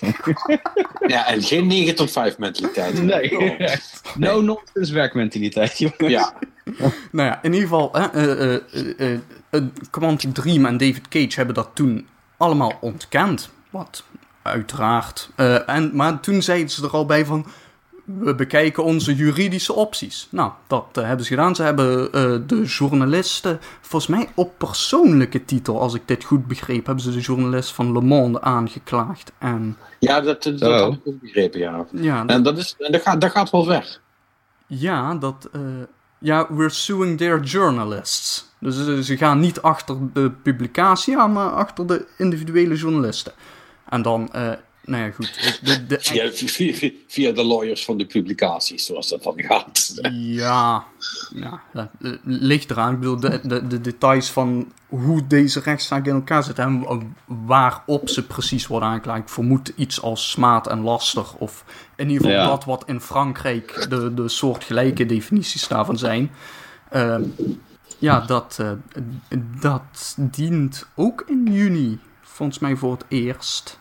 ja 1.07 1.27
en 1.27 1.43
geen 1.43 1.67
9 1.67 1.95
tot 1.95 2.11
5 2.11 2.39
mentaliteit. 2.39 3.03
Nee. 3.03 3.57
No 4.19 4.41
nonsense 4.41 4.93
werkmentaliteit, 4.95 5.79
jongen. 5.79 6.11
Ja, 6.19 6.35
Nou 7.13 7.29
ja, 7.29 7.43
in 7.43 7.53
ieder 7.53 7.69
geval, 7.69 7.89
hè, 7.93 8.07
eh, 8.07 8.55
eh, 8.99 9.19
eh, 9.51 9.63
Quantic 9.91 10.35
Dream 10.35 10.67
en 10.67 10.77
David 10.77 11.09
Cage 11.09 11.33
hebben 11.35 11.55
dat 11.55 11.71
toen 11.75 12.07
allemaal 12.37 12.73
ontkend. 12.81 13.51
Wat 13.71 14.05
uiteraard. 14.43 15.31
eh, 15.37 15.69
en, 15.69 15.91
maar 15.95 16.21
toen 16.21 16.43
zeiden 16.43 16.71
ze 16.71 16.85
er 16.85 16.91
al 16.91 17.07
bij 17.07 17.25
van. 17.25 17.47
We 18.07 18.35
bekijken 18.35 18.85
onze 18.85 19.15
juridische 19.15 19.73
opties. 19.73 20.29
Nou, 20.31 20.53
dat 20.67 20.87
eh, 20.93 21.05
hebben 21.05 21.25
ze 21.27 21.31
gedaan. 21.35 21.55
Ze 21.55 21.63
hebben 21.63 22.13
eh, 22.13 22.37
de 22.47 22.63
journalisten, 22.63 23.59
volgens 23.81 24.07
mij 24.17 24.29
op 24.35 24.59
persoonlijke 24.59 25.45
titel, 25.45 25.81
als 25.81 25.95
ik 25.95 26.03
dit 26.05 26.25
goed 26.25 26.47
begreep, 26.47 26.87
hebben 26.87 27.05
ze 27.05 27.11
de 27.11 27.21
journalist 27.21 27.73
van 27.73 27.93
Le 27.93 28.01
Monde 28.01 28.41
aangeklaagd. 28.41 29.33
En 29.39 29.77
ja 29.99 30.21
dat, 30.21 30.43
dat 30.43 30.61
had 30.61 30.93
ik 30.93 31.01
ook 31.05 31.21
begrepen, 31.21 31.61
ja. 31.61 31.87
ja, 31.93 32.27
En 32.27 32.43
dat, 32.43 32.59
is, 32.59 32.75
en 32.79 32.93
dat, 32.93 33.03
gaat, 33.03 33.21
dat 33.21 33.31
gaat 33.31 33.51
wel 33.51 33.67
weg. 33.67 34.01
Ja, 34.67 35.15
dat. 35.15 35.49
eh, 35.53 35.61
ja, 36.19 36.47
we're 36.51 36.69
suing 36.71 37.19
their 37.19 37.41
journalists. 37.43 38.55
Dus 38.61 39.05
ze 39.07 39.17
gaan 39.17 39.41
niet 39.41 39.63
achter 39.63 39.97
de 40.13 40.31
publicatie 40.31 41.19
aan, 41.19 41.33
maar 41.33 41.51
achter 41.51 41.87
de 41.87 42.07
individuele 42.19 42.75
journalisten. 42.75 43.33
En 43.89 44.03
dan, 44.03 44.33
eh, 44.33 44.53
nou 44.87 45.05
ja, 45.05 45.11
goed. 45.11 45.27
ik- 45.27 45.59
De, 45.63 45.87
de, 45.87 45.97
Via, 46.01 46.31
via, 46.33 46.91
via 47.09 47.33
de 47.33 47.45
lawyers 47.45 47.85
van 47.85 47.99
de 47.99 48.07
publicaties, 48.07 48.87
zoals 48.87 49.09
dat 49.09 49.23
dan 49.23 49.35
gaat. 49.43 50.01
ja, 50.13 50.85
ja, 51.35 51.63
dat 51.73 51.89
eh, 52.03 52.13
ligt 52.23 52.71
eraan. 52.71 52.93
Ik 52.93 52.99
bedoel, 53.01 53.21
de, 53.21 53.41
de, 53.43 53.67
de 53.67 53.81
details 53.81 54.31
van 54.31 54.73
hoe 54.89 55.27
deze 55.27 55.61
rechtszaak 55.61 56.07
in 56.07 56.15
elkaar 56.15 56.43
zit 56.45 56.59
en 56.59 56.85
waarop 57.27 58.09
ze 58.09 58.27
precies 58.27 58.67
worden 58.67 58.89
aangeklaagd. 58.89 59.21
Ik 59.21 59.29
vermoed 59.29 59.73
iets 59.77 60.03
als 60.03 60.31
smaad 60.31 60.67
en 60.67 60.81
laster. 60.81 61.27
Of 61.39 61.65
in 61.97 62.09
ieder 62.11 62.27
geval 62.27 62.41
Ja. 62.43 62.47
dat 62.49 62.65
wat 62.65 62.83
in 62.87 63.01
Frankrijk 63.01 63.87
de, 63.89 64.15
de 64.15 64.29
soortgelijke 64.29 65.07
definities 65.07 65.69
daarvan 65.69 65.99
zijn. 65.99 66.31
Ehm, 66.91 67.23
ja, 67.99 68.21
dat, 68.21 68.57
eh, 68.61 68.71
dat 69.61 70.17
dient 70.19 70.87
ook 70.95 71.25
in 71.27 71.47
juni, 71.53 71.99
volgens 72.23 72.59
mij 72.59 72.77
voor 72.77 72.93
het 72.93 73.05
eerst. 73.09 73.79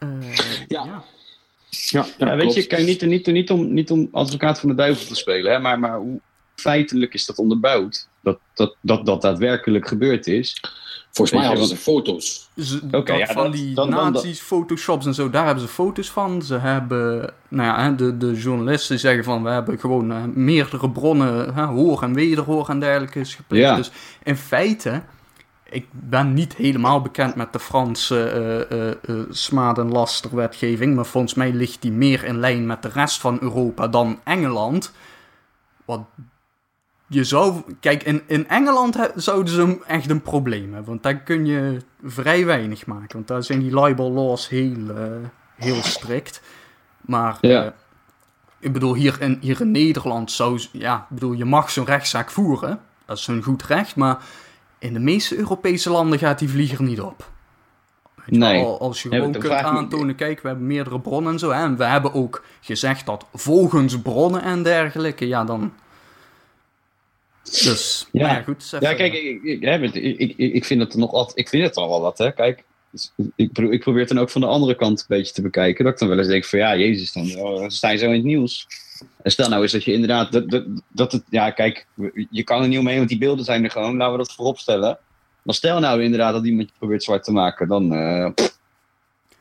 Eh, 0.00 0.08
Ja. 0.68 0.84
ja. 0.84 1.02
Ja, 1.70 2.06
Ja, 2.18 2.36
weet 2.36 2.54
je, 2.54 2.66
kijk, 2.66 2.86
niet, 2.86 3.00
niet, 3.02 3.26
niet, 3.26 3.50
om, 3.50 3.72
niet 3.72 3.90
om 3.90 4.08
advocaat 4.12 4.60
van 4.60 4.68
de 4.68 4.74
duivel 4.74 5.06
te 5.06 5.14
spelen, 5.14 5.52
hè, 5.52 5.58
maar, 5.58 5.78
maar 5.78 5.96
hoe 5.98 6.20
feitelijk 6.54 7.14
is 7.14 7.26
dat 7.26 7.36
onderbouwd? 7.38 8.08
Dat 8.22 8.38
dat, 8.54 8.76
dat, 8.80 9.06
dat 9.06 9.22
daadwerkelijk 9.22 9.88
gebeurd 9.88 10.26
is. 10.26 10.60
Volgens 11.10 11.38
mij 11.38 11.46
hadden 11.48 11.66
ze 11.66 11.76
foto's. 11.76 12.48
Ze, 12.56 12.80
Oké, 12.92 13.12
dat 13.12 13.18
ja, 13.18 13.26
van 13.26 13.42
dat- 13.42 13.52
die 13.52 13.74
dan- 13.74 13.90
dan- 13.90 14.12
nazi's, 14.12 14.40
photoshops 14.40 15.06
en 15.06 15.14
zo, 15.14 15.30
daar 15.30 15.44
hebben 15.44 15.62
ze 15.64 15.68
foto's 15.70 16.10
van. 16.10 16.42
Ze 16.42 16.54
hebben, 16.54 17.32
nou 17.48 17.68
ja, 17.68 17.84
hè, 17.84 17.94
de, 17.94 18.16
de 18.16 18.32
journalisten 18.34 18.98
zeggen 18.98 19.24
van, 19.24 19.42
we 19.42 19.50
hebben 19.50 19.78
gewoon 19.78 20.10
eh, 20.12 20.24
meerdere 20.24 20.90
bronnen, 20.90 21.54
hè, 21.54 21.64
hoor 21.64 22.02
en 22.02 22.14
wederhoor 22.14 22.68
en 22.68 22.80
dergelijke 22.80 23.20
is 23.20 23.34
gepleegd. 23.34 23.64
Ja. 23.64 23.76
Dus 23.76 23.90
in 24.22 24.36
feite, 24.36 25.02
ik 25.70 25.86
ben 25.90 26.34
niet 26.34 26.54
helemaal 26.54 27.00
bekend 27.02 27.34
met 27.34 27.52
de 27.52 27.58
Franse 27.60 28.24
eh 28.24 28.70
eh 28.88 28.90
eh, 29.06 29.24
smaad- 29.30 29.78
en 29.78 29.88
lasterwetgeving, 29.90 30.94
maar 30.94 31.06
volgens 31.06 31.34
mij 31.34 31.52
ligt 31.52 31.82
die 31.82 31.92
meer 31.92 32.24
in 32.24 32.38
lijn 32.38 32.66
met 32.66 32.82
de 32.82 32.88
rest 32.88 33.20
van 33.20 33.38
Europa 33.40 33.88
dan 33.88 34.20
Engeland. 34.24 34.92
Wat 35.84 36.00
je 37.06 37.24
zou, 37.24 37.62
kijk, 37.80 38.02
in, 38.02 38.22
in 38.26 38.48
Engeland 38.48 38.94
he- 38.94 39.10
zouden 39.20 39.54
ze 39.54 39.78
echt 39.86 40.10
een 40.10 40.22
probleem 40.22 40.64
hebben. 40.72 40.84
Want 40.90 41.02
daar 41.02 41.16
kun 41.16 41.46
je 41.46 41.80
vrij 42.04 42.44
weinig 42.46 42.86
maken. 42.86 43.08
Want 43.12 43.28
daar 43.28 43.42
zijn 43.42 43.58
die 43.60 43.80
libel 43.80 44.10
laws 44.12 44.48
heel, 44.48 44.94
heel 45.56 45.82
strikt. 45.82 46.42
Maar 47.00 47.38
Ja. 47.40 47.74
ik 48.58 48.72
bedoel, 48.72 48.94
hier 48.94 49.16
in, 49.20 49.38
hier 49.40 49.60
in 49.60 49.70
Nederland 49.70 50.30
zou, 50.32 50.60
ja, 50.72 50.96
ik 50.96 51.14
bedoel, 51.14 51.32
je 51.32 51.44
mag 51.44 51.70
zo'n 51.70 51.84
rechtszaak 51.84 52.30
voeren. 52.30 52.80
Dat 53.04 53.18
is 53.18 53.26
een 53.26 53.42
goed 53.42 53.62
recht. 53.62 53.96
Maar 53.96 54.18
in 54.80 54.92
de 54.92 54.98
meeste 54.98 55.36
Europese 55.36 55.90
landen 55.90 56.18
gaat 56.18 56.38
die 56.38 56.48
vlieger 56.48 56.82
niet 56.82 57.00
op. 57.00 57.30
Weet 58.26 58.38
Nee. 58.38 58.60
wel, 58.62 58.80
als 58.80 59.02
je 59.02 59.08
Ja, 59.10 59.16
gewoon 59.16 59.32
kunt 59.32 59.44
me- 59.44 59.54
aantonen, 59.54 60.14
kijk, 60.14 60.40
we 60.42 60.48
hebben 60.48 60.66
meerdere 60.66 61.00
bronnen 61.00 61.32
en 61.32 61.38
zo. 61.38 61.50
Hè, 61.50 61.62
en 61.62 61.76
we 61.76 61.84
hebben 61.84 62.14
ook 62.14 62.44
gezegd 62.60 63.06
dat 63.06 63.26
volgens 63.34 64.00
bronnen 64.02 64.42
en 64.42 64.62
dergelijke, 64.62 65.26
ja, 65.28 65.44
dan... 65.44 65.72
Dus, 67.42 68.08
Ja. 68.12 68.42
goed. 68.42 68.76
Ja, 68.80 68.94
kijk, 68.94 69.12
ik, 69.14 69.42
ik, 69.42 69.62
ik, 69.94 70.18
ik, 70.36 70.52
ik 70.54 70.64
vind 70.64 70.80
het 70.80 70.94
nog 70.94 71.12
altijd, 71.12 71.38
ik 71.38 71.48
vind 71.48 71.62
het 71.64 71.76
al 71.76 71.88
wel 71.88 72.00
wat, 72.00 72.18
hè. 72.18 72.32
Kijk, 72.32 72.64
dus 72.90 73.12
ik, 73.36 73.58
ik 73.58 73.80
probeer 73.80 74.00
het 74.00 74.08
dan 74.08 74.18
ook 74.18 74.30
van 74.30 74.40
de 74.40 74.46
andere 74.46 74.74
kant 74.74 75.00
een 75.00 75.04
beetje 75.08 75.32
te 75.32 75.42
bekijken. 75.42 75.84
Dat 75.84 75.92
ik 75.92 75.98
dan 75.98 76.08
wel 76.08 76.18
eens 76.18 76.26
denk 76.26 76.44
van, 76.44 76.58
ja, 76.58 76.76
jezus, 76.76 77.12
dan, 77.12 77.34
oh, 77.36 77.60
dan 77.60 77.70
sta 77.70 77.90
je 77.90 77.98
zo 77.98 78.06
in 78.06 78.12
het 78.12 78.24
nieuws. 78.24 78.66
En 79.22 79.30
stel 79.30 79.48
nou 79.48 79.62
eens 79.62 79.72
dat 79.72 79.84
je 79.84 79.92
inderdaad, 79.92 80.32
dat, 80.32 80.50
dat, 80.50 80.64
dat 80.88 81.12
het, 81.12 81.22
ja, 81.28 81.50
kijk, 81.50 81.86
je 82.30 82.44
kan 82.44 82.62
er 82.62 82.68
niet 82.68 82.78
omheen, 82.78 82.96
want 82.96 83.08
die 83.08 83.18
beelden 83.18 83.44
zijn 83.44 83.64
er 83.64 83.70
gewoon, 83.70 83.96
laten 83.96 84.12
we 84.12 84.18
dat 84.18 84.32
voorop 84.32 84.58
stellen. 84.58 84.98
Maar 85.42 85.54
stel 85.54 85.80
nou 85.80 86.02
inderdaad 86.02 86.32
dat 86.32 86.44
iemand 86.44 86.68
je 86.68 86.74
probeert 86.78 87.02
zwart 87.02 87.24
te 87.24 87.32
maken, 87.32 87.68
dan, 87.68 87.92
eh, 87.94 88.30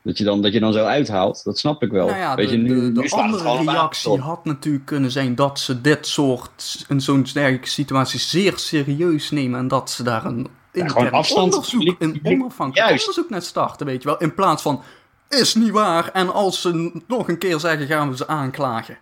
dat, 0.01 0.17
je 0.17 0.23
dan, 0.23 0.41
dat 0.41 0.53
je 0.53 0.59
dan 0.59 0.73
zo 0.73 0.85
uithaalt, 0.85 1.43
dat 1.43 1.57
snap 1.57 1.83
ik 1.83 1.91
wel. 1.91 2.05
Nou 2.07 2.19
ja, 2.19 2.35
Weet 2.35 2.49
de, 2.49 2.55
je, 2.55 2.61
nu, 2.61 2.91
de, 2.93 3.01
nu 3.01 3.09
andere 3.09 3.63
reactie 3.63 4.19
had 4.19 4.45
natuurlijk 4.45 4.85
kunnen 4.85 5.11
zijn 5.11 5.35
dat 5.35 5.59
ze 5.59 5.81
dit 5.81 6.07
soort, 6.07 6.85
in 6.87 7.01
zo'n 7.01 7.25
dergelijke 7.33 7.69
situatie 7.69 8.19
zeer 8.19 8.57
serieus 8.57 9.31
nemen 9.31 9.59
en 9.59 9.67
dat 9.67 9.89
ze 9.89 10.03
daar 10.03 10.25
een 10.25 10.47
gewoon 10.73 11.11
afstand- 11.11 11.53
onderzoek, 11.53 11.95
een 11.99 12.19
onafhankelijk 12.23 12.89
onderzoek 12.89 13.29
naar 13.29 13.41
starten, 13.41 13.85
weet 13.85 14.01
je 14.01 14.09
wel. 14.09 14.17
In 14.17 14.33
plaats 14.33 14.61
van, 14.61 14.81
is 15.29 15.55
niet 15.55 15.69
waar, 15.69 16.09
en 16.11 16.33
als 16.33 16.61
ze 16.61 17.01
nog 17.07 17.27
een 17.27 17.37
keer 17.37 17.59
zeggen, 17.59 17.87
gaan 17.87 18.09
we 18.09 18.17
ze 18.17 18.27
aanklagen. 18.27 18.97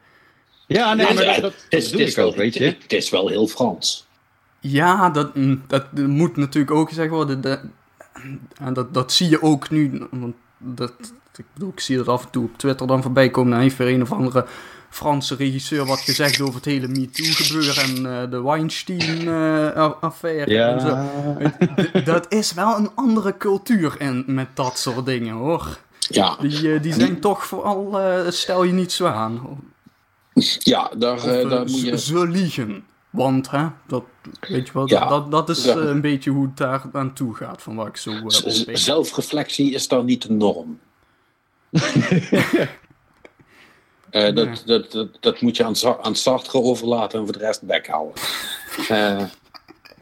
Ja, 0.67 0.93
nee, 0.93 1.07
Ja, 1.07 1.13
maar 1.13 1.23
dat, 1.25 1.33
het- 1.33 1.41
dat, 1.41 1.51
het 1.53 1.65
dat 1.71 1.81
is- 1.81 1.89
doe 1.89 1.99
het 1.99 2.07
is 2.09 2.15
ik 2.15 2.23
ook, 2.23 2.29
wel- 2.35 2.43
weet 2.43 2.53
je. 2.53 2.63
Het 2.63 2.93
is 2.93 3.09
wel 3.09 3.27
heel 3.27 3.47
Frans. 3.47 4.07
Ja, 4.59 5.09
dat, 5.09 5.35
mm, 5.35 5.63
dat 5.67 5.91
moet 5.91 6.37
natuurlijk 6.37 6.75
ook 6.75 6.87
gezegd 6.89 7.09
worden. 7.09 7.41
De, 7.41 7.59
en 8.61 8.73
dat, 8.73 8.93
dat 8.93 9.11
zie 9.11 9.29
je 9.29 9.41
ook 9.41 9.69
nu. 9.69 10.07
Want 10.11 10.35
dat, 10.57 10.93
ik 11.37 11.45
bedoel, 11.53 11.69
ik 11.69 11.79
zie 11.79 11.97
dat 11.97 12.07
af 12.07 12.23
en 12.25 12.29
toe 12.31 12.45
op 12.45 12.57
Twitter 12.57 12.87
dan 12.87 13.01
voorbij 13.01 13.29
komen. 13.29 13.51
Dan 13.51 13.59
heeft 13.61 13.77
weer 13.77 13.87
een 13.93 14.01
of 14.01 14.11
andere 14.11 14.45
Franse 14.89 15.35
regisseur 15.35 15.85
wat 15.85 15.99
gezegd 15.99 16.41
over 16.41 16.55
het 16.55 16.65
hele 16.65 16.87
MeToo-gebeuren 16.87 17.83
en 17.83 18.21
eh, 18.21 18.29
de 18.31 18.41
Weinstein-affaire. 18.41 20.63
en 20.63 20.81
zo. 20.81 20.97
D- 22.01 22.05
dat 22.05 22.25
is 22.33 22.53
wel 22.53 22.77
een 22.77 22.89
andere 22.95 23.37
cultuur 23.37 23.95
in, 24.01 24.23
met 24.27 24.47
dat 24.53 24.79
soort 24.79 25.05
dingen 25.05 25.33
hoor. 25.35 25.77
Ja, 25.99 26.37
Die, 26.41 26.73
eh, 26.73 26.81
die 26.81 26.93
zijn 26.93 27.19
toch 27.19 27.45
vooral, 27.45 27.99
eh, 27.99 28.29
stel 28.31 28.63
je 28.63 28.73
niet 28.73 28.91
zo 28.91 29.05
aan. 29.05 29.41
Of, 30.37 30.57
ja 30.59 30.91
daar, 30.97 31.23
eh, 31.23 31.41
eh, 31.41 31.49
daar 31.49 31.65
moet 31.65 31.81
je... 31.81 31.97
ze 31.97 32.27
liegen. 32.27 32.85
Want, 33.09 33.51
hè, 33.51 33.67
dat, 33.87 34.03
weet 34.39 34.67
je 34.67 34.73
wel, 34.73 34.87
Ja. 34.89 35.07
dat, 35.07 35.31
dat 35.31 35.49
is 35.49 35.63
Ja. 35.65 35.75
eh, 35.75 35.87
een 35.87 36.01
beetje 36.01 36.29
hoe 36.29 36.45
het 36.45 36.57
daar 36.57 36.83
aan 36.91 37.13
toe 37.13 37.35
gaat, 37.35 37.61
van 37.61 37.75
wat 37.75 37.87
ik 37.87 37.97
zo 37.97 38.11
eh. 38.11 38.75
Zelfreflectie 38.75 39.73
is 39.73 39.87
daar 39.87 40.03
niet 40.03 40.21
de 40.21 40.31
norm. 40.31 40.79
Eh, 44.09 44.35
dat, 44.35 44.63
dat, 44.65 44.91
dat, 44.91 45.17
dat 45.19 45.41
moet 45.41 45.57
je 45.57 45.63
aan, 45.63 45.75
aan 46.01 46.15
Sartre 46.15 46.61
overlaten 46.61 47.19
en 47.19 47.25
voor 47.25 47.37
de 47.37 47.45
rest 47.45 47.61
bekhouden. 47.61 48.13
Eh 48.87 49.23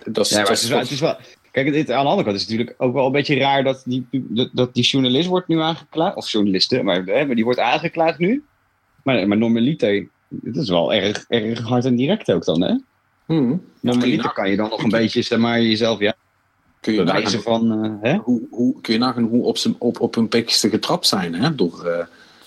dat 0.06 0.26
is, 0.26 0.32
Ja, 0.32 0.40
dat 0.40 0.48
het 0.48 0.62
is 0.62 0.68
wel, 0.70 0.80
het 0.80 0.92
is 0.92 1.00
wel, 1.00 1.18
kijk, 1.52 1.76
het, 1.76 1.92
aan 1.92 2.04
de 2.04 2.10
andere 2.10 2.24
kant 2.24 2.36
is 2.36 2.42
het 2.42 2.52
natuurlijk 2.52 2.82
ook 2.82 2.94
wel 2.94 3.06
een 3.06 3.12
beetje 3.12 3.38
raar 3.38 3.64
dat 3.64 3.82
die, 3.86 4.08
dat, 4.12 4.50
dat 4.54 4.74
die 4.74 4.84
journalist 4.84 5.28
wordt 5.28 5.48
nu 5.48 5.60
aangeklaagd. 5.62 6.16
Of 6.16 6.30
journalisten, 6.30 6.86
maar, 6.86 7.04
hè, 7.04 7.26
maar 7.26 7.36
die 7.36 7.44
wordt 7.44 7.60
aangeklaagd 7.60 8.20
nu. 8.20 8.44
Maar, 9.04 9.28
maar 9.28 9.38
normaliter, 9.38 10.08
het 10.44 10.56
is 10.56 10.70
wel 10.70 10.94
erg, 10.94 11.26
erg 11.28 11.60
hard 11.60 11.86
en 11.86 11.96
direct 11.96 12.32
ook 12.32 12.46
dan, 12.46 12.62
hè? 12.62 12.76
Hmm. 13.26 13.62
Normaliter 13.80 14.32
kan 14.34 14.50
je 14.50 14.56
dan 14.56 14.70
nog 14.70 14.84
een 14.84 14.90
beetje, 14.90 15.22
zeg 15.22 15.40
maar, 15.40 15.62
jezelf 15.62 16.00
ja, 16.00 16.14
Kun 16.80 16.94
je 16.94 17.04
bewijzen 17.04 17.38
nagaan, 17.46 17.68
van, 17.68 17.84
eh, 18.02 18.12
hè? 18.12 18.18
hoe, 18.18 18.42
hoe, 18.50 18.82
kun 18.82 18.94
je 18.94 19.00
nagaan 19.00 19.24
hoe 19.24 19.44
op, 19.44 19.58
zijn, 19.58 19.76
op, 19.80 20.00
op 20.00 20.16
hun 20.16 20.28
pikste 20.28 20.70
getrapt 20.70 21.08
zijn, 21.08 21.34
hè? 21.34 21.56
Door, 21.56 21.86
eh, 21.86 21.98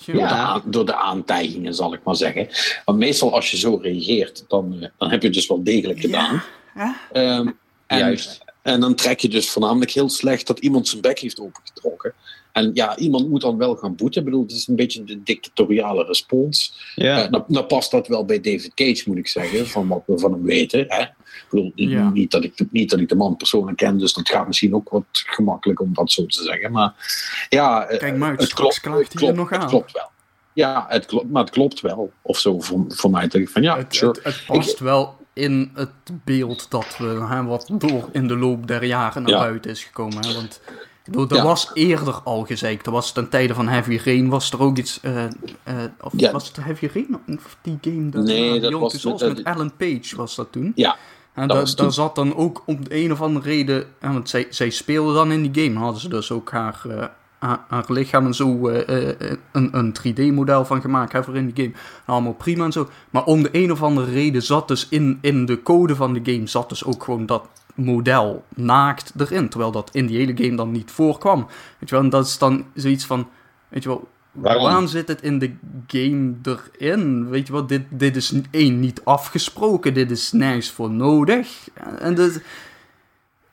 door, 0.05 0.15
de 0.15 0.19
Ja. 0.19 0.27
aan- 0.29 0.61
door 0.65 0.85
de 0.85 0.95
aantijgingen, 0.95 1.75
zal 1.75 1.93
ik 1.93 1.99
maar 2.03 2.15
zeggen. 2.15 2.47
Want 2.85 2.97
meestal 2.97 3.33
als 3.33 3.51
je 3.51 3.57
zo 3.57 3.75
reageert, 3.81 4.45
dan, 4.47 4.75
eh, 4.79 4.89
dan 4.97 5.09
heb 5.09 5.19
je 5.21 5.27
het 5.27 5.35
dus 5.35 5.47
wel 5.47 5.63
degelijk 5.63 5.99
gedaan. 5.99 6.41
Ja. 6.75 6.95
Ehm, 7.11 7.47
en, 7.87 7.97
Juist. 7.97 8.43
En 8.61 8.79
dan 8.79 8.95
trek 8.95 9.19
je 9.19 9.29
dus 9.29 9.49
voornamelijk 9.49 9.91
heel 9.91 10.09
slecht 10.09 10.47
dat 10.47 10.59
iemand 10.59 10.87
zijn 10.87 11.01
bek 11.01 11.19
heeft 11.19 11.39
opengetrokken. 11.39 12.13
En 12.51 12.71
ja, 12.73 12.97
iemand 12.97 13.29
moet 13.29 13.41
dan 13.41 13.57
wel 13.57 13.75
gaan 13.75 13.95
boeten. 13.95 14.19
Ik 14.19 14.25
bedoel, 14.25 14.41
het 14.41 14.51
is 14.51 14.67
een 14.67 14.75
beetje 14.75 15.03
de 15.03 15.23
dictatoriale 15.23 16.03
respons. 16.05 16.73
Ja. 16.95 17.23
Eh, 17.23 17.29
nou, 17.29 17.43
nou 17.47 17.65
past 17.65 17.91
dat 17.91 18.07
wel 18.07 18.25
bij 18.25 18.41
David 18.41 18.71
Cage, 18.73 19.03
moet 19.05 19.17
ik 19.17 19.27
zeggen, 19.27 19.67
van 19.67 19.87
wat 19.87 20.03
we 20.05 20.19
van 20.19 20.31
hem 20.31 20.43
weten. 20.43 20.85
Hè? 20.87 21.01
Ik 21.01 21.45
bedoel, 21.49 21.71
Ja. 21.75 22.09
niet, 22.09 22.31
dat 22.31 22.43
ik, 22.43 22.57
de- 22.57 22.67
niet 22.71 22.89
dat 22.89 22.99
ik 22.99 23.09
de 23.09 23.15
man 23.15 23.35
persoonlijk 23.35 23.77
ken, 23.77 23.97
dus 23.97 24.13
dat 24.13 24.29
gaat 24.29 24.47
misschien 24.47 24.75
ook 24.75 24.89
wat 24.89 25.03
gemakkelijk 25.11 25.81
om 25.81 25.93
dat 25.93 26.11
zo 26.11 26.25
te 26.25 26.43
zeggen. 26.43 26.71
Maar 26.71 26.93
ja, 27.49 27.85
eh, 27.87 27.99
Kijk 27.99 28.17
maar 28.17 28.29
uit, 28.29 28.41
het 28.41 28.53
klopt, 28.53 28.79
klaagt 28.79 28.99
het 28.99 29.13
klopt, 29.13 29.35
nog 29.35 29.51
aan. 29.51 29.59
het 29.59 29.69
klopt 29.69 29.91
wel. 29.91 30.09
Ja, 30.53 30.85
het 30.89 31.05
klopt, 31.05 31.29
maar 31.29 31.43
het 31.43 31.51
klopt 31.51 31.81
wel. 31.81 32.11
Of 32.21 32.39
zo 32.39 32.59
voor, 32.59 32.83
voor 32.87 33.09
mij. 33.11 33.27
Denk 33.27 33.43
ik 33.43 33.49
van 33.49 33.61
ja, 33.61 33.77
het, 33.77 33.95
sure. 33.95 34.19
het, 34.23 34.23
het 34.23 34.43
past 34.45 34.79
wel 34.79 35.17
in 35.39 35.71
het 35.73 35.89
beeld 36.23 36.65
dat 36.71 36.95
we, 36.97 37.05
hè, 37.29 37.43
wat 37.43 37.69
door 37.71 38.09
in 38.11 38.27
de 38.27 38.35
loop 38.37 38.67
der 38.67 38.83
jaren 38.83 39.21
naar 39.21 39.31
Ja. 39.31 39.39
buiten 39.39 39.71
is 39.71 39.83
gekomen. 39.83 40.25
Hè, 40.27 40.33
want 40.33 40.61
er 41.31 41.35
Ja. 41.35 41.43
was 41.43 41.71
eerder 41.73 42.13
al 42.13 42.45
gezegd, 42.45 42.85
er 42.85 42.91
was 42.91 43.11
ten 43.11 43.29
tijde 43.29 43.53
van 43.53 43.67
Heavy 43.67 43.99
Rain, 44.03 44.29
was 44.29 44.51
er 44.51 44.61
ook 44.61 44.77
iets, 44.77 44.99
eh, 45.01 45.23
eh, 45.23 45.31
of 46.01 46.13
Ja. 46.15 46.31
was 46.31 46.47
het 46.47 46.55
Heavy 46.63 46.89
Rain, 46.93 47.19
of 47.37 47.57
die 47.61 47.77
game? 47.81 48.09
Dat, 48.09 48.23
Nee, 48.23 48.59
dat 48.59 48.71
was- 48.73 49.01
dat- 49.01 49.19
met 49.21 49.43
Alan 49.43 49.71
Page 49.77 50.15
was 50.15 50.35
dat 50.35 50.51
toen. 50.51 50.71
Ja, 50.75 50.95
En 51.33 51.47
da- 51.47 51.63
toen. 51.63 51.75
daar 51.75 51.91
zat 51.93 52.15
dan 52.15 52.35
ook 52.35 52.63
om 52.65 52.83
de 52.83 52.95
een 53.03 53.11
of 53.11 53.21
andere 53.21 53.45
reden, 53.49 53.85
en 53.99 54.13
want 54.13 54.29
zij, 54.29 54.47
zij 54.49 54.69
speelde 54.69 55.13
dan 55.13 55.31
in 55.31 55.51
die 55.51 55.63
game, 55.63 55.79
hadden 55.79 56.01
ze 56.01 56.09
dus 56.09 56.31
ook 56.31 56.51
haar, 56.51 56.79
eh, 56.89 57.05
haar, 57.39 57.65
haar 57.67 57.85
lichaam 57.87 58.25
en 58.25 58.33
zo 58.33 58.67
eh, 58.67 59.09
eh, 59.09 59.37
een, 59.51 59.77
een 59.77 59.93
3D-model 59.93 60.65
van 60.65 60.81
gemaakt 60.81 61.25
voor 61.25 61.35
in 61.35 61.51
die 61.51 61.63
game. 61.63 61.75
Allemaal 62.05 62.33
prima 62.33 62.65
en 62.65 62.71
zo. 62.71 62.89
Maar 63.09 63.23
om 63.23 63.43
de 63.43 63.49
een 63.51 63.71
of 63.71 63.83
andere 63.83 64.11
reden 64.11 64.41
zat 64.41 64.67
dus 64.67 64.87
in, 64.89 65.17
in 65.21 65.45
de 65.45 65.63
code 65.63 65.95
van 65.95 66.13
de 66.13 66.33
game, 66.33 66.47
zat 66.47 66.69
dus 66.69 66.83
ook 66.83 67.03
gewoon 67.03 67.25
dat 67.25 67.47
model 67.75 68.43
naakt 68.55 69.13
erin. 69.17 69.49
Terwijl 69.49 69.71
dat 69.71 69.89
in 69.93 70.05
die 70.05 70.17
hele 70.17 70.43
game 70.43 70.55
dan 70.55 70.71
niet 70.71 70.91
voorkwam. 70.91 71.39
Weet 71.79 71.89
je 71.89 71.95
wel, 71.95 72.03
en 72.03 72.09
dat 72.09 72.25
is 72.25 72.37
dan 72.37 72.65
zoiets 72.73 73.05
van, 73.05 73.27
weet 73.69 73.83
je 73.83 73.89
wel, 73.89 74.07
Waarom? 74.31 74.63
Waarom 74.63 74.87
zit 74.87 75.07
het 75.07 75.21
in 75.21 75.39
de 75.39 75.53
game 75.87 76.33
erin? 76.77 77.29
Weet 77.29 77.47
je 77.47 77.53
wat, 77.53 77.69
dit, 77.69 77.83
dit 77.89 78.15
is 78.15 78.33
één, 78.51 78.79
niet 78.79 79.01
afgesproken. 79.03 79.93
Dit 79.93 80.11
is 80.11 80.31
nergens 80.31 80.71
voor 80.71 80.91
nodig. 80.91 81.67
En 81.99 82.15
dit... 82.15 82.43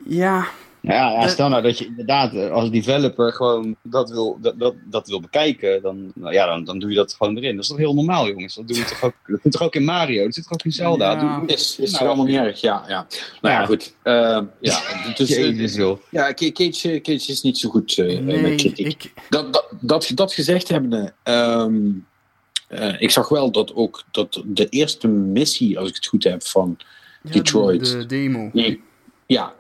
Ja, 0.05 0.47
Ja, 0.87 0.95
ja, 1.11 1.23
Eh, 1.23 1.29
stel 1.29 1.49
nou 1.49 1.63
dat 1.63 1.79
je 1.79 1.87
inderdaad 1.87 2.35
eh, 2.35 2.51
als 2.51 2.71
developer 2.71 3.33
gewoon 3.33 3.77
dat 3.83 4.11
wil, 4.11 4.39
dat, 4.41 4.59
dat, 4.59 4.75
dat 4.85 5.09
wil 5.09 5.21
bekijken, 5.21 5.83
dan, 5.83 6.13
nou 6.15 6.33
ja, 6.33 6.47
dan, 6.47 6.65
dan 6.65 6.79
doe 6.79 6.91
je 6.91 6.97
dat 6.97 7.15
gewoon 7.19 7.37
erin. 7.37 7.55
Dat 7.55 7.63
is 7.65 7.69
toch 7.71 7.79
heel 7.79 7.95
normaal, 7.95 8.29
jongens? 8.29 8.55
Dat 8.55 8.69
doe 8.69 8.77
je 8.77 8.85
toch 8.85 9.03
ook, 9.05 9.15
dat 9.27 9.43
doet 9.43 9.53
toch 9.53 9.63
ook 9.63 9.75
in 9.75 9.85
Mario? 9.85 10.25
Dat 10.25 10.35
zit 10.35 10.43
toch 10.45 10.53
ook 10.53 10.65
in 10.65 10.73
Zelda? 10.73 11.11
Ja. 11.13 11.21
Doe- 11.39 11.47
doe- 11.47 11.57
is, 11.57 11.79
is 11.79 11.93
nou, 11.93 12.07
allemaal 12.07 12.25
niet 12.27 12.37
erg. 12.37 12.61
Ja, 12.61 12.85
ja. 12.89 13.07
Nou 13.41 13.55
ja, 13.55 13.61
Ja. 13.61 13.67
goed. 13.67 13.95
Eh, 14.03 14.13
ja, 14.61 14.81
dus, 15.17 15.31
eh, 15.35 15.45
Jezus, 15.45 15.75
joh. 15.75 15.99
ja, 16.11 16.35
Cage, 16.35 16.53
Cage 16.53 17.01
Cage 17.03 17.31
is 17.33 17.43
niet 17.43 17.59
zo 17.59 17.69
goed 17.71 17.99
eh, 17.99 18.07
met 18.21 18.41
nee, 18.41 18.55
kritiek. 18.55 18.87
ik... 19.05 19.13
Dat, 19.29 19.53
dat, 19.53 19.67
dat, 19.81 20.11
dat 20.15 20.33
gezegd 20.33 20.69
hebbende, 20.69 21.13
ehm, 21.23 21.77
eh, 22.69 23.01
ik 23.01 23.11
zag 23.11 23.29
wel 23.29 23.51
dat 23.51 23.75
ook 23.75 24.03
dat 24.11 24.43
de 24.45 24.69
eerste 24.69 25.09
missie, 25.09 25.79
als 25.79 25.89
ik 25.89 25.95
het 25.95 26.07
goed 26.07 26.25
heb, 26.25 26.43
van 26.43 26.77
ja, 27.23 27.31
Detroit. 27.33 27.85
De, 27.87 27.97
de 27.99 28.07
demo. 28.07 28.51
die, 28.53 28.83
ja, 29.27 29.55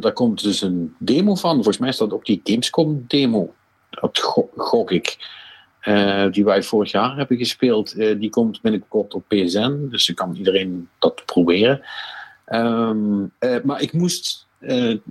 daar 0.00 0.12
komt 0.12 0.42
dus 0.42 0.62
een 0.62 0.94
demo 0.98 1.34
van. 1.34 1.54
Volgens 1.54 1.78
mij 1.78 1.94
dat 1.98 2.12
ook 2.12 2.24
die 2.24 2.40
Gamescom 2.44 3.04
demo. 3.06 3.54
Dat 3.90 4.18
go- 4.18 4.50
gok 4.56 4.90
ik. 4.90 5.16
Eh, 5.80 6.26
die 6.30 6.44
wij 6.44 6.62
vorig 6.62 6.90
jaar 6.90 7.16
hebben 7.16 7.36
gespeeld. 7.36 7.92
Eh, 7.92 8.20
die 8.20 8.30
komt 8.30 8.60
binnenkort 8.60 9.14
op 9.14 9.24
PSN. 9.28 9.86
Dus 9.90 10.06
dan 10.06 10.14
kan 10.14 10.36
iedereen 10.36 10.88
dat 10.98 11.22
proberen. 11.24 11.80
Ehm, 12.44 13.24
eh, 13.38 13.56
maar 13.64 13.82
ik 13.82 13.92
moest, 13.92 14.46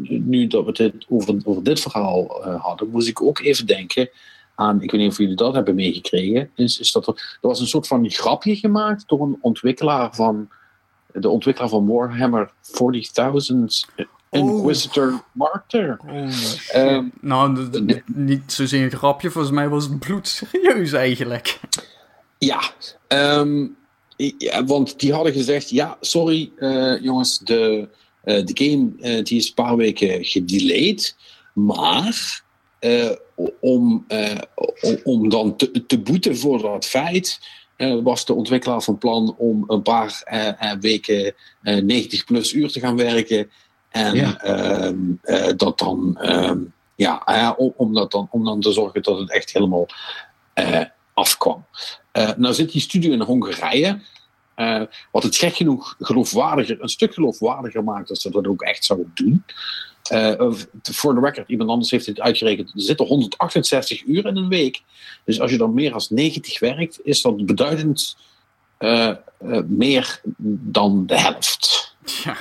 nu 0.05 0.47
dat 0.47 0.65
we 0.65 0.84
het 0.84 1.05
over, 1.09 1.63
dit 1.63 1.79
verhaal 1.79 2.43
hadden, 2.57 2.89
moest 2.89 3.07
ik 3.07 3.21
ook 3.21 3.39
even 3.39 3.65
denken 3.65 4.09
aan, 4.55 4.81
ik 4.81 4.91
weet 4.91 5.01
niet 5.01 5.09
of 5.11 5.17
jullie 5.17 5.35
dat 5.35 5.53
hebben 5.53 5.75
meegekregen, 5.75 6.49
is 6.55 6.91
dat 6.91 7.07
er, 7.07 7.38
er 7.41 7.47
was 7.47 7.59
een 7.59 7.67
soort 7.67 7.88
van 7.88 8.09
grapje 8.09 8.55
gemaakt 8.55 9.07
door 9.07 9.21
een 9.21 9.38
ontwikkelaar 9.41 10.15
van, 10.15 10.49
de 11.13 11.29
ontwikkelaar 11.29 11.69
van 11.69 11.88
Warhammer 11.88 12.51
40.000 12.61 14.05
Inquisitor 14.29 15.23
Martyr. 15.31 15.97
Oh. 16.07 16.29
Ehm, 16.71 17.05
nou, 17.21 17.69
niet 18.05 18.53
zozeer 18.53 18.84
een 18.84 18.97
grapje. 18.97 19.31
Volgens 19.31 19.53
mij 19.53 19.69
was 19.69 19.84
het 19.84 19.99
bloedserieus 19.99 20.91
eigenlijk. 20.91 21.59
Ja, 22.38 22.71
ehm, 23.07 23.67
ja, 24.38 24.65
want 24.65 24.99
die 24.99 25.13
hadden 25.13 25.34
gezegd: 25.34 25.69
ja, 25.69 25.97
sorry 26.01 26.51
eh, 26.57 27.01
jongens, 27.01 27.39
de, 27.39 27.89
eh, 28.23 28.45
de 28.45 28.65
game 28.65 28.91
eh, 28.99 29.23
die 29.23 29.38
is 29.38 29.47
een 29.47 29.53
paar 29.53 29.75
weken 29.75 30.25
gedelayed, 30.25 31.15
maar 31.53 32.43
eh, 32.79 33.11
om, 33.59 34.05
eh, 34.07 34.38
om, 34.81 34.97
om 35.03 35.29
dan 35.29 35.55
te, 35.55 35.85
te 35.85 35.99
boeten 35.99 36.38
voor 36.38 36.61
dat 36.61 36.85
feit. 36.85 37.39
Eh, 37.77 37.97
was 38.03 38.25
de 38.25 38.33
ontwikkelaar 38.33 38.81
van 38.81 38.97
plan 38.97 39.35
om 39.37 39.63
een 39.67 39.81
paar 39.81 40.21
eh, 40.25 40.71
eh, 40.71 40.79
weken 40.79 41.33
eh, 41.61 41.83
90 41.83 42.25
plus 42.25 42.53
uur 42.53 42.71
te 42.71 42.79
gaan 42.79 42.95
werken. 42.95 43.49
En 43.89 44.15
Ja. 44.15 44.41
ehm, 44.41 44.95
eh, 45.21 45.53
dat 45.55 45.79
dan, 45.79 46.17
ehm, 46.21 46.59
ja, 46.95 47.53
om, 47.57 47.93
dat 47.93 48.11
dan, 48.11 48.27
om 48.31 48.43
dan 48.45 48.61
te 48.61 48.71
zorgen 48.71 49.01
dat 49.01 49.19
het 49.19 49.31
echt 49.31 49.53
helemaal 49.53 49.85
afkwam. 51.13 51.65
Nou 52.37 52.53
zit 52.53 52.71
die 52.71 52.81
studio 52.81 53.11
in 53.11 53.21
Hongarije. 53.21 54.01
wat 55.11 55.23
het 55.23 55.35
gek 55.35 55.55
genoeg 55.55 55.95
geloofwaardiger, 55.99 56.81
een 56.81 56.89
stuk 56.89 57.13
geloofwaardiger 57.13 57.83
maakt 57.83 58.09
als 58.09 58.21
ze 58.21 58.31
dat 58.31 58.47
ook 58.47 58.61
echt 58.61 58.85
zouden 58.85 59.11
doen. 59.13 59.43
Eh, 60.09 60.51
voor 60.81 61.13
de 61.15 61.19
record, 61.21 61.49
iemand 61.49 61.69
anders 61.69 61.91
heeft 61.91 62.05
dit 62.05 62.19
uitgerekend. 62.19 62.67
Er 62.73 62.81
zitten 62.81 63.05
168 63.05 64.03
uur 64.05 64.25
in 64.25 64.35
een 64.38 64.47
week. 64.49 64.81
Dus 65.25 65.39
als 65.39 65.51
je 65.51 65.57
dan 65.57 65.73
meer 65.73 65.91
dan 65.91 66.01
90 66.09 66.59
werkt, 66.59 66.99
is 67.03 67.21
dat 67.21 67.45
beduidend 67.45 68.17
eh, 68.77 69.07
eh, 69.07 69.15
meer 69.67 70.21
dan 70.71 71.05
de 71.05 71.19
helft. 71.19 71.95
Ja, 72.23 72.38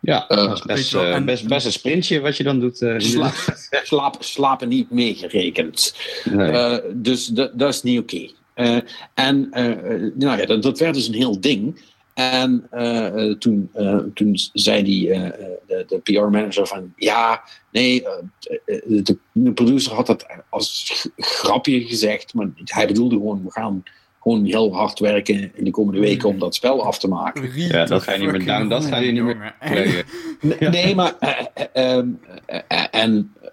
Ja, 0.00 0.24
dat 0.28 0.38
is 0.52 0.58
weet 0.64 0.66
best, 0.76 0.94
en- 0.94 1.24
best, 1.24 1.48
best 1.48 1.66
een 1.66 1.72
sprintje 1.72 2.20
wat 2.20 2.36
je 2.36 2.42
dan 2.44 2.60
doet. 2.60 2.82
eh, 2.82 2.94
Slaap, 2.98 3.34
slaap, 3.84 4.16
slapen 4.18 4.68
niet 4.68 4.90
meegerekend. 4.90 5.94
nee. 6.24 6.50
Eh, 6.50 6.78
dus 6.94 7.26
dat, 7.26 7.68
is 7.74 7.82
niet 7.82 7.98
oké. 7.98 8.30
Eh, 8.54 8.78
en 9.14 9.48
nou 10.14 10.38
ja, 10.40 10.46
dat, 10.46 10.62
dat 10.62 10.78
werd 10.78 10.94
dus 10.94 11.08
een 11.08 11.14
heel 11.14 11.40
ding. 11.40 11.82
En 12.14 12.66
eh, 12.70 13.06
eh, 13.06 13.38
toen, 13.38 13.70
eh, 13.72 13.98
toen 14.14 14.36
zei 14.52 14.82
die, 14.82 15.08
de, 15.08 15.84
de 15.86 15.98
PR-manager 15.98 16.66
van... 16.66 16.92
Ja, 16.96 17.42
nee, 17.70 18.02
de, 18.66 19.16
de 19.32 19.52
producer 19.52 19.92
had 19.92 20.06
dat 20.06 20.26
als 20.48 21.08
grapje 21.16 21.84
gezegd. 21.84 22.34
Maar 22.34 22.48
hij 22.64 22.86
bedoelde 22.86 23.16
gewoon, 23.16 23.42
we 23.44 23.50
gaan 23.50 23.82
gewoon 24.20 24.44
heel 24.44 24.74
hard 24.74 24.98
werken 24.98 25.56
in 25.56 25.64
de 25.64 25.70
komende 25.70 26.00
weken 26.00 26.28
om 26.28 26.38
dat 26.38 26.54
spel 26.54 26.84
af 26.84 26.98
te 26.98 27.08
maken. 27.08 27.50
Ja, 27.54 27.84
dat 27.84 28.02
ga 28.02 28.12
je 28.12 28.18
niet 28.18 28.30
meer 28.30 28.44
down, 28.44 28.68
dat 28.68 28.84
ga 28.84 28.96
je 28.98 29.12
niet 29.12 29.22
meer 29.22 29.54
meer. 29.60 30.04
Nee, 30.70 30.94
maar. 30.94 31.16
eh, 31.72 31.98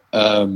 eh, 0.10 0.48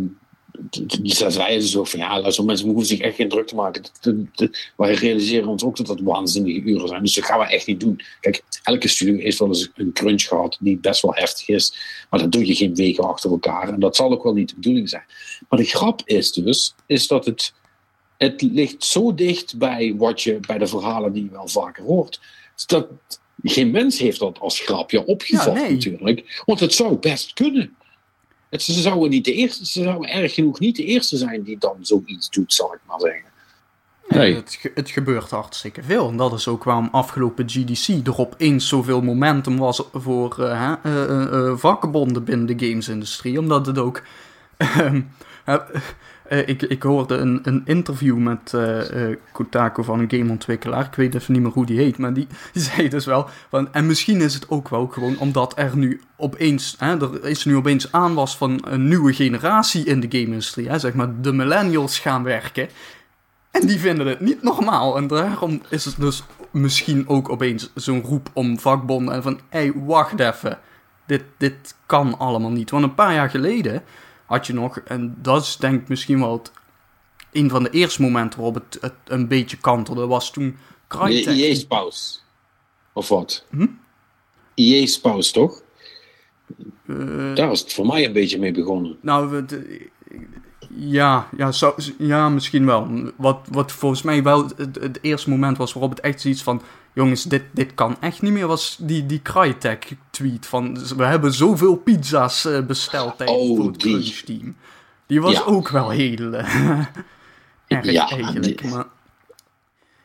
eh, 0.72 0.80
en. 0.81 0.88
ehm 0.88 1.06
ze 1.06 1.30
zeiden 1.30 1.68
zo 1.68 1.84
van 1.84 1.99
ja, 1.99 2.22
luister, 2.22 2.45
mensen 2.45 2.68
hoeven 2.68 2.85
zich 2.85 2.99
echt 2.99 3.15
geen 3.15 3.30
druk 3.30 3.48
te 3.48 3.56
maken. 3.56 3.81
Dat- 3.81 3.98
dat- 4.02 4.38
dat- 4.38 4.57
Wij 4.77 4.94
realiseren 4.94 5.48
ons 5.48 5.64
ook 5.64 5.77
dat 5.77 5.88
dat 5.88 5.99
waanzinnige 6.02 6.60
uren 6.61 6.88
zijn. 6.88 7.03
Dus 7.03 7.14
dat 7.14 7.26
gaan 7.26 7.40
we 7.40 7.45
echt 7.45 7.68
niet 7.68 7.80
doen. 7.80 8.02
Kijk, 8.19 8.44
elke 8.64 8.88
studio 8.88 9.18
heeft 9.18 9.40
wel 9.40 9.48
eens 9.48 9.69
een 9.76 9.94
crunch 9.94 10.22
gehad 10.23 10.57
die 10.60 10.77
best 10.77 11.02
wel 11.02 11.15
heftig 11.15 11.48
is. 11.48 11.76
Maar 12.10 12.19
dat 12.19 12.31
doe 12.31 12.45
je 12.45 12.56
geen 12.56 12.76
weken 12.76 13.03
achter 13.03 13.31
elkaar. 13.31 13.69
En 13.69 13.80
dat 13.80 13.95
zal 13.95 14.11
ook 14.11 14.23
wel 14.23 14.34
niet 14.34 14.49
de 14.49 14.56
bedoeling 14.56 14.90
zijn. 14.90 15.03
Maar 15.49 15.60
de 15.60 15.65
grap 15.65 16.02
is 16.06 16.31
dus, 16.31 16.76
is 16.85 17.07
dat 17.07 17.26
het, 17.26 17.53
het 18.18 18.41
ligt 18.41 18.84
zo 18.84 19.14
dicht 19.14 19.57
bij 19.57 19.94
wat 19.98 20.22
je 20.22 20.40
bij 20.48 20.57
de 20.57 20.68
verhalen 20.68 21.14
die 21.14 21.23
je 21.23 21.30
wel 21.31 21.48
vaker 21.48 21.84
hoort. 21.84 22.19
Dus 22.56 22.65
dat 22.65 22.88
geen 23.44 23.72
mens 23.72 23.99
heeft 23.99 24.19
dat 24.19 24.40
als 24.40 24.60
grapje 24.60 25.06
opgevat 25.06 25.45
Ja, 25.45 25.61
nee. 25.61 25.72
natuurlijk. 25.72 26.41
Want 26.45 26.60
het 26.60 26.73
zou 26.73 26.95
best 26.98 27.34
kunnen. 27.34 27.76
Het, 28.53 28.61
ze, 28.61 28.73
zouden 28.73 29.09
niet 29.09 29.25
de 29.25 29.34
eerste, 29.34 29.65
ze 29.65 29.84
zouden 29.84 30.09
erg 30.09 30.34
genoeg 30.34 30.59
niet 30.59 30.75
de 30.75 30.85
eerste 30.85 31.17
zijn 31.17 31.43
die 31.43 31.57
dan 31.57 31.75
zoiets 31.81 32.30
doet, 32.30 32.53
zal 32.53 32.73
ik 32.73 32.80
maar 32.88 32.99
zeggen. 32.99 33.31
Nee. 34.07 34.35
Het, 34.35 34.57
ge- 34.59 34.71
het 34.75 34.89
gebeurt 34.89 35.30
hartstikke 35.30 35.84
veel. 35.84 36.09
En 36.09 36.17
dat 36.17 36.34
is 36.34 36.47
ook 36.47 36.63
waarom 36.63 36.89
afgelopen 36.91 37.49
GDC 37.49 38.07
er 38.07 38.17
opeens 38.17 38.67
zoveel 38.67 39.01
momentum 39.01 39.57
was 39.57 39.84
voor 39.93 40.43
eh, 40.43 40.77
hè, 40.84 40.89
eh, 41.05 41.47
eh, 41.47 41.57
vakbonden 41.57 42.23
binnen 42.23 42.57
de 42.57 42.67
gamesindustrie. 42.67 43.39
Omdat 43.39 43.65
het 43.65 43.77
ook... 43.77 44.01
eh, 46.34 46.47
ik, 46.47 46.61
ik 46.61 46.84
hoorde 46.84 47.15
een, 47.15 47.39
een 47.43 47.61
interview 47.65 48.18
met 48.18 48.53
eh, 48.53 49.15
Kotaku 49.31 49.84
van 49.84 49.99
een 49.99 50.10
gameontwikkelaar. 50.10 50.85
Ik 50.85 50.95
weet 50.95 51.15
even 51.15 51.34
niet 51.34 51.41
meer 51.41 51.51
hoe 51.51 51.65
die 51.65 51.77
heet, 51.77 51.97
maar 51.97 52.14
die, 52.14 52.27
die 52.53 52.61
zei 52.73 52.89
dus 52.89 53.05
wel... 53.05 53.30
Van, 53.49 53.73
en 53.73 53.85
misschien 53.85 54.22
is 54.22 54.34
het 54.34 54.49
ook 54.49 54.69
wel 54.69 54.88
gewoon 54.88 55.18
omdat 55.18 55.53
er 55.57 55.77
nu 55.77 56.01
opeens... 56.18 56.76
Hè, 56.80 57.01
er 57.01 57.26
is 57.26 57.45
nu 57.45 57.55
opeens 57.55 57.91
aanwas 57.91 58.38
van 58.38 58.60
een 58.64 58.88
nieuwe 58.88 59.14
generatie 59.14 59.85
in 59.85 59.99
de 59.99 60.07
game-industrie. 60.10 60.69
Hè, 60.69 60.80
zeg 60.80 60.93
maar, 60.93 61.22
de 61.22 61.34
millennials 61.34 61.99
gaan 61.99 62.23
werken. 62.23 62.69
En 63.51 63.68
die 63.68 63.80
vinden 63.80 64.07
het 64.07 64.19
niet 64.19 64.43
normaal. 64.43 64.97
En 64.97 65.07
daarom 65.07 65.61
is 65.69 65.85
het 65.85 65.95
dus 65.99 66.23
misschien 66.51 67.07
ook 67.07 67.30
opeens 67.30 67.72
zo'n 67.76 68.01
roep 68.01 68.30
om 68.34 68.60
vakbonden. 68.60 69.14
En 69.14 69.23
van, 69.23 69.39
hé, 69.49 69.60
hey, 69.60 69.73
wacht 69.85 70.19
even. 70.19 70.60
Dit, 71.05 71.23
dit 71.38 71.76
kan 71.85 72.18
allemaal 72.19 72.51
niet. 72.51 72.69
Want 72.69 72.84
een 72.84 72.95
paar 72.95 73.14
jaar 73.14 73.30
geleden 73.30 73.84
had 74.34 74.47
je 74.47 74.53
nog... 74.53 74.77
En 74.77 75.15
dat 75.22 75.41
is 75.43 75.57
denk 75.57 75.81
ik 75.81 75.88
misschien 75.88 76.19
wel 76.19 76.31
het, 76.34 76.51
een 77.31 77.49
van 77.49 77.64
de 77.64 77.69
eerste 77.69 78.01
momenten 78.01 78.39
waarop 78.39 78.55
het, 78.64 78.77
het 78.81 78.93
een 79.05 79.27
beetje 79.27 79.57
kantelde. 79.57 80.07
Was 80.07 80.31
toen 80.31 80.57
Crytek... 80.88 81.35
IE-spouse. 81.35 82.19
Of 82.93 83.07
wat? 83.10 83.45
Hm? 83.49 83.68
IE-spouse, 84.53 85.31
toch? 85.34 85.61
eh, 86.88 87.35
Daar 87.35 87.51
is 87.51 87.60
het 87.60 87.73
voor 87.73 87.85
mij 87.85 88.05
een 88.05 88.14
beetje 88.14 88.39
mee 88.39 88.51
begonnen. 88.51 88.97
Nou, 89.01 89.30
we- 89.30 89.45
de- 89.45 89.89
ja, 90.76 91.27
ja, 91.38 91.51
zo, 91.51 91.76
ja, 91.97 92.30
misschien 92.30 92.65
wel. 92.65 93.11
Wat, 93.15 93.39
wat 93.51 93.72
volgens 93.72 94.01
mij 94.01 94.23
wel 94.23 94.43
het, 94.57 94.76
het 94.80 94.99
eerste 95.01 95.30
moment 95.30 95.57
was 95.57 95.73
waarop 95.73 95.89
het 95.91 95.99
echt 95.99 96.22
zoiets 96.22 96.43
van... 96.43 96.61
Jongens, 96.94 97.24
dit, 97.24 97.44
dit 97.52 97.74
kan 97.74 97.98
echt 97.99 98.22
niet 98.22 98.32
meer, 98.32 98.48
was 98.48 98.78
die, 98.82 99.06
die 99.06 99.22
Crytek-tweet 99.22 100.45
van... 100.45 100.95
We 100.95 101.03
hebben 101.06 101.34
zoveel 101.34 101.76
pizza's 101.76 102.45
eh, 102.45 102.61
besteld 102.65 103.18
tijdens 103.18 103.38
Oh, 103.40 103.57
voor 103.57 103.65
het 103.72 103.80
die. 103.82 103.91
crunch-team. 103.94 104.56
Die 105.06 105.22
was 105.22 105.34
Ja. 105.34 105.41
ook 105.44 105.70
wel 105.70 105.90
heel 105.90 106.34
eh, 106.34 106.80
erg 107.68 107.91
Ja, 107.91 108.10
eigenlijk. 108.10 108.61
die- 108.61 108.72
Maar, 108.72 108.86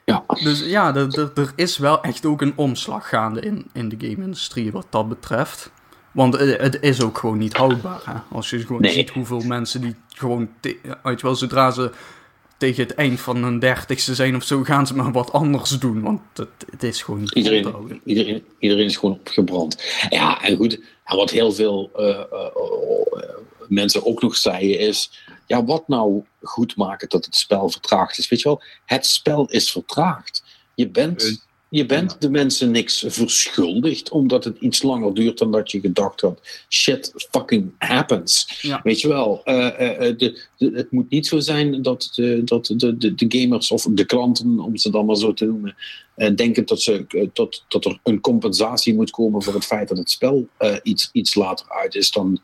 Ja. 0.05 0.25
dus 0.43 0.61
ja, 0.61 0.95
er, 0.95 1.29
is 1.57 1.79
wel 1.79 2.03
echt 2.03 2.27
ook 2.27 2.41
een 2.41 2.53
omslag 2.57 3.09
gaande 3.09 3.41
in, 3.41 3.67
in 3.73 3.89
de 3.89 3.97
game-industrie 3.99 4.73
wat 4.73 4.87
dat 4.91 5.09
betreft. 5.09 5.71
Want 6.13 6.35
eh, 6.37 6.61
het 6.61 6.79
is 6.81 7.03
ook 7.03 7.19
gewoon 7.19 7.39
niet 7.39 7.57
houdbaar. 7.57 8.01
Hè? 8.05 8.15
Als 8.33 8.51
je 8.51 8.67
gewoon 8.67 8.81
Nee. 8.81 8.93
ziet 8.93 9.11
hoeveel 9.11 9.41
mensen 9.41 9.81
die 9.81 9.95
gewoon, 10.09 10.49
je 11.21 11.27
wel, 11.27 11.35
zodra 11.37 11.71
ze 11.71 11.91
tegen 12.59 12.83
het 12.83 12.95
eind 12.95 13.21
van 13.21 13.37
hun 13.43 13.59
dertigste 13.59 14.15
zijn 14.15 14.37
of 14.37 14.45
zo, 14.45 14.63
gaan 14.63 14.87
ze 14.87 14.95
maar 14.95 15.13
wat 15.13 15.33
anders 15.33 15.71
doen. 15.71 16.01
Want 16.03 16.21
het, 16.35 16.49
het 16.71 16.83
is 16.83 17.03
gewoon 17.03 17.31
Iedereen, 17.33 18.01
iedereen, 18.05 18.45
iedereen 18.59 18.85
is 18.85 18.97
gewoon 18.97 19.15
opgebrand. 19.15 19.83
Ja, 20.09 20.43
en 20.43 20.57
goed. 20.57 20.81
En 21.05 21.17
wat 21.17 21.31
heel 21.31 21.53
veel 21.53 21.91
eh, 21.97 22.09
eh, 22.09 22.19
eh, 22.33 23.23
mensen 23.69 24.07
ook 24.07 24.23
nog 24.23 24.37
zeiden 24.37 24.79
is... 24.79 25.11
Ja, 25.47 25.65
wat 25.65 25.89
nou 25.89 26.23
goed 26.43 26.77
maken 26.77 27.09
dat 27.09 27.25
het 27.25 27.37
spel 27.37 27.71
vertraagd 27.71 28.19
is? 28.19 28.29
Weet 28.29 28.41
je 28.41 28.49
wel, 28.49 28.63
het 28.85 29.07
spel 29.07 29.47
is 29.47 29.71
vertraagd. 29.71 30.45
Je 30.75 30.89
bent, 30.89 31.47
je 31.69 31.87
bent 31.87 32.21
de 32.21 32.31
mensen 32.31 32.71
niks 32.71 33.05
verschuldigd 33.09 34.11
omdat 34.11 34.45
het 34.45 34.59
iets 34.59 34.83
langer 34.83 35.15
duurt 35.15 35.39
dan 35.39 35.53
dat 35.53 35.71
je 35.71 35.81
gedacht 35.81 36.21
had. 36.21 36.41
Shit 36.69 37.13
fucking 37.31 37.73
happens. 37.79 38.59
Ja. 38.63 38.81
Weet 38.83 39.01
je 39.01 39.09
wel, 39.09 39.41
eh, 39.45 39.67
eh, 39.67 40.09
eh, 40.09 40.19
de- 40.19 40.47
het 40.59 40.91
moet 40.91 41.11
niet 41.11 41.27
zo 41.27 41.39
zijn 41.39 41.83
dat, 41.83 42.11
de, 42.15 42.45
dat 42.45 42.67
de, 42.67 42.97
de, 42.97 43.15
de 43.15 43.27
gamers 43.41 43.71
of 43.71 43.87
de 43.91 44.05
klanten, 44.05 44.61
om 44.61 44.77
ze 44.77 44.91
dan 44.91 45.07
maar 45.07 45.17
zo 45.17 45.33
te 45.35 45.45
noemen, 45.45 45.75
eh, 46.15 46.35
denken 46.35 46.67
dat, 46.67 46.81
ze, 46.83 47.29
dat, 47.33 47.65
dat 47.69 47.85
er 47.85 47.99
een 48.03 48.21
compensatie 48.21 48.95
moet 48.95 49.11
komen 49.11 49.43
voor 49.43 49.55
het 49.55 49.65
feit 49.65 49.89
dat 49.89 49.99
het 49.99 50.11
spel 50.11 50.49
eh, 50.57 50.77
iets, 50.83 51.09
iets 51.13 51.35
later 51.35 51.67
uit 51.69 51.95
is 51.95 52.11
dan, 52.11 52.39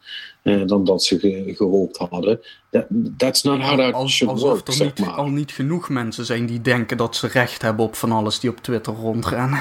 dan 0.66 0.85
dat 0.85 1.05
ze 1.05 1.19
ge- 1.19 1.53
gehoopt 1.57 1.97
hadden. 1.97 2.41
That, 2.70 2.86
that's 3.16 3.43
not 3.43 3.61
how 3.61 3.78
that 3.78 3.93
Als, 3.95 4.12
should 4.12 4.32
alsof 4.35 4.51
work, 4.51 4.66
er 4.66 4.73
zeg 4.73 4.86
niet, 4.86 5.07
maar. 5.07 5.15
al 5.15 5.28
niet 5.28 5.53
genoeg 5.53 5.89
mensen 5.89 6.24
zijn 6.24 6.47
die 6.47 6.61
denken 6.61 6.97
dat 6.97 7.16
ze 7.16 7.27
recht 7.27 7.62
hebben 7.62 7.85
op 7.85 7.95
van 7.95 8.12
alles 8.12 8.41
die 8.41 8.51
op 8.51 8.57
Twitter 8.61 8.95
rondrennen. 8.95 9.61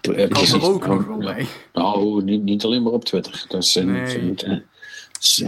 Dat 0.00 0.28
precies. 0.28 0.52
er 0.52 0.62
ook 0.64 0.86
nog 0.86 1.04
wel 1.06 1.18
bij. 1.18 1.46
Nou, 1.72 2.24
niet, 2.24 2.42
niet 2.42 2.64
alleen 2.64 2.82
maar 2.82 2.92
op 2.92 3.04
Twitter. 3.04 3.44
Dat 3.48 3.62
is, 3.62 3.74
Nee. 3.74 4.18
niet, 4.22 4.62
is, 5.20 5.42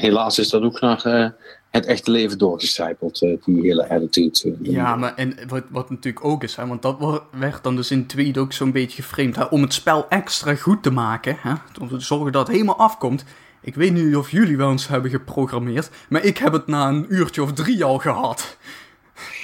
helaas 0.00 0.38
is 0.38 0.48
dat 0.48 0.62
ook 0.62 0.80
naar 0.80 1.34
het 1.70 1.86
echte 1.86 2.10
leven 2.10 2.38
doorgecijpeld, 2.38 3.22
eh, 3.22 3.32
die 3.44 3.60
hele 3.62 3.88
attitude. 3.88 4.56
eh. 4.64 4.72
Ja, 4.72 4.96
maar 4.96 5.14
en 5.14 5.34
wat, 5.48 5.64
wat 5.70 5.90
natuurlijk 5.90 6.24
ook 6.24 6.42
is, 6.42 6.56
hè, 6.56 6.66
want 6.66 6.82
dat 6.82 7.22
werd 7.30 7.62
dan 7.62 7.76
dus 7.76 7.90
in 7.90 8.06
tweet 8.06 8.38
ook 8.38 8.52
zo'n 8.52 8.72
beetje 8.72 9.02
geframed, 9.02 9.36
hè, 9.36 9.44
om 9.44 9.62
het 9.62 9.74
spel 9.74 10.08
extra 10.08 10.54
goed 10.54 10.82
te 10.82 10.90
maken, 10.90 11.36
hè, 11.40 11.52
om 11.80 11.88
te 11.88 12.00
zorgen 12.00 12.32
dat 12.32 12.42
het 12.46 12.52
helemaal 12.56 12.78
afkomt. 12.78 13.24
Ik 13.62 13.74
weet 13.74 13.92
niet 13.92 14.16
of 14.16 14.30
jullie 14.30 14.56
wel 14.56 14.70
eens 14.70 14.88
hebben 14.88 15.10
geprogrammeerd, 15.10 15.90
maar 16.08 16.24
ik 16.24 16.38
heb 16.38 16.52
het 16.52 16.66
na 16.66 16.88
een 16.88 17.06
uurtje 17.08 17.42
of 17.42 17.52
drie 17.52 17.84
al 17.84 17.98
gehad. 17.98 18.56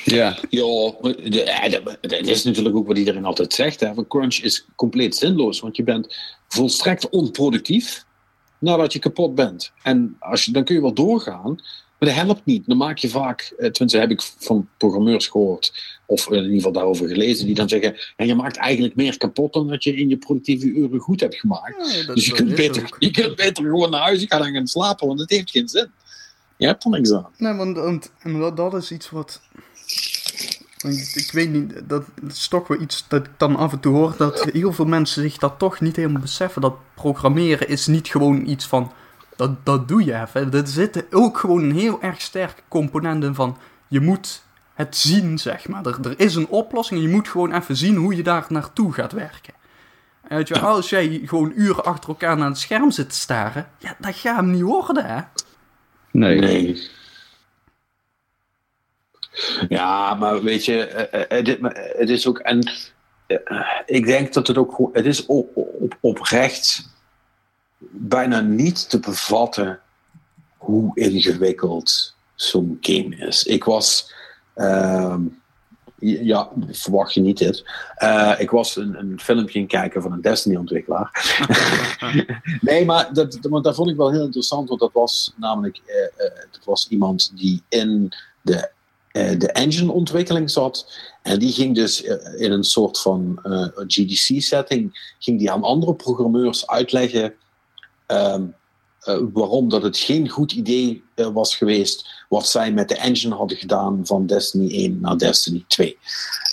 Ja. 0.05 0.37
Ja, 0.51 0.63
de- 1.03 1.43
eh, 1.43 1.71
dat 1.73 1.99
dat 2.01 2.27
is 2.27 2.45
natuurlijk 2.45 2.77
ook 2.77 2.87
wat 2.87 2.99
iedereen 2.99 3.25
altijd 3.25 3.53
zegt. 3.53 3.81
Hè. 3.81 3.95
Van 3.95 4.07
crunch 4.07 4.35
is 4.37 4.67
compleet 4.77 5.17
zinloos, 5.17 5.61
want 5.61 5.77
je 5.77 5.83
bent 5.83 6.17
volstrekt 6.49 7.09
onproductief 7.09 8.05
nadat 8.59 8.93
je 8.93 8.99
kapot 8.99 9.35
bent. 9.35 9.73
En 9.83 10.17
als 10.19 10.45
je, 10.45 10.53
dan 10.53 10.65
kun 10.65 10.75
je 10.75 10.81
wel 10.81 10.95
doorgaan, 10.95 11.59
maar 12.05 12.15
dat 12.15 12.25
helpt 12.25 12.45
niet. 12.45 12.67
Dan 12.67 12.77
maak 12.77 12.99
je 12.99 13.09
vaak, 13.09 13.41
eh, 13.41 13.71
tenminste 13.71 13.99
heb 13.99 14.11
ik 14.11 14.23
van 14.39 14.69
programmeurs 14.77 15.27
gehoord, 15.27 15.99
of 16.07 16.31
in 16.31 16.37
ieder 16.37 16.55
geval 16.55 16.73
daarover 16.73 17.09
gelezen, 17.09 17.47
die 17.47 17.55
dan 17.55 17.69
zeggen, 17.69 17.97
ja, 18.17 18.25
je 18.25 18.35
maakt 18.35 18.57
eigenlijk 18.57 18.95
meer 18.95 19.17
kapot 19.17 19.53
dan 19.53 19.69
dat 19.69 19.85
je 19.85 19.97
in 19.97 20.09
je 20.09 20.17
productieve 20.17 20.67
uren 20.67 21.01
goed 21.01 21.21
hebt 21.21 21.35
gemaakt. 21.35 22.05
Ja, 22.07 22.15
dus 22.15 22.27
je 22.27 22.33
kunt, 22.33 22.55
beter, 22.55 22.97
je 22.99 23.11
kunt 23.11 23.37
beter 23.37 23.65
gewoon 23.65 23.91
naar 23.91 24.01
huis 24.01 24.25
gaan 24.29 24.45
en 24.45 24.55
gaan 24.55 24.67
slapen, 24.67 25.07
want 25.07 25.21
het 25.21 25.31
heeft 25.31 25.51
geen 25.51 25.69
zin. 25.69 25.91
Je 26.57 26.67
hebt 26.67 26.85
er 26.85 26.91
niks 26.91 27.13
aan. 27.13 27.29
Nee, 27.37 27.53
want, 27.53 27.77
want 27.77 28.13
en 28.19 28.39
dat, 28.39 28.57
dat 28.57 28.75
is 28.75 28.91
iets 28.91 29.11
wat. 29.11 29.41
Ik, 30.87 31.13
ik 31.15 31.31
weet 31.33 31.51
niet, 31.51 31.83
dat 31.89 32.05
is 32.29 32.49
toch 32.49 32.69
wel 32.69 32.81
iets 32.81 33.05
dat 33.09 33.27
ik 33.27 33.31
dan 33.37 33.57
af 33.57 33.73
en 33.73 33.81
toe 33.81 33.95
hoor, 33.95 34.15
dat 34.19 34.45
heel 34.53 34.73
veel 34.73 34.85
mensen 34.85 35.23
zich 35.23 35.39
dat 35.39 35.59
toch 35.59 35.81
niet 35.81 35.97
helemaal 35.97 36.21
beseffen. 36.21 36.63
Dat 36.63 36.77
programmeren 36.95 37.69
is 37.69 37.87
niet 37.87 38.09
gewoon 38.09 38.47
iets 38.47 38.67
van, 38.67 38.93
dat, 39.37 39.65
dat 39.67 39.89
doe 39.89 40.05
je 40.05 40.21
even. 40.21 40.53
Er 40.53 40.67
zit 40.67 41.05
ook 41.11 41.39
gewoon 41.39 41.63
een 41.63 41.79
heel 41.79 42.03
erg 42.03 42.21
sterke 42.21 42.63
component 42.69 43.25
in 43.25 43.35
van, 43.35 43.57
je 43.89 44.01
moet 44.01 44.43
het 44.75 44.97
zien, 44.97 45.39
zeg 45.39 45.69
maar. 45.69 45.87
Er, 45.87 45.99
er 46.03 46.21
is 46.21 46.35
een 46.35 46.49
oplossing 46.49 47.01
en 47.01 47.07
je 47.07 47.15
moet 47.15 47.29
gewoon 47.29 47.53
even 47.53 47.77
zien 47.77 47.97
hoe 47.97 48.17
je 48.17 48.23
daar 48.23 48.47
naartoe 48.49 48.93
gaat 48.93 49.13
werken. 49.13 49.55
En 50.29 50.37
weet 50.37 50.49
je, 50.49 50.55
wel, 50.55 50.63
als 50.63 50.91
jij 50.91 51.21
gewoon 51.25 51.53
uren 51.57 51.85
achter 51.85 52.09
elkaar 52.09 52.37
naar 52.37 52.49
het 52.49 52.59
scherm 52.59 52.91
zit 52.91 53.09
te 53.09 53.17
staren, 53.17 53.69
ja, 53.79 53.97
dat 53.99 54.17
gaat 54.17 54.37
hem 54.37 54.51
niet 54.51 54.63
worden, 54.63 55.05
hè. 55.05 55.21
Nee. 56.11 56.39
Nee. 56.39 56.91
Ja, 59.69 60.15
maar 60.15 60.43
weet 60.43 60.65
je, 60.65 60.87
eh, 60.87 61.39
eh, 61.39 61.97
het, 61.99 62.11
is 62.11 62.29
ook. 62.29 62.39
En 62.39 62.71
eh, 63.27 63.61
ik 63.87 64.07
denk 64.07 64.33
dat 64.33 64.47
het 64.47 64.59
ook 64.59 64.75
gewoon. 64.75 64.91
Het 64.93 65.07
is 65.07 65.27
op, 65.27 65.57
op, 65.57 65.97
oprecht 66.01 66.94
bijna 67.91 68.41
niet 68.41 68.91
te 68.91 68.99
bevatten 68.99 69.81
hoe 70.57 70.91
ingewikkeld 70.95 72.15
zo'n 72.35 72.79
game 72.81 73.17
is. 73.17 73.45
Ik 73.45 73.65
was. 73.65 74.13
ehm, 74.55 75.23
ja, 76.05 76.49
verwacht 76.71 77.15
je 77.15 77.21
niet 77.21 77.39
dit. 77.39 77.65
Eh, 77.95 78.35
ik 78.39 78.51
was 78.51 78.77
een, 78.77 78.99
een 78.99 79.21
filmpje 79.21 79.67
kijken 79.67 80.03
van 80.03 80.13
een 80.13 80.21
Destiny-ontwikkelaar. 80.21 81.11
nee, 82.61 82.85
maar 82.85 83.13
dat, 83.13 83.39
want 83.41 83.65
dat 83.65 83.75
vond 83.75 83.91
ik 83.91 83.97
wel 83.97 84.13
heel 84.13 84.25
interessant, 84.25 84.69
want 84.69 84.81
dat 84.81 84.93
was 84.93 85.33
namelijk 85.37 85.81
eh, 85.87 86.27
eh, 86.27 86.35
dat 86.51 86.65
was 86.65 86.89
iemand 86.89 87.33
die 87.35 87.63
in 87.69 88.13
de, 88.41 88.71
de 89.13 89.53
engine-ontwikkeling 89.53 90.51
zat. 90.51 91.01
En 91.23 91.39
die 91.39 91.53
ging 91.53 91.75
dus 91.75 92.03
in 92.37 92.53
een 92.53 92.65
soort 92.65 93.01
van 93.01 93.39
GDC-setting, 93.87 95.15
ging 95.19 95.39
die 95.39 95.51
aan 95.51 95.63
andere 95.63 95.95
programmeurs 95.95 96.67
uitleggen 96.67 97.35
ehm, 98.07 98.45
eh, 99.01 99.19
waarom 99.33 99.69
dat 99.69 99.83
het 99.83 99.99
geen 99.99 100.29
goed 100.29 100.53
idee 100.53 101.05
eh, 101.15 101.27
was 101.27 101.57
geweest 101.57 102.25
wat 102.29 102.49
zij 102.49 102.73
met 102.73 102.89
de 102.89 102.97
engine 102.97 103.35
hadden 103.35 103.57
gedaan 103.57 104.07
van 104.07 104.27
Destiny 104.27 104.73
1 104.73 105.01
naar 105.01 105.19
Destiny 105.19 105.65
2. 105.69 105.99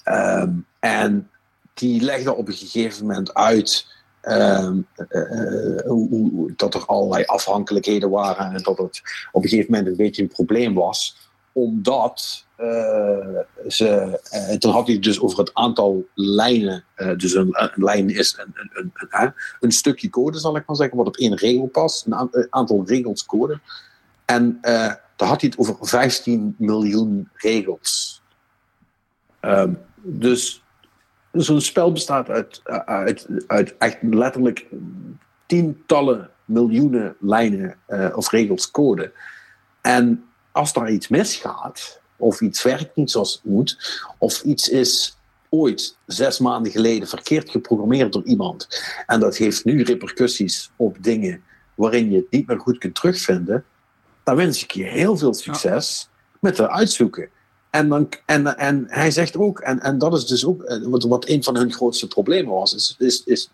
Ehm, 0.03 0.51
en 0.79 1.29
die 1.73 2.01
legde 2.01 2.35
op 2.35 2.47
een 2.47 2.53
gegeven 2.53 3.05
moment 3.05 3.33
uit 3.33 3.85
ehm, 4.21 4.77
eh, 4.95 5.81
hoe, 5.85 6.53
dat 6.55 6.73
er 6.73 6.85
allerlei 6.85 7.23
afhankelijkheden 7.25 8.09
waren 8.09 8.45
en 8.45 8.63
dat 8.63 8.77
het 8.77 9.01
op 9.31 9.43
een 9.43 9.49
gegeven 9.49 9.71
moment 9.71 9.89
een 9.89 10.05
beetje 10.05 10.21
een 10.21 10.27
probleem 10.27 10.73
was 10.73 11.29
omdat 11.51 12.45
ze, 13.67 14.19
uh, 14.33 14.57
toen 14.57 14.71
had 14.71 14.88
hij 14.88 14.99
dus 14.99 15.21
over 15.21 15.39
het 15.39 15.53
aantal 15.53 16.07
lijnen. 16.13 16.83
Uh, 16.97 17.17
dus 17.17 17.33
een, 17.33 17.71
lijn 17.75 18.09
is 18.09 18.38
een, 18.38 18.53
een, 18.73 18.91
een, 19.09 19.33
een, 19.59 19.71
stukje 19.71 20.09
code, 20.09 20.39
zal 20.39 20.55
ik 20.55 20.65
maar 20.65 20.75
zeggen, 20.75 20.97
wat 20.97 21.07
op 21.07 21.17
één 21.17 21.35
regel 21.35 21.67
past. 21.67 22.05
Een 22.05 22.47
aantal 22.49 22.83
regels 22.85 23.25
code. 23.25 23.59
En 24.25 24.57
daar 24.61 25.27
had 25.27 25.41
hij 25.41 25.49
het 25.49 25.57
over 25.57 25.75
15 25.79 26.55
miljoen 26.57 27.29
regels. 27.33 28.21
Um, 29.41 29.77
dus 30.01 30.63
zo'n 31.31 31.61
spel 31.61 31.91
bestaat 31.91 32.29
uit 33.47 33.75
echt 33.77 33.97
letterlijk 34.01 34.65
tientallen 35.45 36.29
miljoenen 36.45 37.15
lijnen 37.19 37.75
of 38.15 38.31
regels 38.31 38.71
code. 38.71 39.11
En 39.81 40.23
als 40.51 40.73
daar 40.73 40.91
iets 40.91 41.07
misgaat, 41.07 42.00
of 42.22 42.41
iets 42.41 42.64
werkt 42.64 42.95
niet 42.95 43.11
zoals 43.11 43.34
het 43.34 43.43
moet, 43.43 44.02
of 44.18 44.41
iets 44.43 44.69
is 44.69 45.18
ooit 45.49 45.98
zes 46.06 46.39
maanden 46.39 46.72
geleden 46.72 47.07
verkeerd 47.07 47.49
geprogrammeerd 47.49 48.14
door 48.14 48.23
iemand, 48.23 48.68
en 49.06 49.19
dat 49.19 49.38
heeft 49.38 49.65
nu 49.65 49.84
repercussies 49.84 50.72
op 50.76 50.98
dingen 51.02 51.43
waarin 51.76 52.11
je 52.11 52.18
het 52.18 52.31
niet 52.31 52.48
meer 52.48 52.60
goed 52.60 52.77
kunt 52.77 52.95
terugvinden, 52.95 53.65
dan 54.23 54.35
wens 54.35 54.64
ik 54.64 54.72
je 54.72 54.84
heel 54.84 55.18
veel 55.18 55.34
succes 55.34 56.10
met 56.39 56.57
het 56.57 56.69
uitzoeken. 56.69 57.30
En, 57.69 57.89
dan, 57.89 58.10
en, 58.26 58.57
en 58.57 58.85
hij 58.88 59.11
zegt 59.11 59.38
ook, 59.38 59.60
en, 59.60 59.80
en 59.80 59.98
dat 59.98 60.14
is 60.14 60.26
dus 60.26 60.45
ook 60.45 60.64
eh, 60.64 60.84
wat, 60.84 61.03
wat 61.03 61.27
een 61.30 61.43
van 61.43 61.57
hun 61.57 61.73
grootste 61.73 62.07
problemen 62.07 62.53
was, 62.53 62.73
is, 62.73 62.95
is, 62.99 63.23
is 63.23 63.52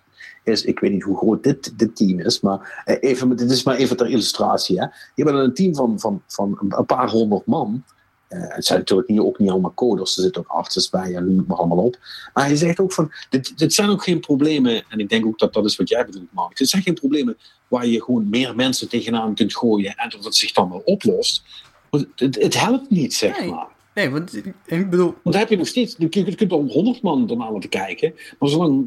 is, 0.47 0.63
ik 0.63 0.79
weet 0.79 0.91
niet 0.91 1.03
hoe 1.03 1.17
groot 1.17 1.43
dit, 1.43 1.79
dit 1.79 1.95
team 1.95 2.19
is, 2.19 2.39
maar 2.39 2.83
eh, 2.85 2.95
even, 2.99 3.35
dit 3.35 3.51
is 3.51 3.63
maar 3.63 3.75
even 3.75 3.97
ter 3.97 4.07
illustratie. 4.07 4.79
Hè. 4.79 4.85
Je 5.15 5.23
bent 5.23 5.37
een 5.37 5.53
team 5.53 5.75
van, 5.75 5.99
van, 5.99 6.21
van 6.27 6.57
een 6.69 6.85
paar 6.85 7.09
honderd 7.09 7.45
man. 7.45 7.83
Uh, 8.29 8.39
het 8.47 8.65
zijn 8.65 8.79
natuurlijk 8.79 9.09
niet, 9.09 9.19
ook 9.19 9.39
niet 9.39 9.49
allemaal 9.49 9.73
coders, 9.73 10.17
er 10.17 10.23
zitten 10.23 10.41
ook 10.41 10.47
artsen 10.47 10.87
bij 10.91 11.15
en 11.15 11.35
noem 11.35 11.45
maar 11.47 11.57
allemaal 11.57 11.85
op. 11.85 11.97
Maar 12.33 12.45
hij 12.45 12.55
zegt 12.55 12.79
ook 12.79 12.93
van, 12.93 13.11
dit, 13.29 13.57
dit 13.57 13.73
zijn 13.73 13.89
ook 13.89 14.03
geen 14.03 14.19
problemen, 14.19 14.83
en 14.89 14.99
ik 14.99 15.09
denk 15.09 15.25
ook 15.25 15.39
dat 15.39 15.53
dat 15.53 15.65
is 15.65 15.75
wat 15.75 15.89
jij 15.89 16.05
bedoelt, 16.05 16.33
Mark. 16.33 16.57
Dit 16.57 16.69
zijn 16.69 16.81
geen 16.81 16.93
problemen 16.93 17.37
waar 17.67 17.85
je 17.85 18.03
gewoon 18.03 18.29
meer 18.29 18.55
mensen 18.55 18.89
tegenaan 18.89 19.35
kunt 19.35 19.55
gooien 19.55 19.95
en 19.95 20.09
dat 20.09 20.23
het 20.23 20.35
zich 20.35 20.51
dan 20.51 20.69
wel 20.69 20.81
oplost. 20.85 21.43
Het, 21.89 22.07
het, 22.15 22.41
het 22.41 22.59
helpt 22.59 22.89
niet, 22.89 23.13
zeg 23.13 23.45
maar. 23.45 23.67
Nee, 23.97 24.09
want 24.09 24.35
ik 24.65 24.89
bedoel... 24.89 25.05
Want 25.05 25.21
dan 25.23 25.35
heb 25.35 25.49
je 25.49 25.57
nog 25.57 25.67
steeds... 25.67 25.95
Je 25.97 26.09
kunt 26.09 26.49
wel 26.51 26.67
honderd 26.67 27.01
man 27.01 27.29
ernaar 27.29 27.59
te 27.59 27.67
kijken. 27.67 28.13
Maar 28.39 28.49
zolang 28.49 28.85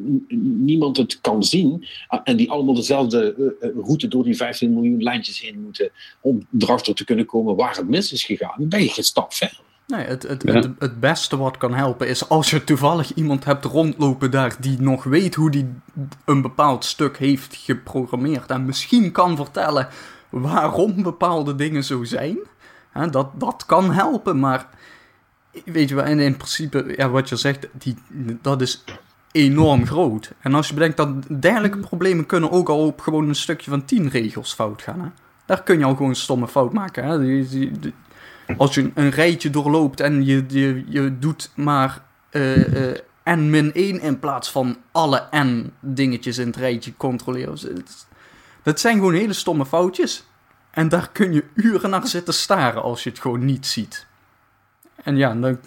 niemand 0.59 0.97
het 0.97 1.21
kan 1.21 1.45
zien... 1.45 1.87
Ah, 2.07 2.21
en 2.25 2.37
die 2.37 2.51
allemaal 2.51 2.75
dezelfde 2.75 3.35
eh, 3.35 3.69
eh, 3.69 3.75
route 3.75 4.09
door 4.09 4.25
die 4.25 4.37
15 4.37 4.75
miljoen 4.75 5.03
lijntjes 5.03 5.41
heen 5.41 5.61
moeten... 5.63 5.91
om 6.21 6.47
erachter 6.59 6.95
te 6.95 7.05
kunnen 7.05 7.27
komen 7.27 7.57
waar 7.57 7.77
het 7.77 7.89
mis 7.89 8.13
is 8.13 8.25
gegaan... 8.25 8.55
dan 8.59 8.69
ben 8.69 8.83
je 8.83 8.89
geen 8.89 9.05
stap 9.05 9.33
verder. 9.33 9.61
Nee, 9.87 10.05
het, 10.05 10.23
het, 10.23 10.43
het, 10.43 10.69
het, 10.79 11.01
beste 11.01 11.37
wat 11.37 11.57
kan 11.57 11.75
helpen 11.75 12.09
is 12.09 12.29
als 12.29 12.51
je 12.51 12.65
toevallig 12.65 13.15
iemand 13.15 13.45
hebt 13.45 13.65
rondlopen 13.65 14.31
daar 14.31 14.57
die 14.61 14.81
nog 14.81 15.05
weet 15.05 15.35
hoe 15.35 15.51
die 15.51 15.69
een 16.25 16.43
bepaald 16.43 16.85
stuk 16.85 17.19
heeft 17.19 17.57
geprogrammeerd 17.57 18.51
en 18.51 18.65
misschien 18.65 19.13
kan 19.13 19.37
vertellen 19.37 19.89
waarom 20.29 21.03
bepaalde 21.03 21.55
dingen 21.55 21.85
zo 21.85 22.05
zijn. 22.05 22.39
dat, 23.11 23.41
dat 23.41 23.67
kan 23.67 23.93
helpen, 23.93 24.39
maar 24.39 24.69
weet 25.65 25.89
je 25.89 25.95
wel, 25.95 26.05
en 26.05 26.19
in 26.19 26.37
principe, 26.37 26.95
ja, 26.97 27.09
wat 27.09 27.29
je 27.29 27.37
zegt, 27.37 27.69
die, 27.73 27.97
dat 28.43 28.61
is 28.61 28.85
enorm 29.33 29.87
groot. 29.87 30.33
En 30.41 30.55
als 30.55 30.69
je 30.69 30.75
bedenkt 30.75 30.97
dat 30.97 31.41
dergelijke 31.41 31.79
problemen 31.79 32.27
kunnen 32.27 32.51
ook 32.51 32.69
al 32.69 32.87
op 32.87 33.01
gewoon 33.01 33.29
een 33.29 33.35
stukje 33.35 33.71
van 33.71 33.85
10 33.85 34.09
regels 34.09 34.55
fout 34.55 34.83
gaan. 34.83 35.01
Hè? 35.01 35.09
Daar 35.47 35.63
kun 35.63 35.79
je 35.79 35.85
al 35.85 35.95
gewoon 35.95 36.09
een 36.09 36.17
stomme 36.17 36.49
fout 36.49 36.73
maken. 36.73 37.05
Hè? 37.05 37.45
als 38.57 38.75
je 38.75 38.91
een 38.95 39.11
rijtje 39.11 39.51
doorloopt 39.51 40.01
en 40.01 40.25
je, 40.25 40.45
je, 40.49 40.85
je 40.89 41.19
doet 41.19 41.51
maar 41.55 42.03
uh, 42.31 42.91
uh, 42.91 42.97
n-1 43.25 44.03
in 44.03 44.19
plaats 44.21 44.51
van 44.51 44.77
alle 44.93 45.29
n 45.37 45.73
dingetjes 45.81 46.39
in 46.39 46.47
het 46.47 46.57
rijtje 46.57 46.97
controleren. 46.97 47.85
Dat 48.63 48.81
zijn 48.81 48.95
gewoon 48.95 49.15
hele 49.15 49.33
stomme 49.33 49.67
foutjes. 49.67 50.25
En 50.71 50.89
daar 50.89 51.11
kun 51.13 51.33
je 51.33 51.45
uren 51.55 51.91
naar 51.91 52.07
zitten 52.07 52.35
staren 52.35 52.83
als 52.83 53.03
je 53.03 53.11
het 53.11 53.19
gewoon 53.19 53.45
niet 53.45 53.67
ziet. 53.67 54.07
En 55.05 55.17
ja, 55.17 55.35
dan 55.35 55.59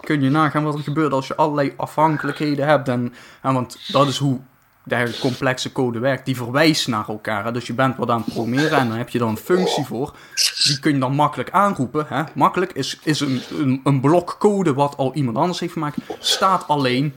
kun 0.00 0.22
je 0.22 0.30
nagaan 0.30 0.64
wat 0.64 0.74
er 0.74 0.82
gebeurt 0.82 1.12
als 1.12 1.26
je 1.26 1.36
allerlei 1.36 1.72
afhankelijkheden 1.76 2.66
hebt. 2.66 2.88
En, 2.88 3.14
want 3.42 3.92
dat 3.92 4.08
is 4.08 4.18
hoe 4.18 4.40
de 4.84 5.18
complexe 5.20 5.72
code 5.72 5.98
werkt. 5.98 6.24
Die 6.24 6.36
verwijst 6.36 6.88
naar 6.88 7.08
elkaar. 7.08 7.44
Hè? 7.44 7.52
Dus 7.52 7.66
je 7.66 7.72
bent 7.72 7.96
wat 7.96 8.10
aan 8.10 8.16
het 8.16 8.26
programmeren 8.26 8.78
en 8.78 8.88
dan 8.88 8.96
heb 8.96 9.08
je 9.08 9.18
dan 9.18 9.28
een 9.28 9.36
functie 9.36 9.84
voor. 9.84 10.14
Die 10.64 10.78
kun 10.78 10.92
je 10.92 10.98
dan 10.98 11.14
makkelijk 11.14 11.50
aanroepen. 11.50 12.06
Hè? 12.08 12.22
Makkelijk 12.34 12.72
is, 12.72 12.98
is 13.02 13.20
een, 13.20 13.42
een, 13.50 13.80
een 13.84 14.00
blok 14.00 14.36
code 14.38 14.74
wat 14.74 14.96
al 14.96 15.14
iemand 15.14 15.36
anders 15.36 15.60
heeft 15.60 15.72
gemaakt. 15.72 15.96
Staat 16.18 16.68
alleen 16.68 17.14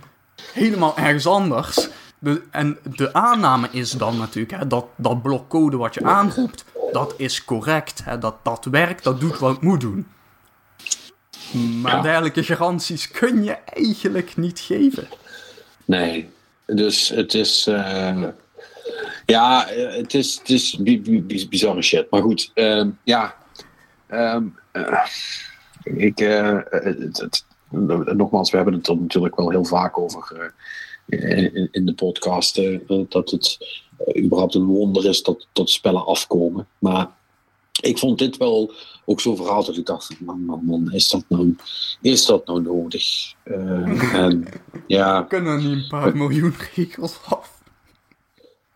helemaal 0.53 0.97
ergens 0.97 1.27
anders. 1.27 1.89
De, 2.19 2.41
en 2.51 2.77
de 2.83 3.13
aanname 3.13 3.67
is 3.71 3.91
dan 3.91 4.17
natuurlijk 4.17 4.59
hè, 4.59 4.67
dat 4.67 4.85
dat 4.95 5.21
blok 5.21 5.49
code 5.49 5.77
wat 5.77 5.93
je 5.93 6.03
aanroept, 6.03 6.65
dat 6.91 7.13
is 7.17 7.45
correct. 7.45 8.01
Hè? 8.03 8.17
Dat, 8.17 8.35
dat 8.43 8.65
werkt, 8.65 9.03
dat 9.03 9.19
doet 9.19 9.39
wat 9.39 9.51
het 9.51 9.61
moet 9.61 9.81
doen. 9.81 10.07
Maar 11.81 12.01
dergelijke 12.01 12.43
garanties 12.43 13.11
kun 13.11 13.43
je 13.43 13.51
eigenlijk 13.51 14.37
niet 14.37 14.59
geven. 14.59 15.07
Nee, 15.85 16.29
dus 16.65 17.09
het 17.09 17.33
is. 17.33 17.67
Uh, 17.67 18.23
ja, 19.25 19.65
het 19.67 20.13
is, 20.13 20.37
het 20.37 20.49
is 21.27 21.47
bizarre 21.47 21.81
shit. 21.81 22.09
Maar 22.09 22.21
goed, 22.21 22.51
uh, 22.55 22.85
ja. 23.03 23.35
Um, 24.11 24.55
uh, 24.73 25.05
ik, 25.83 26.17
het, 26.17 27.17
het, 27.17 27.45
nogmaals, 28.15 28.51
we 28.51 28.55
hebben 28.55 28.73
het 28.73 28.87
er 28.87 28.97
natuurlijk 28.97 29.35
wel 29.35 29.49
heel 29.49 29.65
vaak 29.65 29.97
over 29.97 30.53
in, 31.05 31.67
in, 31.71 31.85
de 31.85 31.93
podcast. 31.93 32.61
dat 33.09 33.29
het 33.31 33.57
überhaupt 34.17 34.55
een 34.55 34.65
wonder 34.65 35.05
is 35.05 35.23
dat, 35.23 35.47
dat 35.53 35.69
spellen 35.69 36.05
afkomen. 36.05 36.67
Maar 36.79 37.07
ik 37.81 37.97
vond 37.97 38.19
dit 38.19 38.37
wel 38.37 38.73
ook 39.05 39.21
zo'n 39.21 39.35
verhaal 39.35 39.65
dat 39.65 39.77
ik 39.77 39.85
dacht: 39.85 40.19
man, 40.19 40.45
man, 40.45 40.65
man, 40.65 40.91
is 40.91 41.09
dat 41.09 41.23
nou, 41.27 41.55
is 42.01 42.25
dat 42.25 42.45
nou 42.45 42.61
nodig? 42.61 43.33
Uh, 43.45 44.13
en, 44.23 44.45
ja, 44.87 45.21
Kunnen 45.21 45.57
niet 45.57 45.71
een 45.71 45.87
paar 45.87 46.17
miljoen 46.17 46.53
regels 46.75 47.19
af? 47.25 47.53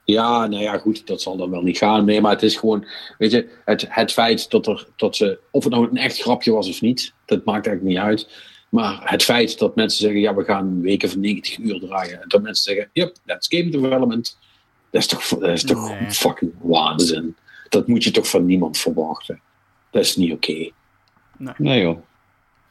Ja, 0.04 0.48
nou 0.48 0.64
ja, 0.64 0.78
goed, 0.78 1.08
dat 1.08 1.22
zal 1.22 1.38
dan 1.38 1.50
wel 1.50 1.62
niet 1.62 1.78
gaan. 1.78 2.06
Nee, 2.06 2.22
maar 2.22 2.32
het 2.32 2.44
is 2.44 2.58
gewoon, 2.58 2.86
weet 3.18 3.32
je, 3.32 3.50
het, 3.66 3.86
het 3.90 4.12
feit 4.12 4.50
dat 4.50 4.68
er, 4.68 4.88
dat 4.96 5.16
ze, 5.16 5.40
of 5.52 5.64
het 5.64 5.74
nou 5.74 5.88
een 5.90 5.98
echt 5.98 6.22
grapje 6.22 6.52
was 6.52 6.70
of 6.70 6.82
niet, 6.82 7.14
dat 7.26 7.46
maakt 7.46 7.68
eigenlijk 7.68 7.98
niet 7.98 8.06
uit. 8.06 8.28
Maar 8.70 9.00
het 9.04 9.24
feit 9.24 9.60
dat 9.60 9.76
mensen 9.76 10.00
zeggen, 10.02 10.20
ja, 10.20 10.36
we 10.36 10.44
gaan 10.44 10.82
weken 10.82 11.10
van 11.10 11.20
90 11.20 11.58
uur 11.58 11.80
draaien. 11.80 12.22
En 12.22 12.28
dat 12.28 12.42
mensen 12.42 12.64
zeggen, 12.64 12.90
yep, 12.94 13.16
that's 13.26 13.48
game 13.48 13.70
development. 13.70 14.38
Dat 14.92 15.02
is 15.02 15.08
toch, 15.08 15.28
dat 15.28 15.50
is 15.50 15.64
toch 15.64 15.92
fucking 16.10 16.52
waanzin. 16.62 17.36
Dat 17.70 17.88
moet 17.88 18.04
je 18.04 18.12
toch 18.12 18.30
van 18.30 18.46
niemand 18.46 18.78
verwachten. 18.78 19.42
Dat 19.90 20.04
is 20.04 20.16
niet 20.16 20.34
oké. 20.34 20.52
Okay. 20.52 20.74
Nee. 21.38 21.54
nee. 21.58 21.82
joh. 21.82 21.98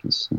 Dat 0.03 0.29
uh, 0.33 0.39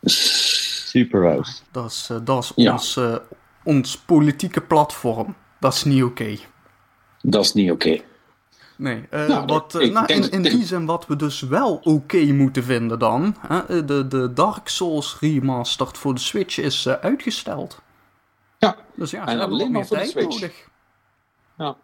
super 0.00 1.22
roos. 1.22 1.62
Dat 1.70 1.90
is, 1.90 2.08
uh, 2.12 2.18
dat 2.24 2.42
is 2.42 2.52
ja. 2.54 2.72
ons, 2.72 2.96
uh, 2.96 3.16
ons 3.64 3.98
politieke 3.98 4.60
platform. 4.60 5.36
Dat 5.60 5.74
is 5.74 5.84
niet 5.84 6.02
oké. 6.02 6.22
Okay. 6.22 6.40
Dat 7.22 7.44
is 7.44 7.52
niet 7.52 7.70
oké. 7.70 7.88
Okay. 7.88 8.04
Nee, 8.76 9.06
nou, 9.10 9.46
wat, 9.46 9.80
ik, 9.80 9.92
nou, 9.92 10.06
in, 10.06 10.30
in 10.30 10.42
die 10.42 10.64
zin 10.64 10.86
wat 10.86 11.06
we 11.06 11.16
dus 11.16 11.40
wel 11.40 11.74
oké 11.74 11.88
okay 11.88 12.30
moeten 12.30 12.64
vinden 12.64 12.98
dan. 12.98 13.36
Hè, 13.46 13.84
de, 13.84 14.06
de 14.06 14.32
Dark 14.32 14.68
Souls 14.68 15.16
remastered 15.20 15.98
voor 15.98 16.14
de 16.14 16.20
Switch 16.20 16.58
is 16.58 16.88
uitgesteld. 16.88 17.82
Ja, 18.58 18.76
dus 18.94 19.10
ja, 19.10 19.24
ze 19.24 19.30
en 19.30 19.38
hebben 19.38 19.58
alleen 19.58 19.72
maar 19.72 19.86
voor 19.86 19.96
de 19.96 20.06
Switch. 20.06 20.40
Nodig. 20.40 20.68
Ja. 21.58 21.76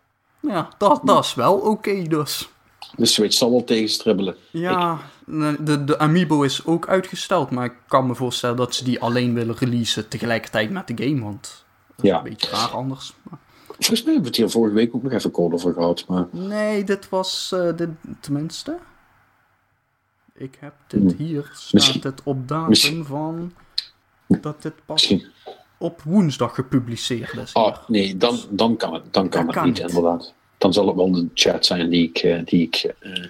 Ja, 0.47 0.69
dat, 0.79 1.01
dat 1.05 1.25
is 1.25 1.35
wel 1.35 1.55
oké 1.55 2.03
dus. 2.03 2.49
De 2.97 3.07
Switch 3.07 3.35
zal 3.35 3.51
wel 3.51 3.65
tegenstribbelen. 3.65 4.37
Ja, 4.51 4.99
de, 5.27 5.85
de 5.85 5.99
Amiibo 5.99 6.43
is 6.43 6.67
ook 6.67 6.89
uitgesteld, 6.89 7.51
maar 7.51 7.65
ik 7.65 7.75
kan 7.87 8.07
me 8.07 8.15
voorstellen 8.15 8.57
dat 8.57 8.75
ze 8.75 8.85
die 8.85 9.01
alleen 9.01 9.35
willen 9.35 9.57
releasen 9.59 10.09
tegelijkertijd 10.09 10.71
met 10.71 10.87
de 10.87 11.05
game, 11.05 11.23
want 11.23 11.65
dat 11.97 12.05
is 12.05 12.11
ja. 12.11 12.17
een 12.17 12.23
beetje 12.23 12.51
raar 12.51 12.69
anders. 12.69 13.15
Maar... 13.23 13.39
Volgens 13.67 14.03
mij 14.03 14.13
hebben 14.13 14.23
we 14.23 14.29
het 14.29 14.37
hier 14.37 14.51
vorige 14.51 14.75
week 14.75 14.95
ook 14.95 15.03
nog 15.03 15.13
even 15.13 15.31
kort 15.31 15.55
over 15.55 15.73
gehad, 15.73 16.05
maar... 16.09 16.27
Nee, 16.31 16.85
dit 16.85 17.09
was, 17.09 17.51
uh, 17.55 17.77
dit, 17.77 17.89
tenminste... 18.21 18.79
Ik 20.35 20.57
heb 20.61 20.75
dit 20.87 21.13
hm. 21.13 21.23
hier, 21.23 21.51
staat 21.53 21.73
Misschien... 21.73 22.01
het 22.03 22.21
op 22.25 22.49
datum 22.49 22.69
Misschien... 22.69 23.05
van... 23.05 23.53
Dat 24.27 24.63
dit 24.63 24.75
pas 24.87 25.09
Misschien... 25.09 25.33
op 25.85 26.03
woensdag 26.03 26.55
gepubliceerd 26.55 27.37
is. 27.37 27.53
Oh, 27.53 27.77
nee, 27.87 28.17
dan, 28.17 28.39
dan 28.51 28.77
kan 28.77 28.95
het, 28.95 29.03
dan 29.11 29.29
kan 29.29 29.47
het 29.47 29.65
niet, 29.65 29.79
inderdaad 29.79 30.35
dan 30.59 30.73
zal 30.73 30.87
het 30.87 30.97
wel 30.97 31.13
de 31.13 31.29
chat 31.35 31.67
zijn 31.67 31.91
die 31.91 32.09
ik, 32.09 32.19
eh, 32.19 32.41
die 32.45 32.63
ik 32.63 32.95
uh, 33.01 33.25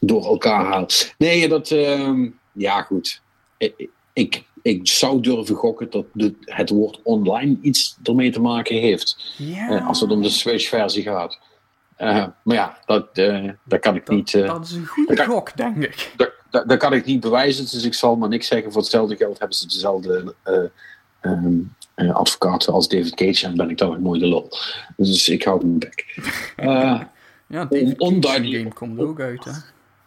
door 0.00 0.24
elkaar 0.24 0.64
haal. 0.64 0.86
Nee, 1.18 1.48
dat, 1.48 1.70
uh, 1.70 2.28
ja 2.52 2.82
goed. 2.82 3.20
Ik, 3.56 3.88
ik, 4.12 4.44
ik, 4.62 4.88
zou 4.88 5.20
durven 5.20 5.54
gokken 5.54 5.90
dat 5.90 6.04
de, 6.12 6.34
het 6.40 6.70
woord 6.70 7.00
online 7.02 7.56
iets 7.60 7.96
ermee 8.02 8.30
te 8.30 8.40
maken 8.40 8.76
heeft. 8.76 9.34
Ja. 9.36 9.70
Uh, 9.70 9.88
als 9.88 10.00
het 10.00 10.10
om 10.10 10.22
de 10.22 10.28
Switch-versie 10.28 11.02
gaat. 11.02 11.38
maar 11.98 12.34
ja, 12.56 12.78
dat, 12.84 13.14
dat 13.64 13.80
kan 13.80 13.94
ik 13.94 14.06
dat, 14.06 14.16
niet. 14.16 14.32
dat 14.32 14.64
is 14.64 14.72
een 14.72 14.86
goede 14.86 15.24
gok, 15.24 15.56
denk 15.56 15.76
ik. 15.76 16.12
Dat, 16.16 16.32
dat, 16.50 16.68
dat 16.68 16.78
kan 16.78 16.92
ik 16.92 17.04
niet 17.04 17.20
bewijzen, 17.20 17.64
dus 17.64 17.84
ik 17.84 17.94
zal 17.94 18.16
maar 18.16 18.28
niks 18.28 18.46
zeggen. 18.46 18.72
Voor 18.72 18.80
hetzelfde 18.80 19.16
geld 19.16 19.38
hebben 19.38 19.56
ze 19.56 19.66
dezelfde 19.66 20.34
eh, 20.42 20.54
ehm, 21.20 21.46
eh, 21.46 21.52
advocaten 21.96 22.72
als 22.72 22.88
David 22.88 23.14
Cage 23.14 23.46
en 23.46 23.56
ben 23.56 23.70
ik 23.70 23.78
dan 23.78 23.88
ook 23.90 23.98
mooi 23.98 24.20
de 24.20 24.26
lol. 24.26 24.48
Dus 24.96 25.28
ik 25.28 25.42
hou 25.44 25.66
mijn 25.66 25.78
bek. 25.78 26.04
Eh, 26.56 27.00
Ja, 27.48 27.68
onduidelijk. 27.98 28.56
game 28.62 28.72
komt 28.72 28.98
ook 29.00 29.20
uit, 29.20 29.44
hè. 29.44 29.50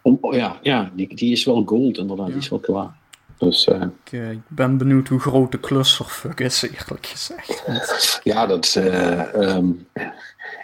om, 0.01 0.17
oh 0.21 0.33
ja, 0.35 0.59
ja 0.61 0.91
die, 0.95 1.15
die 1.15 1.31
is 1.31 1.45
wel 1.45 1.63
gold 1.65 1.97
inderdaad, 1.97 2.25
Ja. 2.27 2.31
die 2.33 2.41
is 2.41 2.49
wel 2.49 2.59
klaar. 2.59 2.97
Dus 3.37 3.67
eh, 3.67 3.81
Ik, 3.81 4.11
eh, 4.11 4.31
ik 4.31 4.39
ben 4.47 4.77
benieuwd 4.77 5.07
hoe 5.07 5.19
groot 5.19 5.51
de 5.51 5.59
clusterfuck 5.59 6.39
is, 6.39 6.61
eerlijk 6.61 7.05
gezegd. 7.05 7.63
Ja, 8.23 8.45
dat, 8.45 8.75
eh, 8.75 9.33
ehm, 9.33 9.69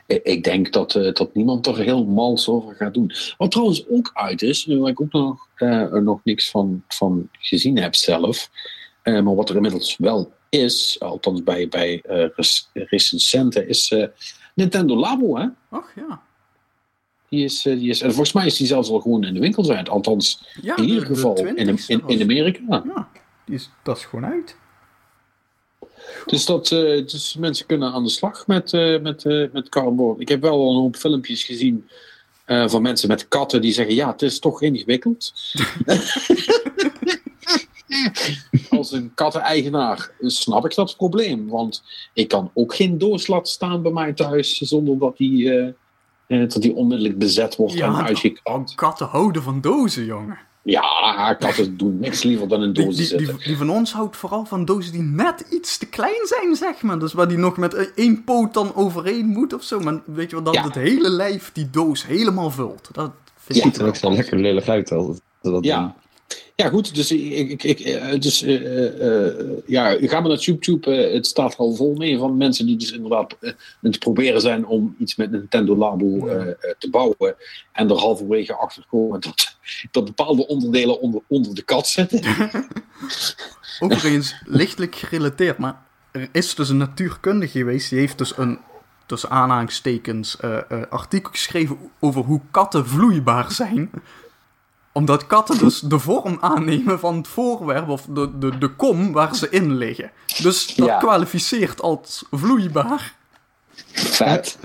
ik, 0.08 0.44
denk 0.44 0.72
dat, 0.74 0.96
eh, 0.96 1.14
dat 1.14 1.34
niemand 1.34 1.68
er 1.68 1.78
heel 1.78 2.06
mals 2.06 2.48
over 2.50 2.76
gaat 2.76 2.94
doen. 2.94 3.12
Wat 3.38 3.52
trouwens 3.52 3.90
ook 3.90 4.12
uit 4.14 4.42
is, 4.42 4.66
waar 4.66 4.90
ik 4.90 5.02
ook 5.02 5.12
nog, 5.12 5.48
eh, 5.56 5.92
nog 5.92 6.20
niks 6.24 6.50
van, 6.52 6.84
van 6.88 7.30
gezien 7.40 7.78
heb 7.78 7.96
zelf, 7.96 8.50
eh, 9.02 9.22
maar 9.22 9.36
wat 9.36 9.50
er 9.50 9.56
inmiddels 9.56 9.96
wel 9.98 10.32
is, 10.58 11.00
althans 11.00 11.44
bij, 11.44 11.68
bij 11.68 12.02
eh, 12.02 12.18
rec- 12.36 12.66
recensenten, 12.74 13.68
is 13.68 13.92
eh, 13.92 14.08
Nintendo 14.56 14.96
Labo, 14.96 15.38
hè? 15.38 15.46
Ach 15.70 15.92
ja. 15.96 16.22
Die 17.30 17.44
is, 17.44 17.66
eh, 17.66 17.78
die 17.78 17.90
is, 17.90 18.02
en 18.02 18.10
volgens 18.10 18.34
mij 18.34 18.46
is 18.46 18.58
die 18.58 18.68
zelfs 18.68 18.90
al 18.90 19.00
gewoon 19.00 19.24
in 19.24 19.34
de 19.34 19.40
winkel 19.40 19.64
zijn. 19.64 19.88
Althans, 19.88 20.46
ja 20.62 20.78
in 20.78 20.84
ieder 20.84 21.02
de- 21.02 21.08
de 21.08 21.14
geval 21.16 21.36
in, 21.46 21.78
20ste 21.78 21.86
in, 22.08 22.22
Amerika. 22.22 22.84
Ja, 22.96 23.10
die 23.46 23.56
is, 23.56 23.70
dat 23.84 23.98
is 23.98 24.06
gewoon 24.06 24.26
uit. 24.32 24.56
Dus, 26.26 26.46
dat, 26.46 26.68
dus 26.68 27.36
mensen 27.40 27.66
kunnen 27.66 27.94
aan 27.94 28.04
de 28.04 28.10
slag 28.10 28.48
met, 28.48 28.72
met, 29.02 29.24
met 29.54 29.70
cardboard. 29.70 30.20
Ik 30.20 30.28
heb 30.30 30.42
wel 30.42 30.52
al 30.60 30.70
een 30.72 30.80
hoop 30.80 30.96
filmpjes 30.96 31.44
gezien 31.44 31.90
van 32.46 32.82
mensen 32.82 33.08
met 33.08 33.28
katten 33.28 33.62
die 33.62 33.74
zeggen: 33.74 33.96
Ja, 33.96 34.12
het 34.12 34.22
is 34.22 34.40
toch 34.40 34.62
ingewikkeld. 34.62 35.34
Als 38.70 38.92
een 38.92 39.12
katteneigenaar 39.16 40.12
snap 40.20 40.66
ik 40.66 40.76
dat 40.76 40.96
probleem. 40.98 41.48
Want 41.50 41.84
ik 42.14 42.28
kan 42.28 42.52
ook 42.54 42.76
geen 42.76 42.98
doos 42.98 43.28
laten 43.28 43.52
staan 43.52 43.82
bij 43.82 43.92
mij 43.92 44.14
thuis 44.14 44.58
zonder 44.58 44.98
dat 45.00 45.18
die, 45.18 45.52
eh, 45.52 45.68
eh, 46.28 46.50
dat 46.50 46.62
die 46.62 46.76
onmiddellijk 46.76 47.18
bezet 47.18 47.56
wordt 47.56 47.74
en 47.74 47.80
Ja, 47.80 48.04
uitgekrapt. 48.06 48.76
katten 48.76 49.08
houden 49.08 49.44
van 49.44 49.62
dozen, 49.62 50.06
jongen. 50.06 50.38
Ja, 50.64 51.34
katten 51.40 51.78
doen 51.78 52.00
niks 52.00 52.24
liever 52.24 52.48
dan 52.48 52.64
in 52.64 52.74
Die, 52.74 52.84
dozen 52.86 52.98
die, 53.00 53.06
zitten. 53.06 53.38
die, 53.38 53.46
die 53.48 53.58
van 53.58 53.70
ons 53.70 53.94
houdt 53.94 54.18
vooral 54.18 54.46
van 54.46 54.66
dozen 54.66 54.92
die 54.92 55.02
net 55.02 55.46
iets 55.52 55.78
te 55.78 55.86
klein 55.86 56.26
zijn, 56.28 56.56
zeg 56.56 56.82
maar. 56.82 57.00
Dus 57.00 57.14
waar 57.14 57.28
die 57.28 57.38
nog 57.38 57.58
met 57.58 57.74
eh, 57.74 57.86
één 57.96 58.24
poot 58.24 58.54
dan 58.54 58.76
overheen 58.76 59.26
moet 59.26 59.54
of 59.54 59.64
zo. 59.64 59.80
Maar 59.80 60.02
weet 60.06 60.30
je 60.30 60.36
wel, 60.36 60.46
dat 60.46 60.54
Ja. 60.54 60.64
het 60.64 60.76
hele 60.76 61.10
lijf 61.10 61.52
die 61.54 61.70
doos 61.70 62.06
helemaal 62.06 62.52
vult. 62.52 62.90
Dat 62.92 63.12
vind 63.36 63.60
Ja. 63.60 63.66
ik 63.66 63.72
ziet 63.74 63.82
er 63.82 63.88
ook 63.88 63.96
zo 63.96 64.12
lekker 64.12 64.40
lullig 64.40 64.68
uit. 64.68 64.90
Dat 64.90 65.20
Ja. 65.62 65.96
Ja, 66.56 66.70
goed. 66.70 66.96
Dus, 66.96 67.12
ik, 67.12 67.64
ik, 67.64 67.64
ik, 67.64 68.22
dus 68.22 68.40
ja, 69.66 69.98
ga 70.00 70.20
maar 70.20 70.30
naar 70.30 70.38
YouTube. 70.38 70.92
het 70.92 71.28
staat 71.28 71.58
al 71.58 71.76
vol 71.76 71.96
mee 71.96 72.18
van 72.18 72.38
mensen 72.38 72.66
die 72.66 72.78
dus 72.78 72.92
inderdaad 72.92 73.36
het 73.82 74.00
proberen 74.00 74.42
zijn 74.42 74.66
om 74.66 74.96
iets 75.00 75.16
met 75.16 75.32
Nintendo 75.32 75.78
Labo 75.78 76.20
te 76.78 76.90
bouwen. 76.90 77.36
En 77.72 77.90
er 77.90 77.98
halverwege 77.98 78.56
achter 78.56 78.86
komen 78.90 79.20
dat, 79.20 79.58
dat 79.92 80.06
bepaalde 80.06 80.48
onderdelen 80.48 81.02
onder, 81.02 81.22
onder 81.28 81.56
de 81.56 81.62
kat 81.62 81.88
zitten. 81.88 82.22
Overigens, 83.80 84.36
lichtelijk 84.46 84.96
gerelateerd, 84.96 85.58
maar 85.58 85.82
er 86.12 86.30
is 86.32 86.56
dus 86.56 86.70
een 86.70 86.78
natuurkundige 86.78 87.58
geweest, 87.58 87.90
die 87.90 88.00
heeft 88.00 88.18
dus 88.18 88.38
een, 88.38 88.60
tussen 89.06 89.30
aanhalingstekens, 89.30 90.42
artikel 90.90 91.32
geschreven 91.32 91.78
over 92.00 92.22
hoe 92.22 92.42
katten 92.52 92.88
vloeibaar 92.88 93.52
zijn. 93.52 93.90
Omdat 94.96 95.28
katten 95.28 95.58
dus 95.58 95.80
de 95.80 96.00
vorm 96.00 96.38
aannemen 96.42 97.00
van 97.00 97.16
het 97.18 97.28
voorwerp 97.28 97.90
of 97.90 98.06
de, 98.10 98.38
de, 98.38 98.58
de 98.58 98.76
kom 98.76 99.12
waar 99.12 99.36
ze 99.36 99.50
in 99.50 99.76
liggen. 99.76 100.12
Dus 100.42 100.76
dat 100.76 100.88
Ja. 100.88 100.98
kwalificeert 100.98 101.82
als 101.82 102.26
vloeibaar. 102.32 103.16
Vet. 103.92 104.58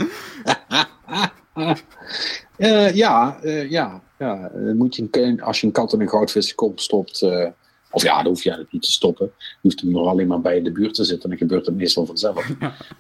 Eh, 2.57 2.95
ja, 2.95 3.39
eh, 3.43 3.71
ja, 3.71 4.01
ja. 4.19 4.49
Eh, 4.55 4.73
moet 4.73 4.97
je 4.97 5.09
een, 5.11 5.43
als 5.43 5.61
je 5.61 5.67
een 5.67 5.73
kat 5.73 5.93
in 5.93 6.01
een 6.01 6.09
goudvissenkop 6.09 6.81
stopt. 6.81 7.23
eh, 7.23 7.47
of 7.91 8.03
ja, 8.03 8.17
dan 8.17 8.27
hoef 8.27 8.43
je 8.43 8.51
het 8.53 8.73
niet 8.73 8.83
te 8.83 8.91
stoppen. 8.93 9.33
Je 9.39 9.57
hoeft 9.61 9.81
hem 9.81 9.97
er 9.97 10.03
alleen 10.07 10.27
maar 10.27 10.41
bij 10.41 10.63
de 10.63 10.73
buurt 10.73 10.95
te 10.95 11.05
zitten. 11.05 11.29
Dan 11.29 11.39
gebeurt 11.39 11.67
het 11.67 11.75
meestal 11.75 12.07
vanzelf. 12.07 12.47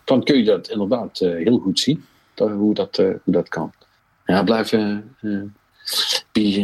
Dan 0.05 0.23
kun 0.25 0.39
je 0.39 0.45
dat 0.45 0.69
inderdaad 0.69 1.21
eh, 1.21 1.31
heel 1.31 1.59
goed 1.59 1.79
zien. 1.81 2.05
dat- 2.35 2.51
hoe, 2.51 2.75
dat, 2.75 2.97
hoe 2.97 3.21
dat 3.25 3.49
kan. 3.49 3.73
Ja, 4.25 4.43
blijven 4.43 5.15
eh, 5.21 5.31
bij- 5.31 5.51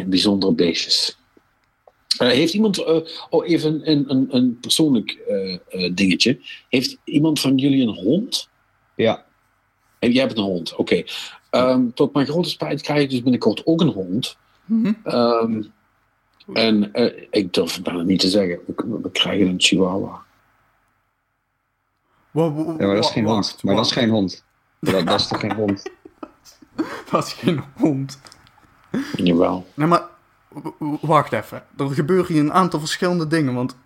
bijzondere 0.07 0.53
beestjes. 0.53 1.17
Eh, 2.19 2.29
heeft 2.29 2.55
iemand, 2.55 2.79
eh, 2.79 3.01
oh 3.31 3.49
even 3.49 3.91
een, 3.91 4.11
een, 4.11 4.27
een 4.31 4.59
persoonlijk 4.61 5.11
eh, 5.11 5.59
eh, 5.69 5.95
dingetje. 5.95 6.41
Heeft 6.69 6.99
iemand 7.05 7.41
van 7.41 7.57
jullie 7.57 7.83
een 7.83 7.95
hond? 7.95 8.49
Ja. 8.95 9.25
En 9.99 10.13
jij 10.13 10.23
hebt 10.23 10.39
een 10.39 10.45
hond, 10.45 10.75
oké. 10.75 11.03
Ehm, 11.51 11.91
tot 11.95 12.15
mijn 12.15 12.27
grote 12.27 12.49
spijt 12.49 12.83
krijg 12.83 13.03
ik 13.03 13.11
dus 13.11 13.23
binnenkort 13.23 13.67
ook 13.67 13.81
een 13.81 13.89
hond. 13.89 14.37
Mhm. 14.65 14.93
Ehm, 15.05 15.63
en 16.53 16.91
ik 17.31 17.53
durf 17.53 17.75
het 17.75 17.83
bijna 17.83 18.03
niet 18.03 18.21
te 18.21 18.29
zeggen. 18.29 18.61
We, 18.67 18.99
we 19.03 19.11
krijgen 19.11 19.47
een 19.47 19.61
chihuahua. 19.61 20.25
Ja, 22.33 22.49
maar 22.49 22.95
dat 22.95 23.05
is 23.05 23.11
geen 23.11 23.25
hond. 23.25 23.59
Maar 23.63 23.75
dat 23.75 23.85
is 23.85 23.93
geen 23.93 24.09
hond. 24.09 24.45
Dat, 24.81 25.07
dat 25.07 25.21
is 25.21 25.29
toch 25.29 25.41
geen 25.41 25.55
hond? 25.55 25.83
Dat 27.11 27.27
is 27.27 27.33
geen 27.33 27.63
hond. 27.77 28.21
Jawel. 29.17 29.67
Nee, 29.75 29.87
maar 29.87 30.03
wacht 31.01 31.33
even. 31.33 31.65
Er 31.79 31.91
gebeuren 31.91 32.33
hier 32.33 32.43
een 32.43 32.53
aantal 32.53 32.81
verschillende 32.81 33.27
dingen, 33.27 33.55
want 33.55 33.77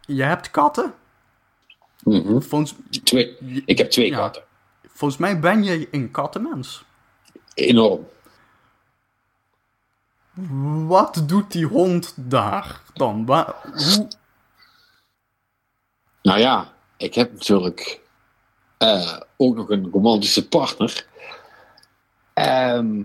je 0.00 0.22
hebt 0.22 0.50
katten. 0.50 0.94
Mhm. 2.02 2.40
Volgens, 2.40 2.74
Twee. 3.04 3.36
Ik 3.66 3.78
heb 3.78 3.90
twee 3.90 4.10
Ja. 4.10 4.16
katten. 4.16 4.42
volgens 4.88 5.20
mij 5.20 5.40
ben 5.40 5.62
je 5.64 5.88
een 5.90 6.10
kattenmens. 6.10 6.84
Enorm. 7.54 8.06
Wat 10.86 11.22
doet 11.26 11.52
die 11.52 11.66
hond 11.66 12.12
daar 12.16 12.80
dan? 12.94 13.26
Wa- 13.26 13.54
hoe... 13.62 14.08
Nou 16.22 16.38
ja, 16.38 16.72
ik 16.96 17.14
heb 17.14 17.32
natuurlijk 17.32 18.00
eh, 18.78 19.20
ook 19.36 19.56
nog 19.56 19.70
een 19.70 19.90
romantische 19.92 20.48
partner. 20.48 21.06
Ehm, 22.32 23.02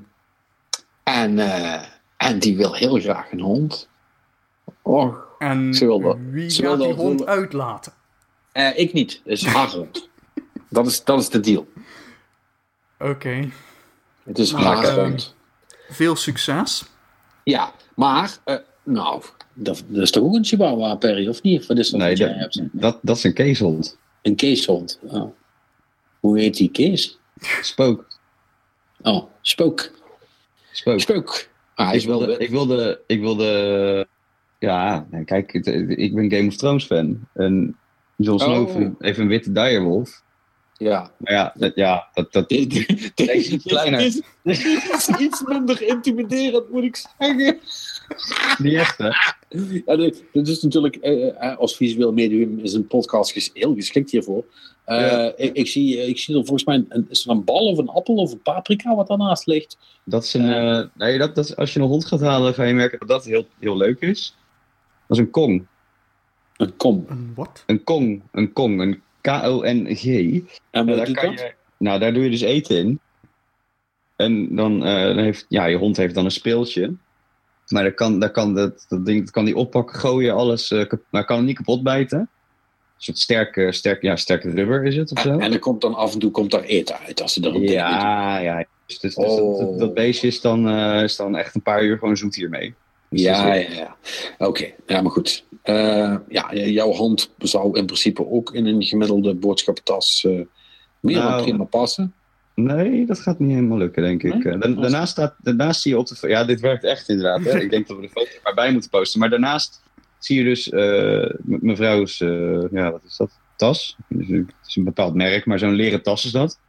en, 1.03 1.39
eh, 1.39 1.81
en 2.17 2.39
die 2.39 2.57
wil 2.57 2.73
heel 2.75 2.99
graag 2.99 3.31
een 3.31 3.39
hond. 3.41 3.89
Oh, 4.81 5.15
En 5.39 5.73
Ze 5.73 5.85
wil 5.85 5.99
dat- 6.01 6.17
wie 6.29 6.49
ze 6.49 6.61
gaat 6.63 6.77
wil 6.77 6.85
die 6.85 6.95
hond 6.95 7.25
uitlaten? 7.25 7.93
eh, 8.51 8.77
ik 8.79 8.93
niet. 8.93 9.11
Het 9.23 9.33
is 9.33 9.45
haar 9.45 9.69
hond. 9.69 10.09
Dat 10.69 10.87
is, 10.87 11.03
dat 11.03 11.19
is 11.19 11.29
de 11.29 11.39
deal. 11.39 11.67
Oké, 12.99 13.49
Het 14.23 14.39
is 14.39 14.51
Nou, 14.51 14.63
haar 14.63 14.99
hond. 14.99 15.35
veel 15.89 16.15
succes. 16.15 16.83
Ja, 17.43 17.71
maar, 17.95 18.37
eh, 18.43 18.55
nou, 18.83 19.23
dat, 19.53 19.83
dat 19.87 20.01
is 20.01 20.11
toch 20.11 20.23
ook 20.23 20.35
een 20.35 20.45
Chihuahua, 20.45 20.95
Perry, 20.95 21.27
of 21.27 21.41
niet? 21.41 21.65
Wat 21.65 21.77
is 21.77 21.89
dat 21.89 21.99
Nee, 21.99 22.15
dat, 22.15 22.29
hebt? 22.35 22.59
dat, 22.71 22.99
dat 23.01 23.17
is 23.17 23.23
een 23.23 23.33
keeshond. 23.33 23.97
Een 24.21 24.35
Keeshond. 24.35 24.99
Oh. 25.01 25.31
Hoe 26.19 26.39
heet 26.39 26.57
die 26.57 26.69
Kees? 26.71 27.17
Spook. 27.61 28.05
Oh, 29.01 29.23
Spook. 29.41 29.91
Spook. 30.71 30.99
Spook. 30.99 31.47
Ah, 31.75 31.93
is 31.93 32.01
Ik 32.03 32.09
wel 32.09 32.17
wilde, 32.19 32.37
ik 32.37 32.49
wilde, 32.49 33.01
ik 33.07 33.19
wilde, 33.19 34.07
ja, 34.59 35.07
kijk, 35.25 35.53
ik 35.87 36.15
ben 36.15 36.31
Game 36.31 36.47
of 36.47 36.55
Thrones 36.55 36.85
fan. 36.85 37.19
En 37.33 37.77
Jon 38.15 38.39
Snow 38.39 38.69
Oh. 38.69 38.91
heeft 38.99 39.17
een 39.19 39.27
witte 39.27 39.51
direwolf. 39.51 40.23
Ja. 40.81 41.11
Maar 41.17 41.33
ja, 41.33 41.53
dat, 41.57 41.75
ja, 41.75 42.07
dat, 42.13 42.31
dat, 42.33 42.51
is 42.51 43.49
iets 43.49 43.63
kleiner. 43.65 43.99
is, 43.99 44.21
is 44.43 45.09
iets 45.19 45.43
minder 45.45 45.81
intimiderend, 45.81 46.69
moet 46.71 46.83
ik 46.83 46.95
zeggen. 47.17 47.59
niet 48.57 48.73
echt, 48.73 48.97
hè? 48.97 49.09
Ja, 49.85 49.95
dit, 49.95 50.23
dit 50.33 50.47
is 50.47 50.61
natuurlijk, 50.61 50.95
eh, 50.95 51.27
eh, 51.51 51.57
als 51.57 51.75
visueel 51.75 52.13
medium 52.13 52.59
is 52.59 52.73
een 52.73 52.87
podcast 52.87 53.31
ges- 53.31 53.49
heel 53.53 53.75
geschikt 53.75 54.11
hiervoor. 54.11 54.45
Eh, 54.85 54.99
Ja. 54.99 55.33
ik, 55.35 55.53
ik, 55.53 55.67
zie, 55.67 55.97
ik 56.07 56.17
zie 56.19 56.35
er 56.35 56.45
volgens 56.45 56.65
mij, 56.65 56.85
een, 56.89 57.05
is 57.09 57.25
er 57.25 57.31
een 57.31 57.43
bal 57.43 57.67
of 57.67 57.77
een 57.77 57.89
appel 57.89 58.15
of 58.15 58.31
een 58.31 58.41
paprika 58.41 58.95
wat 58.95 59.07
daarnaast 59.07 59.45
ligt? 59.47 59.77
Dat 60.03 60.23
is 60.23 60.33
een, 60.33 60.53
eh, 60.53 60.83
nee, 60.93 61.17
dat, 61.17 61.35
dat 61.35 61.45
is, 61.45 61.55
als 61.55 61.73
je 61.73 61.79
een 61.79 61.87
hond 61.87 62.05
gaat 62.05 62.21
halen, 62.21 62.53
ga 62.53 62.63
je 62.63 62.73
merken 62.73 62.99
dat 62.99 63.07
dat 63.07 63.25
heel, 63.25 63.45
heel 63.59 63.77
leuk 63.77 63.99
is. 64.01 64.35
Dat 65.07 65.17
is 65.17 65.23
een 65.23 65.31
kong. 65.31 65.65
Een 66.57 66.75
kom. 66.75 67.05
Een 67.07 67.31
wat? 67.35 67.63
Een 67.65 67.83
kong, 67.83 68.21
een 68.31 68.53
kong, 68.53 68.81
een 68.81 69.01
K-O-N-G. 69.21 70.05
En 70.71 70.85
wat 70.85 71.05
doet 71.05 71.21
dat? 71.21 71.39
je, 71.39 71.53
nou, 71.77 71.99
daar 71.99 72.13
doe 72.13 72.23
je 72.23 72.29
dus 72.29 72.41
eten 72.41 72.77
in. 72.77 72.99
En 74.15 74.55
dan, 74.55 74.85
eh, 74.85 75.03
dan 75.03 75.17
heeft, 75.17 75.45
ja, 75.49 75.65
je 75.65 75.77
hond 75.77 75.97
heeft 75.97 76.15
dan 76.15 76.25
een 76.25 76.31
speeltje. 76.31 76.93
Maar 77.67 77.83
dan 77.83 77.93
kan, 77.93 78.19
dan 78.19 78.31
kan 78.31 78.55
dat, 78.55 78.85
dat 78.89 79.05
ding 79.05 79.19
dat 79.19 79.31
kan 79.31 79.45
die 79.45 79.55
oppakken, 79.55 79.99
gooien, 79.99 80.33
alles. 80.35 80.71
eh, 80.71 80.85
maar 81.09 81.25
kan 81.25 81.37
het 81.37 81.45
niet 81.45 81.55
kapot 81.57 81.83
bijten. 81.83 82.19
Een 82.19 82.27
soort 82.97 83.17
sterke, 83.19 83.71
sterk, 83.71 84.01
ja, 84.01 84.15
sterke 84.15 84.49
rubber 84.49 84.83
is 84.85 84.95
het 84.95 85.11
of 85.11 85.21
zo. 85.21 85.37
En, 85.37 85.53
er 85.53 85.59
komt 85.59 85.81
dan 85.81 85.95
af 85.95 86.13
en 86.13 86.19
toe 86.19 86.31
komt 86.31 86.51
daar 86.51 86.63
eten 86.63 86.97
uit 86.99 87.21
als 87.21 87.33
ze 87.33 87.41
in 87.41 87.53
doen. 87.53 87.61
ja, 87.61 88.37
ja. 88.39 88.65
Dus, 88.85 88.99
dus, 88.99 89.15
dus 89.15 89.25
Oh. 89.25 89.59
dat, 89.59 89.69
dat, 89.69 89.79
dat 89.79 89.93
beestje 89.93 90.27
is 90.27 90.41
dan, 90.41 90.69
eh, 90.69 91.03
is 91.03 91.15
dan 91.15 91.35
echt 91.35 91.55
een 91.55 91.61
paar 91.61 91.83
uur 91.83 91.97
gewoon 91.97 92.17
zoet 92.17 92.35
hiermee. 92.35 92.73
Ja, 93.13 93.53
ja, 93.53 93.69
ja. 93.69 93.95
Oké, 94.37 94.71
ja, 94.87 95.01
maar 95.01 95.11
goed. 95.11 95.45
Eh, 95.63 96.15
ja, 96.29 96.53
jouw 96.53 96.91
hand 96.93 97.33
zou 97.37 97.77
in 97.77 97.85
principe 97.85 98.27
ook 98.29 98.53
in 98.53 98.65
een 98.65 98.83
gemiddelde 98.83 99.35
boodschappentas 99.35 100.23
eh, 100.25 100.31
meer 100.99 101.15
dan 101.15 101.25
Nou. 101.25 101.41
prima 101.43 101.63
passen. 101.63 102.13
Nee, 102.55 103.05
dat 103.05 103.19
gaat 103.19 103.39
niet 103.39 103.51
helemaal 103.51 103.77
lukken, 103.77 104.03
denk 104.03 104.23
ik. 104.23 104.43
Nee? 104.43 104.53
Eh, 104.53 104.59
da- 104.59 104.81
daarnaast, 104.81 105.11
staat, 105.11 105.35
daarnaast 105.37 105.81
zie 105.81 105.91
je 105.91 105.97
op 105.97 106.07
de... 106.07 106.27
Ja, 106.27 106.43
dit 106.43 106.59
werkt 106.59 106.83
echt 106.83 107.09
inderdaad. 107.09 107.43
Hè? 107.43 107.59
ik 107.63 107.69
denk 107.69 107.87
dat 107.87 107.95
we 107.97 108.01
de 108.01 108.09
foto 108.09 108.29
maar 108.43 108.53
bij 108.53 108.71
moeten 108.71 108.89
posten. 108.89 109.19
Maar 109.19 109.29
daarnaast 109.29 109.81
zie 110.19 110.37
je 110.37 110.43
dus 110.43 110.69
me- 110.69 111.37
mevrouw's... 111.61 112.17
ja, 112.71 112.91
wat 112.91 113.01
is 113.07 113.17
dat? 113.17 113.31
Tas. 113.55 113.95
Dus, 114.07 114.27
het 114.27 114.53
is 114.67 114.75
een 114.75 114.83
bepaald 114.83 115.13
merk, 115.15 115.45
maar 115.45 115.59
zo'n 115.59 115.73
leren 115.73 116.01
tas 116.03 116.25
is 116.25 116.31
dat. 116.31 116.59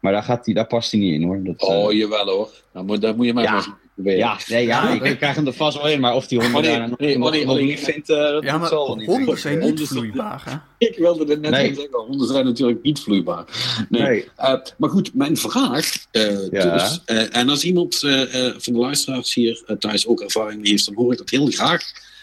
Maar 0.00 0.12
daar, 0.12 0.22
gaat 0.22 0.44
die, 0.44 0.54
daar 0.54 0.66
past 0.66 0.90
hij 0.90 1.00
niet 1.00 1.14
in, 1.14 1.22
hoor. 1.22 1.42
Dat, 1.44 1.62
Oh, 1.62 1.92
jawel 1.92 2.28
hoor. 2.28 2.50
Dan 2.72 2.86
moet, 2.86 3.00
dat 3.00 3.16
moet 3.16 3.26
je 3.26 3.32
maar 3.32 3.44
Ja. 3.44 3.52
maar 3.52 3.68
ja, 4.04 4.38
nee, 4.48 4.66
ja, 4.66 4.88
ik, 4.90 5.02
ik 5.02 5.16
krijg 5.16 5.34
hem 5.36 5.46
er 5.46 5.52
vast 5.52 5.76
wel 5.76 5.88
in. 5.88 6.00
Maar 6.00 6.14
of 6.14 6.26
die 6.26 6.40
hond 6.40 6.52
nee, 6.52 6.62
daar 6.62 6.88
nog, 6.88 6.98
nee, 6.98 7.18
nog, 7.18 7.30
nee. 7.30 7.64
niet 7.64 7.80
vindt, 7.80 8.10
eh, 8.10 8.16
dat, 8.16 8.42
Ja, 8.42 8.58
maar 8.58 8.68
zal 8.68 8.86
wel 8.86 8.96
niet. 8.96 9.06
honden 9.06 9.34
ik. 9.34 9.38
zijn 9.40 9.54
niet 9.58 9.66
Honden 9.68 9.86
vloeibaar, 9.86 10.42
hè? 10.44 10.56
Ik 10.86 10.96
wilde 10.98 11.24
het 11.32 11.40
net 11.40 11.50
Nee. 11.50 11.74
zeggen. 11.74 11.98
Honden 12.06 12.26
zijn 12.28 12.44
natuurlijk 12.44 12.82
niet 12.82 13.00
vloeibaar. 13.00 13.44
Nee. 13.88 14.02
Nee. 14.02 14.28
Eh, 14.36 14.54
maar 14.78 14.90
goed, 14.90 15.14
mijn 15.14 15.36
vraag. 15.36 15.92
eh, 16.10 16.50
Ja. 16.50 16.72
dus, 16.72 17.00
eh, 17.04 17.36
en 17.36 17.48
als 17.48 17.64
iemand 17.64 18.02
eh, 18.02 18.46
eh, 18.46 18.54
van 18.58 18.72
de 18.72 18.78
luisteraars 18.78 19.34
hier 19.34 19.62
thuis 19.78 20.06
ook 20.06 20.20
ervaring 20.20 20.60
mee 20.60 20.70
heeft, 20.70 20.86
dan 20.86 20.94
hoor 20.94 21.12
ik 21.12 21.18
dat 21.18 21.30
heel 21.30 21.46
graag. 21.46 21.82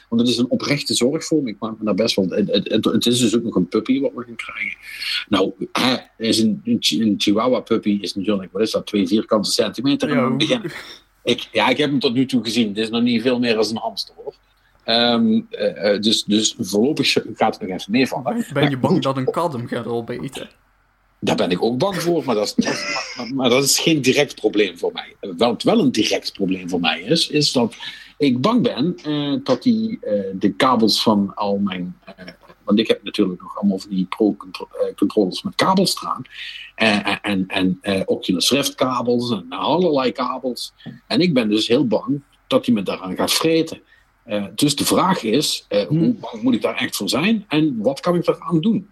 Want 0.10 0.22
het 0.26 0.32
is 0.36 0.38
een 0.41 0.50
oprechte 0.50 0.94
zorg 0.94 1.26
voor 1.26 1.44
me. 1.44 1.50
Ik 1.50 1.56
maak 1.60 1.78
me 1.80 1.86
daar 1.86 1.94
best 1.95 2.16
wel. 2.16 2.26
Het, 2.30 2.84
het, 2.84 3.06
is 3.06 3.20
dus 3.20 3.36
ook 3.36 3.44
nog 3.44 3.56
een 3.56 3.68
puppy 3.68 4.00
wat 4.02 4.12
we 4.16 4.24
gaan 4.24 4.36
krijgen. 4.36 4.78
Nou, 5.30 5.52
is 6.18 6.40
een, 6.40 6.62
een, 6.64 6.78
chi- 6.80 7.02
een 7.02 7.16
Chihuahua 7.18 7.60
puppy 7.60 7.98
is 8.02 8.14
natuurlijk, 8.16 8.52
wat 8.52 8.62
is 8.62 8.72
dat, 8.72 8.86
twee 8.86 9.08
vierkante 9.08 9.52
centimeter. 9.52 10.10
En 10.10 10.16
Ja, 10.16 10.30
begin- 10.30 10.72
ik, 11.24 11.48
ja, 11.52 11.70
ik 11.70 11.78
heb 11.78 11.90
hem 11.90 12.00
tot 12.00 12.14
nu 12.14 12.26
toe 12.26 12.44
gezien. 12.44 12.68
Het 12.68 12.78
is 12.78 12.90
nog 12.90 13.02
niet 13.02 13.22
veel 13.22 13.40
meer 13.40 13.58
als 13.58 13.70
een 13.70 13.78
hamster 13.78 14.16
hoor. 14.24 14.34
Ehm, 14.84 15.41
eh, 15.50 15.94
eh, 15.94 16.02
dus, 16.02 16.24
dus 16.24 16.56
voorlopig 16.60 17.12
gaat 17.12 17.60
het 17.60 17.68
nog 17.70 17.80
even 17.80 17.91
meevallen. 17.91 18.45
Ben 18.54 18.70
je 18.70 18.78
bang 18.78 19.02
dat 19.02 19.18
een 19.18 19.32
kat 19.32 19.54
hem 19.54 19.68
gaat 19.68 19.86
opeten? 19.88 20.50
Daar 21.20 21.36
ben 21.36 21.52
ik 21.52 21.62
ook 21.64 21.78
bang 21.78 21.95
voor, 22.02 22.24
maar 22.26 22.36
dat 22.36 22.45
is, 22.45 22.54
dat 22.66 22.74
is- 22.74 23.14
maar, 23.18 23.34
maar 23.34 23.50
dat 23.50 23.64
is 23.64 23.80
geen 23.80 24.02
direct 24.02 24.36
probleem 24.36 24.78
voor 24.78 24.91
mij. 24.94 25.34
Wat 25.38 25.64
wel 25.64 25.80
een 25.80 25.91
direct 25.91 26.34
probleem 26.34 26.70
voor 26.70 26.80
mij 26.80 27.02
is, 27.02 27.30
is 27.30 27.52
dat 27.52 27.76
ik 28.18 28.41
bang 28.41 28.62
ben 28.62 28.95
eh, 29.04 29.34
dat 29.44 29.64
die, 29.64 30.00
de 30.40 30.54
kabels 30.58 31.02
van 31.02 31.32
al 31.36 31.58
mijn. 31.58 31.98
Eh, 32.64 32.68
want 32.68 32.80
ik 32.80 32.88
heb 32.88 33.03
natuurlijk 33.03 33.41
nog 33.41 33.57
allemaal 33.57 33.80
van 33.80 33.90
die 33.90 34.06
pro-controllers 34.06 35.41
met 35.44 35.56
kabels 35.56 35.91
staan. 35.91 36.22
Eh, 36.76 37.07
en 37.07 37.22
en, 37.22 37.48
en 37.48 37.77
eh, 37.81 38.02
Oculus 38.06 38.49
Rift 38.52 38.76
kabels 38.76 39.31
en 39.31 39.45
allerlei 39.49 40.11
kabels. 40.11 40.73
En 41.07 41.19
ik 41.19 41.34
ben 41.34 41.49
dus 41.49 41.68
heel 41.68 41.88
bang 41.88 42.22
dat 42.48 42.65
hij 42.65 42.76
me 42.76 42.84
daaraan 42.84 43.15
gaat 43.15 43.34
vreten. 43.34 43.81
Eh, 44.23 44.45
dus 44.56 44.76
de 44.76 44.85
vraag 44.85 45.23
is, 45.23 45.65
eh, 45.68 45.88
Hm. 45.88 45.98
hoe 45.98 46.14
bang 46.14 46.41
moet 46.44 46.53
ik 46.53 46.61
daar 46.61 46.76
echt 46.76 46.95
voor 46.95 47.10
zijn? 47.10 47.45
En 47.48 47.77
wat 47.81 47.99
kan 47.99 48.15
ik 48.15 48.27
eraan 48.27 48.61
doen? 48.61 48.90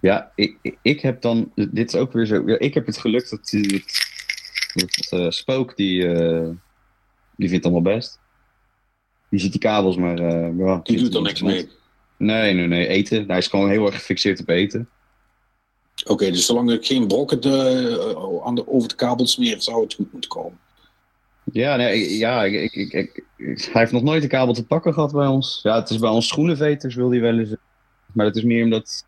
Ja, 0.00 0.32
ik, 0.34 0.78
ik- 0.82 1.00
heb 1.00 1.20
dan, 1.22 1.52
dit 1.54 1.94
is 1.94 2.00
ook 2.00 2.12
weer 2.12 2.26
zo, 2.26 2.42
ja, 2.46 2.58
ik 2.58 2.74
heb 2.74 2.86
het 2.86 2.98
geluk 2.98 3.30
dat 3.30 3.48
die, 3.48 3.84
dat, 4.74 4.94
dat, 4.94 5.20
eh, 5.20 5.30
Spook, 5.30 5.76
die, 5.76 6.06
eh, 6.08 6.48
die 7.36 7.48
vindt 7.48 7.64
het 7.64 7.72
allemaal 7.74 7.94
best. 7.94 8.18
Die 9.30 9.40
ziet 9.40 9.50
die 9.52 9.60
kabels, 9.60 9.96
maar 9.96 10.18
eh, 10.18 10.58
ja, 10.58 10.80
Die 10.82 10.98
doet 10.98 11.14
er 11.14 11.22
niks 11.22 11.42
mee. 11.42 11.68
Nee, 12.16 12.52
nee, 12.54 12.66
nee, 12.66 12.86
eten. 12.86 13.24
Hij 13.26 13.38
is 13.38 13.46
gewoon 13.46 13.70
heel 13.70 13.86
erg 13.86 13.94
gefixeerd 13.94 14.40
op 14.40 14.48
eten. 14.48 14.88
Oké, 16.04 16.30
dus 16.30 16.46
zolang 16.46 16.70
ik 16.72 16.86
geen 16.86 17.06
brokken 17.06 17.40
de, 17.40 18.42
aan 18.44 18.54
de, 18.54 18.68
over 18.68 18.88
de 18.88 18.94
kabel 18.94 19.26
smeer, 19.26 19.62
zou 19.62 19.82
het 19.82 19.94
goed 19.94 20.12
moeten 20.12 20.30
komen. 20.30 20.58
Ja, 21.52 21.76
nee, 21.76 22.16
ja 22.18 22.44
ik, 22.44 22.72
ik, 22.74 22.92
ik, 22.92 23.24
hij 23.36 23.56
heeft 23.72 23.92
nog 23.92 24.02
nooit 24.02 24.22
een 24.22 24.28
kabel 24.28 24.54
te 24.54 24.66
pakken 24.66 24.94
gehad 24.94 25.12
bij 25.12 25.26
ons. 25.26 25.60
Ja, 25.62 25.74
het 25.74 25.90
is 25.90 25.98
bij 25.98 26.10
ons 26.10 26.28
schoenenveters, 26.28 26.94
wil 26.94 27.10
hij 27.10 27.20
wel 27.20 27.38
eens. 27.38 27.54
Maar 28.12 28.26
het 28.26 28.36
is 28.36 28.42
meer 28.42 28.64
omdat. 28.64 29.04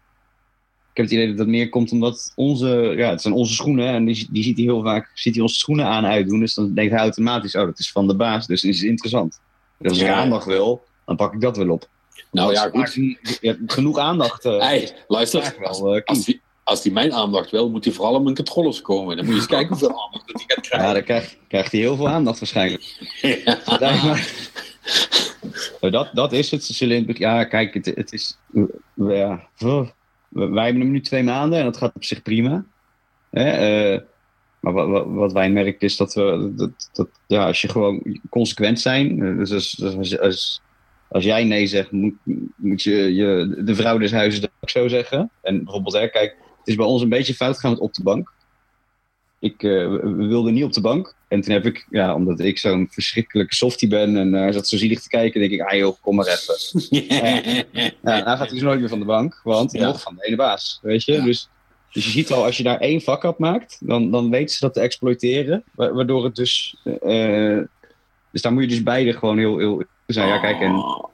Ik 0.90 1.04
heb 1.04 1.04
het 1.04 1.14
idee 1.14 1.28
dat 1.28 1.36
dat 1.36 1.46
meer 1.46 1.68
komt 1.68 1.92
omdat 1.92 2.32
onze. 2.34 2.94
Ja, 2.96 3.10
het 3.10 3.22
zijn 3.22 3.34
onze 3.34 3.54
schoenen 3.54 3.88
en 3.88 4.04
die, 4.04 4.28
die 4.30 4.42
ziet 4.42 4.56
hij 4.56 4.64
heel 4.64 4.82
vaak. 4.82 5.10
Ziet 5.14 5.34
hij 5.34 5.42
onze 5.42 5.58
schoenen 5.58 5.86
aan 5.86 6.06
uitdoen. 6.06 6.40
Dus 6.40 6.54
dan 6.54 6.74
denkt 6.74 6.92
hij 6.92 7.00
automatisch: 7.00 7.54
oh, 7.54 7.64
dat 7.64 7.78
is 7.78 7.92
van 7.92 8.06
de 8.08 8.16
baas. 8.16 8.46
Dus 8.46 8.62
dat 8.62 8.70
is 8.70 8.82
interessant. 8.82 9.40
Dus 9.78 9.90
als 9.90 10.00
ik 10.00 10.06
Ja. 10.06 10.14
aandacht 10.14 10.46
wil, 10.46 10.84
dan 11.04 11.16
pak 11.16 11.34
ik 11.34 11.40
dat 11.40 11.56
wel 11.56 11.70
op. 11.70 11.88
Nou 12.30 12.52
ja, 12.52 12.68
goed. 12.72 12.94
je 12.94 13.16
hebt 13.40 13.72
genoeg 13.72 13.98
aandacht. 13.98 14.44
eh 14.44 14.58
Hey, 14.58 14.92
luister, 15.08 15.56
als, 15.62 15.80
wel, 15.80 15.96
eh, 15.96 16.02
als, 16.04 16.24
die, 16.24 16.40
als 16.64 16.82
die 16.82 16.92
mijn 16.92 17.12
aandacht 17.12 17.50
wil, 17.50 17.70
moet 17.70 17.84
hij 17.84 17.94
vooral 17.94 18.14
op 18.14 18.22
mijn 18.22 18.34
controllers 18.36 18.80
komen. 18.80 19.16
Dan 19.16 19.24
moet 19.24 19.34
je 19.34 19.40
eens 19.40 19.50
kijken 19.56 19.68
hoeveel 19.68 20.04
aandacht 20.04 20.24
hij 20.32 20.44
gaat 20.46 20.64
ja, 20.66 20.70
krijgen. 20.70 20.94
dan 20.94 21.02
krijgt, 21.04 21.36
krijgt 21.48 21.72
hij 21.72 21.80
heel 21.80 21.96
veel 21.96 22.08
aandacht 22.08 22.38
waarschijnlijk. 22.38 22.82
Ja. 23.44 23.58
Maar- 25.80 25.90
dat, 25.90 26.08
dat 26.12 26.32
is 26.32 26.50
het. 26.50 26.64
Ze 26.64 26.72
zullen 26.74 27.06
begin- 27.06 27.26
Ja, 27.26 27.44
kijk, 27.44 27.74
het, 27.74 27.86
het 27.86 28.12
is. 28.12 28.38
Ja, 28.94 29.48
oh, 29.64 29.88
wij 30.28 30.64
hebben 30.64 30.82
hem 30.82 30.90
nu 30.90 31.00
twee 31.00 31.22
maanden 31.22 31.58
en 31.58 31.64
dat 31.64 31.76
gaat 31.76 31.94
op 31.94 32.04
zich 32.04 32.22
prima. 32.22 32.64
Hè, 33.30 33.50
eh, 33.94 34.00
maar 34.60 34.72
wat, 34.72 34.88
wat, 34.88 35.04
wat 35.08 35.32
wij 35.32 35.50
merken 35.50 35.80
is 35.80 35.96
dat 35.96 36.14
we. 36.14 36.52
Dat, 36.56 36.90
dat, 36.92 37.08
ja, 37.26 37.46
als 37.46 37.60
je 37.60 37.68
gewoon 37.68 38.20
consequent 38.30 38.80
zijn. 38.80 39.36
Dus 39.38 39.52
als, 39.52 39.70
dus 39.70 39.94
als, 39.96 40.18
als, 40.18 40.60
als 41.08 41.24
jij 41.24 41.44
nee 41.44 41.66
zegt, 41.66 41.90
moet, 41.90 42.14
moet 42.56 42.82
je, 42.82 43.14
je 43.14 43.54
de 43.64 43.74
vrouw 43.74 43.98
des 43.98 44.12
huizes 44.12 44.40
dat 44.40 44.50
ook 44.60 44.70
zo 44.70 44.88
zeggen. 44.88 45.30
En 45.42 45.64
bijvoorbeeld, 45.64 45.94
hè, 45.94 46.08
kijk, 46.08 46.30
het 46.58 46.68
is 46.68 46.74
bij 46.74 46.86
ons 46.86 47.02
een 47.02 47.08
beetje 47.08 47.34
fout 47.34 47.54
gegaan 47.54 47.70
met 47.70 47.80
op 47.80 47.94
de 47.94 48.02
bank. 48.02 48.32
Ik 49.40 49.62
eh, 49.62 49.70
we, 49.70 50.14
we 50.16 50.26
wilden 50.26 50.54
niet 50.54 50.64
op 50.64 50.72
de 50.72 50.80
bank. 50.80 51.16
En 51.28 51.40
toen 51.40 51.52
heb 51.52 51.66
ik, 51.66 51.86
ja, 51.90 52.14
omdat 52.14 52.40
ik 52.40 52.58
zo'n 52.58 52.88
verschrikkelijke 52.90 53.54
softie 53.54 53.88
ben 53.88 54.16
en 54.16 54.34
eh, 54.34 54.40
hij 54.40 54.52
zat 54.52 54.68
zo 54.68 54.76
zielig 54.76 55.00
te 55.02 55.08
kijken, 55.08 55.40
denk 55.40 55.52
ik, 55.52 55.60
ah 55.60 55.76
joh, 55.78 55.96
kom 56.00 56.14
maar 56.16 56.26
even. 56.26 56.54
Ja, 58.02 58.24
hij 58.24 58.36
gaat 58.36 58.50
dus 58.50 58.60
nooit 58.62 58.80
meer 58.80 58.88
van 58.88 58.98
de 58.98 59.04
bank, 59.04 59.40
want 59.44 59.72
Ja. 59.72 59.86
nog 59.86 60.00
van 60.02 60.14
de 60.16 60.26
ene 60.26 60.36
baas, 60.36 60.78
weet 60.82 61.04
je. 61.04 61.12
Ja. 61.12 61.24
Dus, 61.24 61.48
dus 61.92 62.04
je 62.04 62.10
ziet 62.10 62.32
al, 62.32 62.44
als 62.44 62.56
je 62.56 62.62
daar 62.62 62.78
één 62.80 63.00
vak 63.00 63.22
op 63.22 63.38
maakt, 63.38 63.78
dan, 63.80 64.10
dan 64.10 64.30
weten 64.30 64.54
ze 64.54 64.60
dat 64.60 64.74
te 64.74 64.80
exploiteren. 64.80 65.64
wa- 65.74 65.92
Waardoor 65.92 66.24
het 66.24 66.34
dus, 66.36 66.76
eh, 67.02 67.58
dus 68.32 68.42
daar 68.42 68.52
moet 68.52 68.62
je 68.62 68.68
dus 68.68 68.82
beide 68.82 69.12
gewoon 69.12 69.38
heel, 69.38 69.58
heel 69.58 69.82
zijn. 70.14 70.28
Ja, 70.28 70.38
kijk, 70.38 70.60
en 70.60 70.74
Oh, 70.74 71.04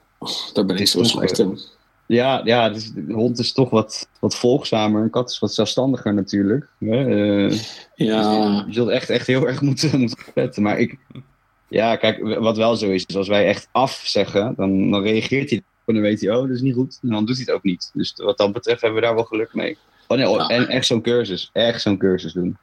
daar 0.53 0.65
ben 0.65 0.77
ik 0.77 0.87
zo 0.87 1.03
slecht 1.03 1.39
in. 1.39 1.59
ja, 2.05 2.41
ja 2.43 2.69
dus 2.69 2.91
de 2.93 3.13
hond 3.13 3.39
is 3.39 3.51
toch 3.53 3.69
wat, 3.69 4.07
wat 4.19 4.35
volgzamer, 4.35 5.01
een 5.01 5.09
kat 5.09 5.29
is 5.29 5.39
wat 5.39 5.53
zelfstandiger 5.53 6.13
natuurlijk. 6.13 6.67
Eh, 6.79 7.51
Ja, 7.95 8.63
je 8.67 8.73
zult 8.73 8.89
echt, 8.89 9.09
echt 9.09 9.27
heel 9.27 9.47
erg 9.47 9.61
moeten, 9.67 9.99
moeten 9.99 10.17
letten. 10.33 10.63
Maar 10.63 10.79
ik, 10.79 10.97
ja, 11.67 11.95
kijk, 11.95 12.37
wat 12.39 12.57
wel 12.57 12.75
zo 12.75 12.89
is, 12.89 13.05
is 13.05 13.15
als 13.17 13.27
wij 13.27 13.47
echt 13.47 13.67
af 13.71 14.01
zeggen, 14.05 14.53
dan, 14.57 14.91
dan 14.91 15.01
reageert 15.01 15.49
hij. 15.49 15.63
En 15.85 15.93
dan 15.93 16.03
weet 16.03 16.21
hij, 16.21 16.35
oh, 16.35 16.41
dat 16.41 16.49
is 16.55 16.61
niet 16.61 16.73
goed. 16.75 16.99
En 17.01 17.09
dan 17.09 17.25
doet 17.25 17.35
hij 17.35 17.45
het 17.45 17.55
ook 17.55 17.63
niet. 17.63 17.89
Dus 17.93 18.13
wat 18.15 18.37
dat 18.37 18.51
betreft 18.53 18.81
hebben 18.81 18.99
we 18.99 19.05
daar 19.05 19.15
wel 19.15 19.23
geluk 19.23 19.53
mee. 19.53 19.77
Oh 20.07 20.17
nee, 20.17 20.29
oh, 20.29 20.37
Ja. 20.37 20.47
en 20.47 20.67
echt 20.67 20.85
zo'n 20.85 21.01
cursus. 21.01 21.49
Echt 21.53 21.81
zo'n 21.81 21.97
cursus 21.97 22.33
doen. 22.33 22.57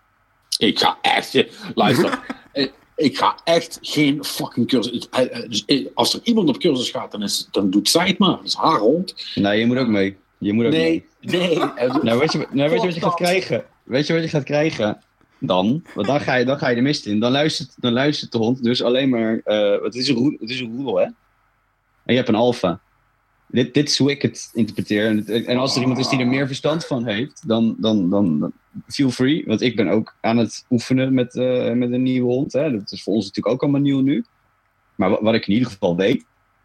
ik 0.59 0.79
ga 0.79 0.99
echt. 1.03 1.45
Luister, 1.75 2.21
eh, 2.53 2.69
ik 3.03 3.19
ga 3.19 3.39
echt 3.45 3.79
geen 3.83 4.25
fucking 4.25 4.69
cursus. 4.69 5.09
dus, 5.49 5.65
eh, 5.65 5.87
Als 5.95 6.15
er 6.15 6.21
iemand 6.23 6.49
op 6.49 6.59
cursus 6.59 6.91
gaat, 6.91 7.11
dan, 7.13 7.23
is, 7.23 7.49
dan 7.51 7.71
doet 7.71 7.89
zij 7.89 8.07
het 8.07 8.19
maar. 8.19 8.37
Dat 8.37 8.45
is 8.45 8.55
haar 8.55 8.79
hond. 8.79 9.15
Nee, 9.35 9.59
je 9.59 9.67
moet 9.67 9.77
ook 9.79 9.89
mee. 9.89 10.17
Je 10.39 10.53
moet 10.53 10.65
ook 10.65 10.71
mee. 10.73 11.07
Nee, 11.21 11.41
nee. 11.41 11.59
eh, 11.77 11.95
Nou, 12.03 12.19
weet 12.19 12.33
je, 12.33 12.47
nou, 12.51 12.71
weet 12.71 12.81
je 12.81 12.87
wat 12.87 12.95
je 12.95 13.01
gaat 13.01 13.15
krijgen? 13.15 13.65
Weet 13.83 14.07
je 14.07 14.13
wat 14.13 14.23
je 14.23 14.29
gaat 14.29 14.45
krijgen? 14.45 15.03
Dan, 15.39 15.83
want 15.95 16.07
dan 16.07 16.21
ga 16.21 16.35
je, 16.35 16.45
dan 16.45 16.59
ga 16.59 16.69
je 16.69 16.75
de 16.75 16.81
mist 16.81 17.07
in. 17.07 17.21
Dan 17.21 17.33
luistert, 17.33 17.75
dan 17.77 17.93
luistert 17.93 18.33
de 18.33 18.39
hond 18.39 18.63
dus 18.63 18.83
alleen 18.83 19.09
maar. 19.09 19.41
eh, 19.45 19.83
het, 19.83 19.95
is 19.95 20.09
een 20.09 20.37
het 20.41 20.51
is 20.51 20.61
een 20.61 20.77
roedel, 20.77 20.97
hè? 20.97 21.05
En 21.05 21.15
je 22.05 22.15
hebt 22.17 22.29
een 22.29 22.35
alfa. 22.35 22.81
Dit, 23.53 23.75
dit 23.75 23.89
is 23.89 23.99
hoe 23.99 24.11
ik 24.11 24.23
het 24.23 24.51
interpreteer. 24.53 25.29
En, 25.47 25.57
als 25.57 25.75
er 25.75 25.81
iemand 25.81 25.99
is 25.99 26.09
die 26.09 26.19
er 26.19 26.27
meer 26.27 26.47
verstand 26.47 26.87
van 26.87 27.07
heeft, 27.07 27.49
dan, 27.49 27.77
dan, 27.79 28.11
dan, 28.11 28.53
feel 28.89 29.11
free. 29.11 29.45
Want 29.47 29.61
ik 29.61 29.77
ben 29.77 29.89
ook 29.89 30.17
aan 30.21 30.37
het 30.37 30.65
oefenen 30.71 31.15
met, 31.15 31.37
eh, 31.37 31.73
met 31.73 31.93
een 31.93 32.03
nieuwe 32.03 32.33
hond. 32.33 32.53
Hè? 32.53 32.71
Dat 32.71 32.93
is 32.93 33.03
voor 33.03 33.15
ons 33.15 33.27
natuurlijk 33.27 33.55
ook 33.55 33.63
allemaal 33.63 33.81
nieuw 33.81 34.01
nu. 34.01 34.25
Maar 34.95 35.11
wat, 35.11 35.21
wat 35.21 35.35
ik 35.35 35.47
in 35.47 35.55
ieder 35.55 35.71
geval 35.71 35.97
weet, 35.97 36.25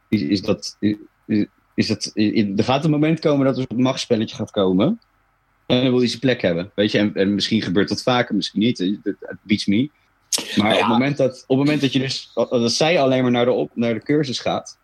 is, 0.10 0.22
is 0.22 0.42
dat. 0.42 0.78
Is, 0.80 1.46
is 1.74 1.88
dat 1.88 2.12
er 2.16 2.64
gaat 2.64 2.84
een 2.84 2.92
moment 2.92 3.20
komen 3.20 3.46
dat 3.46 3.58
er 3.58 3.66
een 3.68 3.82
machtsspelletje 3.82 4.36
gaat 4.36 4.52
komen. 4.52 5.00
En 5.66 5.82
dan 5.82 5.90
wil 5.90 6.00
hij 6.00 6.08
zijn 6.08 6.20
plek 6.20 6.42
hebben. 6.42 6.72
Weet 6.76 6.92
je, 6.92 6.98
en, 6.98 7.16
en 7.16 7.36
misschien 7.36 7.62
gebeurt 7.62 7.90
dat 7.90 8.04
vaker, 8.04 8.36
misschien 8.36 8.60
niet. 8.60 8.78
Het, 8.78 9.00
het 9.04 9.38
beats 9.42 9.66
me. 9.66 9.90
Maar 10.56 10.68
Ja. 10.68 10.74
op, 10.74 10.80
het 10.80 10.88
moment 10.88 11.18
dat, 11.18 11.44
op 11.48 11.58
het 11.58 11.58
moment 11.58 11.82
dat 11.82 11.94
je 11.94 12.00
dus. 12.00 12.32
Dat 12.34 12.72
zij 12.72 13.02
alleen 13.02 13.22
maar 13.22 13.32
naar 13.32 13.46
de, 13.46 13.52
op, 13.52 13.72
naar 13.74 13.94
de 13.94 14.04
cursus 14.04 14.40
gaat. 14.40 14.78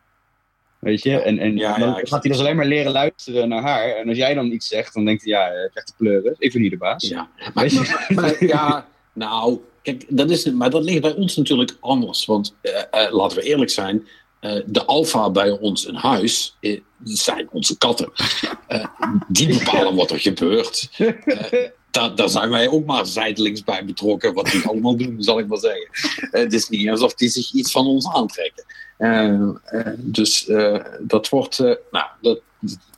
Weet 0.84 1.04
je, 1.04 1.20
en, 1.22 1.40
en 1.40 1.58
Ja, 1.58 1.78
dan 1.78 1.88
ja, 1.90 1.96
gaat 2.04 2.24
hij 2.24 2.32
dus 2.32 2.40
alleen 2.40 2.56
maar 2.56 2.66
leren 2.66 2.92
luisteren 2.92 3.50
naar 3.50 3.62
haar. 3.62 3.90
En 3.96 4.08
als 4.08 4.18
jij 4.18 4.34
dan 4.34 4.52
iets 4.52 4.68
zegt, 4.68 4.94
dan 4.94 5.06
denkt 5.06 5.24
hij, 5.24 5.32
ja, 5.32 5.46
ik 5.48 5.70
krijg 5.72 5.86
de 5.86 5.94
pleuren. 5.98 6.36
Ik 6.38 6.52
ben 6.52 6.62
hier 6.62 6.70
de 6.70 6.78
baas. 6.78 7.08
Ja, 7.08 7.28
maar, 7.54 7.64
Weet 7.64 7.72
je? 7.72 7.80
maar- 7.80 8.08
maar- 8.16 8.46
ja, 8.46 8.88
nou, 9.14 9.60
kijk, 9.82 10.06
dat 10.08 10.30
is, 10.30 10.52
maar 10.52 10.70
dat 10.70 10.84
ligt 10.84 11.02
bij 11.02 11.14
ons 11.16 11.36
natuurlijk 11.36 11.78
anders. 11.80 12.26
Want 12.26 12.56
eh, 12.62 12.82
eh, 12.92 13.14
laten 13.14 13.38
we 13.38 13.44
eerlijk 13.44 13.72
zijn, 13.72 14.08
eh, 14.40 14.62
de 14.66 14.86
alfa 14.86 15.30
bij 15.30 15.50
ons 15.52 15.86
in 15.86 15.96
huis 15.96 16.58
zijn 17.04 17.48
onze 17.52 17.78
katten. 17.78 18.12
Die 19.28 19.48
bepalen 19.60 19.96
wat 20.02 20.12
er 20.12 20.20
gebeurt. 20.20 20.90
Daar, 21.94 22.16
daar 22.16 22.30
zijn 22.30 22.50
wij 22.50 22.70
ook 22.70 22.86
maar 22.86 23.06
zijdelings 23.06 23.64
bij 23.64 23.86
betrokken. 23.86 24.34
Wat 24.34 24.46
die 24.46 24.68
allemaal 24.68 24.96
doen, 24.98 25.16
zal 25.22 25.40
ik 25.40 25.48
maar 25.48 25.58
zeggen. 25.58 25.88
Eh, 26.32 26.42
het 26.42 26.54
is 26.54 26.70
niet 26.70 26.90
alsof 26.90 27.14
die 27.14 27.30
zich 27.30 27.52
iets 27.54 27.72
van 27.72 27.86
ons 27.88 28.08
aantrekken. 28.14 28.64
Eh, 28.98 29.50
eh, 29.66 29.88
dus 29.98 30.48
eh, 30.48 30.80
dat 31.00 31.30
wordt, 31.30 31.60
eh, 31.60 31.76
nou, 31.92 32.06
dat, 32.22 32.42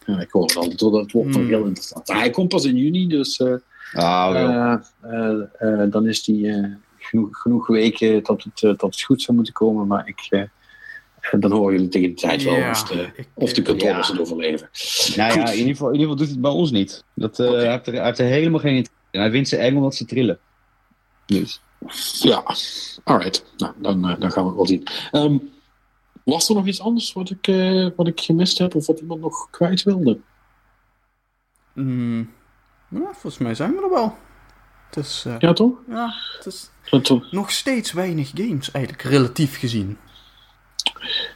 ik 0.06 0.32
hoor 0.32 0.42
het 0.46 0.56
altijd, 0.56 0.80
hoor, 0.80 0.92
dat 0.92 1.12
wordt 1.12 1.30
wel 1.30 1.40
Hmm. 1.44 1.48
heel 1.54 1.66
interessant. 1.66 2.08
Hij 2.08 2.30
komt 2.30 2.50
pas 2.50 2.66
in 2.66 2.78
juni, 2.78 3.08
dus 3.08 3.38
eh, 3.40 3.54
Ah, 3.94 4.82
dan 5.90 6.08
is 6.08 6.24
die 6.24 6.50
eh, 6.50 6.72
genoeg, 6.98 7.38
genoeg 7.42 7.68
weken 7.68 8.24
dat 8.24 8.44
het, 8.44 8.60
dat 8.62 8.82
het 8.82 9.02
goed 9.02 9.22
zou 9.22 9.36
moeten 9.38 9.54
komen. 9.54 9.88
Maar 9.88 10.08
ik, 10.08 10.28
eh, 10.30 10.42
dan 11.40 11.52
horen 11.52 11.74
jullie 11.74 11.88
tegen 11.90 12.10
de 12.10 12.16
tijd 12.16 12.44
wel 12.44 12.56
Ja, 12.56 12.70
of 12.70 12.84
de, 12.84 13.10
ik- 13.16 13.28
of 13.34 13.54
de 13.54 13.62
controles 13.62 14.08
ja. 14.08 14.12
het 14.14 14.22
overleven. 14.22 14.70
nou 15.16 15.40
ja, 15.40 15.50
in 15.50 15.58
ieder, 15.58 15.72
geval, 15.72 15.88
in 15.88 15.94
ieder 16.00 16.10
geval 16.10 16.16
doet 16.16 16.30
het 16.30 16.42
bij 16.42 16.52
ons 16.52 16.72
niet. 16.72 17.04
Dat, 17.14 17.40
eh, 17.40 17.50
hij, 17.52 17.72
heeft 17.72 17.88
er, 17.88 17.94
hij 17.94 18.04
heeft 18.06 18.20
er 18.20 18.26
helemaal 18.26 18.60
geen 18.60 18.76
interesse 18.76 19.04
in. 19.12 19.20
Hij 19.20 19.32
vindt 19.32 19.50
ze 19.50 19.58
eng 19.58 19.76
omdat 19.76 19.96
ze 19.96 20.06
trillen. 20.06 20.40
Dus. 21.26 21.62
Ja, 22.20 22.44
alright. 23.04 23.46
Nou, 23.58 23.74
dan, 23.78 24.10
eh, 24.10 24.20
dan 24.20 24.32
gaan 24.32 24.42
we 24.44 24.48
het 24.50 24.58
wel 24.58 24.68
zien. 24.68 24.84
Ehm, 25.12 25.38
was 26.24 26.50
er 26.50 26.56
nog 26.56 26.66
iets 26.66 26.82
anders 26.82 27.14
wat 27.14 27.30
ik, 27.30 27.48
eh, 27.48 27.88
wat 27.96 28.08
ik 28.08 28.22
gemist 28.22 28.58
heb 28.58 28.76
of 28.76 28.86
wat 28.86 29.00
iemand 29.00 29.22
nog 29.22 29.50
kwijt 29.50 29.84
wilde? 29.84 30.18
Mm, 31.74 32.32
ja, 32.90 33.00
volgens 33.12 33.38
mij 33.38 33.56
zijn 33.56 33.72
we 33.76 33.82
er 33.84 33.90
wel. 33.90 34.18
Het 34.90 35.06
is, 35.06 35.24
eh, 35.28 35.36
Ja, 35.40 35.54
toch? 35.54 35.72
ja, 35.90 36.14
het 36.38 36.46
is 36.46 36.70
Dat, 36.90 37.08
dat- 37.08 37.32
nog 37.32 37.52
steeds 37.52 37.92
weinig 37.92 38.32
games, 38.36 38.72
eigenlijk, 38.72 39.04
relatief 39.04 39.60
gezien. 39.60 39.98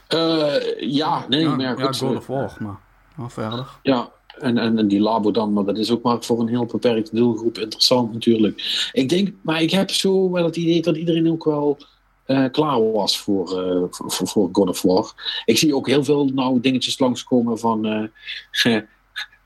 Eh, 0.08 0.80
ja, 0.80 1.26
nee, 1.30 1.42
ja, 1.42 1.56
maar 1.56 1.80
ja. 1.80 1.92
God 1.92 2.02
eh, 2.02 2.10
of 2.12 2.28
War, 2.28 2.56
maar, 2.60 2.80
maar 3.16 3.32
verder. 3.32 3.68
Ja, 3.82 4.10
en, 4.40 4.58
en, 4.58 4.78
en 4.78 4.88
die 4.88 5.00
labo 5.00 5.32
dan, 5.32 5.54
maar 5.54 5.64
dat 5.66 5.78
is 5.78 5.92
ook 5.92 6.02
maar 6.02 6.24
voor 6.24 6.40
een 6.40 6.48
heel 6.48 6.66
beperkte 6.66 7.16
doelgroep 7.16 7.58
interessant 7.58 8.14
natuurlijk. 8.14 8.90
Ik 8.92 9.10
denk, 9.10 9.32
maar 9.42 9.62
ik 9.62 9.72
heb 9.72 9.90
zo 9.90 10.32
wel 10.32 10.46
het 10.46 10.56
idee 10.56 10.82
dat 10.82 10.98
iedereen 10.98 11.32
ook 11.32 11.44
wel 11.44 11.78
eh, 12.26 12.46
klaar 12.52 12.92
was 12.92 13.20
voor, 13.20 13.48
voor, 13.90 14.28
voor, 14.28 14.50
God 14.52 14.70
of 14.70 14.82
War. 14.82 15.14
Ik 15.46 15.58
zie 15.58 15.76
ook 15.76 15.88
heel 15.88 16.04
veel 16.04 16.26
nou 16.26 16.60
dingetjes 16.60 17.00
langskomen 17.00 17.60
van... 17.60 18.10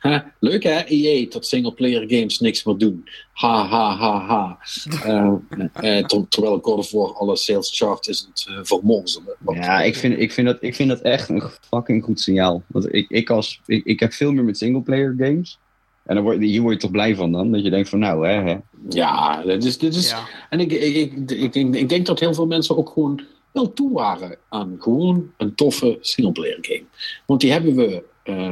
Hè, 0.04 0.20
leuk 0.40 0.64
hè, 0.64 0.80
EA, 0.80 1.26
dat 1.30 1.46
singleplayer 1.46 2.04
games 2.08 2.40
niks 2.40 2.64
meer 2.64 2.78
doen. 2.78 3.08
Ha, 3.32 3.66
ha, 3.68 3.96
ha, 3.96 4.26
ha. 4.26 4.58
Eh, 5.04 5.98
eh, 5.98 6.06
ter- 6.06 6.28
terwijl 6.30 6.60
God 6.62 6.78
of 6.78 6.92
War 6.92 7.14
alle 7.14 7.36
sales 7.36 7.78
charts 7.78 8.08
is 8.08 8.28
het 8.30 8.48
uh, 8.50 9.56
Ja, 9.56 9.82
ik 9.82 9.96
vind, 9.96 10.20
ik, 10.20 10.32
vind 10.32 10.48
dat, 10.48 10.58
ik 10.60 10.76
vind 10.76 10.90
dat 10.90 11.02
echt 11.02 11.30
een 11.30 11.44
fucking 11.70 12.04
goed 12.04 12.20
signaal. 12.20 12.64
Want 12.68 12.94
ik, 12.94 13.10
ik, 13.10 13.30
als, 13.30 13.62
ik, 13.66 13.86
ik 13.86 14.00
heb 14.00 14.14
veel 14.14 14.32
meer 14.32 14.44
met 14.44 14.58
singleplayer 14.58 15.16
games. 15.18 15.60
En 16.06 16.16
dan 16.16 16.24
word, 16.24 16.40
hier 16.40 16.62
word 16.62 16.74
je 16.74 16.80
toch 16.80 16.92
blij 16.92 17.16
van 17.16 17.32
dan? 17.32 17.52
Dat 17.52 17.64
je 17.64 17.70
denkt 17.70 17.90
van 17.90 18.00
nou 18.00 18.28
hè. 18.28 18.42
hè. 18.42 18.58
Ja, 18.90 19.42
dit 19.42 19.64
is, 19.64 19.78
dit 19.78 19.96
is, 19.96 20.10
Ja. 20.10 20.28
En 20.50 20.60
ik, 20.60 20.72
ik, 20.72 20.96
ik, 20.96 21.32
ik, 21.32 21.56
ik, 21.56 21.76
ik 21.76 21.90
denk 21.90 22.06
dat 22.06 22.20
heel 22.20 22.34
veel 22.34 22.48
mensen 22.48 22.78
ook 22.78 22.90
gewoon 22.90 23.22
wel 23.52 23.74
toe 23.74 23.94
waren 23.94 24.38
aan 24.50 24.76
gewoon 24.80 25.32
een 25.38 25.56
toffe 25.56 25.98
singleplayer 26.02 26.58
game. 26.62 26.84
Want 27.26 27.42
die 27.42 27.52
hebben 27.52 27.76
we, 27.76 28.04
eh, 28.24 28.52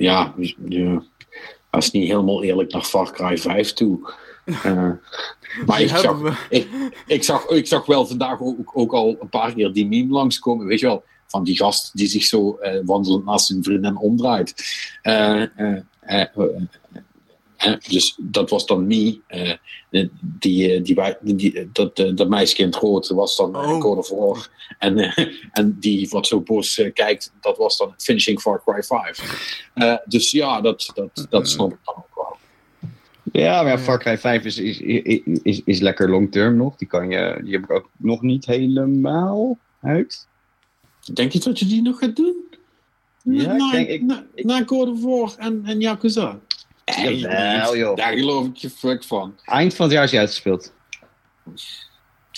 ja, 0.00 0.34
ja, 0.68 1.02
dat 1.70 1.82
is 1.82 1.90
niet 1.90 2.08
helemaal 2.08 2.42
eerlijk 2.42 2.72
naar 2.72 2.82
Far 2.82 3.12
Cry 3.12 3.38
5 3.38 3.72
toe. 3.72 4.12
Eh, 4.44 4.90
maar 5.66 5.80
ik 5.80 5.88
zag, 5.88 6.46
ik, 6.50 6.68
ik, 7.06 7.24
zag, 7.24 7.48
ik 7.48 7.66
zag 7.66 7.86
wel 7.86 8.06
vandaag 8.06 8.40
ook, 8.40 8.70
ook 8.72 8.92
al 8.92 9.16
een 9.20 9.28
paar 9.28 9.54
keer 9.54 9.72
die 9.72 9.86
meme 9.86 10.12
langskomen. 10.12 10.66
Weet 10.66 10.80
je 10.80 10.86
wel, 10.86 11.04
van 11.26 11.44
die 11.44 11.56
gast 11.56 11.90
die 11.96 12.08
zich 12.08 12.24
zo 12.24 12.56
eh, 12.56 12.80
wandelend 12.84 13.24
naast 13.24 13.46
zijn 13.46 13.62
vriendin 13.62 13.96
omdraait. 13.96 14.54
Eh, 15.02 15.42
eh, 17.60 17.66
eh, 17.66 17.72
eh, 17.72 17.72
eh, 17.72 17.80
dus 17.90 18.16
dat 18.20 18.50
was 18.50 18.66
dan 18.66 18.86
me. 18.86 19.20
eh, 19.26 19.52
die, 19.90 20.10
die, 20.20 20.82
die, 20.82 20.94
wij- 20.94 21.18
die, 21.20 21.68
dat, 21.72 21.98
eh, 21.98 22.14
dat 22.14 22.28
meisjekind 22.28 22.76
rood 22.76 23.08
was 23.08 23.36
dan 23.36 23.54
eh, 23.54 23.60
Oh. 23.70 23.80
God 23.80 23.98
of 23.98 24.08
War. 24.08 24.48
En, 24.78 24.98
eh, 24.98 25.26
en 25.52 25.76
die 25.80 26.08
wat 26.08 26.26
zo 26.26 26.40
boos 26.40 26.78
eh, 26.78 26.92
kijkt, 26.92 27.32
dat 27.40 27.56
was 27.56 27.76
dan 27.76 27.94
Finishing 27.96 28.40
Far 28.40 28.62
Cry 28.64 28.82
5. 28.82 29.68
Eh, 29.74 29.94
dus 30.04 30.30
ja, 30.30 30.60
dat, 30.60 30.90
dat, 30.94 31.26
dat 31.30 31.48
snap 31.48 31.72
ik 31.72 31.78
dan 31.84 31.94
ook 31.96 32.14
wel. 32.14 32.36
Ja, 33.42 33.62
maar 33.62 33.72
ja, 33.72 33.78
Far 33.78 33.98
Cry 33.98 34.18
5 34.18 34.44
is, 34.44 34.58
is, 34.58 34.80
is, 34.80 35.20
is, 35.42 35.62
is 35.64 35.80
lekker 35.80 36.10
long 36.10 36.32
term 36.32 36.56
nog. 36.56 36.76
Die, 36.76 36.88
kan 36.88 37.10
je, 37.10 37.40
die 37.44 37.52
heb 37.52 37.62
ik 37.62 37.70
ook 37.70 37.88
nog 37.96 38.22
niet 38.22 38.46
helemaal 38.46 39.58
uit. 39.80 40.26
Denk 41.12 41.32
je 41.32 41.38
dat 41.38 41.58
je 41.58 41.66
die 41.66 41.82
nog 41.82 41.98
gaat 41.98 42.16
doen? 42.16 42.34
Ja, 43.22 43.52
ik 43.52 43.58
na, 43.58 43.70
denk- 43.70 43.88
ik- 43.88 44.02
na, 44.02 44.24
na 44.34 44.62
God 44.66 44.88
of 44.88 45.02
War 45.02 45.34
en, 45.36 45.62
en 45.64 45.80
Yakuza? 45.80 46.38
Jawel, 46.96 47.76
joh. 47.76 47.96
Daar 47.96 48.12
geloof 48.18 48.46
ik 48.46 48.56
je 48.56 48.70
fuck 48.70 49.04
van. 49.04 49.34
Eind 49.44 49.74
van 49.74 49.84
het 49.86 49.94
jaar 49.94 50.04
is 50.04 50.10
hij 50.10 50.20
uitgespeeld. 50.20 50.72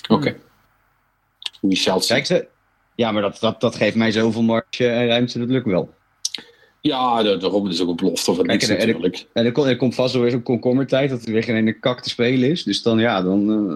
Oké. 0.09 0.35
We 1.61 1.75
shall 1.75 1.99
see. 1.99 2.15
Kijk, 2.15 2.25
ze, 2.25 2.47
ja, 2.95 3.11
maar 3.11 3.21
dat, 3.21 3.37
dat, 3.39 3.61
dat 3.61 3.75
geeft 3.75 3.95
mij 3.95 4.11
zoveel 4.11 4.41
marge 4.41 4.87
en 4.87 5.07
ruimte, 5.07 5.39
dat 5.39 5.47
lukt 5.49 5.65
wel. 5.65 5.93
Ja, 6.81 7.23
daarom 7.23 7.67
is 7.69 7.81
ook 7.81 7.89
een 7.89 7.95
belofte 7.95 8.33
van 8.33 8.45
niks 8.45 8.67
en- 8.67 8.77
natuurlijk. 8.77 9.25
En 9.33 9.45
er, 9.45 9.51
komt- 9.51 9.67
er 9.67 9.75
komt 9.77 9.95
vast 9.95 10.13
wel 10.13 10.21
weer 10.21 10.31
zo'n 10.31 10.43
komkommertijd 10.43 11.09
dat 11.09 11.25
er 11.25 11.31
weer 11.31 11.43
geen 11.43 11.55
ene 11.55 11.79
kak 11.79 12.01
te 12.01 12.09
spelen 12.09 12.49
is. 12.49 12.63
Dus 12.63 12.81
dan, 12.81 12.99
ja, 12.99 13.21
dan, 13.21 13.51
eh, 13.69 13.75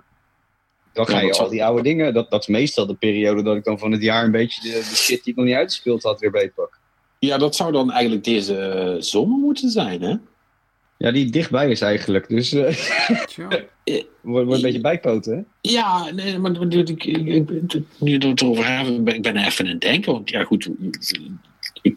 dan 0.93 1.05
ga 1.07 1.13
Ja, 1.15 1.19
je 1.21 1.27
al 1.29 1.33
zal- 1.35 1.49
die 1.49 1.63
oude 1.65 1.83
dingen. 1.83 2.13
Dat, 2.13 2.29
dat 2.29 2.41
is 2.41 2.47
meestal 2.47 2.85
de 2.85 2.95
periode 2.95 3.43
dat 3.43 3.55
ik 3.55 3.63
dan 3.63 3.79
van 3.79 3.91
het 3.91 4.01
jaar 4.01 4.23
een 4.23 4.31
beetje 4.31 4.61
de, 4.61 4.75
de 4.75 4.95
shit 4.95 5.23
die 5.23 5.31
ik 5.33 5.35
nog 5.35 5.45
niet 5.45 5.55
uitgespeeld 5.55 6.03
had 6.03 6.19
weer 6.19 6.31
beetpak. 6.31 6.79
Ja, 7.19 7.37
dat 7.37 7.55
zou 7.55 7.71
dan 7.71 7.91
eigenlijk 7.91 8.23
deze 8.23 8.95
zomer 8.99 9.37
moeten 9.37 9.69
zijn, 9.69 10.01
hè? 10.01 10.15
Ja, 10.97 11.11
die 11.11 11.29
dichtbij 11.31 11.69
is 11.71 11.81
eigenlijk. 11.81 12.27
Dus 12.29 12.53
eh 12.53 12.73
Tja. 13.25 13.47
wordt, 14.21 14.45
wordt 14.45 14.51
een 14.51 14.61
beetje 14.61 14.81
bijpoten, 14.81 15.35
hè? 15.37 15.41
Ja, 15.61 16.09
nee, 16.11 16.39
maar 16.39 16.51
maar 16.51 16.61
ik, 16.73 16.89
ik, 16.89 17.03
ik, 17.03 17.49
ik- 17.49 17.73
nu 17.99 18.17
we 18.17 18.27
het 18.27 18.41
erover 18.41 18.75
hebben, 18.77 19.03
ben 19.03 19.15
ik 19.15 19.21
ben 19.21 19.37
even 19.37 19.65
aan 19.65 19.71
het 19.71 19.81
denken. 19.81 20.11
Want 20.11 20.29
ja, 20.29 20.43
goed. 20.43 20.69
Ik, 21.81 21.95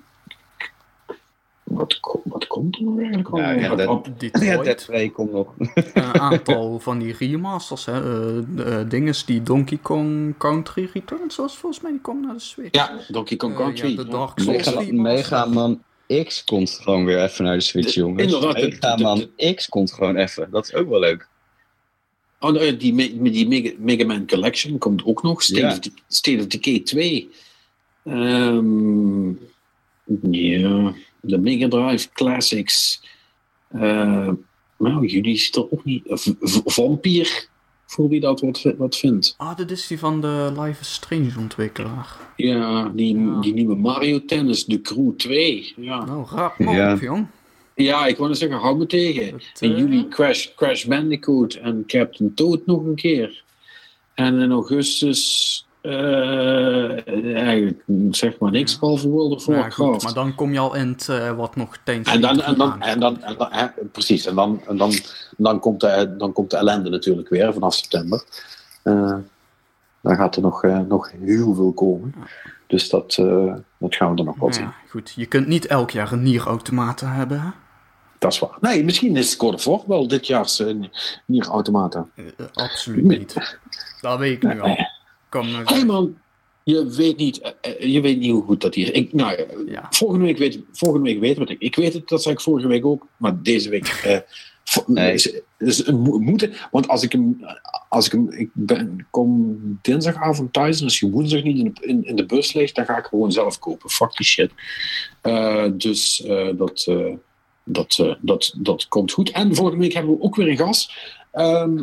wat, 1.63 1.99
wat 2.25 2.47
komt 2.47 2.77
er 2.77 2.83
nou 2.83 2.99
eigenlijk 2.99 3.29
al? 3.29 3.39
Ja, 3.39 3.51
ja, 3.61 3.75
dat- 3.75 4.07
Ja, 4.07 4.13
Detroit. 4.19 4.65
Dead 4.65 4.79
2 4.79 5.11
komt 5.11 5.33
nog. 5.33 5.55
een 5.95 6.03
aantal 6.21 6.79
van 6.79 6.99
die 6.99 7.15
remasters, 7.19 7.85
hè. 7.85 7.95
eh, 7.95 8.45
de, 8.57 8.63
eh, 8.65 8.89
dinges 8.89 9.25
die 9.25 9.43
Donkey 9.43 9.79
Kong 9.83 10.35
Country 10.39 10.91
Returns 10.93 11.37
was, 11.37 11.57
volgens 11.57 11.83
mij, 11.83 11.91
die 11.93 12.01
komt 12.01 12.25
naar 12.25 12.35
de 12.35 12.41
Switch. 12.41 12.75
ja, 12.77 12.99
Donkey 13.09 13.37
Kong 13.37 13.53
Eh, 13.53 13.59
Country. 13.59 13.91
ja, 13.91 13.97
de. 13.97 14.09
Dark 14.09 14.39
Souls. 14.41 14.87
Mega 14.91 15.45
Man 15.47 15.83
X 16.25 16.45
komt 16.45 16.71
gewoon 16.83 17.05
weer 17.05 17.23
even 17.23 17.45
naar 17.45 17.57
de 17.57 17.63
Switch, 17.63 17.95
jongens. 17.95 18.33
inderdaad, 18.33 18.99
Man 18.99 19.31
X 19.55 19.69
komt 19.69 19.93
gewoon 19.93 20.17
even. 20.17 20.49
Dat 20.51 20.65
is 20.65 20.75
ook 20.75 20.89
wel 20.89 21.01
leuk. 21.01 21.29
Oh, 22.41 22.53
die, 22.53 22.79
die 22.79 23.49
Mega, 23.49 23.73
Mega 23.79 24.05
Man 24.05 24.27
Collection 24.27 24.79
komt 24.79 25.05
ook 25.05 25.23
nog. 25.23 25.43
State, 25.43 25.61
Ja. 25.61 25.71
of, 25.71 25.79
De- 25.79 25.91
State 26.09 26.39
of 26.39 26.47
Decay 26.47 26.81
2. 26.81 27.31
Ehm, 28.05 29.29
ja, 30.31 30.95
de 31.21 31.39
Mega 31.39 31.69
Drive 31.69 32.09
Classics. 32.13 33.03
Eh, 33.69 34.29
nou, 34.79 35.07
jullie 35.07 35.37
ziet 35.37 35.57
er 35.57 35.73
ook 35.73 35.85
niet... 35.85 36.03
V- 36.07 36.33
V- 36.41 36.61
Vampire, 36.65 37.31
voor 37.91 38.09
wie 38.09 38.21
dat 38.21 38.41
wat, 38.41 38.75
wat 38.79 38.97
vindt. 38.97 39.35
Ah, 39.37 39.57
dit 39.57 39.71
is 39.71 39.87
die 39.87 39.99
van 39.99 40.21
de 40.21 40.53
Life 40.59 40.81
is 40.81 40.93
Strange 40.93 41.31
ontwikkelaar. 41.39 42.17
Ja, 42.37 42.89
die, 42.89 43.19
Ja. 43.19 43.41
die 43.41 43.53
nieuwe 43.53 43.75
Mario 43.77 44.25
Tennis, 44.25 44.65
de 44.65 44.81
Crew 44.81 45.11
2. 45.17 45.73
Ja, 45.77 46.05
Nou, 46.05 46.27
maar 46.59 46.75
Ja. 46.75 46.97
jong. 47.01 47.27
ja 47.75 48.07
ik 48.07 48.17
wou 48.17 48.35
zeggen, 48.35 48.59
hou 48.59 48.77
me 48.79 48.87
tegen. 48.87 49.27
In 49.59 49.73
eh, 49.73 49.79
juli 49.79 50.09
Crash, 50.09 50.47
Crash 50.57 50.85
Bandicoot 50.85 51.55
en 51.55 51.85
Captain 51.87 52.35
Toad 52.35 52.67
nog 52.67 52.85
een 52.85 52.95
keer. 52.95 53.43
En 54.15 54.39
in 54.39 54.51
augustus 54.51 55.67
eh, 55.81 57.07
eigenlijk 57.37 57.83
zeg 58.11 58.39
maar 58.39 58.51
niks 58.51 58.79
behalve 58.79 59.09
World 59.09 59.33
of 59.33 59.47
ja, 59.47 59.71
goed, 59.71 60.03
maar 60.03 60.13
dan 60.13 60.35
kom 60.35 60.53
je 60.53 60.59
al 60.59 60.75
in 60.75 60.89
het, 60.89 61.09
eh, 61.09 61.37
wat 61.37 61.57
nog 61.57 61.77
tijdens 61.85 62.09
en 62.09 62.21
dan, 62.21 62.43
en 62.43 62.57
dan, 62.57 62.83
en 62.83 63.01
dan, 63.01 63.23
en 63.23 63.35
dan 63.39 63.49
hè, 63.51 63.67
precies, 63.93 64.27
en 64.27 64.35
dan, 64.35 64.61
en 64.67 64.77
dan, 64.77 64.93
dan, 65.37 65.61
komt 65.61 65.81
de, 65.81 66.15
dan 66.19 66.33
komt 66.33 66.51
de 66.51 66.57
ellende 66.57 66.91
natuurlijk 66.91 67.29
weer 67.29 67.53
vanaf 67.53 67.75
september. 67.75 68.25
Eh, 68.83 69.17
dan 70.01 70.17
gaat 70.17 70.37
er 70.37 70.43
nog, 70.43 70.63
nog 70.89 71.13
heel 71.21 71.55
veel 71.55 71.73
komen. 71.73 72.15
Dus 72.67 72.89
dat, 72.89 73.15
dat 73.79 73.95
gaan 73.95 74.13
we 74.13 74.19
er 74.19 74.25
nog 74.25 74.39
wel 74.39 74.49
Nou 74.49 74.53
zien. 74.53 74.65
ja, 74.65 74.75
goed, 74.89 75.13
je 75.17 75.27
kunt 75.27 75.47
niet 75.47 75.67
elk 75.67 75.91
jaar 75.91 76.13
een 76.13 76.23
nierautomaten 76.23 77.13
hebben, 77.13 77.41
hè? 77.41 77.49
Dat 78.19 78.33
is 78.33 78.39
waar. 78.39 78.57
Nee, 78.61 78.85
misschien 78.85 79.17
is 79.17 79.37
of 79.37 79.65
War 79.65 79.81
wel 79.87 80.09
dit 80.09 80.27
jaar 80.27 80.57
uh, 80.63 80.85
nierautomaten. 81.27 82.11
Absoluut 82.53 83.05
niet. 83.05 83.59
Dat 84.01 84.19
weet 84.19 84.33
ik 84.33 84.43
nu 84.43 84.61
al. 84.61 84.77
Kom, 85.31 85.47
eh, 85.49 85.67
Hé 85.67 85.85
man, 85.85 86.19
je 86.65 86.87
weet, 86.89 87.17
niet, 87.17 87.39
eh, 87.41 87.51
eh, 87.61 87.93
je 87.93 88.01
weet 88.01 88.19
niet 88.19 88.31
hoe 88.31 88.43
goed 88.43 88.61
dat 88.61 88.75
hier 88.75 88.85
is. 88.87 88.91
Ik, 89.01 89.13
nou, 89.13 89.37
ja, 89.39 89.47
Ja. 89.67 89.87
volgende, 89.91 90.25
week 90.25 90.39
weet, 90.39 90.59
volgende 90.73 91.09
week 91.11 91.21
weten 91.21 91.39
wat 91.39 91.51
ik. 91.51 91.61
Ik 91.61 91.77
weet 91.77 91.93
het, 91.93 92.09
dat 92.09 92.23
zei 92.23 92.35
ik 92.35 92.41
vorige 92.41 92.69
week 92.69 92.87
ook. 92.87 93.07
Maar 93.17 93.43
deze 93.43 93.69
week. 93.71 93.87
eh, 94.05 94.19
vo- 94.65 94.85
Nee. 94.87 95.13
is, 95.13 95.41
is 95.59 95.87
een 95.87 96.01
mo- 96.01 96.19
moeten. 96.19 96.53
Want 96.71 96.89
als 96.89 97.03
ik 97.03 97.13
hem. 97.13 97.45
Als 97.89 98.07
ik 98.07 98.13
hem. 98.13 98.31
Ik 98.33 98.51
ben, 98.53 99.07
kom 99.11 99.59
dinsdagavond 99.83 100.53
thuis. 100.53 100.79
En 100.79 100.85
als 100.85 100.99
je 100.99 101.11
woensdag 101.11 101.43
niet 101.43 101.59
in 101.59 101.65
de, 101.75 101.87
in, 101.87 102.05
in 102.05 102.17
de 102.17 102.27
bus 102.27 102.53
ligt. 102.53 102.75
dan 102.75 102.85
ga 102.85 102.99
ik 102.99 103.05
gewoon 103.05 103.33
zelf 103.33 103.59
kopen. 103.59 103.91
Fuck 103.91 104.17
die 104.17 104.27
shit. 104.27 104.51
Eh, 105.21 105.67
dus 105.73 106.23
eh, 106.25 106.49
dat. 106.57 106.85
eh, 106.89 107.13
dat, 107.65 108.17
dat, 108.21 108.55
dat 108.59 108.89
komt 108.89 109.13
goed. 109.13 109.31
En 109.31 109.55
volgende 109.55 109.81
week 109.81 109.93
hebben 109.93 110.13
we 110.17 110.23
ook 110.23 110.37
weer 110.37 110.49
een 110.49 110.57
gast. 110.57 110.93
Ehm, 111.33 111.83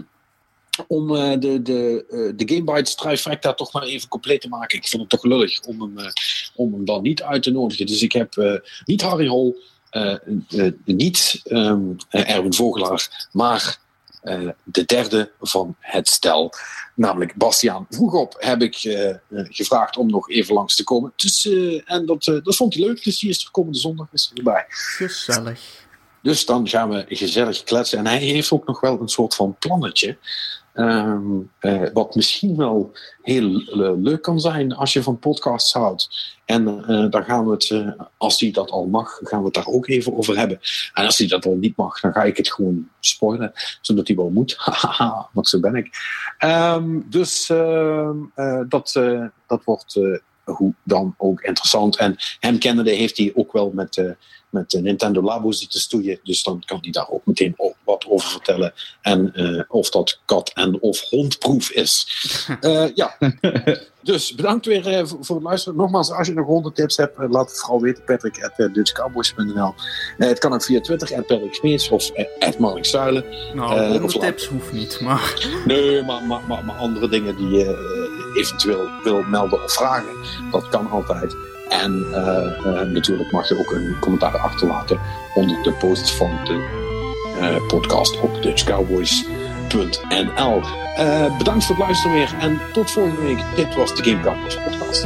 om 0.88 1.08
de, 1.40 1.62
de, 1.62 2.06
de 2.36 2.56
Gamebytes 2.56 2.95
trifecta 2.95 3.54
toch 3.54 3.74
maar 3.74 3.84
even 3.84 4.08
compleet 4.08 4.41
te 4.41 4.49
maken. 4.49 4.78
Ik 4.78 4.88
vind 4.88 5.02
het 5.02 5.12
toch 5.12 5.24
lullig 5.24 5.62
om 5.62 5.82
hem, 5.82 6.12
om 6.56 6.74
hem 6.74 6.86
dan 6.86 7.02
niet 7.02 7.24
uit 7.24 7.44
te 7.44 7.52
nodigen. 7.52 7.86
Dus 7.86 8.02
ik 8.02 8.12
heb 8.12 8.62
niet 8.86 9.02
Harry 9.02 9.28
Hol, 9.28 9.58
niet 10.86 11.41
um, 11.45 11.95
Erwin 12.10 12.54
Vogelaar, 12.54 13.28
maar 13.32 13.80
uh, 14.24 14.49
de 14.64 14.86
derde 14.86 15.32
van 15.41 15.76
het 15.80 16.08
stel. 16.08 16.54
Namelijk 16.95 17.36
Bastiaan. 17.36 17.88
Vroeg 17.90 18.14
op 18.14 18.36
heb 18.40 18.62
ik 18.62 18.84
uh, 18.84 19.16
gevraagd 19.30 19.98
om 19.98 20.10
nog 20.10 20.30
even 20.30 20.54
langs 20.54 20.76
te 20.76 20.84
komen. 20.84 21.14
Dus, 21.16 21.49
en 21.86 22.06
dat, 22.06 22.24
dat 22.24 22.56
vond 22.56 22.74
hij 22.74 22.84
leuk, 22.84 23.04
dus 23.04 23.20
die 23.20 23.30
is 23.30 23.44
er 23.44 23.52
komende 23.52 23.80
zondag 23.80 24.08
is 24.12 24.32
erbij. 24.34 24.66
Gezellig. 24.68 25.86
Dus 26.22 26.45
dan 26.45 26.68
gaan 26.68 26.90
we 26.90 27.06
gezellig 27.08 27.64
kletsen. 27.64 27.98
En 27.98 28.06
hij 28.06 28.18
heeft 28.18 28.52
ook 28.52 28.68
nog 28.68 28.80
wel 28.80 29.02
een 29.02 29.10
soort 29.10 29.36
van 29.36 29.56
plannetje. 29.60 30.18
Um, 30.80 31.52
uh, 31.62 31.90
wat 31.94 32.16
misschien 32.16 32.56
wel 32.56 32.91
heel 33.22 33.52
uh, 33.52 33.91
leuk 34.02 34.22
kan 34.22 34.40
zijn 34.40 34.76
als 34.76 34.94
je 34.94 35.04
van 35.04 35.20
podcasts 35.20 35.74
houdt. 35.74 36.36
En 36.45 36.68
uh, 36.90 37.24
gaan 37.26 37.45
we 37.45 37.52
het, 37.52 37.95
als 38.18 38.40
hij 38.40 38.52
dat 38.52 38.72
al 38.72 38.86
mag, 38.86 39.20
gaan 39.24 39.40
we 39.40 39.45
het 39.45 39.54
daar 39.54 39.68
ook 39.68 39.88
even 39.88 40.18
over 40.18 40.38
hebben. 40.38 40.60
En 40.94 41.06
als 41.06 41.18
hij 41.18 41.28
dat 41.28 41.45
al 41.45 41.56
niet 41.56 41.76
mag, 41.76 41.99
dan 41.99 42.12
ga 42.12 42.24
ik 42.24 42.38
het 42.38 42.52
gewoon 42.52 42.90
spoilen, 42.99 43.52
zodat 43.82 44.08
hij 44.08 44.16
wel 44.16 44.30
moet. 44.30 44.58
Want 45.34 45.48
zo 45.48 45.60
ben 45.60 45.76
ik. 45.76 45.90
Um, 46.40 47.06
dus 47.10 47.49
ehm, 47.49 48.16
dat, 48.70 48.91
dat 49.48 49.64
wordt 49.64 49.99
hoe 50.44 50.74
dan 50.84 51.16
ook 51.18 51.41
interessant. 51.41 51.98
En 51.98 52.16
hem 52.40 52.60
kennende 52.60 52.91
heeft 52.91 53.18
hij 53.18 53.32
ook 53.36 53.52
wel 53.52 53.72
met 53.74 54.16
met 54.49 54.69
de 54.69 54.82
Nintendo 54.82 55.22
Labo 55.22 55.52
zitten 55.52 55.80
stoeien. 55.80 56.19
Dus 56.24 56.44
dan 56.44 56.64
kan 56.65 56.78
hij 56.82 56.91
daar 56.91 57.10
ook 57.10 57.26
meteen 57.26 57.56
wat 57.84 58.06
over 58.07 58.30
vertellen. 58.30 58.74
En 59.02 59.32
uh, 59.36 59.61
of 59.68 59.90
dat 59.90 60.19
kat- 60.26 60.52
en 60.53 60.80
of 60.82 61.02
hondproef 61.02 61.72
is. 61.72 62.07
Uh, 62.61 62.88
ja. 62.95 63.18
dus 64.02 64.36
bedankt 64.36 64.65
weer 64.65 64.99
uh, 64.99 65.06
voor, 65.19 65.36
het 65.36 65.45
luisteren. 65.45 65.78
Nogmaals, 65.78 66.11
als 66.11 66.28
je 66.28 66.34
nog 66.34 66.45
hondentips 66.45 66.98
hebt, 66.98 67.18
laat 67.18 67.49
het 67.49 67.60
vooral 67.60 67.82
weten. 67.82 68.03
Patrick 68.03 68.44
at 68.44 68.52
Het 70.18 70.40
kan 70.40 70.53
ook 70.53 70.64
via 70.64 70.82
Twitter, 70.82 71.15
at 71.15 71.26
Patrick 71.28 71.53
Smeets 71.53 71.90
of 71.90 72.11
at 72.40 72.60
Mark 72.60 72.86
Zuilen. 72.86 73.26
Nou, 73.53 73.99
hondentips 73.99 74.45
hoeft 74.45 74.74
niet, 74.74 74.99
maar... 75.02 75.48
Nee, 75.65 76.03
maar, 76.03 76.24
maar, 76.24 76.41
maar, 76.48 76.65
maar 76.65 76.76
andere 76.76 77.10
dingen 77.10 77.36
die 77.38 77.49
je 77.49 77.95
eventueel 78.36 78.90
wil 79.03 79.22
melden 79.22 79.64
of 79.64 79.74
vragen, 79.74 80.15
dat 80.52 80.69
kan 80.69 80.90
altijd. 80.90 81.36
En 81.69 82.06
uh, 82.11 82.18
uh, 82.65 82.81
natuurlijk 82.81 83.31
mag 83.31 83.48
je 83.48 83.60
ook 83.60 83.72
een 83.72 83.95
commentaar 83.99 84.38
achterlaten 84.38 84.99
onder 85.34 85.64
de 85.64 85.72
post 85.72 86.11
van 86.11 86.39
de 86.44 86.85
uh, 87.41 87.68
podcast 87.68 88.22
op 88.22 88.41
dutchcowboys.nl. 88.41 90.61
bedankt 91.38 91.65
voor 91.65 91.76
het 91.76 91.85
luisteren 91.85 92.18
weer 92.18 92.35
en 92.39 92.60
tot 92.73 92.91
volgende 92.91 93.22
week. 93.22 93.44
Dit 93.56 93.76
was 93.76 93.95
de 93.95 94.03
Game 94.03 94.22
Cowboys 94.22 94.57
podcast. 94.64 95.06